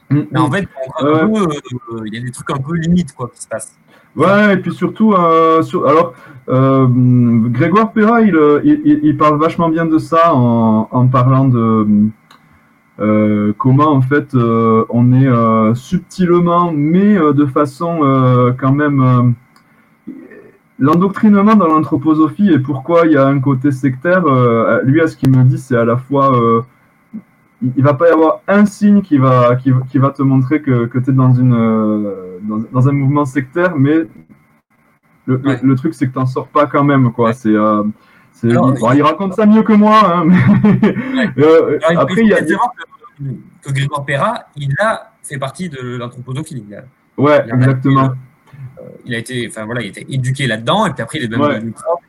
Mm, 0.09 0.21
mais 0.32 0.39
en 0.39 0.51
fait, 0.51 0.67
il 1.01 2.13
y 2.13 2.17
a 2.17 2.21
des 2.21 2.32
trucs 2.32 2.49
un 2.51 2.57
peu 2.57 2.75
limites 2.75 3.13
quoi, 3.13 3.29
qui 3.34 3.41
se 3.41 3.47
passent. 3.47 3.77
Ouais, 4.16 4.53
et 4.53 4.57
puis 4.57 4.74
surtout, 4.74 5.14
euh, 5.14 5.62
sur, 5.62 5.88
alors, 5.88 6.14
euh, 6.49 6.86
Grégoire 7.47 7.93
Perra, 7.93 8.22
il, 8.22 8.36
euh, 8.36 8.59
il, 8.64 8.99
il, 9.03 9.18
parle 9.18 9.39
vachement 9.39 9.70
bien 9.70 9.86
de 9.86 9.97
ça 9.99 10.34
en, 10.34 10.89
en 10.91 11.07
parlant 11.07 11.47
de 11.47 11.88
comment 13.57 13.89
en 13.93 14.01
fait 14.01 14.36
on 14.36 15.14
est 15.14 15.76
subtilement, 15.76 16.72
mais 16.72 17.16
de 17.16 17.45
façon 17.47 18.53
quand 18.59 18.74
même 18.74 19.34
l'endoctrinement 20.78 21.55
dans 21.55 21.68
l'anthroposophie 21.68 22.51
et 22.51 22.59
pourquoi 22.59 23.07
il 23.07 23.14
y 23.14 23.18
a 23.18 23.26
un 23.26 23.39
côté 23.39 23.72
sectaire. 23.72 24.24
lui, 24.84 25.01
à 25.01 25.07
ce 25.07 25.18
qu'il 25.18 25.32
me 25.32 25.43
dit, 25.43 25.57
c'est 25.57 25.78
à 25.78 25.86
la 25.86 25.97
fois 25.97 26.64
il 27.62 27.84
va 27.84 27.93
pas 27.93 28.09
y 28.09 28.12
avoir 28.12 28.41
un 28.47 28.66
signe 28.66 29.01
qui 29.01 29.18
va, 29.18 29.55
qui, 29.55 29.72
qui 29.89 29.97
va 29.99 30.09
te 30.09 30.22
montrer 30.22 30.62
que, 30.62 30.86
que 30.86 30.97
tu 30.97 31.12
es 31.12 31.14
dans, 31.14 31.34
une, 31.34 31.53
euh, 31.53 32.39
dans, 32.41 32.57
dans, 32.72 32.89
un 32.89 32.91
mouvement 32.91 33.26
sectaire, 33.26 33.76
mais 33.76 34.07
le, 35.26 35.41
le, 35.62 35.76
truc, 35.76 35.93
c'est 35.93 36.07
que 36.07 36.14
tu 36.14 36.20
n'en 36.20 36.26
sors 36.26 36.47
pas 36.47 36.66
quand 36.66 36.84
même. 36.84 37.12
Quoi. 37.12 37.34
C'est, 37.34 37.53
euh, 37.53 37.84
il 38.43 39.03
raconte 39.03 39.36
ça 39.36 39.45
mieux 39.45 39.62
que 39.62 39.74
moi. 39.74 40.01
Hein, 40.03 40.28
euh, 41.38 41.80
après, 41.95 42.22
il 42.22 42.30
y 42.30 42.34
a. 42.34 42.41
Que, 42.41 42.53
que 43.62 43.72
Grégoire 43.72 44.05
Perra, 44.05 44.45
il 44.55 44.74
a 44.80 45.12
fait 45.22 45.38
partie 45.38 45.70
de 45.70 45.97
l'anthroposophie. 45.97 46.66
Ouais, 47.18 47.45
exactement. 47.47 48.14
il 49.05 49.14
a 49.14 49.20
été, 49.20 49.47
enfin 49.47 49.66
voilà, 49.66 49.82
il 49.82 49.86
a 49.86 49.89
été 49.89 50.05
éduqué 50.09 50.47
là-dedans, 50.47 50.88
et 50.88 50.93
puis 50.93 51.03
après 51.03 51.20
il 51.20 51.26
est 51.26 51.28
devenu 51.28 51.43
ouais. 51.43 51.57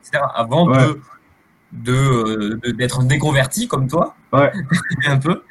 etc. 0.00 0.24
Avant 0.34 0.66
de 0.70 0.98
de 1.72 2.72
d'être 2.72 3.02
déconverti 3.04 3.66
comme 3.66 3.88
toi. 3.88 4.14
Ouais. 4.32 4.52
un 5.06 5.18
peu. 5.18 5.42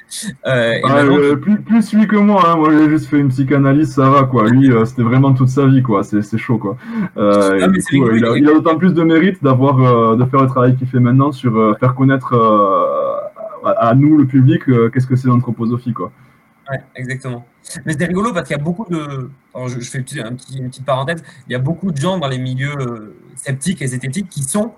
Euh, 0.46 0.80
euh, 0.84 1.36
plus, 1.36 1.62
plus 1.62 1.94
lui 1.94 2.08
que 2.08 2.16
moi, 2.16 2.44
hein. 2.48 2.58
moi 2.58 2.72
j'ai 2.72 2.90
juste 2.90 3.08
fait 3.08 3.18
une 3.18 3.30
psychanalyse, 3.30 3.94
ça 3.94 4.10
va 4.10 4.24
quoi. 4.24 4.48
Lui, 4.48 4.72
euh, 4.72 4.86
c'était 4.86 5.02
vraiment 5.02 5.34
toute 5.34 5.50
sa 5.50 5.66
vie 5.66 5.82
quoi. 5.82 6.04
C'est 6.04 6.38
chaud 6.38 6.58
quoi. 6.58 6.78
Euh, 7.18 7.68
coup, 7.72 7.82
il, 7.92 8.26
a, 8.26 8.38
il, 8.38 8.48
a, 8.48 8.54
d'autant 8.54 8.78
plus 8.78 8.94
de 8.94 9.04
mérite 9.04 9.44
d'avoir 9.44 10.16
de 10.16 10.26
faire 10.26 10.42
le 10.42 10.48
travail 10.48 10.76
qu'il 10.76 10.88
fait 10.88 11.00
maintenant 11.00 11.32
sur 11.32 11.78
faire 11.80 11.96
connaître 11.96 12.34
à, 13.66 13.94
nous 13.96 14.18
le 14.18 14.26
public 14.26 14.64
qu'est-ce 14.94 15.08
que 15.08 15.16
c'est 15.16 15.28
l'anthroposophie 15.28 15.94
quoi. 15.94 16.12
Ouais, 16.70 16.80
exactement. 16.96 17.46
Mais 17.86 17.94
c'est 17.98 18.06
rigolo 18.06 18.32
parce 18.32 18.48
qu'il 18.48 18.56
y 18.56 18.60
a 18.60 18.64
beaucoup 18.64 18.86
de. 18.90 19.30
je, 19.68 19.80
je, 19.80 19.90
fais 19.90 20.00
un 20.00 20.34
petit, 20.34 20.60
une 20.60 20.70
petite 20.70 20.86
parenthèse. 20.86 21.24
Il 21.48 21.52
y 21.52 21.56
a 21.56 21.60
beaucoup 21.60 21.92
de 21.92 21.98
gens 21.98 22.20
dans 22.20 22.28
les 22.28 22.38
milieux 22.38 23.16
sceptiques 23.36 23.82
et 23.82 23.88
zététiques 23.88 24.30
qui 24.30 24.44
sont 24.44 24.74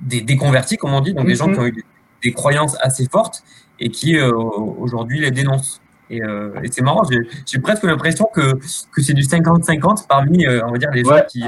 des 0.00 0.22
déconvertis, 0.22 0.76
comme 0.76 0.92
on 0.92 1.00
dit, 1.00 1.14
donc 1.14 1.26
des 1.26 1.34
gens 1.34 1.52
qui 1.52 1.58
ont 1.58 1.66
eu 1.66 1.84
des, 2.22 2.32
croyances 2.32 2.76
assez 2.80 3.06
fortes 3.10 3.42
et 3.78 3.90
qui 3.90 4.16
euh, 4.16 4.30
aujourd'hui 4.32 5.20
les 5.20 5.30
dénoncent. 5.30 5.80
Et, 6.10 6.22
euh, 6.22 6.60
et 6.62 6.68
c'est 6.70 6.82
marrant, 6.82 7.02
j'ai 7.46 7.58
presque 7.60 7.84
l'impression 7.84 8.28
que, 8.32 8.54
que 8.54 9.02
c'est 9.02 9.14
du 9.14 9.22
50-50 9.22 10.06
parmi, 10.08 10.44
euh, 10.46 10.60
on 10.66 10.72
va 10.72 10.78
dire, 10.78 10.90
les 10.90 11.04
gens 11.04 11.20
qui, 11.28 11.44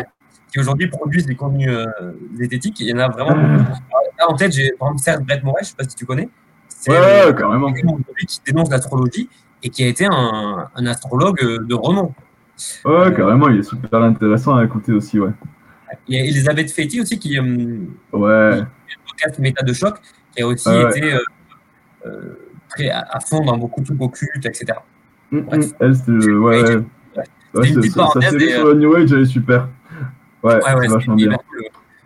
qui 0.52 0.60
aujourd'hui 0.60 0.88
produisent 0.88 1.26
des 1.26 1.34
contenus 1.34 1.70
zététiques. 2.36 2.78
Il 2.80 2.88
y 2.88 2.94
en 2.94 2.98
a 2.98 3.08
vraiment 3.08 3.34
beaucoup. 3.34 3.72
en 4.28 4.36
tête, 4.36 4.52
j'ai 4.52 4.70
par 4.78 4.88
exemple 4.88 5.02
Serge 5.02 5.24
Brett 5.24 5.42
Moret, 5.42 5.62
je 5.62 5.66
ne 5.66 5.70
sais 5.70 5.76
pas 5.76 5.84
si 5.84 5.96
tu 5.96 6.06
connais. 6.06 6.28
Ouais, 6.88 7.34
carrément. 7.36 7.72
Qui 7.72 8.40
dénonce 8.46 8.70
l'astrologie 8.70 9.28
et 9.64 9.68
qui 9.68 9.84
a 9.84 9.88
été 9.88 10.06
un, 10.06 10.68
un 10.74 10.86
astrologue 10.86 11.40
de 11.40 11.74
renom. 11.74 12.12
Ouais, 12.84 13.12
carrément, 13.14 13.48
il 13.48 13.58
est 13.58 13.62
super 13.62 14.02
intéressant 14.02 14.56
à 14.56 14.64
écouter 14.64 14.92
aussi, 14.92 15.18
ouais. 15.18 15.32
Il 16.08 16.16
y 16.16 16.20
a 16.20 16.24
Elisabeth 16.24 16.70
Fetty 16.70 17.00
aussi 17.00 17.18
qui, 17.18 17.38
euh, 17.38 17.78
ouais. 18.12 18.60
qui 18.88 18.96
podcast 19.10 19.38
Méta 19.38 19.62
de 19.62 19.72
choc, 19.72 19.96
qui 20.34 20.42
a 20.42 20.46
aussi 20.46 20.68
été 20.68 21.16
très 22.68 22.90
à, 22.90 23.20
fond 23.20 23.44
dans 23.44 23.56
beaucoup 23.56 23.80
de 23.80 23.86
trucs 23.86 24.00
occultes, 24.00 24.46
etc. 24.46 24.78
Mm, 25.30 25.38
mm. 25.38 25.62
Elle, 25.80 25.96
c'était 25.96 26.12
ouais. 26.12 26.62
ouais. 26.62 26.84
ouais 27.54 27.68
une 27.68 27.80
petite 27.80 27.92
Sa 27.92 28.20
série 28.20 28.52
sur 28.52 28.66
le 28.66 28.74
New 28.74 28.94
Age, 28.94 29.12
elle 29.12 29.22
est 29.22 29.26
super. 29.26 29.68
Ouais, 30.42 30.54
ouais, 30.54 30.60
c'est 30.80 30.88
vachement 30.88 31.14
bien. 31.14 31.38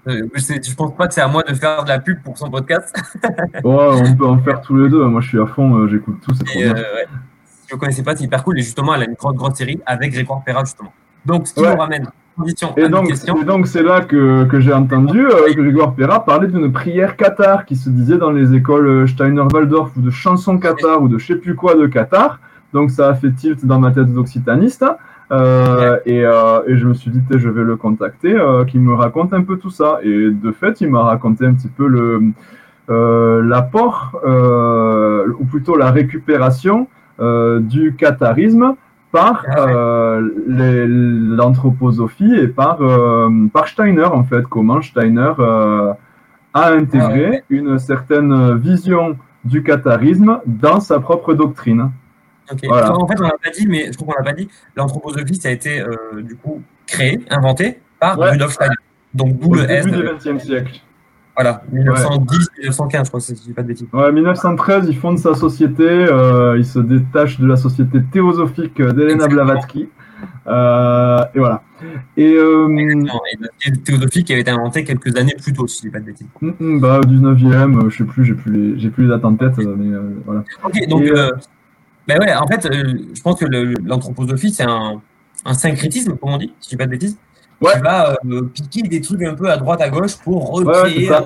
Euh, 0.09 0.28
je 0.37 0.74
pense 0.74 0.95
pas 0.95 1.09
que 1.09 1.14
c'est 1.14 1.20
à 1.20 1.26
moi 1.26 1.43
de 1.43 1.53
faire 1.55 1.82
de 1.82 1.89
la 1.89 1.99
pub 1.99 2.22
pour 2.22 2.39
son 2.39 2.49
podcast. 2.49 2.97
ouais, 3.24 3.61
on 3.64 4.14
peut 4.14 4.26
en 4.26 4.39
faire 4.39 4.61
tous 4.61 4.76
les 4.76 4.89
deux. 4.89 5.05
Moi, 5.05 5.20
je 5.20 5.28
suis 5.28 5.41
à 5.41 5.47
fond, 5.47 5.74
euh, 5.74 5.89
j'écoute 5.89 6.20
tout. 6.22 6.32
C'est 6.34 6.45
trop 6.45 6.59
bien. 6.61 6.76
Euh, 6.76 7.05
Si 7.45 7.72
vous 7.72 7.78
connaissez 7.78 8.05
pas, 8.05 8.14
c'est 8.14 8.24
hyper 8.24 8.45
cool. 8.45 8.59
Et 8.59 8.62
justement, 8.62 8.95
elle 8.95 9.03
a 9.03 9.05
une 9.07 9.14
grande, 9.14 9.37
grande 9.37 9.57
série 9.57 9.80
avec 9.84 10.12
Grégoire 10.12 10.45
Perra, 10.45 10.64
justement. 10.64 10.93
Donc, 11.24 11.49
ce 11.49 11.55
qui 11.55 11.61
nous 11.61 11.76
ramène 11.76 12.09
et 12.76 12.89
donc, 12.89 13.11
et 13.11 13.45
donc, 13.45 13.66
c'est 13.66 13.82
là 13.82 14.03
que, 14.03 14.45
que 14.45 14.61
j'ai 14.61 14.72
entendu 14.72 15.26
euh, 15.26 15.53
Grégoire 15.55 15.95
Perra 15.95 16.24
parler 16.24 16.49
d'une 16.49 16.70
prière 16.72 17.16
Qatar 17.16 17.64
qui 17.64 17.76
se 17.76 17.89
disait 17.89 18.18
dans 18.18 18.30
les 18.30 18.55
écoles 18.55 19.09
Steiner-Waldorf 19.09 19.97
ou 19.97 20.01
de 20.03 20.11
chansons 20.11 20.59
Qatar 20.59 21.03
ou 21.03 21.09
de 21.09 21.18
je 21.18 21.26
sais 21.26 21.37
plus 21.37 21.55
quoi 21.55 21.74
de 21.74 21.87
Qatar. 21.87 22.41
Donc, 22.72 22.91
ça 22.91 23.09
a 23.09 23.14
fait 23.14 23.32
tilt 23.32 23.64
dans 23.64 23.78
ma 23.78 23.91
tête 23.91 24.12
d'occitaniste. 24.12 24.84
Euh, 25.32 25.99
et, 26.07 26.24
euh, 26.24 26.61
et, 26.66 26.76
je 26.76 26.87
me 26.87 26.95
suis 26.95 27.11
dit, 27.11 27.20
je 27.30 27.49
vais 27.49 27.64
le 27.64 27.76
contacter, 27.76 28.34
euh, 28.34 28.64
qu'il 28.64 28.80
me 28.80 28.95
raconte 28.95 29.32
un 29.32 29.43
peu 29.43 29.57
tout 29.57 29.70
ça. 29.70 29.99
Et 30.03 30.30
de 30.30 30.53
fait, 30.53 30.80
il 30.80 30.91
m'a 30.91 31.03
raconté 31.03 31.47
un 31.47 31.55
petit 31.55 31.68
peu 31.68 31.87
le 31.87 32.20
euh, 32.89 33.43
l'apport, 33.43 34.20
euh, 34.24 35.26
ou 35.41 35.45
plutôt 35.45 35.76
la 35.76 35.91
récupération 35.91 36.89
du 37.18 37.97
catharisme 37.97 38.74
par 39.17 39.45
ah 39.49 40.19
l'anthroposophie 40.21 42.35
et 42.35 42.49
par, 42.49 42.79
par 43.53 43.69
Steiner, 43.69 44.05
en 44.05 44.25
fait. 44.25 44.43
Comment 44.45 44.83
Steiner 44.83 45.33
a 45.39 45.97
intégré 46.73 47.43
ah 47.43 47.45
une 47.51 47.79
certaine 47.79 48.59
vision 48.59 49.17
du 49.47 49.62
catharisme 49.62 50.41
dans 50.47 50.81
sa 50.81 51.01
propre 51.01 51.35
doctrine. 51.35 51.91
En 52.51 53.07
fait, 53.07 53.21
on 53.21 53.25
l'a 53.25 53.39
pas 53.43 53.51
dit, 53.51 53.67
mais 53.67 53.87
je 53.87 53.93
trouve 53.93 54.09
qu'on 54.09 54.19
l'a 54.19 54.25
pas 54.25 54.33
dit. 54.33 54.49
L'anthroposophie, 54.77 55.37
ça 55.37 55.49
a 55.49 55.53
été 55.53 55.81
euh, 55.81 56.23
du 56.23 56.37
coup 56.37 56.62
créé, 56.87 57.21
inventé 57.31 57.81
par 57.99 58.19
Rudolf 58.19 58.53
Steiner. 58.53 58.75
Donc 59.14 59.39
d'où 59.39 59.55
le 59.55 59.71
S. 59.71 59.87
Début 59.87 59.97
du 59.97 60.09
XXe 60.14 60.45
siècle. 60.45 60.81
Voilà, 61.37 61.62
1910, 61.70 62.49
1915, 62.59 63.07
je 63.07 63.11
crois, 63.11 63.20
si 63.20 63.37
je 63.37 63.43
dis 63.43 63.53
pas 63.53 63.62
de 63.62 63.68
bêtises. 63.68 63.87
Ouais, 63.93 64.11
1913, 64.11 64.87
il 64.89 64.97
fonde 64.97 65.18
sa 65.18 65.34
société. 65.34 65.84
Euh, 65.87 66.57
il 66.57 66.64
se 66.64 66.78
détache 66.78 67.39
de 67.39 67.47
la 67.47 67.57
société 67.57 68.03
théosophique 68.11 68.80
d'Elena 68.80 69.28
Blavatsky. 69.28 69.89
Euh, 70.47 71.24
et 71.34 71.39
voilà. 71.39 71.62
Et, 72.16 72.34
euh, 72.34 73.05
et 73.66 73.72
théosophique 73.72 74.26
qui 74.26 74.32
avait 74.32 74.43
été 74.43 74.51
inventé 74.51 74.82
quelques 74.84 75.14
années 75.16 75.37
plus 75.41 75.53
tôt, 75.53 75.66
si 75.66 75.78
je 75.78 75.82
dis 75.82 75.91
pas 75.91 76.01
de 76.01 76.07
bêtises. 76.07 76.26
Mm, 76.41 76.53
mm, 76.59 76.80
bah, 76.80 77.01
19e, 77.01 77.91
je 77.91 77.99
sais 77.99 78.05
plus, 78.05 78.24
j'ai 78.24 78.34
plus 78.34 78.53
les, 78.53 78.78
j'ai 78.78 78.89
plus 78.89 79.05
les 79.05 79.11
dates 79.11 79.24
en 79.24 79.34
tête, 79.34 79.59
mais 79.59 79.97
voilà. 80.24 80.43
Ok, 80.64 80.89
donc. 80.89 81.05
Ben 82.07 82.20
ouais, 82.20 82.32
en 82.34 82.47
fait, 82.47 82.64
euh, 82.66 82.95
je 83.14 83.20
pense 83.20 83.41
que 83.41 83.47
l'anthroposophie, 83.84 84.53
c'est 84.53 84.62
un, 84.62 85.03
un, 85.45 85.55
syncrétisme, 85.55 86.16
comme 86.16 86.30
on 86.30 86.39
dit, 86.39 86.53
si 86.61 86.66
je 86.66 86.68
dis 86.70 86.76
pas 86.76 86.87
de 86.87 86.91
bêtises, 86.91 87.18
ouais. 87.61 87.73
qui 87.75 87.81
va 87.81 88.17
euh, 88.25 88.43
piquer 88.43 88.83
des 88.83 89.01
trucs 89.01 89.23
un 89.23 89.35
peu 89.35 89.51
à 89.51 89.57
droite, 89.57 89.81
à 89.81 89.89
gauche 89.89 90.17
pour 90.17 90.51
recréer 90.51 91.11
un 91.13 91.25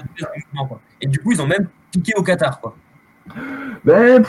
quoi. 0.66 0.80
Et 1.00 1.06
du 1.06 1.18
coup, 1.18 1.32
ils 1.32 1.40
ont 1.40 1.46
même 1.46 1.68
piqué 1.90 2.12
au 2.16 2.22
Qatar, 2.22 2.60
quoi. 2.60 2.74
Ben, 3.84 4.22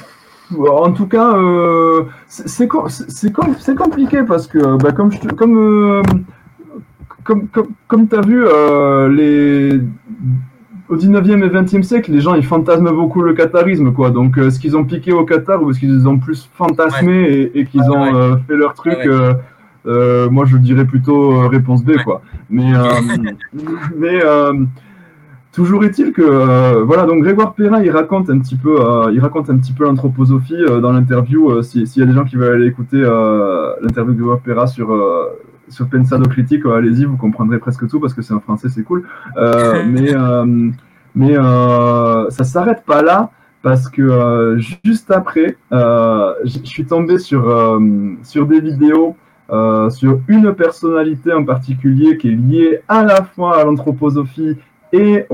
en 0.57 0.91
tout 0.91 1.07
cas, 1.07 1.35
euh, 1.35 2.05
c'est 2.27 2.67
compliqué 2.67 4.23
parce 4.23 4.47
que, 4.47 4.77
ben, 4.77 4.91
comme, 4.91 5.11
je, 5.11 5.19
comme, 5.29 5.57
euh, 5.57 6.01
comme, 7.23 7.47
comme, 7.47 7.69
comme 7.87 8.07
tu 8.07 8.15
as 8.15 8.21
vu, 8.21 8.45
les 9.15 9.81
au 10.91 10.97
19e 10.97 11.41
et 11.43 11.49
20e 11.49 11.83
siècle, 11.83 12.11
les 12.11 12.19
gens 12.19 12.35
ils 12.35 12.43
fantasment 12.43 12.91
beaucoup 12.91 13.21
le 13.21 13.33
qatarisme, 13.33 13.93
quoi. 13.93 14.11
Donc, 14.11 14.37
est-ce 14.37 14.59
qu'ils 14.59 14.75
ont 14.75 14.83
piqué 14.83 15.13
au 15.13 15.23
Qatar 15.23 15.63
ou 15.63 15.71
est-ce 15.71 15.79
qu'ils 15.79 16.07
ont 16.07 16.19
plus 16.19 16.49
fantasmé 16.53 17.49
et, 17.53 17.65
qu'ils 17.65 17.89
ont 17.89 18.13
euh, 18.13 18.35
fait 18.45 18.55
leur 18.55 18.73
truc 18.73 18.97
euh, 19.05 19.33
euh, 19.85 20.29
Moi, 20.29 20.45
je 20.45 20.57
dirais 20.57 20.85
plutôt 20.85 21.47
réponse 21.47 21.83
B, 21.83 21.97
quoi. 22.03 22.21
Mais, 22.49 22.71
mais 23.97 24.19
toujours 25.51 25.83
est-il 25.83 26.13
que, 26.13 26.81
voilà, 26.83 27.05
donc 27.05 27.23
Grégoire 27.23 27.53
Perrin, 27.53 27.81
il 27.81 27.91
raconte 27.91 28.29
un 28.29 28.39
petit 28.39 28.55
peu, 28.55 28.77
il 29.11 29.19
raconte 29.19 29.49
un 29.49 29.57
petit 29.57 29.73
peu 29.73 29.85
l'anthroposophie 29.85 30.63
dans 30.81 30.91
l'interview. 30.91 31.61
S'il 31.61 31.87
y 31.97 32.01
a 32.01 32.05
des 32.05 32.13
gens 32.13 32.25
qui 32.25 32.35
veulent 32.35 32.55
aller 32.55 32.67
écouter 32.67 33.01
l'interview 33.81 34.13
de 34.13 34.17
Grégoire 34.17 34.39
Perrin 34.39 34.67
sur 34.67 34.91
sur 35.71 35.87
Pensado 35.87 36.27
Critique, 36.27 36.65
allez-y, 36.65 37.05
vous 37.05 37.17
comprendrez 37.17 37.57
presque 37.57 37.87
tout 37.87 37.99
parce 37.99 38.13
que 38.13 38.21
c'est 38.21 38.33
en 38.33 38.39
français, 38.39 38.69
c'est 38.69 38.83
cool. 38.83 39.05
Euh, 39.37 39.83
mais 39.87 40.13
euh, 40.13 40.69
mais 41.15 41.37
euh, 41.37 42.29
ça 42.29 42.43
s'arrête 42.43 42.83
pas 42.85 43.01
là 43.01 43.31
parce 43.63 43.89
que 43.89 44.57
juste 44.83 45.11
après, 45.11 45.57
je 45.71 46.59
suis 46.63 46.85
tombé 46.85 47.19
sur, 47.19 47.79
sur 48.23 48.47
des 48.47 48.59
vidéos 48.59 49.15
sur 49.89 50.19
une 50.27 50.53
personnalité 50.53 51.33
en 51.33 51.43
particulier 51.43 52.17
qui 52.17 52.29
est 52.29 52.35
liée 52.35 52.79
à 52.87 53.03
la 53.03 53.23
fois 53.23 53.59
à 53.59 53.65
l'anthroposophie 53.65 54.57
et 54.93 55.25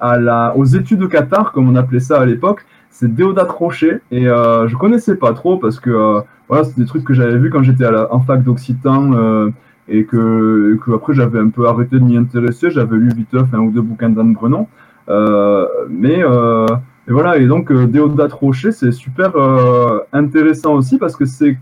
la, 0.00 0.56
aux 0.56 0.64
études 0.64 0.98
de 1.00 1.06
Qatar, 1.06 1.52
comme 1.52 1.68
on 1.68 1.76
appelait 1.76 2.00
ça 2.00 2.20
à 2.20 2.26
l'époque. 2.26 2.64
C'est 2.90 3.14
Déodat 3.14 3.44
Rocher 3.44 4.00
et 4.10 4.24
je 4.24 4.76
connaissais 4.76 5.16
pas 5.16 5.32
trop 5.34 5.58
parce 5.58 5.78
que 5.78 6.22
voilà, 6.48 6.64
c'est 6.64 6.78
des 6.78 6.86
trucs 6.86 7.04
que 7.04 7.14
j'avais 7.14 7.38
vu 7.38 7.50
quand 7.50 7.62
j'étais 7.62 7.86
en 7.86 8.20
fac 8.20 8.42
d'occitan 8.42 9.12
euh, 9.14 9.50
et 9.88 10.04
que, 10.04 10.78
après 10.94 11.14
j'avais 11.14 11.38
un 11.38 11.48
peu 11.48 11.66
arrêté 11.66 11.98
de 11.98 12.04
m'y 12.04 12.16
intéresser. 12.16 12.70
J'avais 12.70 12.96
lu 12.96 13.10
vite 13.14 13.34
un 13.52 13.58
ou 13.58 13.70
deux 13.70 13.82
bouquins 13.82 14.10
d'Anne 14.10 14.32
Brenon. 14.32 14.68
Euh, 15.08 15.66
mais 15.88 16.22
euh, 16.22 16.66
voilà, 17.08 17.36
et 17.38 17.46
donc 17.46 17.70
euh, 17.70 17.86
Déodat 17.86 18.28
Rocher, 18.32 18.72
c'est 18.72 18.92
super 18.92 19.36
euh, 19.36 20.00
intéressant 20.12 20.74
aussi 20.74 20.98
parce 20.98 21.16
que 21.16 21.24
c'est 21.24 21.58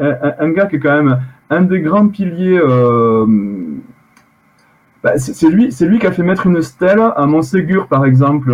un, 0.00 0.32
un, 0.38 0.50
gars 0.50 0.66
qui 0.66 0.76
est 0.76 0.78
quand 0.80 1.02
même 1.02 1.18
un 1.50 1.62
des 1.62 1.80
grands 1.80 2.08
piliers. 2.08 2.60
Bah, 5.02 5.18
c'est 5.18 5.48
lui, 5.48 5.72
c'est 5.72 5.86
lui 5.86 5.98
qui 5.98 6.06
a 6.06 6.12
fait 6.12 6.22
mettre 6.22 6.46
une 6.46 6.62
stèle 6.62 7.00
à 7.16 7.26
Montségur, 7.26 7.88
par 7.88 8.04
exemple, 8.04 8.52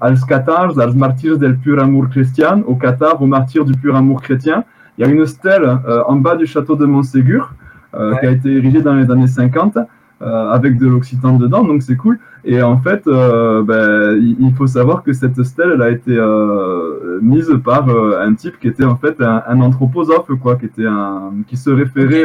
als 0.00 0.24
Qatar, 0.24 0.78
als 0.78 0.94
martyrs 0.94 1.38
del 1.38 1.56
pur 1.56 1.82
amour 1.82 2.10
chrétien, 2.10 2.62
au 2.66 2.74
Qatar, 2.74 3.22
aux 3.22 3.26
martyrs 3.26 3.64
du 3.64 3.72
pur 3.72 3.96
amour 3.96 4.20
chrétien. 4.20 4.64
Il 4.98 5.06
y 5.06 5.08
a 5.08 5.10
une 5.10 5.26
stèle 5.26 5.62
euh, 5.62 6.02
en 6.08 6.16
bas 6.16 6.34
du 6.34 6.44
château 6.44 6.74
de 6.74 6.84
Montségur 6.84 7.54
euh, 7.94 8.16
qui 8.16 8.26
a 8.26 8.30
été 8.32 8.56
érigée 8.56 8.82
dans 8.82 8.94
les 8.94 9.08
années 9.10 9.28
50 9.28 9.76
euh, 9.76 9.82
avec 10.20 10.78
de 10.78 10.86
l'occitan 10.86 11.36
dedans, 11.36 11.64
donc 11.64 11.82
c'est 11.82 11.96
cool. 11.96 12.18
Et 12.44 12.62
en 12.62 12.78
fait, 12.78 13.04
ben, 13.06 14.16
il 14.20 14.52
faut 14.56 14.66
savoir 14.66 15.02
que 15.02 15.12
cette 15.12 15.42
stèle 15.42 15.72
elle 15.74 15.82
a 15.82 15.90
été 15.90 16.16
mise 17.22 17.52
par 17.64 17.88
un 17.88 18.34
type 18.34 18.58
qui 18.58 18.68
était 18.68 18.84
en 18.84 18.96
fait 18.96 19.20
un, 19.20 19.60
anthroposophe, 19.60 20.30
quoi, 20.40 20.56
qui 20.56 20.66
était 20.66 20.86
un, 20.86 21.32
qui 21.46 21.56
se 21.56 21.70
référait, 21.70 22.24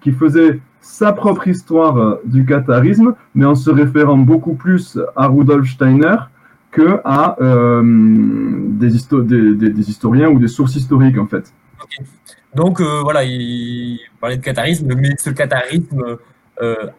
qui, 0.00 0.12
faisait 0.12 0.60
sa 0.80 1.12
propre 1.12 1.48
histoire 1.48 2.18
du 2.24 2.44
catharisme, 2.44 3.14
mais 3.34 3.46
en 3.46 3.54
se 3.54 3.70
référant 3.70 4.18
beaucoup 4.18 4.54
plus 4.54 4.98
à 5.16 5.26
Rudolf 5.26 5.68
Steiner 5.68 6.16
que 6.70 7.00
à 7.04 7.36
des, 7.40 8.90
des, 8.90 9.70
des, 9.70 9.90
historiens 9.90 10.28
ou 10.28 10.38
des 10.38 10.48
sources 10.48 10.76
historiques 10.76 11.18
en 11.18 11.26
fait. 11.26 11.52
Donc 12.54 12.80
euh, 12.80 13.00
voilà, 13.02 13.24
il 13.24 14.00
parlait 14.20 14.36
de 14.36 14.42
catharisme, 14.42 14.94
mais 14.96 15.14
ce 15.18 15.30
catharisme 15.30 16.00
euh, 16.00 16.16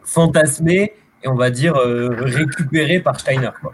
fantasmé 0.04 0.94
et 1.24 1.28
on 1.28 1.36
va 1.36 1.50
dire 1.50 1.76
euh, 1.76 2.10
récupéré 2.18 3.00
par 3.00 3.20
Steiner. 3.20 3.50
Quoi. 3.62 3.72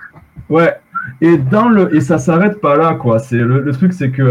Ouais. 0.49 0.75
Et 1.21 1.37
dans 1.37 1.69
le 1.69 1.95
et 1.95 2.01
ça 2.01 2.17
s'arrête 2.17 2.59
pas 2.59 2.75
là 2.75 2.95
quoi. 2.95 3.19
C'est 3.19 3.37
le, 3.37 3.71
truc 3.71 3.93
c'est 3.93 4.09
que 4.09 4.23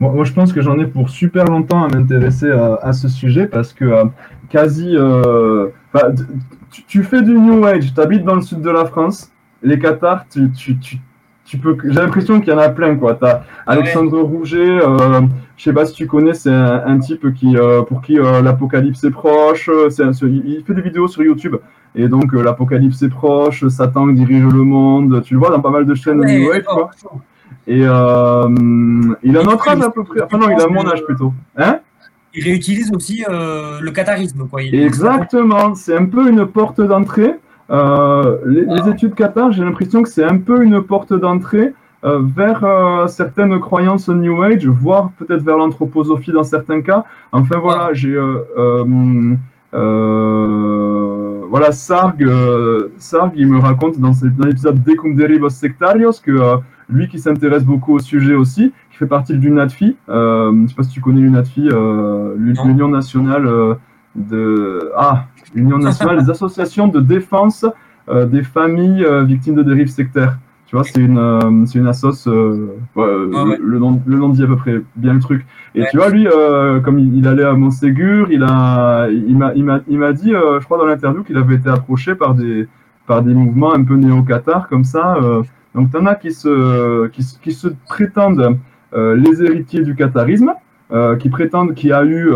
moi, 0.00 0.24
je 0.24 0.32
pense 0.32 0.52
que 0.52 0.60
j'en 0.60 0.78
ai 0.78 0.86
pour 0.86 1.10
super 1.10 1.46
longtemps 1.46 1.82
à 1.84 1.88
m'intéresser 1.88 2.50
à, 2.50 2.92
ce 2.92 3.08
sujet 3.08 3.46
parce 3.46 3.72
que 3.72 4.04
quasi 4.48 4.96
tu, 6.86 7.02
fais 7.02 7.22
du 7.22 7.32
New 7.32 7.64
Age, 7.64 7.92
tu 7.94 8.00
habites 8.00 8.24
dans 8.24 8.36
le 8.36 8.42
sud 8.42 8.60
de 8.60 8.70
la 8.70 8.84
France, 8.84 9.32
les 9.62 9.78
cathares, 9.78 10.26
tu, 10.28 10.50
tu, 10.52 10.78
tu, 10.78 10.98
tu 11.44 11.58
peux 11.58 11.76
j'ai 11.82 12.00
l'impression 12.00 12.40
qu'il 12.40 12.52
y 12.52 12.56
en 12.56 12.58
a 12.58 12.68
plein 12.68 12.94
quoi. 12.96 13.14
T'as 13.14 13.42
Alexandre 13.66 14.20
Rouget, 14.20 14.58
euh, 14.58 15.22
je 15.58 15.64
sais 15.64 15.72
pas 15.72 15.86
si 15.86 15.92
tu 15.92 16.06
connais, 16.06 16.34
c'est 16.34 16.52
un, 16.52 16.98
type 17.00 17.34
qui, 17.34 17.56
euh, 17.56 17.82
pour 17.82 18.00
qui 18.00 18.16
euh, 18.16 18.40
l'apocalypse 18.42 19.02
est 19.02 19.10
proche. 19.10 19.68
C'est 19.90 20.04
il 20.22 20.62
fait 20.64 20.72
des 20.72 20.82
vidéos 20.82 21.08
sur 21.08 21.24
YouTube. 21.24 21.56
Et 21.96 22.06
donc, 22.06 22.32
euh, 22.32 22.42
l'apocalypse 22.42 23.02
est 23.02 23.08
proche, 23.08 23.66
Satan 23.66 24.06
dirige 24.06 24.44
le 24.44 24.62
monde. 24.62 25.20
Tu 25.24 25.34
le 25.34 25.40
vois 25.40 25.50
dans 25.50 25.60
pas 25.60 25.70
mal 25.70 25.84
de 25.84 25.94
chaînes 25.96 26.20
ouais, 26.20 26.38
New 26.38 26.52
Age, 26.52 26.62
quoi. 26.62 26.90
Et 27.66 27.80
il 27.80 27.86
a 27.86 29.42
notre 29.42 29.68
âge 29.68 29.80
à 29.82 29.90
peu 29.90 30.04
près. 30.04 30.22
Enfin, 30.22 30.38
non, 30.38 30.48
il 30.48 30.60
a 30.60 30.68
mon 30.68 30.88
âge 30.88 31.04
plutôt. 31.04 31.32
Hein? 31.56 31.80
Il 32.34 32.44
réutilise 32.44 32.92
aussi 32.92 33.24
le 33.28 33.90
catharisme, 33.90 34.46
quoi. 34.48 34.62
Exactement. 34.62 35.74
C'est 35.74 35.96
un 35.96 36.06
peu 36.06 36.30
une 36.30 36.46
porte 36.46 36.80
d'entrée. 36.80 37.34
les, 37.68 38.64
les, 38.64 38.90
études 38.90 39.16
Qatar, 39.16 39.50
j'ai 39.50 39.64
l'impression 39.64 40.04
que 40.04 40.08
c'est 40.08 40.24
un 40.24 40.38
peu 40.38 40.62
une 40.62 40.82
porte 40.82 41.12
d'entrée 41.12 41.74
euh, 42.04 42.20
vers 42.22 42.62
euh, 42.62 43.08
certaines 43.08 43.58
croyances 43.58 44.08
New 44.08 44.40
Age, 44.42 44.64
voire 44.68 45.10
peut-être 45.18 45.42
vers 45.42 45.56
l'anthroposophie 45.56 46.30
dans 46.30 46.44
certains 46.44 46.80
cas. 46.80 47.04
Enfin 47.32 47.58
voilà, 47.58 47.92
j'ai 47.92 48.14
euh, 48.16 49.34
voilà, 51.50 51.72
Sarg, 51.72 52.24
Sarg, 52.98 53.32
il 53.34 53.48
me 53.48 53.58
raconte 53.58 53.98
dans, 53.98 54.12
l'épisode 54.44 54.80
Decum 54.84 55.16
Derivos 55.16 55.50
Sectarios 55.50 56.12
que 56.22 56.58
lui 56.88 57.08
qui 57.08 57.18
s'intéresse 57.18 57.64
beaucoup 57.64 57.94
au 57.94 57.98
sujet 57.98 58.34
aussi, 58.34 58.72
qui 58.90 58.96
fait 58.96 59.06
partie 59.06 59.32
de 59.34 59.40
l'UNATFI, 59.40 59.96
je 60.06 60.50
ne 60.52 60.68
sais 60.68 60.74
pas 60.74 60.84
si 60.84 60.90
tu 60.90 61.00
connais 61.00 61.20
l'UNATFI, 61.20 61.68
l'Union 62.36 62.88
nationale 62.88 63.76
de... 64.14 64.92
Ah, 64.96 65.26
l'Union 65.54 65.78
nationale 65.78 66.22
des 66.22 66.30
associations 66.36 66.86
de 66.86 67.00
défense 67.00 67.66
des 68.10 68.42
familles 68.42 69.06
victimes 69.24 69.56
de 69.56 69.62
dérives 69.62 69.88
sectaires. 69.88 70.38
Tu 70.68 70.76
vois, 70.76 70.84
c'est 70.84 71.00
une, 71.00 71.16
euh, 71.16 71.64
c'est 71.64 71.78
une 71.78 71.86
assoce, 71.86 72.28
euh, 72.28 72.76
ah 72.94 73.00
Le, 73.58 73.78
nom, 73.78 74.02
le 74.04 74.18
nom 74.18 74.28
dit 74.28 74.42
à 74.42 74.46
peu 74.46 74.56
près 74.56 74.82
bien 74.96 75.14
le 75.14 75.20
truc. 75.20 75.46
Et 75.74 75.82
tu 75.90 75.96
vois, 75.96 76.10
lui, 76.10 76.28
euh, 76.28 76.80
comme 76.80 76.98
il, 76.98 77.26
allait 77.26 77.44
à 77.44 77.54
Montségur, 77.54 78.30
il 78.30 78.42
a, 78.42 79.08
il 79.08 79.38
m'a, 79.38 79.54
il 79.54 79.64
m'a, 79.64 79.80
il 79.88 79.98
m'a 79.98 80.12
dit, 80.12 80.32
je 80.32 80.62
crois 80.64 80.76
dans 80.76 80.84
l'interview, 80.84 81.22
qu'il 81.22 81.38
avait 81.38 81.54
été 81.54 81.70
approché 81.70 82.14
par 82.14 82.34
des, 82.34 82.68
par 83.06 83.22
des 83.22 83.32
mouvements 83.32 83.72
un 83.72 83.82
peu 83.82 83.94
néo-qatar 83.94 84.68
comme 84.68 84.84
ça. 84.84 85.16
donc, 85.74 85.90
t'en 85.90 86.04
as 86.04 86.16
qui 86.16 86.32
se, 86.32 87.06
qui, 87.08 87.24
qui 87.42 87.52
se 87.52 87.68
prétendent 87.86 88.58
les 88.94 89.42
héritiers 89.42 89.82
du 89.82 89.94
qatarisme, 89.94 90.52
qui 91.18 91.30
prétendent 91.30 91.72
qu'il 91.72 91.88
y 91.88 91.94
a 91.94 92.04
eu 92.04 92.30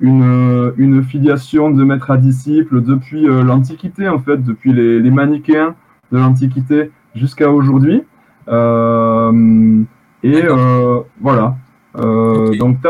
une, 0.00 0.72
une 0.76 1.04
filiation 1.04 1.70
de 1.70 1.84
maître 1.84 2.10
à 2.10 2.16
disciple 2.16 2.82
depuis 2.82 3.26
l'Antiquité, 3.26 4.08
en 4.08 4.18
fait, 4.18 4.38
depuis 4.38 4.72
les, 4.72 4.98
les 4.98 5.10
manichéens 5.12 5.76
de 6.10 6.18
l'Antiquité 6.18 6.90
jusqu'à 7.14 7.50
aujourd'hui. 7.50 8.04
Euh, 8.48 9.82
et 10.22 10.42
euh, 10.44 11.00
voilà. 11.20 11.56
Euh, 11.96 12.56
donc, 12.56 12.78
tu 12.82 12.88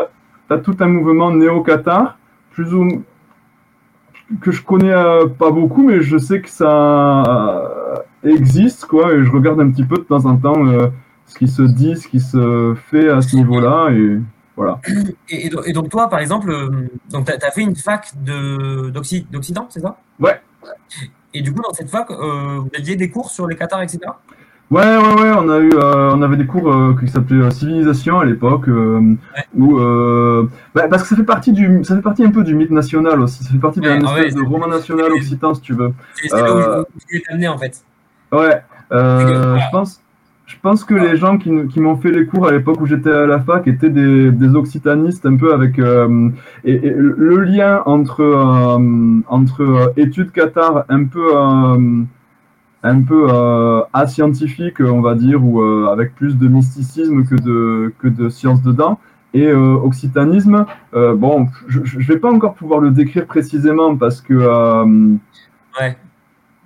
as, 0.54 0.58
tout 0.58 0.76
un 0.80 0.86
mouvement 0.86 1.30
néo-Qatar, 1.30 2.18
plus 2.50 2.74
ou 2.74 3.02
que 4.40 4.50
je 4.50 4.62
connais 4.62 4.94
pas 5.38 5.50
beaucoup, 5.50 5.86
mais 5.86 6.00
je 6.00 6.16
sais 6.16 6.40
que 6.40 6.48
ça 6.48 8.04
existe, 8.24 8.86
quoi, 8.86 9.12
et 9.12 9.22
je 9.22 9.30
regarde 9.30 9.60
un 9.60 9.70
petit 9.70 9.84
peu 9.84 9.96
de 9.96 10.02
temps 10.02 10.24
en 10.24 10.36
temps 10.36 10.64
ce 11.26 11.38
qui 11.38 11.48
se 11.48 11.62
dit, 11.62 11.96
ce 11.96 12.08
qui 12.08 12.20
se 12.20 12.74
fait 12.90 13.08
à 13.10 13.20
ce 13.20 13.36
niveau-là, 13.36 13.90
et 13.90 14.18
voilà. 14.56 14.80
Et, 15.28 15.72
donc, 15.72 15.90
toi, 15.90 16.08
par 16.08 16.20
exemple, 16.20 16.54
tu 17.10 17.16
as, 17.16 17.50
fait 17.50 17.62
une 17.62 17.76
fac 17.76 18.12
d'Occident, 18.22 19.66
c'est 19.68 19.80
ça? 19.80 19.98
Ouais. 20.18 20.40
Et 21.34 21.42
du 21.42 21.52
coup, 21.52 21.60
dans 21.62 21.74
cette 21.74 21.90
fac, 21.90 22.10
euh, 22.10 22.60
vous 22.60 22.70
aviez 22.76 22.94
des 22.94 23.10
cours 23.10 23.30
sur 23.30 23.48
les 23.48 23.56
Qatars, 23.56 23.82
etc. 23.82 23.98
Ouais, 24.70 24.96
ouais, 24.96 25.22
ouais, 25.22 25.32
on 25.36 25.48
a 25.50 25.58
eu, 25.58 25.72
euh, 25.74 26.14
on 26.14 26.22
avait 26.22 26.36
des 26.36 26.46
cours 26.46 26.72
euh, 26.72 26.96
qui 26.98 27.08
s'appelaient 27.08 27.50
civilisation 27.50 28.20
à 28.20 28.24
l'époque, 28.24 28.68
où, 29.56 29.78
bah, 30.74 30.88
parce 30.88 31.02
que 31.02 31.08
ça 31.08 31.16
fait 31.16 31.24
partie 31.24 31.52
du, 31.52 31.84
ça 31.84 31.96
fait 31.96 32.02
partie 32.02 32.24
un 32.24 32.30
peu 32.30 32.44
du 32.44 32.54
mythe 32.54 32.70
national 32.70 33.20
aussi, 33.20 33.44
ça 33.44 33.50
fait 33.50 33.58
partie 33.58 33.80
d'un 33.80 33.98
ah 34.04 34.18
espèce 34.18 34.34
de 34.34 34.42
roman 34.42 34.68
national 34.68 35.12
occitan, 35.12 35.54
si 35.54 35.60
tu 35.60 35.74
veux. 35.74 35.92
C'est 36.14 36.30
là 36.30 36.54
où 36.54 36.86
je 37.10 37.20
amené 37.30 37.48
en 37.48 37.58
fait. 37.58 37.84
Ouais, 38.32 38.62
je 38.90 39.70
pense, 39.70 40.00
je 40.46 40.56
pense 40.60 40.84
que 40.84 40.94
les 40.94 41.16
gens 41.16 41.38
qui, 41.38 41.50
m'ont 41.50 41.96
fait 41.96 42.10
les 42.10 42.26
cours 42.26 42.46
à 42.46 42.52
l'époque 42.52 42.80
où 42.80 42.86
j'étais 42.86 43.10
à 43.10 43.26
la 43.26 43.40
fac 43.40 43.66
étaient 43.66 43.88
des, 43.88 44.54
occitanistes 44.54 45.24
un 45.24 45.36
peu 45.36 45.54
avec 45.54 45.78
euh, 45.78 46.28
et, 46.64 46.78
le 46.78 47.40
lien 47.40 47.82
entre 47.86 48.20
euh, 48.20 49.20
entre 49.28 49.62
euh, 49.62 49.92
études 49.96 50.32
Qatar 50.32 50.84
un 50.90 51.04
peu 51.04 51.34
un 52.82 53.00
peu 53.02 53.28
ascientifique 53.94 54.80
on 54.80 55.00
va 55.00 55.14
dire 55.14 55.42
ou 55.42 55.62
avec 55.62 56.14
plus 56.14 56.36
de 56.36 56.48
mysticisme 56.48 57.24
que 57.24 57.36
de 57.36 57.94
que 57.98 58.08
de 58.08 58.28
science 58.28 58.60
dedans 58.62 58.98
et 59.32 59.50
occitanisme 59.50 60.66
bon 60.92 61.48
je, 61.68 61.80
je 61.84 62.12
vais 62.12 62.18
pas 62.18 62.30
encore 62.30 62.54
pouvoir 62.54 62.80
le 62.80 62.90
décrire 62.90 63.24
précisément 63.26 63.96
parce 63.96 64.20
que 64.20 64.34
ouais 65.80 65.96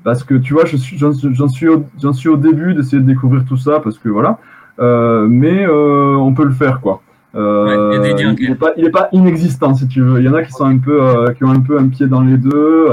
parce 0.09 0.25
que 0.25 0.37
tu 0.37 0.55
vois, 0.55 0.65
j'en 0.65 0.79
suis, 0.79 0.97
suis, 0.97 1.69
au, 1.69 2.13
suis 2.15 2.29
au 2.31 2.37
début 2.39 2.73
d'essayer 2.73 2.99
de 2.99 3.07
découvrir 3.07 3.45
tout 3.45 3.59
ça, 3.59 3.79
parce 3.81 3.99
que 3.99 4.09
voilà. 4.09 4.39
Euh, 4.81 5.27
mais 5.29 5.67
euh, 5.67 6.17
on 6.17 6.33
peut 6.33 6.47
le 6.47 6.55
faire, 6.55 6.81
quoi. 6.81 7.03
Euh, 7.35 8.15
il 8.19 8.49
n'est 8.49 8.55
pas, 8.55 8.73
pas, 8.91 9.09
inexistant, 9.13 9.75
si 9.75 9.87
tu 9.87 10.01
veux. 10.01 10.19
Il 10.19 10.25
y 10.25 10.29
en 10.31 10.33
a 10.33 10.43
qui 10.43 10.53
sont 10.53 10.65
un 10.65 10.79
peu, 10.79 11.27
qui 11.37 11.45
ont 11.45 11.51
un 11.51 11.61
peu 11.61 11.79
un 11.79 11.89
pied 11.89 12.07
dans 12.07 12.23
les 12.23 12.39
deux. 12.39 12.87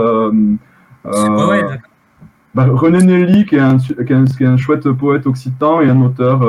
Bah, 2.53 2.67
René 2.69 2.97
Nelly, 2.99 3.45
qui 3.45 3.55
est, 3.55 3.59
un, 3.59 3.77
qui, 3.77 3.93
est 4.43 4.45
un, 4.45 4.57
chouette 4.57 4.89
poète 4.91 5.25
occitan 5.25 5.79
et 5.79 5.89
un 5.89 6.01
auteur 6.01 6.41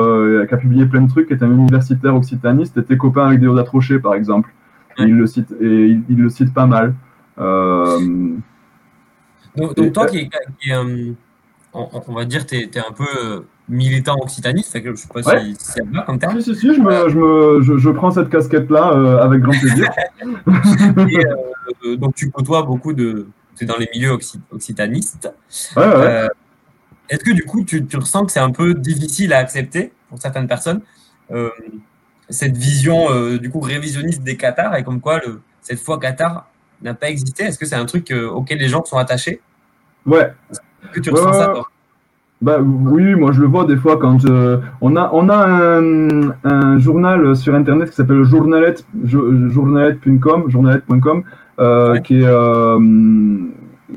qui 0.49 0.53
a 0.53 0.57
publié 0.57 0.85
plein 0.85 1.03
de 1.03 1.09
trucs, 1.09 1.29
qui 1.29 1.33
est 1.33 1.43
un 1.43 1.51
universitaire 1.51 2.13
occitaniste, 2.13 2.77
était 2.77 2.97
copain 2.97 3.27
avec 3.27 3.39
Déodat 3.39 3.63
Trochet, 3.63 3.99
par 3.99 4.15
exemple. 4.15 4.53
il 4.97 5.15
le 5.15 5.27
cite, 5.27 5.53
et 5.61 5.97
il, 6.09 6.17
le 6.21 6.27
cite 6.27 6.53
pas 6.53 6.65
mal. 6.65 6.93
Donc, 9.57 9.93
toi 9.93 10.05
qui, 10.05 10.29
euh, 10.71 11.13
on, 11.73 12.13
va 12.13 12.25
dire, 12.25 12.45
tu 12.45 12.55
es, 12.55 12.77
un 12.77 12.91
peu 12.91 13.05
euh, 13.23 13.39
militant 13.67 14.15
occitaniste, 14.21 14.79
je 14.83 14.89
ne 14.89 14.95
sais 14.95 15.07
pas 15.07 15.23
si 15.23 15.55
c'est 15.57 15.85
bien 15.85 16.01
comme 16.03 16.19
terme. 16.19 16.39
Si, 16.39 16.53
si, 16.53 16.59
si, 16.61 16.75
je, 16.75 16.79
me, 16.79 17.09
je, 17.09 17.17
me, 17.17 17.77
je, 17.79 17.89
prends 17.89 18.11
cette 18.11 18.29
casquette-là 18.29 18.93
euh, 18.93 19.19
avec 19.19 19.41
grand 19.41 19.59
plaisir. 19.59 19.89
donc 21.97 22.15
tu 22.15 22.29
côtoies 22.29 22.63
beaucoup 22.63 22.93
de... 22.93 23.27
Tu 23.55 23.63
es 23.63 23.67
dans 23.67 23.77
les 23.77 23.89
milieux 23.91 24.15
occitanistes. 24.51 25.33
Ouais, 25.75 25.87
ouais. 25.87 26.27
Est-ce 27.09 27.23
que 27.23 27.31
du 27.31 27.43
coup, 27.43 27.63
tu, 27.63 27.85
tu 27.85 27.97
ressens 27.97 28.25
que 28.25 28.31
c'est 28.31 28.39
un 28.39 28.51
peu 28.51 28.75
difficile 28.75 29.33
à 29.33 29.39
accepter 29.39 29.91
pour 30.09 30.19
certaines 30.21 30.47
personnes 30.47 30.81
cette 32.29 32.57
vision 32.57 33.35
du 33.37 33.49
coup 33.49 33.61
révisionniste 33.61 34.21
des 34.21 34.37
Qatar 34.37 34.75
et 34.75 34.83
comme 34.83 34.99
quoi 34.99 35.19
le, 35.25 35.41
cette 35.61 35.79
fois 35.79 35.97
Qatar 35.97 36.49
n'a 36.81 36.93
pas 36.93 37.09
existé? 37.09 37.45
Est-ce 37.45 37.57
que 37.57 37.65
c'est 37.65 37.75
un 37.75 37.85
truc 37.85 38.11
auquel 38.11 38.59
les 38.59 38.67
gens 38.67 38.85
sont 38.85 38.97
attachés? 38.97 39.41
Ouais. 40.07 40.33
Que 40.93 40.99
tu 40.99 41.11
ressens 41.11 41.33
ça, 41.33 41.47
toi 41.47 41.67
bah, 42.39 42.59
oui, 42.61 43.15
moi 43.15 43.31
je 43.31 43.41
le 43.41 43.47
vois 43.47 43.65
des 43.65 43.77
fois 43.77 43.97
quand 43.97 44.23
euh, 44.25 44.57
on 44.79 44.95
a 44.95 45.09
on 45.11 45.27
a 45.27 45.47
un, 45.47 46.29
un, 46.43 46.77
journal 46.77 47.35
sur 47.35 47.55
internet 47.55 47.89
qui 47.89 47.95
s'appelle 47.95 48.23
journalet 48.23 48.75
journalet.com 49.03 50.43
journalet.com 50.47 51.23
euh, 51.59 51.97
qui, 51.97 52.19
est, 52.19 52.25
euh, 52.25 52.79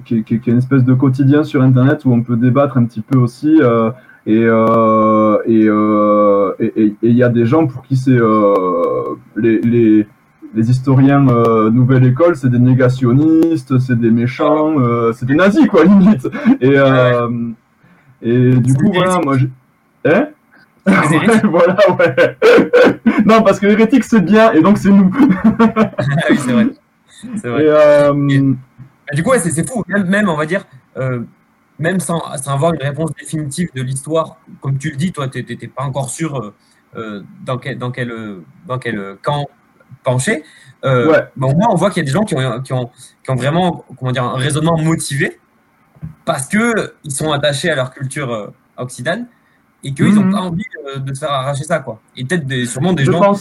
qui, 0.07 0.25
qui, 0.25 0.41
qui, 0.41 0.49
est 0.49 0.53
une 0.53 0.59
espèce 0.59 0.85
de 0.85 0.95
quotidien 0.95 1.45
sur 1.45 1.61
internet 1.61 2.07
où 2.07 2.13
on 2.15 2.23
peut 2.23 2.37
débattre 2.37 2.79
un 2.79 2.87
petit 2.87 3.03
peu 3.03 3.19
aussi 3.19 3.61
euh, 3.61 3.91
et 4.27 4.47
et 6.65 6.95
il 7.03 7.17
y 7.17 7.23
a 7.23 7.29
des 7.29 7.45
gens 7.45 7.67
pour 7.67 7.83
qui 7.83 7.97
c'est 7.97 8.19
les, 9.37 9.61
les 9.61 10.07
les 10.55 10.71
historiens 10.71 11.29
euh, 11.29 11.71
nouvelle 11.71 12.05
école, 12.05 12.37
c'est 12.37 12.51
des 12.51 12.59
négationnistes, 12.59 13.79
c'est 13.79 13.99
des 13.99 14.11
méchants, 14.11 14.79
euh, 14.81 15.13
c'est 15.13 15.27
des 15.27 15.35
nazis 15.35 15.67
quoi 15.67 15.85
limite. 15.85 16.27
Et 16.61 16.77
euh, 16.77 17.51
et 18.23 18.55
du 18.57 18.75
coup 18.75 18.91
voilà, 18.93 19.21
moi 19.21 19.39
je... 19.39 19.47
Hein? 20.05 20.29
Voilà, 21.45 21.77
ouais. 21.99 22.37
non, 23.27 23.43
parce 23.43 23.61
que 23.61 23.67
l'hérétique 23.67 24.05
c'est 24.05 24.23
bien 24.23 24.53
et 24.53 24.63
donc 24.63 24.79
c'est 24.79 24.91
nous. 24.91 25.11
ah 25.61 25.85
oui, 26.31 26.39
c'est 26.39 26.53
vrai. 26.53 26.67
C'est 27.37 27.49
vrai. 27.49 27.65
Et, 28.31 29.17
du 29.17 29.23
coup, 29.23 29.31
ouais, 29.31 29.41
c'est 29.41 29.69
fou. 29.69 29.83
Même, 29.89 30.07
même, 30.07 30.29
on 30.29 30.37
va 30.37 30.47
dire, 30.47 30.65
même 31.79 32.01
sans, 32.01 32.23
sans, 32.37 32.53
avoir 32.53 32.73
une 32.73 32.83
réponse 32.83 33.11
définitive 33.19 33.69
de 33.75 33.83
l'histoire, 33.83 34.39
comme 34.61 34.79
tu 34.79 34.91
le 34.91 34.97
dis, 34.97 35.13
toi, 35.13 35.29
tu 35.29 35.39
n'étais 35.39 35.69
pas 35.69 35.83
encore 35.83 36.09
sûr 36.09 36.55
dans, 36.95 37.59
quel, 37.59 37.77
dans, 37.77 37.91
quel, 37.91 38.13
dans 38.67 38.79
quel 38.79 39.17
camp 39.21 39.49
penché. 40.05 40.45
Euh, 40.85 41.11
ouais. 41.11 41.29
au 41.41 41.55
moins, 41.55 41.69
on 41.71 41.75
voit 41.75 41.91
qu'il 41.91 42.03
y 42.03 42.05
a 42.05 42.07
des 42.07 42.13
gens 42.13 42.25
qui 42.25 42.35
ont, 42.35 42.61
qui 42.63 42.73
ont, 42.73 42.91
qui 43.23 43.31
ont 43.31 43.35
vraiment 43.35 43.85
comment 43.99 44.13
dire, 44.13 44.25
un 44.25 44.37
raisonnement 44.37 44.79
motivé 44.79 45.39
parce 46.25 46.47
qu'ils 46.47 47.11
sont 47.13 47.33
attachés 47.33 47.71
à 47.71 47.75
leur 47.75 47.93
culture 47.93 48.33
euh, 48.33 48.49
occitane 48.77 49.27
et 49.83 49.93
qu'ils 49.95 50.15
n'ont 50.15 50.25
mhm. 50.25 50.33
pas 50.33 50.41
envie 50.41 50.65
de, 50.97 51.15
se 51.15 51.21
faire 51.21 51.33
arracher 51.33 51.65
ça. 51.65 51.79
Quoi. 51.79 52.01
Et 52.17 52.25
peut-être 52.25 52.67
sûrement 52.67 52.93
des 52.93 53.05
gens 53.05 53.35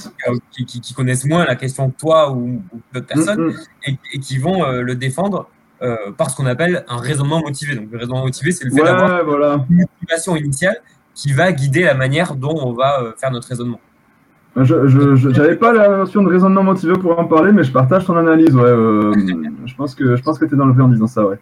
qui, 0.51 0.65
qui, 0.65 0.93
connaissent 0.93 1.25
moins 1.25 1.45
la 1.45 1.55
question 1.55 1.89
que 1.91 1.97
toi 1.97 2.31
ou, 2.31 2.61
d'autres 2.93 3.07
personnes 3.07 3.47
mhm. 3.87 3.97
et, 4.13 4.19
qui 4.19 4.37
vont 4.37 4.63
euh, 4.63 4.81
le 4.81 4.95
défendre 4.95 5.49
euh, 5.81 6.11
par 6.17 6.29
ce 6.29 6.35
qu'on 6.35 6.45
appelle 6.45 6.85
un 6.87 6.97
raisonnement 6.97 7.41
motivé. 7.41 7.75
Donc, 7.75 7.91
le 7.91 7.97
raisonnement 7.99 8.23
motivé, 8.23 8.51
c'est 8.51 8.65
le 8.65 8.71
fait 8.71 8.83
d'avoir 8.83 9.23
voilà. 9.25 9.65
une 9.69 9.85
motivation 9.99 10.35
initiale 10.35 10.81
qui 11.13 11.33
va 11.33 11.51
guider 11.51 11.83
la 11.83 11.93
manière 11.93 12.35
dont 12.35 12.57
on 12.61 12.73
va 12.73 13.13
faire 13.17 13.31
notre 13.31 13.47
raisonnement. 13.49 13.79
Je 14.55 15.29
n'avais 15.29 15.55
pas 15.55 15.73
la 15.73 15.89
notion 15.89 16.23
de 16.23 16.29
raisonnement 16.29 16.63
motivé 16.63 16.93
pour 16.93 17.17
en 17.19 17.25
parler, 17.25 17.51
mais 17.51 17.63
je 17.63 17.71
partage 17.71 18.05
ton 18.05 18.17
analyse. 18.17 18.53
Ouais, 18.55 18.63
euh, 18.63 19.13
je 19.65 19.75
pense 19.75 19.95
que 19.95 20.15
je 20.15 20.23
pense 20.23 20.39
que 20.39 20.45
tu 20.45 20.55
es 20.55 20.57
dans 20.57 20.65
le 20.65 20.73
vrai 20.73 20.83
en 20.83 20.87
disant 20.87 21.07
ça, 21.07 21.25
ouais. 21.25 21.39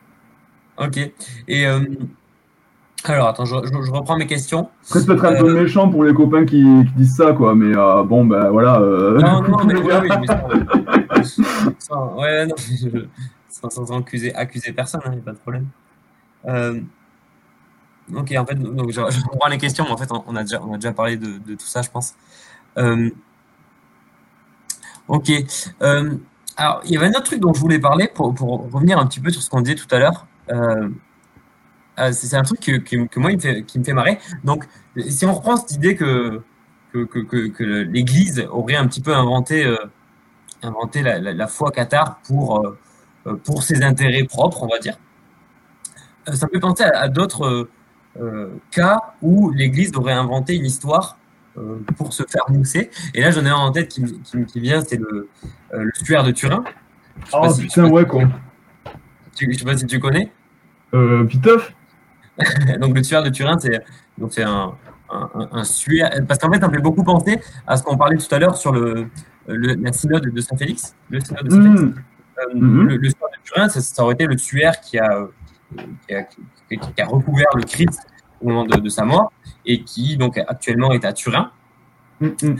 Ok. 0.78 0.98
Et 1.48 1.68
euh, 1.68 1.80
alors, 3.06 3.30
attends, 3.30 3.46
je, 3.46 3.56
reprends 3.92 4.18
mes 4.18 4.28
questions. 4.28 4.70
Après, 4.88 5.00
c'est 5.00 5.06
peut-être 5.06 5.26
un 5.26 5.36
peu 5.36 5.50
euh, 5.50 5.62
méchant 5.64 5.90
pour 5.90 6.04
les 6.04 6.14
copains 6.14 6.46
qui, 6.46 6.64
disent 6.96 7.16
ça, 7.16 7.32
quoi, 7.32 7.56
mais 7.56 7.74
bon, 8.06 8.26
ben 8.26 8.50
voilà. 8.50 8.80
Non, 8.80 9.42
non, 9.42 9.64
mais, 9.66 9.76
oui, 9.76 10.10
mais 11.16 11.24
sans, 11.80 12.20
ouais, 12.20 12.46
non, 12.46 12.56
sans, 13.70 13.98
accuser, 13.98 14.36
accuser 14.36 14.74
personne, 14.74 15.02
il 15.06 15.08
hein, 15.08 15.12
n'y 15.14 15.20
a 15.20 15.24
pas 15.24 15.32
de 15.32 15.38
problème. 15.38 15.68
ok, 18.14 18.34
en 18.38 18.46
fait, 18.46 18.56
donc, 18.56 18.92
je, 18.92 19.00
reprends 19.00 19.50
les 19.50 19.58
questions, 19.58 19.86
mais 19.86 19.92
en 19.92 19.98
fait, 19.98 20.12
on 20.12 20.36
a 20.36 20.44
déjà, 20.44 20.62
on 20.62 20.74
a 20.74 20.78
déjà 20.78 20.92
parlé 20.92 21.16
de, 21.16 21.38
de 21.48 21.56
tout 21.56 21.66
ça, 21.66 21.82
je 21.82 21.90
pense. 21.90 22.14
Euh, 22.78 23.10
ok. 25.08 25.32
Euh, 25.82 26.16
Alors, 26.56 26.82
il 26.86 26.92
y 26.92 26.98
avait 26.98 27.08
un 27.08 27.12
autre 27.12 27.24
truc 27.24 27.40
dont 27.40 27.54
je 27.54 27.60
voulais 27.60 27.80
parler 27.80 28.10
pour, 28.14 28.34
pour 28.34 28.72
revenir 28.72 28.98
un 29.00 29.08
petit 29.08 29.20
peu 29.20 29.30
sur 29.30 29.42
ce 29.42 29.50
qu'on 29.50 29.62
disait 29.62 29.76
tout 29.76 29.94
à 29.94 30.00
l'heure. 30.00 30.28
Euh, 30.52 30.90
euh, 32.00 32.12
c'est 32.12 32.36
un 32.36 32.44
truc 32.44 32.60
que, 32.60 33.06
que, 33.06 33.20
moi, 33.20 33.32
il 33.32 33.38
me 33.38 33.42
fait, 33.42 33.64
qui 33.64 33.80
me 33.80 33.84
fait 33.84 33.94
marrer. 33.94 34.20
Donc, 34.44 34.66
si 35.08 35.26
on 35.26 35.34
reprend 35.34 35.58
cette 35.58 35.72
idée 35.72 35.96
que, 35.96 36.42
que, 36.92 37.04
que, 37.06 37.64
l'Église 37.64 38.48
aurait 38.52 38.76
un 38.76 38.88
petit 38.88 39.02
peu 39.02 39.16
inventé, 39.16 39.76
inventé 40.64 41.02
la, 41.02 41.48
foi 41.48 41.72
cathare 41.72 42.20
pour, 42.28 42.76
pour 43.44 43.64
ses 43.64 43.84
intérêts 43.84 44.24
propres, 44.24 44.64
on 44.64 44.68
va 44.68 44.80
dire, 44.80 44.98
ça 46.32 46.46
me 46.48 46.52
fait 46.52 46.60
penser 46.60 46.84
à, 46.84 47.08
d'autres 47.08 47.68
cas 48.72 49.00
où 49.22 49.52
l'Église 49.52 49.96
aurait 49.96 50.14
inventé 50.14 50.56
une 50.56 50.66
histoire 50.66 51.18
pour 51.98 52.14
se 52.14 52.24
faire 52.24 52.44
mousser. 52.50 52.90
Et 53.14 53.22
là, 53.22 53.32
j'en 53.32 53.46
ai 53.46 53.50
un 53.50 53.56
en 53.56 53.72
tête 53.72 53.88
qui, 53.88 54.04
qui, 54.22 54.46
qui 54.46 54.60
vient, 54.60 54.82
c'est 54.82 54.98
le, 54.98 55.30
le 55.72 55.92
tueur 56.04 56.24
de 56.24 56.32
Turin. 56.32 56.64
Oh 57.34 57.48
putain, 57.58 57.90
ouais, 57.90 58.06
quoi. 58.06 58.24
Je 59.40 59.58
sais 59.58 59.66
pas 59.66 59.78
si 59.78 59.86
tu 59.86 60.00
connais. 60.00 60.32
Euh, 60.94 61.26
Pitoff 61.26 61.74
donc 62.80 62.96
le 62.96 63.02
tueur 63.02 63.24
de 63.24 63.30
Turin, 63.30 63.58
c'est 63.58 63.82
donc 64.18 64.32
c'est 64.32 64.44
un, 64.44 64.74
un, 65.10 65.30
un, 65.34 65.64
parce 66.28 66.40
qu'en 66.40 66.52
fait, 66.52 66.60
ça 66.60 66.68
me 66.68 66.74
fait 66.74 66.82
beaucoup 66.82 67.04
penser 67.04 67.40
à 67.66 67.78
ce 67.78 67.84
qu'on 67.84 67.98
parlait 67.98 68.18
tout 68.18 68.34
à 68.34 68.38
l'heure 68.38 68.56
sur 68.56 68.72
le, 68.72 69.08
le, 69.48 69.74
la 69.74 69.92
synode 69.92 70.32
de 70.32 70.42
Saint-Félix. 70.42 70.96
Le 71.10 71.20
synode 71.20 71.48
de. 71.48 71.56
Mmh. 71.56 71.96
Euh, 72.40 72.56
mmh. 72.56 72.88
le, 72.88 72.98
de 73.00 73.10
Turin, 73.44 73.70
ça, 73.70 73.82
ça, 73.82 74.04
aurait 74.04 74.14
été 74.14 74.28
le 74.28 74.36
tueur 74.36 74.80
qui 74.80 75.00
a, 75.00 75.28
qui 76.08 76.14
a, 76.14 76.24
qui 76.24 77.02
a 77.02 77.06
recouvert 77.06 77.48
le 77.56 77.64
Christ 77.64 78.02
au 78.42 78.50
moment 78.50 78.66
de, 78.66 78.78
de, 78.78 78.90
sa 78.90 79.06
mort 79.06 79.32
et 79.66 79.84
qui 79.84 80.18
donc 80.18 80.38
actuellement 80.38 80.92
est 80.92 81.06
à 81.06 81.14
Turin. 81.14 81.52
Mmh. 82.20 82.56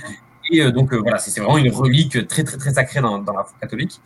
Et 0.52 0.62
euh, 0.62 0.72
donc 0.72 0.94
euh, 0.94 0.98
voilà, 0.98 1.18
c'est 1.18 1.40
vraiment 1.40 1.58
une 1.58 1.72
relique 1.72 2.28
très 2.28 2.44
très 2.44 2.58
très 2.58 2.74
sacrée 2.74 3.02
dans, 3.02 3.20
dans 3.20 3.34
la 3.34 3.44
foi 3.44 3.56
catholique. 3.60 4.02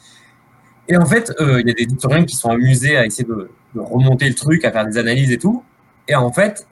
Et 0.87 0.97
en 0.97 1.05
fait, 1.05 1.31
euh, 1.39 1.61
il 1.61 1.67
y 1.67 1.71
a 1.71 1.73
des 1.73 1.83
historiens 1.83 2.25
qui 2.25 2.35
sont 2.35 2.49
amusés 2.49 2.97
à 2.97 3.05
essayer 3.05 3.27
de, 3.27 3.49
de, 3.75 3.79
remonter 3.79 4.27
le 4.27 4.35
truc, 4.35 4.65
à 4.65 4.71
faire 4.71 4.85
des 4.85 4.97
analyses 4.97 5.31
et 5.31 5.37
tout. 5.37 5.63
Et 6.07 6.15
en 6.15 6.31
fait, 6.31 6.67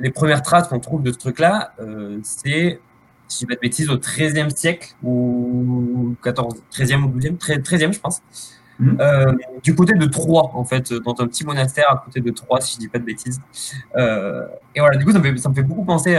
les 0.00 0.10
premières 0.10 0.42
traces 0.42 0.66
qu'on 0.66 0.80
trouve 0.80 1.02
de 1.02 1.12
ce 1.12 1.18
truc-là, 1.18 1.74
c'est, 2.24 2.80
si 3.28 3.34
je 3.34 3.38
dis 3.38 3.46
pas 3.46 3.54
de 3.54 3.60
bêtises, 3.60 3.90
au 3.90 3.98
XIIIe 3.98 4.50
siècle 4.50 4.94
ou 5.04 6.16
14, 6.24 6.54
13e 6.72 7.04
ou 7.04 7.18
12e, 7.18 7.36
13e, 7.36 7.92
je 7.92 8.00
pense. 8.00 8.22
Mmh. 8.80 8.96
Euh, 8.98 9.32
du 9.62 9.74
côté 9.74 9.92
de 9.92 10.06
Troyes, 10.06 10.50
en 10.54 10.64
fait, 10.64 10.92
dans 10.92 11.14
un 11.20 11.26
petit 11.26 11.44
monastère 11.44 11.86
à 11.90 12.02
côté 12.02 12.20
de 12.20 12.30
Troyes, 12.30 12.60
si 12.60 12.74
je 12.74 12.78
dis 12.80 12.88
pas 12.88 12.98
de 12.98 13.04
bêtises. 13.04 13.40
Euh, 13.96 14.46
et 14.74 14.80
voilà, 14.80 14.96
du 14.96 15.04
coup, 15.04 15.12
ça 15.12 15.18
me 15.18 15.24
fait, 15.24 15.36
ça 15.36 15.50
me 15.50 15.54
fait 15.54 15.62
beaucoup 15.62 15.84
penser 15.84 16.16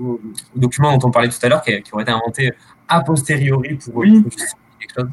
aux, 0.00 0.20
documents 0.56 0.96
dont 0.96 1.08
on 1.08 1.10
parlait 1.10 1.28
tout 1.28 1.38
à 1.42 1.48
l'heure, 1.48 1.62
qui, 1.62 1.80
qui, 1.82 1.94
ont 1.94 2.00
été 2.00 2.10
inventés 2.10 2.52
a 2.88 3.00
posteriori 3.02 3.74
pour, 3.76 3.96
oui. 3.96 4.20
pour 4.20 4.30
quelque 4.30 4.94
chose. 4.98 5.10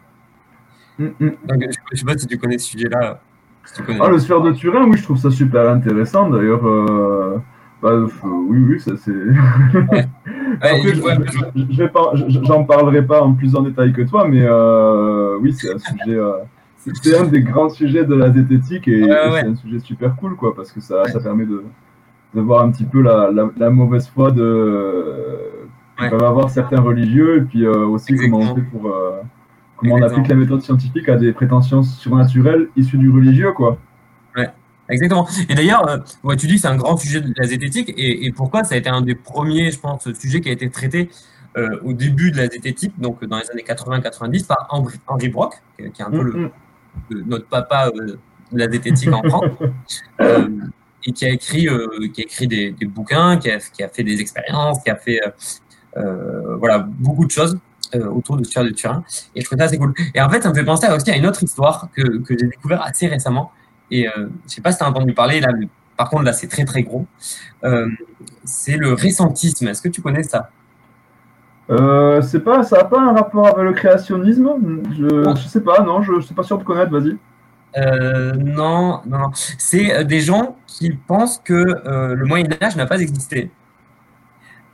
Mm, 0.98 1.06
mm. 1.20 1.32
Donc, 1.46 1.62
je 1.62 1.68
ne 1.68 1.98
sais 1.98 2.06
pas 2.06 2.18
si 2.18 2.28
tu 2.28 2.38
connais 2.38 2.58
ce 2.58 2.70
sujet-là. 2.70 3.22
Si 3.66 3.82
ah, 4.00 4.08
le 4.08 4.18
sphère 4.18 4.42
de 4.42 4.52
Turin, 4.54 4.86
oui, 4.86 4.98
je 4.98 5.04
trouve 5.04 5.18
ça 5.18 5.30
super 5.30 5.70
intéressant. 5.70 6.30
D'ailleurs, 6.30 6.66
euh, 6.66 7.38
bah, 7.82 7.92
oui, 8.24 8.58
oui, 8.70 8.80
ça 8.80 8.94
c'est. 8.98 9.12
Ouais. 9.12 10.08
je, 11.70 11.86
pas, 11.86 12.12
j'en 12.16 12.64
parlerai 12.64 13.06
pas 13.06 13.22
en 13.22 13.34
plus 13.34 13.56
en 13.56 13.62
détail 13.62 13.94
que 13.94 14.02
toi, 14.02 14.28
mais 14.28 14.42
euh, 14.42 15.38
oui, 15.40 15.54
c'est 15.54 15.74
un 15.74 15.78
sujet. 15.78 16.18
Euh, 16.18 16.38
c'est 16.76 17.18
un 17.18 17.26
des 17.26 17.42
grands 17.42 17.70
sujets 17.70 18.06
de 18.06 18.16
la 18.16 18.32
zététique 18.32 18.88
et, 18.88 19.04
c'est 19.04 19.48
un 19.48 19.56
sujet 19.56 19.80
super 19.80 20.16
cool, 20.16 20.36
quoi, 20.36 20.56
parce 20.56 20.72
que 20.72 20.80
ça, 20.80 21.06
ça 21.06 21.20
permet 21.20 21.46
de, 21.46 21.64
de 22.34 22.42
voir 22.42 22.64
un 22.64 22.72
petit 22.72 22.86
peu 22.86 23.02
la, 23.02 23.30
la, 23.32 23.50
la 23.58 23.70
mauvaise 23.70 24.08
foi 24.08 24.32
de 24.32 25.38
peuvent 25.98 26.24
avoir 26.24 26.50
certains 26.50 26.80
religieux 26.80 27.38
et 27.38 27.42
puis 27.42 27.66
euh, 27.66 27.86
aussi 27.88 28.14
Exactement. 28.14 28.40
comment 28.40 28.52
on 28.52 28.56
fait 28.56 28.62
pour 28.62 28.96
comment 29.76 29.96
on 29.96 30.02
applique 30.02 30.28
la 30.28 30.36
méthode 30.36 30.62
scientifique 30.62 31.10
à 31.10 31.18
des 31.18 31.34
prétentions 31.34 31.84
surnaturelles 31.84 32.70
issues 32.76 32.98
du 32.98 33.10
religieux, 33.10 33.52
quoi. 33.52 33.78
Exactement. 34.90 35.28
Et 35.50 35.56
d'ailleurs, 35.56 35.88
euh, 36.26 36.36
tu 36.36 36.48
dis 36.48 36.56
que 36.56 36.62
c'est 36.62 36.68
un 36.68 36.76
grand 36.76 36.98
sujet 36.98 37.22
de 37.22 37.34
la 37.38 37.46
zététique, 37.46 37.94
et, 37.98 38.26
et, 38.26 38.32
pourquoi 38.32 38.64
ça 38.64 38.76
a 38.76 38.78
été 38.78 38.90
un 38.90 39.02
des 39.02 39.16
premiers, 39.16 39.72
je 39.72 39.80
pense, 39.80 40.12
sujets 40.14 40.42
qui 40.42 40.50
a 40.50 40.52
été 40.52 40.70
traité 40.70 41.10
euh, 41.58 41.80
au 41.84 41.94
début 41.94 42.32
de 42.32 42.38
la 42.38 42.48
zététique, 42.48 42.94
donc 43.00 43.24
dans 43.26 43.38
les 43.38 43.50
années 43.52 43.66
80-90, 43.68 44.48
par 44.48 44.68
Henri, 45.08 45.30
Brock, 45.30 45.56
qui 45.78 45.84
est 45.84 46.06
un 46.06 46.12
peu 46.12 46.22
le, 46.22 46.52
le, 47.10 47.22
notre 47.24 47.48
papa 47.48 47.90
euh, 47.96 48.18
de 48.52 48.58
la 48.58 48.70
zététique 48.70 49.12
en 49.12 49.24
France. 49.24 49.46
Et 51.06 51.14
qui 51.14 51.26
a 51.26 51.30
écrit, 51.30 51.70
qui 52.14 52.22
a 52.22 52.24
écrit 52.24 52.48
des, 52.48 52.72
des 52.72 52.86
bouquins, 52.86 53.38
qui 53.38 53.50
a, 53.50 53.60
qui 53.60 53.82
a, 53.82 53.88
fait 53.88 54.04
des 54.04 54.20
expériences, 54.20 54.84
qui 54.84 54.90
a 54.90 54.98
fait 54.98 55.22
voilà 55.96 56.80
beaucoup 56.80 57.24
de 57.24 57.32
choses 57.32 57.58
autour 57.96 58.36
de 58.36 58.44
tueur 58.44 58.66
de 58.66 58.72
Turin. 58.72 59.06
Et 59.34 59.40
je 59.40 59.46
trouve 59.46 59.58
ça 59.58 59.66
assez 59.66 59.78
cool. 59.78 59.94
Et 60.14 60.20
en 60.20 60.30
fait, 60.30 60.42
ça 60.42 60.50
me 60.50 60.54
fait 60.54 60.66
penser 60.66 60.86
aussi 60.92 61.10
à 61.10 61.16
une 61.16 61.26
autre 61.26 61.42
histoire 61.42 61.88
que, 61.96 62.02
que 62.18 62.38
j'ai 62.38 62.48
découvert 62.48 62.82
assez 62.82 63.08
récemment. 63.08 63.54
Et 63.92 64.08
euh, 64.08 64.28
je 64.48 64.54
sais 64.54 64.62
pas 64.62 64.72
si 64.72 64.78
tu 64.78 64.84
as 64.84 64.90
entendu 64.90 65.14
parler, 65.14 65.40
là, 65.40 65.50
par 65.96 66.10
contre, 66.10 66.24
là, 66.24 66.34
c'est 66.34 66.48
très 66.48 66.66
très 66.66 66.84
gros. 66.84 67.06
Euh, 67.64 67.88
c'est 68.44 68.78
le 68.78 68.94
récentisme. 68.94 69.68
Est-ce 69.68 69.82
que 69.82 69.90
tu 69.90 70.02
connais 70.02 70.24
ça? 70.24 70.50
Euh, 71.70 72.22
c'est 72.22 72.40
pas, 72.40 72.64
ça 72.64 72.78
n'a 72.78 72.84
pas 72.86 73.02
un 73.02 73.14
rapport 73.14 73.48
avec 73.48 73.64
le 73.64 73.74
créationnisme? 73.74 74.84
Je, 74.98 75.36
je 75.36 75.48
sais 75.48 75.62
pas, 75.62 75.82
non, 75.82 76.02
je, 76.02 76.14
ne 76.14 76.22
suis 76.22 76.36
pas 76.36 76.44
sûr 76.44 76.58
de 76.58 76.64
connaître, 76.64 76.92
vas-y. 76.92 77.18
Euh, 77.78 78.34
non, 78.34 79.02
non, 79.06 79.20
non. 79.20 79.32
C'est 79.34 80.06
des 80.06 80.22
gens 80.22 80.56
qui 80.66 80.92
pensent 80.92 81.40
que 81.44 81.54
euh, 81.54 82.16
le 82.16 82.26
Moyen 82.26 82.48
Âge 82.62 82.76
n'a 82.76 82.86
pas 82.86 83.00
existé. 83.00 83.52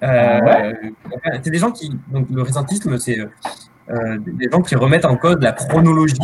Euh, 0.04 0.40
ouais? 0.42 0.94
C'est 1.42 1.50
des 1.50 1.58
gens 1.58 1.72
qui, 1.72 1.98
donc 2.10 2.28
le 2.30 2.42
récentisme, 2.42 2.98
c'est 2.98 3.18
des 3.88 4.50
gens 4.52 4.62
qui 4.62 4.76
remettent 4.76 5.06
en 5.06 5.18
cause 5.18 5.38
la 5.42 5.54
chronologie, 5.54 6.20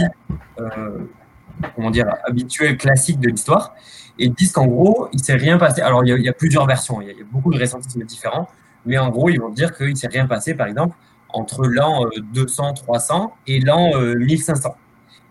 comment 1.75 1.91
dire, 1.91 2.07
habituelle, 2.25 2.77
classique 2.77 3.19
de 3.19 3.29
l'histoire, 3.29 3.73
et 4.17 4.29
disent 4.29 4.51
qu'en 4.51 4.67
gros, 4.67 5.07
il 5.13 5.19
s'est 5.19 5.35
rien 5.35 5.57
passé. 5.57 5.81
Alors, 5.81 6.03
il 6.03 6.09
y, 6.09 6.11
a, 6.11 6.17
il 6.17 6.23
y 6.23 6.29
a 6.29 6.33
plusieurs 6.33 6.65
versions, 6.65 7.01
il 7.01 7.07
y, 7.07 7.09
a, 7.09 7.13
il 7.13 7.19
y, 7.19 7.21
a, 7.21 7.25
beaucoup 7.31 7.53
de 7.53 7.57
récentismes 7.57 8.03
différents, 8.03 8.47
mais 8.85 8.97
en 8.97 9.09
gros, 9.09 9.29
ils 9.29 9.39
vont 9.39 9.49
dire 9.49 9.75
qu'il 9.75 9.95
s'est 9.97 10.07
rien 10.07 10.25
passé, 10.25 10.53
par 10.53 10.67
exemple, 10.67 10.95
entre 11.29 11.65
l'an 11.67 12.05
200-300 12.33 13.31
et 13.47 13.59
l'an 13.59 13.97
1500, 13.99 14.75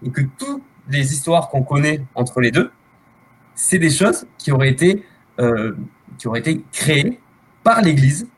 et 0.05 0.11
que 0.11 0.22
toutes 0.39 0.62
les 0.89 1.12
histoires 1.12 1.49
qu'on 1.49 1.62
connaît 1.62 2.03
entre 2.14 2.41
les 2.41 2.51
deux, 2.51 2.70
c'est 3.55 3.79
des 3.79 3.91
choses 3.91 4.26
qui 4.39 4.53
auraient 4.53 4.70
été, 4.70 5.05
euh, 5.41 5.76
qui 6.16 6.29
auraient 6.29 6.41
été 6.41 6.64
créées 6.72 7.20
par 7.64 7.83
l'Église 7.83 8.29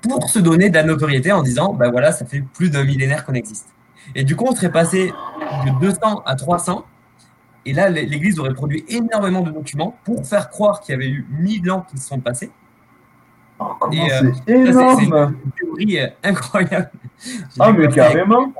pour 0.00 0.30
se 0.30 0.38
donner 0.38 0.70
de 0.70 0.74
la 0.74 0.84
notoriété 0.84 1.32
en 1.32 1.42
disant, 1.42 1.74
ben 1.74 1.90
voilà, 1.90 2.12
ça 2.12 2.24
fait 2.24 2.42
plus 2.54 2.70
d'un 2.70 2.84
millénaire 2.84 3.24
qu'on 3.24 3.34
existe. 3.34 3.68
Et 4.14 4.24
du 4.24 4.36
coup, 4.36 4.46
on 4.48 4.54
serait 4.54 4.72
passé 4.72 5.12
de 5.66 5.80
200 5.80 6.22
à 6.24 6.34
300. 6.34 6.84
Et 7.68 7.74
là, 7.74 7.90
l'Église 7.90 8.38
aurait 8.38 8.54
produit 8.54 8.82
énormément 8.88 9.42
de 9.42 9.50
documents 9.50 9.94
pour 10.02 10.26
faire 10.26 10.48
croire 10.48 10.80
qu'il 10.80 10.94
y 10.94 10.96
avait 10.96 11.10
eu 11.10 11.26
1000 11.38 11.70
ans 11.70 11.84
qui 11.90 11.98
se 11.98 12.08
sont 12.08 12.18
passés. 12.18 12.50
Oh, 13.58 13.66
et 13.92 14.10
euh, 14.10 14.32
c'est 14.46 14.54
énorme 14.54 14.98
C'est 14.98 15.44
une 15.44 15.76
théorie 15.76 16.00
euh, 16.00 16.08
incroyable. 16.24 16.90
Ah, 17.60 17.72
mais 17.72 17.88
carrément 17.88 18.54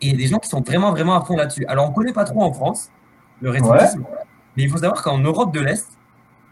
Et 0.00 0.06
il 0.06 0.10
y 0.12 0.14
a 0.14 0.16
des 0.16 0.26
gens 0.28 0.38
qui 0.38 0.48
sont 0.48 0.60
vraiment, 0.60 0.92
vraiment 0.92 1.20
à 1.20 1.24
fond 1.24 1.36
là-dessus. 1.36 1.66
Alors, 1.66 1.86
on 1.86 1.90
ne 1.90 1.94
connaît 1.96 2.12
pas 2.12 2.22
trop 2.22 2.44
en 2.44 2.52
France 2.52 2.92
le 3.40 3.50
récentisme, 3.50 4.02
ouais. 4.02 4.06
mais 4.56 4.62
il 4.62 4.70
faut 4.70 4.78
savoir 4.78 5.02
qu'en 5.02 5.18
Europe 5.18 5.52
de 5.52 5.58
l'Est, 5.58 5.88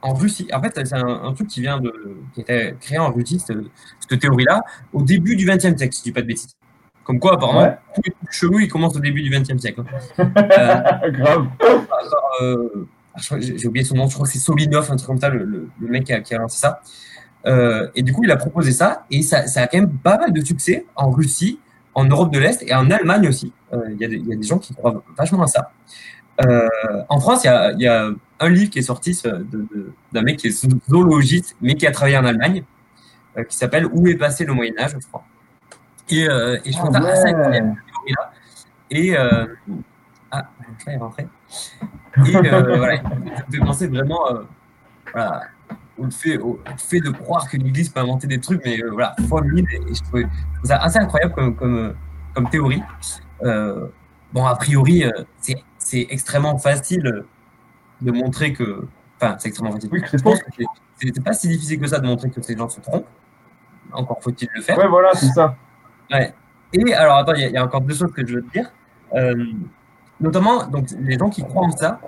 en 0.02 0.14
Russie. 0.14 0.48
En 0.52 0.60
fait, 0.60 0.72
c'est 0.74 0.94
un, 0.94 1.06
un, 1.06 1.32
truc 1.32 1.46
qui 1.46 1.60
vient 1.60 1.78
de, 1.78 1.92
qui 2.34 2.40
était 2.40 2.74
créé 2.80 2.98
en 2.98 3.12
Russie, 3.12 3.38
cette, 3.38 3.56
cette 4.00 4.20
théorie-là, 4.20 4.64
au 4.92 5.02
début 5.02 5.36
du 5.36 5.46
XXe 5.46 5.76
siècle, 5.76 5.92
si 5.92 6.00
je 6.00 6.02
dis 6.02 6.12
pas 6.12 6.22
de 6.22 6.26
bêtises. 6.26 6.57
Comme 7.08 7.18
quoi, 7.18 7.36
apparemment, 7.36 7.62
ouais. 7.62 7.78
tous 7.94 8.02
les 8.04 8.10
trucs 8.10 8.32
chelous, 8.32 8.60
ils 8.60 8.68
commencent 8.68 8.94
au 8.94 9.00
début 9.00 9.22
du 9.22 9.30
XXe 9.30 9.56
siècle. 9.58 9.82
euh, 10.18 11.10
Grave. 11.10 11.46
Euh, 12.42 12.86
j'ai 13.40 13.66
oublié 13.66 13.82
son 13.82 13.94
nom, 13.96 14.06
je 14.08 14.12
crois 14.12 14.26
que 14.26 14.32
c'est 14.32 14.38
Solinov, 14.38 14.92
un 14.92 14.96
truc 14.96 15.06
comme 15.06 15.18
ça, 15.18 15.30
le, 15.30 15.42
le, 15.42 15.70
le 15.80 15.88
mec 15.88 16.04
qui 16.04 16.12
a, 16.12 16.20
qui 16.20 16.34
a, 16.34 16.38
lancé 16.38 16.58
ça. 16.58 16.82
Euh, 17.46 17.88
et 17.94 18.02
du 18.02 18.12
coup, 18.12 18.24
il 18.24 18.30
a 18.30 18.36
proposé 18.36 18.72
ça, 18.72 19.06
et 19.10 19.22
ça, 19.22 19.46
ça, 19.46 19.62
a 19.62 19.66
quand 19.68 19.78
même 19.78 19.96
pas 19.96 20.18
mal 20.18 20.34
de 20.34 20.44
succès 20.44 20.84
en 20.96 21.10
Russie, 21.10 21.58
en 21.94 22.04
Europe 22.04 22.30
de 22.30 22.38
l'Est 22.38 22.62
et 22.62 22.74
en 22.74 22.90
Allemagne 22.90 23.26
aussi. 23.26 23.54
Euh, 23.72 23.78
il 23.88 23.96
y, 23.96 24.28
y, 24.28 24.32
a 24.34 24.36
des 24.36 24.46
gens 24.46 24.58
qui 24.58 24.74
croient 24.74 25.02
vachement 25.16 25.42
à 25.42 25.46
ça. 25.46 25.72
Euh, 26.46 26.68
en 27.08 27.20
France, 27.20 27.44
il 27.44 27.46
y 27.46 27.50
a, 27.50 27.72
y 27.72 27.86
a, 27.86 28.10
un 28.40 28.50
livre 28.50 28.70
qui 28.70 28.80
est 28.80 28.82
sorti 28.82 29.20
d'un 30.12 30.22
mec 30.22 30.36
qui 30.36 30.48
est 30.48 30.68
zoologiste, 30.90 31.56
mais 31.62 31.74
qui 31.74 31.86
a 31.86 31.90
travaillé 31.90 32.18
en 32.18 32.24
Allemagne, 32.26 32.64
euh, 33.38 33.44
qui 33.44 33.56
s'appelle 33.56 33.86
Où 33.86 34.06
est 34.08 34.16
passé 34.16 34.44
le 34.44 34.52
Moyen 34.52 34.78
Âge, 34.78 34.92
je 35.00 35.06
crois. 35.06 35.24
Et, 36.10 36.28
euh, 36.28 36.58
et 36.64 36.72
je 36.72 36.78
trouve 36.78 36.90
oh, 36.90 37.02
ça 37.02 37.08
assez 37.08 37.28
incroyable. 37.28 37.76
Et 38.90 39.16
euh, 39.16 39.46
ah, 40.30 40.44
je 40.78 40.84
vais 40.86 40.96
rentrer. 40.96 41.28
Et 42.26 42.36
euh, 42.36 42.76
voilà, 42.76 42.96
ça 42.96 43.08
me 43.14 43.52
fait 43.52 43.58
penser 43.58 43.86
vraiment 43.88 44.20
voilà, 45.12 45.42
au, 45.98 46.10
fait, 46.10 46.38
au 46.38 46.60
fait 46.76 47.00
de 47.00 47.10
croire 47.10 47.48
que 47.48 47.56
l'Église 47.56 47.90
peut 47.90 48.00
inventer 48.00 48.26
des 48.26 48.40
trucs, 48.40 48.64
mais 48.64 48.80
voilà, 48.90 49.14
fois 49.28 49.42
mille. 49.42 49.66
Et 49.70 49.94
je 49.94 50.02
trouve 50.02 50.22
ça 50.64 50.76
assez 50.78 50.98
incroyable 50.98 51.34
comme, 51.34 51.54
comme, 51.54 51.94
comme 52.34 52.48
théorie. 52.48 52.82
bon, 53.40 54.44
a 54.46 54.56
priori, 54.56 55.04
c'est 55.40 55.62
c'est 55.88 56.06
extrêmement 56.10 56.58
facile 56.58 57.24
de 58.00 58.12
montrer 58.12 58.52
que. 58.52 58.86
Enfin, 59.16 59.36
c'est 59.38 59.48
extrêmement 59.48 59.74
facile. 59.74 59.90
Oui, 59.92 60.02
je 60.04 60.18
pense 60.18 60.42
que 60.42 60.62
c'est 61.00 61.24
pas 61.24 61.32
si 61.32 61.48
difficile 61.48 61.80
que 61.80 61.86
ça 61.86 61.98
de 61.98 62.06
montrer 62.06 62.30
que 62.30 62.40
ces 62.42 62.56
gens 62.56 62.68
se 62.68 62.80
trompent. 62.80 63.06
Encore 63.92 64.18
faut-il 64.22 64.48
le 64.54 64.60
faire. 64.60 64.76
Ouais, 64.76 64.86
voilà, 64.86 65.10
c'est 65.14 65.28
ça. 65.28 65.56
Ouais. 66.10 66.34
Et 66.72 66.94
alors, 66.94 67.18
attends, 67.18 67.34
il 67.34 67.50
y, 67.50 67.56
a 67.56 67.64
encore 67.64 67.80
deux 67.80 67.94
choses 67.94 68.12
que 68.12 68.26
je 68.26 68.36
veux 68.36 68.42
te 68.42 68.52
dire. 68.52 68.70
Euh, 69.14 69.44
notamment, 70.20 70.66
donc, 70.66 70.88
les 71.00 71.18
gens 71.18 71.30
qui 71.30 71.42
croient 71.42 71.66
en 71.66 71.70
ça, 71.70 72.00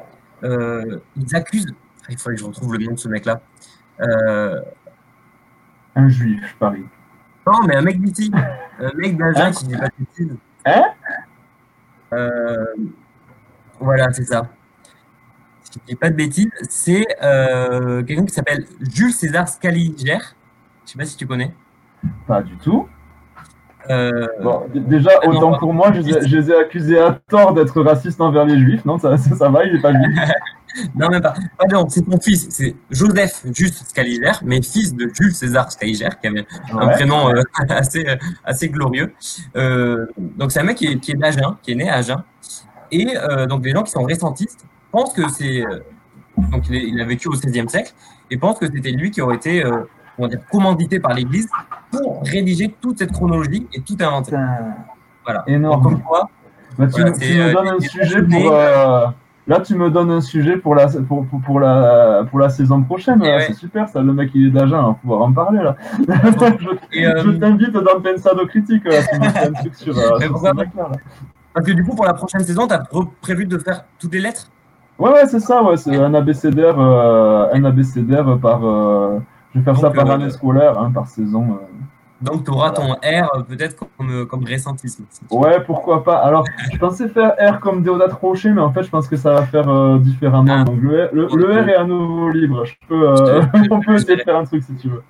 euh, 0.45 1.01
ils 1.17 1.35
accusent. 1.35 1.75
Il 2.09 2.19
faudrait 2.19 2.35
que 2.35 2.41
je 2.41 2.47
retrouve 2.47 2.77
le 2.77 2.85
nom 2.85 2.93
de 2.93 2.99
ce 2.99 3.09
mec-là. 3.09 3.41
Euh, 4.01 4.61
un 5.95 6.09
juif, 6.09 6.43
je 6.47 6.55
parie. 6.57 6.85
Non, 7.47 7.61
mais 7.67 7.77
un 7.77 7.83
mec 7.83 8.01
d'ici. 8.01 8.31
un 8.81 8.93
mec 8.95 9.17
d'Agen 9.17 9.45
hein 9.45 9.51
qui 9.51 9.67
dit 9.67 9.77
pas 9.77 9.87
de 9.87 9.93
bêtises. 9.99 10.37
Hein? 10.67 10.85
Voilà, 13.79 14.13
c'est 14.13 14.25
ça. 14.25 14.49
Si 15.63 15.79
je 15.81 15.87
dis 15.87 15.97
pas 15.97 16.11
de 16.11 16.17
bêtises, 16.17 16.51
c'est 16.69 17.07
quelqu'un 18.07 18.27
qui 18.27 18.35
s'appelle 18.35 18.67
Jules 18.81 19.13
César 19.13 19.49
Scaliger. 19.49 20.19
Je 20.85 20.93
sais 20.93 20.99
pas 20.99 21.05
si 21.05 21.17
tu 21.17 21.27
connais. 21.27 21.55
Pas 22.27 22.43
du 22.43 22.57
tout. 22.57 22.89
Euh, 23.89 24.27
bon, 24.43 24.63
déjà, 24.75 25.11
autant 25.27 25.57
pour 25.59 25.73
moi, 25.73 25.93
je, 25.93 26.01
les 26.01 26.51
ai 26.51 26.55
accusés 26.55 26.99
à 26.99 27.19
tort 27.29 27.55
d'être 27.55 27.81
racistes 27.81 28.21
envers 28.21 28.45
les 28.45 28.59
juifs. 28.59 28.85
Non, 28.85 28.99
ça, 28.99 29.17
ça, 29.17 29.49
va, 29.49 29.65
il 29.65 29.75
n'est 29.75 29.81
pas 29.81 29.93
juif. 29.93 30.19
non, 30.95 31.09
même 31.09 31.23
pas. 31.23 31.35
non, 31.71 31.89
c'est 31.89 32.07
mon 32.07 32.21
fils, 32.21 32.49
c'est 32.51 32.77
Joseph 32.91 33.43
Juste 33.53 33.89
Scaliger, 33.89 34.33
mais 34.45 34.61
fils 34.63 34.95
de 34.95 35.11
Jules 35.13 35.35
César 35.35 35.73
Scaliger, 35.73 36.11
qui 36.21 36.29
avait 36.29 36.47
un 36.73 36.89
prénom 36.89 37.31
euh, 37.31 37.43
assez, 37.69 38.07
assez 38.45 38.69
glorieux. 38.69 39.15
Euh, 39.57 40.07
donc, 40.19 40.53
c'est 40.53 40.61
un 40.61 40.65
mec 40.65 40.77
qui 40.77 40.87
est, 40.87 40.99
qui 40.99 41.13
est 41.13 41.17
d'Agen, 41.17 41.57
qui 41.63 41.73
est 41.73 41.77
né 41.77 41.89
à 41.89 41.97
Agen. 41.97 42.23
Et 42.93 43.07
donc, 43.49 43.65
les 43.65 43.71
gens 43.71 43.85
qui 43.85 43.93
sont 43.93 44.03
récentistes 44.03 44.67
pensent 44.91 45.13
que 45.13 45.29
c'est. 45.29 45.63
donc, 46.37 46.69
il, 46.69 46.75
il, 46.75 47.01
a 47.01 47.05
vécu 47.05 47.29
au 47.29 47.33
XVIe 47.33 47.69
siècle 47.69 47.95
et 48.33 48.37
pensent 48.37 48.59
que 48.59 48.67
c'était 48.67 48.91
lui 48.91 49.13
qui 49.13 49.21
aurait 49.21 49.37
été 49.37 49.65
on 50.19 50.29
dire, 50.29 50.41
commandité 50.51 51.01
par 51.01 51.15
l'Église 51.15 51.49
pour 51.91 52.23
rédiger 52.25 52.75
toute 52.81 52.99
cette 52.99 53.13
chronologie 53.13 53.67
et 53.73 53.81
tout 53.81 53.97
inventer. 54.01 54.37
Voilà. 55.25 55.45
Énorme. 55.47 55.83
comme 55.83 56.03
quoi, 56.03 56.29
bah, 56.79 56.87
tu, 56.87 57.03
me 57.03 57.11
euh, 57.11 57.53
donnes 57.53 57.69
un 57.69 57.81
sujet 57.81 58.23
pour. 58.23 58.53
Euh, 58.53 59.07
là, 59.47 59.61
tu 59.61 59.75
me 59.75 59.91
donnes 59.91 60.11
un 60.11 60.21
sujet 60.21 60.57
pour 60.57 60.75
la, 60.75 60.87
pour, 60.87 61.27
pour, 61.27 61.61
la, 61.61 62.25
pour 62.31 62.39
la 62.39 62.49
saison 62.49 62.83
prochaine. 62.83 63.23
C'est 63.23 63.55
super, 63.55 63.89
ça. 63.89 64.01
Le 64.01 64.13
mec, 64.13 64.31
il 64.35 64.49
est 64.49 64.51
d'agent, 64.51 64.83
on 64.83 64.89
va 64.89 64.95
pouvoir 64.95 65.23
en 65.23 65.33
parler 65.33 65.63
là. 65.63 65.77
je, 65.99 67.05
euh, 67.05 67.39
t'invite 67.39 67.73
dans 67.73 68.01
Pensado 68.01 68.47
Critique 68.47 68.85
là, 68.85 69.03
si 69.03 69.15
un 69.15 69.53
truc 69.53 69.75
sur, 69.75 69.95
sur 70.21 70.55
mec, 70.55 70.69
là. 70.77 70.91
Parce 71.53 71.67
que 71.67 71.73
du 71.73 71.85
coup, 71.85 71.95
pour 71.95 72.07
la 72.07 72.15
prochaine 72.15 72.45
saison, 72.45 72.67
tu 72.67 72.75
as 72.75 72.83
prévu 73.21 73.45
de 73.45 73.59
faire 73.59 73.85
toutes 73.99 74.15
les 74.15 74.21
lettres? 74.21 74.49
Ouais, 74.99 75.11
ouais, 75.11 75.27
c'est 75.27 75.41
ça. 75.41 75.63
Ouais, 75.63 75.77
c'est 75.77 75.97
un 75.97 76.15
abécédaire, 76.15 76.79
un 76.79 77.65
abécédaire 77.65 78.39
par. 78.41 78.61
Je 79.55 79.59
vais 79.59 79.65
faire 79.65 79.77
ça 79.77 79.91
par 79.91 80.09
euh, 80.09 80.15
année 80.15 80.31
scolaire, 80.31 80.79
hein, 80.79 80.91
par 80.93 81.09
saison. 81.09 81.43
Euh. 81.53 81.67
Donc, 82.21 82.45
tu 82.45 82.51
auras 82.51 82.71
ton 82.71 82.93
R 82.93 82.97
euh, 83.03 83.43
peut-être 83.49 83.77
comme, 83.97 84.27
comme 84.27 84.45
récentisme. 84.45 85.05
ouais, 85.31 85.65
pourquoi 85.65 86.05
pas. 86.05 86.19
Alors, 86.19 86.45
je 86.71 86.79
pensais 86.79 87.09
faire 87.09 87.35
R 87.41 87.59
comme 87.61 87.83
Déodat 87.83 88.09
Rocher, 88.21 88.51
mais 88.51 88.61
en 88.61 88.73
fait, 88.73 88.83
je 88.83 88.91
pense 88.91 89.09
que 89.09 89.17
ça 89.17 89.33
va 89.33 89.47
faire 89.47 89.99
différemment. 89.99 90.59
Ah. 90.61 90.65
Donc, 90.65 90.81
le, 90.83 91.07
R, 91.07 91.69
est 91.69 91.75
à 91.75 91.85
nouveau 91.85 92.31
libre. 92.31 92.65
Je 92.65 92.75
peux, 92.87 93.09
on 93.71 93.81
peut 93.81 93.95
essayer 93.95 94.17
de 94.17 94.23
faire 94.23 94.37
un 94.37 94.45
truc 94.45 94.63
si 94.63 94.75
tu 94.75 94.89
veux. 94.89 95.03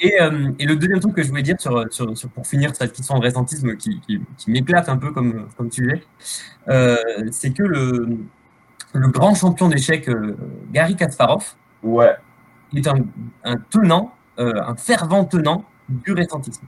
Et, 0.00 0.14
et, 0.58 0.66
le 0.66 0.76
deuxième 0.76 0.98
truc 0.98 1.14
que 1.14 1.22
je 1.22 1.28
voulais 1.28 1.42
dire 1.42 1.60
sur, 1.60 1.84
sur, 1.90 2.28
pour 2.30 2.46
finir 2.46 2.74
cette 2.74 2.92
question 2.92 3.18
de 3.18 3.22
récentisme 3.22 3.76
qui, 3.76 4.00
qui, 4.00 4.50
m'éclate 4.50 4.88
un 4.88 4.96
peu 4.96 5.12
comme, 5.12 5.46
comme 5.56 5.68
tu 5.68 5.86
l'es, 5.86 6.02
c'est 7.30 7.52
que 7.52 7.62
le, 7.62 8.18
le 8.94 9.08
grand 9.08 9.34
champion 9.34 9.68
d'échecs, 9.68 10.10
Gary 10.72 10.96
Kasparov, 10.96 11.54
ouais 11.84 12.16
il 12.72 12.80
est 12.80 12.88
un, 12.88 13.56
tenant, 13.70 14.12
euh, 14.38 14.52
un 14.66 14.76
fervent 14.76 15.24
tenant 15.24 15.64
du 15.88 16.12
récentisme. 16.12 16.66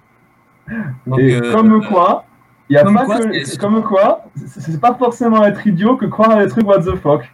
et 1.19 1.35
euh, 1.35 1.53
comme 1.53 1.85
quoi, 1.87 2.25
il 2.69 2.75
y 2.75 2.77
a 2.77 2.85
pas 2.85 3.07
que, 3.07 3.59
comme 3.59 3.83
quoi, 3.83 4.25
c'est 4.47 4.81
pas 4.81 4.95
forcément 4.95 5.45
être 5.45 5.67
idiot 5.67 5.97
que 5.97 6.07
croire 6.07 6.33
à 6.33 6.45
des 6.45 6.51
trucs 6.51 6.67
what 6.67 6.81
the 6.81 6.97
fuck. 6.97 7.25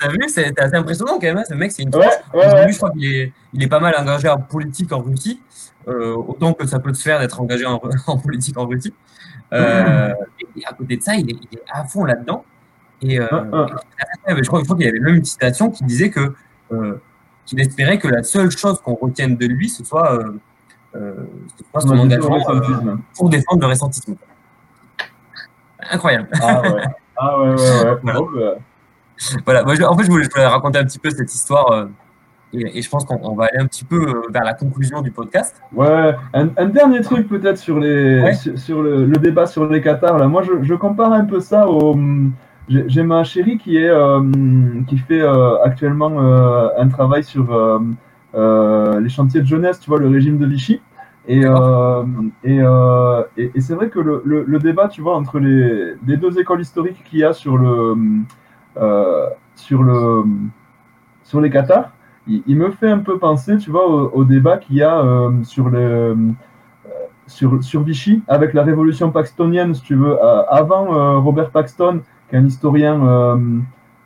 T'as 0.00 0.08
vu, 0.08 0.18
c'est 0.28 0.58
assez 0.58 0.76
impressionnant 0.76 1.14
quand 1.14 1.26
même. 1.26 1.38
Hein, 1.38 1.44
ce 1.48 1.54
mec, 1.54 1.72
c'est 1.72 1.82
une 1.82 1.94
ouais, 1.94 2.06
ouais, 2.32 2.72
Je 2.72 2.76
crois 2.76 2.90
qu'il 2.90 3.04
est, 3.04 3.32
il 3.52 3.62
est 3.62 3.68
pas 3.68 3.80
mal 3.80 3.94
engagé 3.98 4.28
en 4.28 4.38
politique 4.38 4.92
en 4.92 5.00
Russie, 5.00 5.40
euh, 5.88 6.14
autant 6.14 6.54
que 6.54 6.66
ça 6.66 6.78
peut 6.78 6.94
se 6.94 7.02
faire 7.02 7.18
d'être 7.18 7.40
engagé 7.40 7.66
en, 7.66 7.78
politique 8.24 8.56
en 8.56 8.66
Russie. 8.66 8.94
Euh, 9.52 10.12
et 10.56 10.64
à 10.64 10.72
côté 10.72 10.96
de 10.96 11.02
ça, 11.02 11.16
il 11.16 11.30
est, 11.30 11.36
il 11.50 11.58
est 11.58 11.62
à 11.72 11.84
fond 11.84 12.04
là-dedans. 12.04 12.44
Et, 13.02 13.20
euh, 13.20 13.26
je 13.30 14.42
crois, 14.46 14.60
je 14.60 14.64
crois 14.64 14.76
qu'il 14.76 14.86
y 14.86 14.88
avait 14.88 15.00
même 15.00 15.16
une 15.16 15.24
citation 15.24 15.70
qui 15.70 15.84
disait 15.84 16.10
que 16.10 16.34
qu'il 17.48 17.60
espérait 17.60 17.98
que 17.98 18.08
la 18.08 18.22
seule 18.22 18.50
chose 18.50 18.78
qu'on 18.80 18.94
retienne 18.94 19.36
de 19.36 19.46
lui, 19.46 19.70
ce 19.70 19.82
soit, 19.82 20.12
euh, 20.12 20.38
euh, 20.96 21.14
son 21.78 21.98
engagement 21.98 22.38
euh, 22.50 22.96
pour 23.16 23.30
défendre 23.30 23.62
le 23.62 23.68
récentisme. 23.68 24.16
Incroyable. 25.90 26.28
Ah 26.42 26.60
ouais, 26.60 26.82
ah 27.16 27.40
ouais, 27.40 27.48
ouais, 27.48 27.54
ouais. 27.54 28.56
voilà. 29.46 29.64
Bah. 29.64 29.72
en 29.88 29.96
fait, 29.96 30.04
je 30.04 30.10
voulais, 30.10 30.28
raconter 30.46 30.78
un 30.78 30.84
petit 30.84 30.98
peu 30.98 31.08
cette 31.08 31.34
histoire. 31.34 31.88
Et, 32.52 32.82
je 32.82 32.88
pense 32.90 33.06
qu'on 33.06 33.34
va 33.34 33.46
aller 33.46 33.58
un 33.60 33.66
petit 33.66 33.84
peu 33.84 34.22
vers 34.30 34.44
la 34.44 34.52
conclusion 34.52 35.00
du 35.00 35.10
podcast. 35.10 35.56
Ouais, 35.72 36.14
un, 36.34 36.66
dernier 36.66 37.00
truc 37.00 37.28
peut-être 37.28 37.58
sur, 37.58 37.78
les, 37.78 38.34
sur, 38.56 38.82
le, 38.82 39.06
débat 39.06 39.46
sur 39.46 39.66
les 39.66 39.80
Qatars. 39.80 40.18
Là. 40.18 40.28
Moi, 40.28 40.42
je, 40.42 40.62
je, 40.62 40.74
compare 40.74 41.12
un 41.12 41.24
peu 41.24 41.40
ça 41.40 41.66
au, 41.66 41.94
j'ai 42.68 43.02
ma 43.02 43.24
chérie 43.24 43.58
qui 43.58 43.76
est 43.76 43.88
euh, 43.88 44.20
qui 44.86 44.98
fait 44.98 45.20
euh, 45.20 45.62
actuellement 45.62 46.20
euh, 46.20 46.68
un 46.78 46.88
travail 46.88 47.24
sur 47.24 47.46
les 48.34 49.08
chantiers 49.08 49.40
de 49.40 49.46
jeunesse, 49.46 49.80
tu 49.80 49.90
vois, 49.90 49.98
le 49.98 50.08
régime 50.08 50.38
de 50.38 50.46
Vichy. 50.46 50.80
Et, 51.30 51.42
et, 52.44 52.58
et, 53.36 53.60
c'est 53.60 53.74
vrai 53.74 53.90
que 53.90 53.98
le, 53.98 54.22
le, 54.24 54.58
débat, 54.58 54.88
tu 54.88 55.02
vois, 55.02 55.14
entre 55.14 55.38
les, 55.38 55.92
les 56.06 56.16
deux 56.16 56.38
écoles 56.38 56.62
historiques 56.62 57.04
qu'il 57.04 57.18
y 57.18 57.24
a 57.24 57.34
sur 57.34 57.58
le 57.58 57.96
sur 59.54 59.82
le 59.82 60.24
sur 61.24 61.40
les 61.40 61.50
Qatars, 61.50 61.90
il, 62.26 62.56
me 62.56 62.70
fait 62.70 62.90
un 62.90 62.98
peu 62.98 63.18
penser, 63.18 63.58
tu 63.58 63.70
vois, 63.70 63.86
au, 63.86 64.24
débat 64.24 64.56
qu'il 64.56 64.76
y 64.76 64.82
a 64.82 65.02
sur 65.42 65.68
le 65.68 66.16
sur, 67.26 67.62
sur 67.62 67.82
Vichy 67.82 68.22
avec 68.26 68.54
la 68.54 68.62
révolution 68.62 69.10
paxtonienne, 69.10 69.74
si 69.74 69.82
tu 69.82 69.96
veux, 69.96 70.16
avant 70.50 71.20
Robert 71.20 71.50
Paxton 71.50 72.02
qui 72.28 72.36
est 72.36 72.38
un 72.38 72.46
historien 72.46 73.04
euh, 73.04 73.36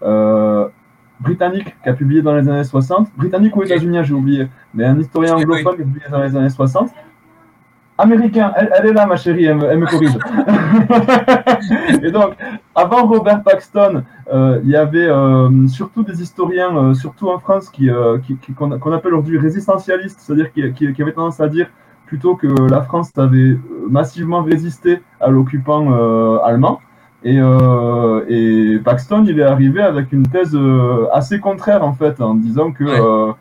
euh, 0.03 0.69
britannique 1.21 1.75
qui 1.83 1.89
a 1.89 1.93
publié 1.93 2.23
dans 2.23 2.35
les 2.35 2.49
années 2.49 2.65
60. 2.65 3.09
Britannique 3.17 3.57
ou 3.57 3.63
états-unis, 3.63 3.99
j'ai 4.03 4.15
oublié. 4.15 4.49
Mais 4.75 4.85
un 4.85 4.99
historien 4.99 5.35
anglophone 5.37 5.77
qui 5.77 5.83
a 5.83 5.85
publié 5.85 6.07
dans 6.11 6.23
les 6.23 6.37
années 6.37 6.51
60. 6.51 6.91
Américain, 7.99 8.53
elle, 8.57 8.87
est 8.87 8.93
là, 8.93 9.07
ma 9.07 9.17
chérie, 9.17 9.45
elle, 9.45 9.79
me 9.79 9.87
corrige. 9.87 10.19
et 12.03 12.11
donc, 12.11 12.35
avant 12.75 13.07
Robert 13.07 13.43
Paxton, 13.43 14.03
euh, 14.33 14.61
il 14.65 14.71
y 14.71 14.77
avait 14.77 15.09
surtout 15.69 16.03
des 16.03 16.21
historiens, 16.21 16.95
surtout 16.95 17.29
en 17.29 17.39
France, 17.39 17.69
qui, 17.69 17.91
qu'on, 18.57 18.93
appelle 18.93 19.15
aujourd'hui 19.15 19.39
résistentialistes, 19.39 20.19
c'est-à-dire 20.21 20.53
qui, 20.53 20.73
qui, 20.73 21.03
avaient 21.03 21.13
tendance 21.13 21.39
à 21.39 21.49
dire 21.49 21.69
plutôt 22.07 22.35
que 22.35 22.49
la 22.69 22.81
France 22.81 23.13
avait 23.19 23.57
massivement 23.89 24.43
résisté 24.43 25.01
à 25.21 25.29
l'occupant 25.29 25.93
allemand. 26.43 26.81
Et, 27.25 27.39
euh, 27.39 28.25
et, 28.29 28.79
Paxton, 28.79 29.25
il 29.27 29.39
est 29.39 29.45
arrivé 29.45 29.81
avec 29.81 30.13
une 30.13 30.27
thèse 30.27 30.55
euh, 30.55 31.07
assez 31.13 31.39
contraire 31.39 31.85
en 31.85 31.93
fait, 31.93 32.21
en 32.21 32.35
disant 32.35 32.73
que 32.73 32.85
euh, 32.85 33.33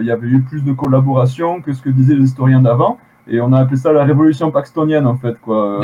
il 0.00 0.06
y 0.06 0.10
avait 0.10 0.26
eu 0.26 0.40
plus 0.40 0.64
de 0.64 0.72
collaboration 0.72 1.60
que 1.60 1.72
ce 1.72 1.80
que 1.80 1.88
disaient 1.88 2.16
les 2.16 2.24
historiens 2.24 2.60
d'avant, 2.60 2.98
et 3.28 3.40
on 3.40 3.52
a 3.52 3.60
appelé 3.60 3.76
ça 3.76 3.92
la 3.92 4.04
révolution 4.04 4.50
paxtonienne 4.50 5.06
en 5.06 5.16
fait 5.16 5.38
quoi. 5.40 5.80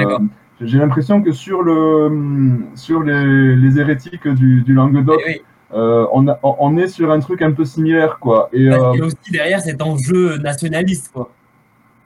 J'ai 0.60 0.78
l'impression 0.78 1.22
que 1.22 1.32
sur 1.32 1.62
le 1.62 2.60
sur 2.74 3.02
les, 3.02 3.56
les 3.56 3.78
hérétiques 3.78 4.28
du, 4.28 4.62
du 4.62 4.72
Languedoc, 4.72 5.20
eh 5.26 5.42
on, 5.72 6.28
a, 6.28 6.38
on, 6.42 6.76
est 6.76 6.86
sur 6.86 7.10
un 7.10 7.20
truc 7.20 7.42
un 7.42 7.52
peu 7.52 7.64
similaire 7.64 8.18
quoi. 8.18 8.48
Et, 8.52 8.64
et 8.66 9.02
aussi 9.02 9.30
derrière 9.30 9.60
cet 9.60 9.80
enjeu 9.80 10.38
nationaliste 10.38 11.12
quoi. 11.12 11.30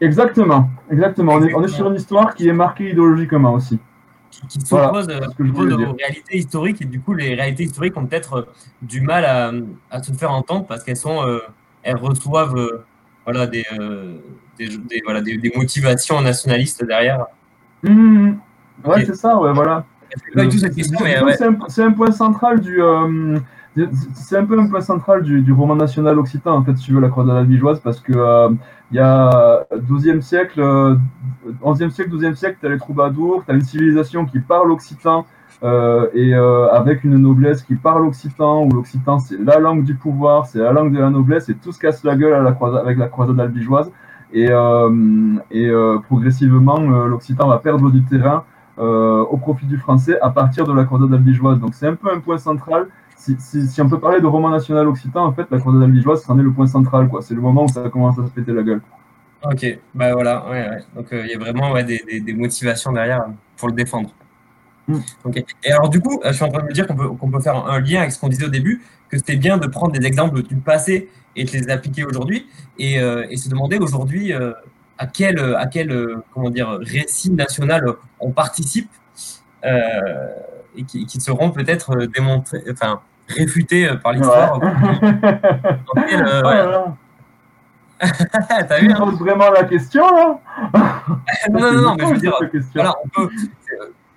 Exactement, 0.00 0.70
exactement. 0.90 1.32
On 1.34 1.42
est, 1.42 1.54
on 1.54 1.64
est 1.64 1.68
sur 1.68 1.88
une 1.88 1.96
histoire 1.96 2.34
qui 2.34 2.48
est 2.48 2.52
marquée 2.52 2.90
idéologiquement 2.90 3.54
aussi 3.54 3.78
qui, 4.48 4.60
s'oppose 4.60 5.08
euh, 5.08 5.20
aux 5.40 5.96
réalités 5.96 6.36
historiques 6.36 6.82
et 6.82 6.84
du 6.84 7.00
coup 7.00 7.14
les 7.14 7.34
réalités 7.34 7.64
historiques 7.64 7.96
ont 7.96 8.06
peut-être 8.06 8.34
euh, 8.34 8.42
du 8.82 9.00
mal 9.00 9.24
à, 9.24 9.52
à, 9.90 10.02
se 10.02 10.12
faire 10.12 10.30
entendre 10.30 10.66
parce 10.66 10.84
qu'elles 10.84 10.96
sont 10.96 11.26
euh, 11.26 11.40
elles 11.82 11.96
reçoivent 11.96 12.84
voilà 13.24 13.46
des, 13.46 13.64
des, 14.58 15.02
voilà 15.04 15.20
des, 15.20 15.52
motivations 15.54 16.20
nationalistes 16.20 16.84
derrière. 16.84 17.26
Mmh, 17.82 17.90
mmh. 17.90 18.40
ouais 18.84 19.04
c'est 19.04 19.16
ça 19.16 19.36
ouais 19.38 19.52
voilà. 19.52 19.84
C'est 21.68 21.82
un, 21.82 21.92
point 21.92 22.10
central 22.10 22.60
du 22.60 22.80
c'est 24.14 24.36
un 24.36 24.44
peu 24.44 24.58
un 24.58 24.66
point 24.68 24.80
central 24.80 25.22
du, 25.22 25.52
roman 25.52 25.76
national 25.76 26.18
occitan, 26.18 26.56
en 26.56 26.64
fait, 26.64 26.76
si 26.76 26.86
tu 26.86 26.92
veux, 26.92 27.00
la 27.00 27.08
croisade 27.08 27.36
albigeoise, 27.36 27.80
parce 27.80 28.00
que 28.00 28.12
euh, 28.14 28.50
y 28.92 28.98
a 28.98 29.66
12e 29.72 30.20
siècle, 30.20 30.60
11e 30.60 31.82
euh, 31.84 31.90
siècle, 31.90 32.10
12e 32.10 32.34
siècle, 32.34 32.58
tu 32.60 32.66
as 32.66 32.70
les 32.70 32.78
troubadours, 32.78 33.44
tu 33.44 33.52
as 33.52 33.54
une 33.54 33.62
civilisation 33.62 34.24
qui 34.26 34.40
parle 34.40 34.70
occitan, 34.70 35.26
euh, 35.64 36.06
et 36.14 36.34
avec 36.34 37.04
une 37.04 37.16
noblesse 37.16 37.62
qui 37.62 37.74
parle 37.74 38.06
occitan, 38.06 38.64
où 38.64 38.70
l'occitan 38.70 39.18
c'est 39.18 39.38
la 39.38 39.58
langue 39.58 39.84
du 39.84 39.94
pouvoir, 39.94 40.46
c'est 40.46 40.60
la 40.60 40.72
langue 40.72 40.92
de 40.92 41.00
la 41.00 41.10
noblesse, 41.10 41.48
et 41.48 41.54
tout 41.54 41.72
se 41.72 41.78
casse 41.78 42.04
la 42.04 42.16
gueule 42.16 42.34
à 42.34 42.42
la 42.42 42.52
croisade, 42.52 42.80
avec 42.80 42.98
la 42.98 43.08
croisade 43.08 43.38
albigeoise. 43.40 43.90
et 44.32 44.48
progressivement 46.08 46.78
l'occitan 47.06 47.48
va 47.48 47.58
perdre 47.58 47.90
du 47.90 48.02
terrain 48.04 48.44
au 48.78 49.36
profit 49.36 49.66
du 49.66 49.78
français 49.78 50.18
à 50.20 50.30
partir 50.30 50.64
de 50.64 50.72
la 50.72 50.84
croisade 50.84 51.12
albigeoise. 51.12 51.58
Donc 51.58 51.74
c'est 51.74 51.88
un 51.88 51.96
peu 51.96 52.10
un 52.12 52.20
point 52.20 52.38
central. 52.38 52.88
Si, 53.38 53.66
si, 53.66 53.82
on 53.82 53.88
peut 53.88 54.00
parler 54.00 54.20
de 54.20 54.26
roman 54.26 54.50
national 54.50 54.86
occitan, 54.88 55.26
en 55.26 55.32
fait, 55.32 55.46
la 55.50 55.58
croisade 55.58 55.82
albigeoise, 55.82 56.22
c'en 56.22 56.38
est 56.38 56.42
le 56.42 56.52
point 56.52 56.66
central. 56.66 57.08
C'est 57.20 57.34
le 57.34 57.40
moment 57.40 57.64
où 57.64 57.68
ça 57.68 57.88
commence 57.90 58.18
à 58.18 58.26
se 58.26 58.30
péter 58.30 58.52
la 58.52 58.62
gueule. 58.62 58.80
Ok, 59.44 59.78
bah 59.94 60.12
voilà, 60.14 60.44
ouais, 60.50 60.68
ouais. 60.68 60.82
donc 60.96 61.06
il 61.12 61.26
y 61.26 61.34
a 61.34 61.38
vraiment 61.38 61.72
des, 61.74 62.02
des, 62.04 62.20
des, 62.20 62.32
motivations 62.32 62.90
derrière 62.90 63.24
pour 63.56 63.68
le 63.68 63.74
défendre. 63.74 64.10
Hmm. 64.88 64.98
Et 65.62 65.70
alors 65.70 65.90
du 65.90 66.00
coup, 66.00 66.20
je 66.24 66.32
suis 66.32 66.44
en 66.44 66.48
train 66.48 66.62
de 66.62 66.66
me 66.66 66.72
dire 66.72 66.88
qu'on 66.88 66.96
peut, 66.96 67.08
qu'on 67.10 67.30
peut 67.30 67.40
faire 67.40 67.54
un 67.54 67.78
lien 67.78 68.00
avec 68.00 68.10
ce 68.10 68.18
qu'on 68.18 68.28
disait 68.28 68.46
au 68.46 68.50
début, 68.50 68.82
que 69.08 69.16
c'était 69.16 69.36
bien 69.36 69.56
de 69.56 69.66
prendre 69.68 69.92
des 69.92 70.04
exemples 70.06 70.42
du 70.42 70.56
passé 70.56 71.08
et 71.36 71.44
de 71.44 71.50
les 71.52 71.70
appliquer 71.70 72.04
aujourd'hui, 72.04 72.48
et, 72.78 72.98
euh, 72.98 73.26
et, 73.30 73.36
se 73.36 73.48
demander 73.48 73.78
aujourd'hui 73.78 74.32
euh, 74.32 74.52
à 74.96 75.06
quel, 75.06 75.38
à 75.38 75.66
quel 75.66 75.92
euh, 75.92 76.16
comment 76.34 76.50
dire, 76.50 76.78
récit 76.80 77.30
national 77.30 77.84
on 78.18 78.32
participe, 78.32 78.90
et 79.64 80.84
qui, 80.84 81.06
qui, 81.06 81.20
seront 81.20 81.50
peut-être 81.50 82.06
démontrés, 82.06 82.62
enfin 82.70 83.00
réfutés 83.28 83.88
par 84.02 84.12
l'histoire. 84.12 84.60
T'as 87.98 88.78
vu 88.80 88.92
hein 88.92 89.16
vraiment 89.18 89.50
la 89.50 89.64
question 89.64 90.04
là 90.14 90.40
Non, 91.50 91.72
non, 91.72 91.82
non, 91.82 91.96
mais 91.96 92.06
je 92.06 92.12
veux 92.12 92.18
dire, 92.18 92.38
voilà, 92.74 92.94
on 93.04 93.08
peut, 93.08 93.28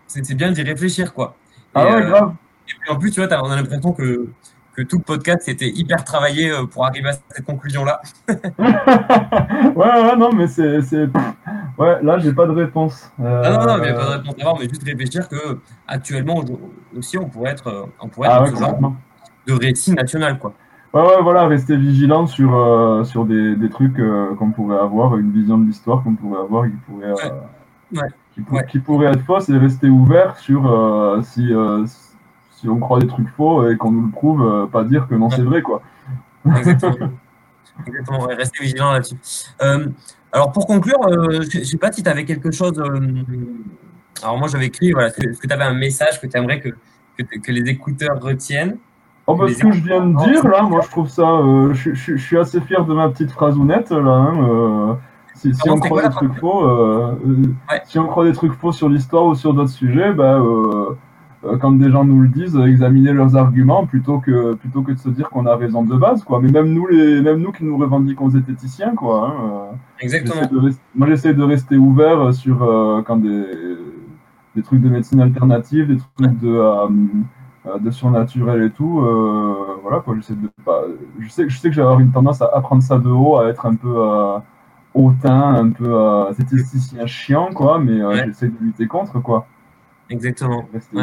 c'est 0.07 0.35
bien 0.35 0.51
d'y 0.51 0.61
réfléchir 0.61 1.13
quoi. 1.13 1.35
ah 1.73 1.85
ouais, 1.85 2.01
grave. 2.03 2.33
Et 2.67 2.73
puis 2.79 2.89
en 2.91 2.97
plus, 2.97 3.11
tu 3.11 3.21
vois, 3.21 3.43
on 3.43 3.49
a 3.49 3.55
l'impression 3.55 3.91
que 3.91 4.27
que 4.81 4.87
tout 4.87 4.97
le 4.97 5.03
podcast 5.03 5.47
était 5.47 5.69
hyper 5.69 6.03
travaillé 6.03 6.51
euh, 6.51 6.65
pour 6.65 6.85
arriver 6.85 7.09
à 7.09 7.13
cette 7.13 7.45
conclusion-là. 7.45 8.01
ouais, 8.29 9.75
ouais, 9.75 10.15
non, 10.17 10.31
mais 10.33 10.47
c'est. 10.47 10.79
Ouais, 11.77 11.97
là, 12.03 12.19
j'ai 12.19 12.33
pas 12.33 12.45
de 12.45 12.51
réponse. 12.51 13.11
Euh... 13.19 13.43
non, 13.43 13.65
non, 13.65 13.77
mais 13.77 13.93
pas 13.93 14.03
de 14.03 14.09
réponse 14.17 14.35
avoir, 14.39 14.59
mais 14.59 14.69
juste 14.69 14.83
réfléchir 14.83 15.27
que 15.27 15.57
actuellement 15.87 16.43
aussi, 16.95 17.17
on 17.17 17.27
pourrait 17.27 17.51
être, 17.51 17.89
on 17.99 18.07
pourrait 18.07 18.27
être 18.27 18.37
ah, 18.37 18.43
ouais, 18.43 18.51
ce 18.51 18.55
genre 18.57 18.93
de 19.47 19.53
récit 19.53 19.91
national, 19.93 20.37
quoi. 20.37 20.53
Ouais, 20.93 21.01
ouais, 21.01 21.21
voilà, 21.23 21.47
rester 21.47 21.77
vigilant 21.77 22.27
sur, 22.27 22.55
euh, 22.55 23.03
sur 23.03 23.25
des, 23.25 23.55
des 23.55 23.69
trucs 23.69 23.97
euh, 23.97 24.35
qu'on 24.35 24.51
pourrait 24.51 24.77
avoir, 24.77 25.17
une 25.17 25.31
vision 25.31 25.57
de 25.57 25.65
l'histoire 25.65 26.03
qu'on 26.03 26.15
pourrait 26.15 26.41
avoir, 26.41 26.65
qui 26.65 26.75
pourrait, 26.85 27.13
ouais. 27.13 28.09
Qui, 28.35 28.43
qui, 28.69 28.79
pourrait 28.79 29.07
être 29.07 29.23
fausse 29.23 29.49
et 29.49 29.57
rester 29.57 29.89
ouvert 29.89 30.37
sur 30.37 30.61
si 31.23 31.51
si 32.61 32.69
on 32.69 32.79
croit 32.79 32.99
des 32.99 33.07
trucs 33.07 33.29
faux 33.29 33.67
et 33.67 33.75
qu'on 33.75 33.91
nous 33.91 34.05
le 34.05 34.11
prouve, 34.11 34.45
euh, 34.45 34.67
pas 34.67 34.83
dire 34.83 35.07
que 35.07 35.15
non, 35.15 35.29
c'est 35.31 35.41
vrai, 35.41 35.61
quoi. 35.61 35.81
Exactement. 36.57 37.09
Exactement, 37.87 38.19
restez 38.27 38.63
vigilant 38.63 38.91
là-dessus. 38.91 39.15
Euh, 39.63 39.87
alors, 40.31 40.51
pour 40.51 40.67
conclure, 40.67 40.99
euh, 41.07 41.41
je 41.49 41.59
ne 41.59 41.63
sais 41.63 41.77
pas 41.77 41.91
si 41.91 42.03
tu 42.03 42.09
avais 42.09 42.25
quelque 42.25 42.51
chose. 42.51 42.79
alors, 44.21 44.37
moi, 44.37 44.47
j'avais 44.47 44.67
écrit, 44.67 44.91
voilà, 44.91 45.07
est-ce 45.07 45.39
que 45.39 45.47
tu 45.47 45.53
avais 45.53 45.63
un 45.63 45.73
message 45.73 46.21
que 46.21 46.27
tu 46.27 46.37
aimerais 46.37 46.59
que, 46.59 46.69
que, 47.17 47.51
les 47.51 47.67
écouteurs 47.71 48.21
retiennent? 48.21 48.77
Oh, 49.25 49.35
bah, 49.35 49.45
ce 49.47 49.57
que 49.57 49.71
je 49.71 49.81
viens 49.81 50.05
de 50.05 50.31
dire, 50.31 50.47
là, 50.47 50.61
moi, 50.61 50.81
je 50.83 50.89
trouve 50.89 51.09
ça. 51.09 51.23
je, 51.71 51.93
je, 51.93 52.17
suis 52.17 52.37
assez 52.37 52.61
fier 52.61 52.85
de 52.85 52.93
ma 52.93 53.09
petite 53.09 53.31
phrase 53.31 53.57
honnête, 53.57 53.89
là. 53.89 54.11
Hein, 54.11 54.99
si, 55.33 55.55
si, 55.55 55.69
on 55.69 55.79
croit 55.79 56.03
des 56.03 56.13
trucs 56.13 56.37
faux, 56.37 56.67
si 57.85 57.97
on 57.97 58.05
croit 58.05 58.25
des 58.25 58.33
trucs 58.33 58.53
faux 58.53 58.71
sur 58.71 58.89
l'histoire 58.89 59.25
ou 59.25 59.33
sur 59.33 59.55
d'autres 59.55 59.71
sujets, 59.71 60.11
bah, 60.13 60.39
quand 61.59 61.71
des 61.71 61.89
gens 61.89 62.03
nous 62.03 62.21
le 62.21 62.27
disent, 62.27 62.55
examiner 62.55 63.13
leurs 63.13 63.35
arguments 63.35 63.85
plutôt 63.87 64.19
que 64.19 64.53
plutôt 64.53 64.83
que 64.83 64.91
de 64.91 64.99
se 64.99 65.09
dire 65.09 65.29
qu'on 65.29 65.45
a 65.47 65.55
raison 65.55 65.83
de 65.83 65.95
base, 65.95 66.23
quoi. 66.23 66.39
Mais 66.39 66.51
même 66.51 66.71
nous, 66.71 66.85
les, 66.85 67.21
même 67.21 67.39
nous 67.39 67.51
qui 67.51 67.63
nous 67.63 67.77
revendiquons 67.77 68.29
zététiciens, 68.29 68.93
quoi. 68.95 69.27
Hein, 69.27 69.33
euh, 69.43 69.75
Exactement. 69.99 70.41
moi, 70.95 71.07
j'essaie 71.07 71.33
de 71.33 71.43
rester 71.43 71.77
ouvert 71.77 72.33
sur 72.33 72.61
euh, 72.61 73.01
quand 73.01 73.17
des, 73.17 73.45
des 74.55 74.61
trucs 74.61 74.81
de 74.81 74.89
médecine 74.89 75.19
alternative, 75.21 75.87
des 75.87 75.97
trucs 75.97 76.39
de 76.39 76.61
de 77.79 77.91
surnaturel 77.91 78.63
et 78.63 78.71
tout. 78.71 79.01
voilà, 79.81 79.99
quoi. 79.99 80.15
J'essaie 80.15 80.35
de 80.35 80.49
pas. 80.63 80.83
Je 81.19 81.29
sais, 81.29 81.49
je 81.49 81.57
sais 81.57 81.69
que 81.69 81.75
j'ai 81.75 81.81
avoir 81.81 81.99
une 81.99 82.11
tendance 82.11 82.41
à, 82.41 82.61
prendre 82.61 82.83
ça 82.83 82.99
de 82.99 83.09
haut, 83.09 83.37
à 83.37 83.47
être 83.47 83.65
un 83.65 83.75
peu 83.75 83.95
hautain, 84.93 85.55
un 85.55 85.69
peu 85.69 85.91
zététicien 86.33 87.07
chiant, 87.07 87.49
quoi. 87.51 87.79
Mais 87.79 87.99
j'essaie 88.25 88.49
de 88.49 88.57
lutter 88.61 88.85
contre, 88.85 89.19
quoi. 89.21 89.47
Exactement. 90.11 90.67
C'est 90.91 90.99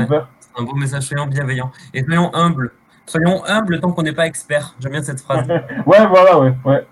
un 0.57 0.63
beau 0.63 0.75
message, 0.75 1.05
soyons 1.05 1.27
bienveillants. 1.27 1.73
Et 1.95 2.05
soyons 2.05 2.31
humbles. 2.35 2.73
Soyons 3.07 3.43
humbles 3.47 3.81
tant 3.81 3.91
qu'on 3.91 4.03
n'est 4.03 4.13
pas 4.13 4.27
expert. 4.27 4.75
J'aime 4.79 4.93
bien 4.93 5.03
cette 5.03 5.21
phrase. 5.21 5.49
ouais, 5.87 6.07
voilà, 6.07 6.39
ouais. 6.39 6.55
ouais. 6.65 6.87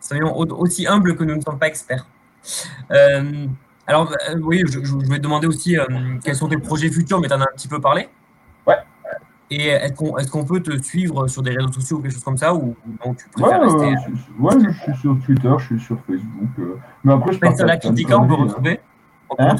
Soyons 0.00 0.36
aussi 0.36 0.86
humbles 0.86 1.16
que 1.16 1.24
nous 1.24 1.34
ne 1.34 1.40
sommes 1.40 1.58
pas 1.58 1.66
experts. 1.66 2.06
Euh, 2.92 3.46
alors, 3.86 4.12
euh, 4.30 4.38
oui, 4.40 4.62
je, 4.66 4.82
je, 4.84 4.96
vais 4.96 5.18
te 5.18 5.22
demander 5.22 5.48
aussi 5.48 5.76
euh, 5.76 5.84
quels 6.24 6.36
sont 6.36 6.48
tes 6.48 6.56
projets 6.56 6.88
futurs, 6.88 7.20
mais 7.20 7.26
tu 7.26 7.34
en 7.34 7.40
as 7.40 7.44
un 7.44 7.54
petit 7.56 7.68
peu 7.68 7.80
parlé. 7.80 8.08
Ouais. 8.66 8.76
Et 9.50 9.66
est-ce 9.66 10.30
qu'on 10.30 10.44
est 10.44 10.46
peut 10.46 10.60
te 10.60 10.80
suivre 10.80 11.26
sur 11.26 11.42
des 11.42 11.50
réseaux 11.50 11.72
sociaux 11.72 11.98
ou 11.98 12.00
quelque 12.00 12.12
chose 12.12 12.22
comme 12.22 12.38
ça 12.38 12.54
ou 12.54 12.76
non, 13.04 13.14
tu 13.14 13.28
préfères 13.30 13.60
ouais, 13.60 13.66
rester... 13.66 14.12
ouais, 14.38 14.54
je 14.60 14.78
suis 14.78 15.00
sur 15.00 15.18
Twitter, 15.26 15.50
je 15.58 15.64
suis 15.64 15.80
sur 15.80 15.98
Facebook. 16.06 16.78
mais 17.02 17.12
après, 17.12 17.32
je 17.32 17.38
pense 17.40 17.60
la 17.60 17.76
on 18.20 18.28
peut 18.28 18.34
retrouver 18.34 18.80
Hein 19.38 19.56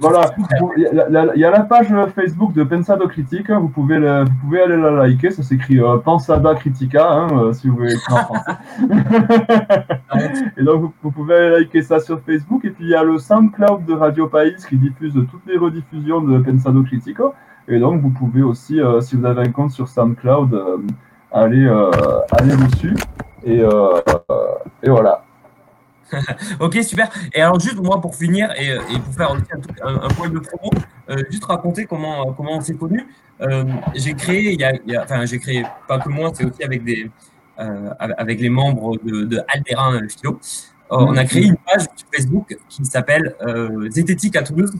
voilà, 0.00 0.30
il 0.76 1.40
y, 1.40 1.44
a 1.44 1.50
la 1.50 1.60
page 1.60 1.88
Facebook 2.14 2.52
de 2.52 2.62
Pensado 2.62 3.08
Critique, 3.08 3.50
vous 3.50 3.68
pouvez, 3.68 3.98
vous 3.98 4.34
pouvez 4.42 4.62
aller 4.62 4.76
la 4.76 4.90
liker, 4.90 5.30
ça 5.30 5.42
s'écrit 5.42 5.80
euh, 5.80 5.96
Pensada 5.98 6.54
Critica, 6.54 7.10
hein, 7.10 7.28
euh, 7.32 7.52
si 7.52 7.68
vous 7.68 7.76
voulez 7.76 7.94
écrire 7.94 8.16
en 8.16 8.34
français. 8.34 8.52
et 10.56 10.62
donc 10.62 10.92
vous, 11.02 11.10
pouvez 11.10 11.34
aller 11.34 11.50
liker 11.60 11.82
ça 11.82 12.00
sur 12.00 12.20
Facebook, 12.20 12.64
et 12.64 12.70
puis 12.70 12.84
il 12.84 12.90
y 12.90 12.94
a 12.94 13.02
le 13.02 13.18
SoundCloud 13.18 13.86
de 13.86 13.94
Radio 13.94 14.28
País 14.28 14.56
qui 14.68 14.76
diffuse 14.76 15.14
toutes 15.14 15.46
les 15.46 15.56
rediffusions 15.56 16.20
de 16.20 16.38
Pensado 16.38 16.82
Critico, 16.82 17.32
et 17.66 17.78
donc 17.78 18.02
vous 18.02 18.10
pouvez 18.10 18.42
aussi, 18.42 18.80
euh, 18.80 19.00
si 19.00 19.16
vous 19.16 19.24
avez 19.24 19.42
un 19.42 19.52
compte 19.52 19.70
sur 19.70 19.88
SoundCloud, 19.88 20.60
aller, 21.32 21.68
aller 22.32 22.56
dessus, 22.56 22.94
et, 23.44 23.60
et 24.82 24.90
voilà. 24.90 25.22
ok, 26.60 26.78
super. 26.82 27.10
Et 27.32 27.40
alors, 27.40 27.60
juste 27.60 27.76
moi, 27.76 28.00
pour 28.00 28.14
finir 28.14 28.50
et, 28.58 28.68
et 28.68 28.98
pour 28.98 29.14
faire 29.14 29.32
un, 29.32 29.94
un, 29.94 30.08
point 30.08 30.28
de 30.28 30.38
promo, 30.38 30.70
euh, 31.10 31.16
juste 31.30 31.44
raconter 31.44 31.86
comment, 31.86 32.32
comment 32.32 32.56
on 32.56 32.60
s'est 32.60 32.74
connus. 32.74 33.06
Euh, 33.40 33.64
j'ai 33.94 34.14
créé, 34.14 34.52
il 34.52 34.60
y, 34.60 34.64
a, 34.64 34.72
il 34.74 34.92
y 34.92 34.96
a, 34.96 35.04
enfin, 35.04 35.24
j'ai 35.26 35.38
créé, 35.38 35.64
pas 35.86 35.98
que 35.98 36.08
moi, 36.08 36.30
c'est 36.34 36.44
aussi 36.44 36.62
avec, 36.62 36.84
des, 36.84 37.10
euh, 37.58 37.90
avec 37.98 38.40
les 38.40 38.48
membres 38.48 38.96
de, 39.04 39.24
de 39.24 39.40
Alderin 39.48 40.08
Philo. 40.08 40.40
on 40.90 41.16
a 41.16 41.24
créé 41.24 41.44
une 41.44 41.56
page 41.56 41.82
sur 41.96 42.08
Facebook 42.14 42.56
qui 42.68 42.84
s'appelle 42.84 43.34
Zététique 43.90 44.36
à 44.36 44.42
Toulouse 44.42 44.72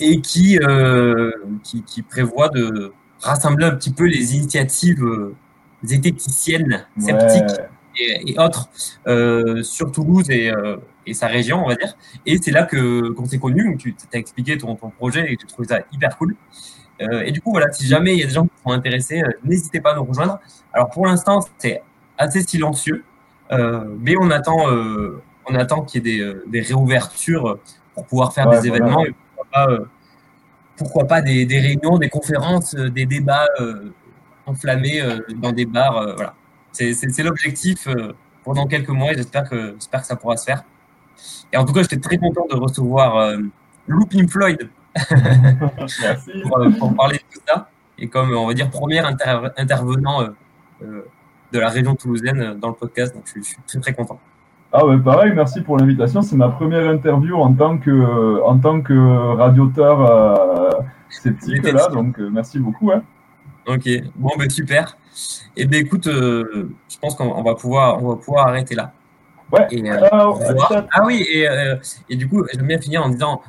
et 0.00 0.20
qui, 0.20 0.58
qui, 1.62 1.82
qui, 1.82 2.02
prévoit 2.02 2.48
de 2.48 2.92
rassembler 3.20 3.66
un 3.66 3.74
petit 3.74 3.92
peu 3.92 4.04
les 4.04 4.36
initiatives 4.36 5.04
zététiciennes, 5.82 6.86
sceptiques 6.98 7.60
et, 8.26 8.38
autres 8.38 8.68
euh, 9.06 9.62
sur 9.62 9.90
Toulouse 9.92 10.30
et, 10.30 10.50
euh, 10.50 10.76
et, 11.06 11.14
sa 11.14 11.26
région, 11.26 11.64
on 11.64 11.68
va 11.68 11.74
dire. 11.74 11.94
Et 12.26 12.38
c'est 12.40 12.50
là 12.50 12.64
que 12.64 13.10
qu'on 13.10 13.26
s'est 13.26 13.38
connus, 13.38 13.76
tu 13.78 13.94
as 14.12 14.18
expliqué 14.18 14.58
ton, 14.58 14.74
ton 14.76 14.90
projet 14.90 15.32
et 15.32 15.36
tu 15.36 15.46
trouvais 15.46 15.68
ça 15.68 15.80
hyper 15.92 16.16
cool. 16.16 16.36
Euh, 17.00 17.22
et 17.22 17.32
du 17.32 17.40
coup, 17.40 17.50
voilà, 17.50 17.72
si 17.72 17.86
jamais 17.86 18.14
il 18.14 18.20
y 18.20 18.22
a 18.22 18.26
des 18.26 18.34
gens 18.34 18.44
qui 18.44 18.62
sont 18.64 18.70
intéressés, 18.70 19.22
n'hésitez 19.44 19.80
pas 19.80 19.92
à 19.92 19.96
nous 19.96 20.04
rejoindre. 20.04 20.38
Alors 20.72 20.90
pour 20.90 21.06
l'instant, 21.06 21.40
c'est 21.58 21.82
assez 22.18 22.42
silencieux, 22.42 23.04
mais 23.50 24.14
on 24.20 24.30
attend, 24.30 24.66
on 25.46 25.54
attend 25.54 25.82
qu'il 25.82 26.06
y 26.06 26.10
ait 26.10 26.22
des, 26.22 26.34
des, 26.46 26.60
réouvertures 26.60 27.58
pour 27.94 28.06
pouvoir 28.06 28.32
faire 28.32 28.48
des 28.48 28.66
événements. 28.66 29.04
Et 29.04 29.12
pourquoi 29.12 29.46
pas, 29.52 29.78
pourquoi 30.76 31.04
pas 31.06 31.20
des, 31.20 31.44
des, 31.44 31.58
réunions, 31.58 31.98
des 31.98 32.08
conférences, 32.08 32.74
des 32.74 33.06
débats 33.06 33.48
enflammés 34.46 35.02
dans 35.36 35.52
des 35.52 35.66
bars. 35.66 36.14
voilà. 36.14 36.34
C'est 36.72 37.22
l'objectif 37.22 37.86
euh, 37.86 38.12
pendant 38.44 38.66
quelques 38.66 38.88
mois 38.88 39.12
et 39.12 39.16
j'espère 39.16 39.48
que, 39.48 39.74
j'espère 39.74 40.00
que 40.00 40.06
ça 40.06 40.16
pourra 40.16 40.36
se 40.36 40.44
faire. 40.44 40.64
Et 41.52 41.56
en 41.56 41.64
tout 41.64 41.72
cas, 41.72 41.82
j'étais 41.82 41.98
très 41.98 42.18
content 42.18 42.46
de 42.50 42.56
recevoir 42.56 43.16
euh, 43.16 43.38
Looping 43.86 44.28
Floyd 44.28 44.70
euh, 45.12 46.70
pour, 46.78 46.94
parler 46.94 47.18
de 47.18 47.34
tout 47.34 47.40
ça. 47.46 47.68
Et 47.98 48.08
comme, 48.08 48.34
on 48.34 48.46
va 48.46 48.54
dire, 48.54 48.70
premier 48.70 49.00
intervenant 49.56 50.28
de 50.80 51.58
la 51.58 51.68
région 51.68 51.94
toulousaine 51.94 52.58
dans 52.58 52.68
le 52.68 52.74
podcast. 52.74 53.14
Donc, 53.14 53.24
je, 53.26 53.40
suis 53.42 53.56
très, 53.66 53.78
très 53.78 53.92
content. 53.92 54.18
Ah 54.72 54.86
ouais, 54.86 54.98
pareil, 54.98 55.32
merci 55.34 55.60
pour 55.60 55.76
l'invitation. 55.76 56.22
C'est 56.22 56.36
ma 56.36 56.48
première 56.48 56.88
interview 56.88 57.36
en 57.36 57.52
tant 57.52 57.78
que, 57.78 58.42
en 58.42 58.58
tant 58.58 58.80
que 58.80 59.36
radioteur 59.36 60.84
sceptique, 61.10 61.70
là. 61.70 61.88
Donc, 61.88 62.18
merci 62.18 62.58
beaucoup. 62.58 62.90
Hein. 62.90 63.02
Ok, 63.66 63.88
bon, 64.16 64.30
ben 64.38 64.50
super. 64.50 64.96
Et 65.56 65.62
eh 65.62 65.66
bien, 65.66 65.80
écoute, 65.80 66.06
euh, 66.06 66.70
je 66.88 66.98
pense 66.98 67.14
qu'on 67.14 67.42
va 67.42 67.54
pouvoir, 67.54 68.02
on 68.02 68.10
va 68.10 68.16
pouvoir 68.16 68.48
arrêter 68.48 68.74
là. 68.74 68.92
Ouais. 69.52 69.68
Euh, 69.72 70.08
ah 70.92 71.04
oui, 71.04 71.26
et, 71.30 71.46
euh, 71.46 71.76
et, 72.08 72.16
du 72.16 72.26
coup, 72.28 72.42
j'aime 72.52 72.66
bien 72.66 72.80
finir 72.80 73.04
en 73.04 73.10
disant 73.10 73.42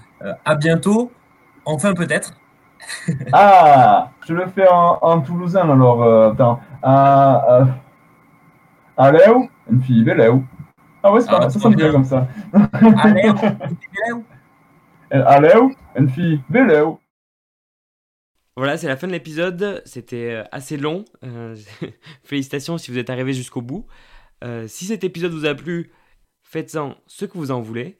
à 0.43 0.55
bientôt, 0.55 1.11
enfin 1.65 1.93
peut-être. 1.93 2.33
ah, 3.31 4.09
je 4.27 4.33
le 4.33 4.47
fais 4.47 4.67
en, 4.67 4.99
en 5.01 5.21
toulousain 5.21 5.69
alors. 5.69 6.31
attends. 6.31 6.59
Une 9.71 9.81
fille 9.81 10.03
de 10.03 10.11
Léo. 10.11 10.43
Ah 11.01 11.11
ouais, 11.11 11.21
c'est 11.21 11.29
pas 11.29 11.49
ça 11.49 11.59
sonne 11.59 11.75
bien 11.75 11.91
comme 11.91 12.05
ça. 12.05 12.27
Aleu, 15.11 15.69
une 15.95 16.09
fille, 16.09 16.41
Beleu. 16.49 16.95
Voilà, 18.55 18.77
c'est 18.77 18.87
la 18.87 18.97
fin 18.97 19.07
de 19.07 19.11
l'épisode. 19.11 19.81
C'était 19.85 20.29
euh, 20.29 20.43
assez 20.51 20.77
long. 20.77 21.05
Euh, 21.23 21.55
félicitations 22.23 22.77
si 22.77 22.91
vous 22.91 22.97
êtes 22.97 23.09
arrivé 23.09 23.33
jusqu'au 23.33 23.61
bout. 23.61 23.87
Euh, 24.43 24.67
si 24.67 24.85
cet 24.85 25.03
épisode 25.03 25.31
vous 25.31 25.45
a 25.45 25.55
plu, 25.55 25.91
faites-en 26.43 26.95
ce 27.07 27.25
que 27.25 27.37
vous 27.37 27.49
en 27.49 27.61
voulez. 27.61 27.97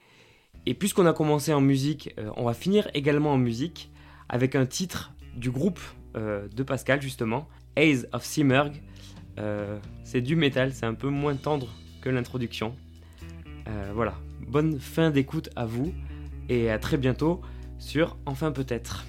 Et 0.66 0.76
puisqu'on 0.76 1.08
a 1.08 1.14
commencé 1.14 1.54
en 1.54 1.62
musique, 1.62 2.16
on 2.38 2.46
va 2.46 2.54
finir 2.54 2.88
également 2.94 3.34
en 3.34 3.38
musique 3.38 3.92
avec 4.30 4.56
un 4.56 4.66
titre 4.66 5.14
du 5.36 5.52
groupe 5.52 5.82
de 6.16 6.64
Pascal 6.64 7.02
justement, 7.02 7.50
Ace 7.76 8.06
of 8.14 8.24
Simmerg. 8.24 8.82
c'est 10.06 10.22
du 10.22 10.38
métal, 10.38 10.72
c'est 10.72 10.86
un 10.86 10.94
peu 10.94 11.10
moins 11.10 11.36
tendre 11.36 11.68
que 12.02 12.10
l'introduction. 12.10 12.78
voilà, 13.94 14.14
bonne 14.48 14.80
fin 14.80 15.12
d'écoute 15.12 15.50
à 15.58 15.66
vous 15.66 15.94
et 16.48 16.72
à 16.72 16.80
très 16.80 16.96
bientôt 16.96 17.42
sur 17.78 18.16
Enfin 18.26 18.54
peut-être. 18.54 19.06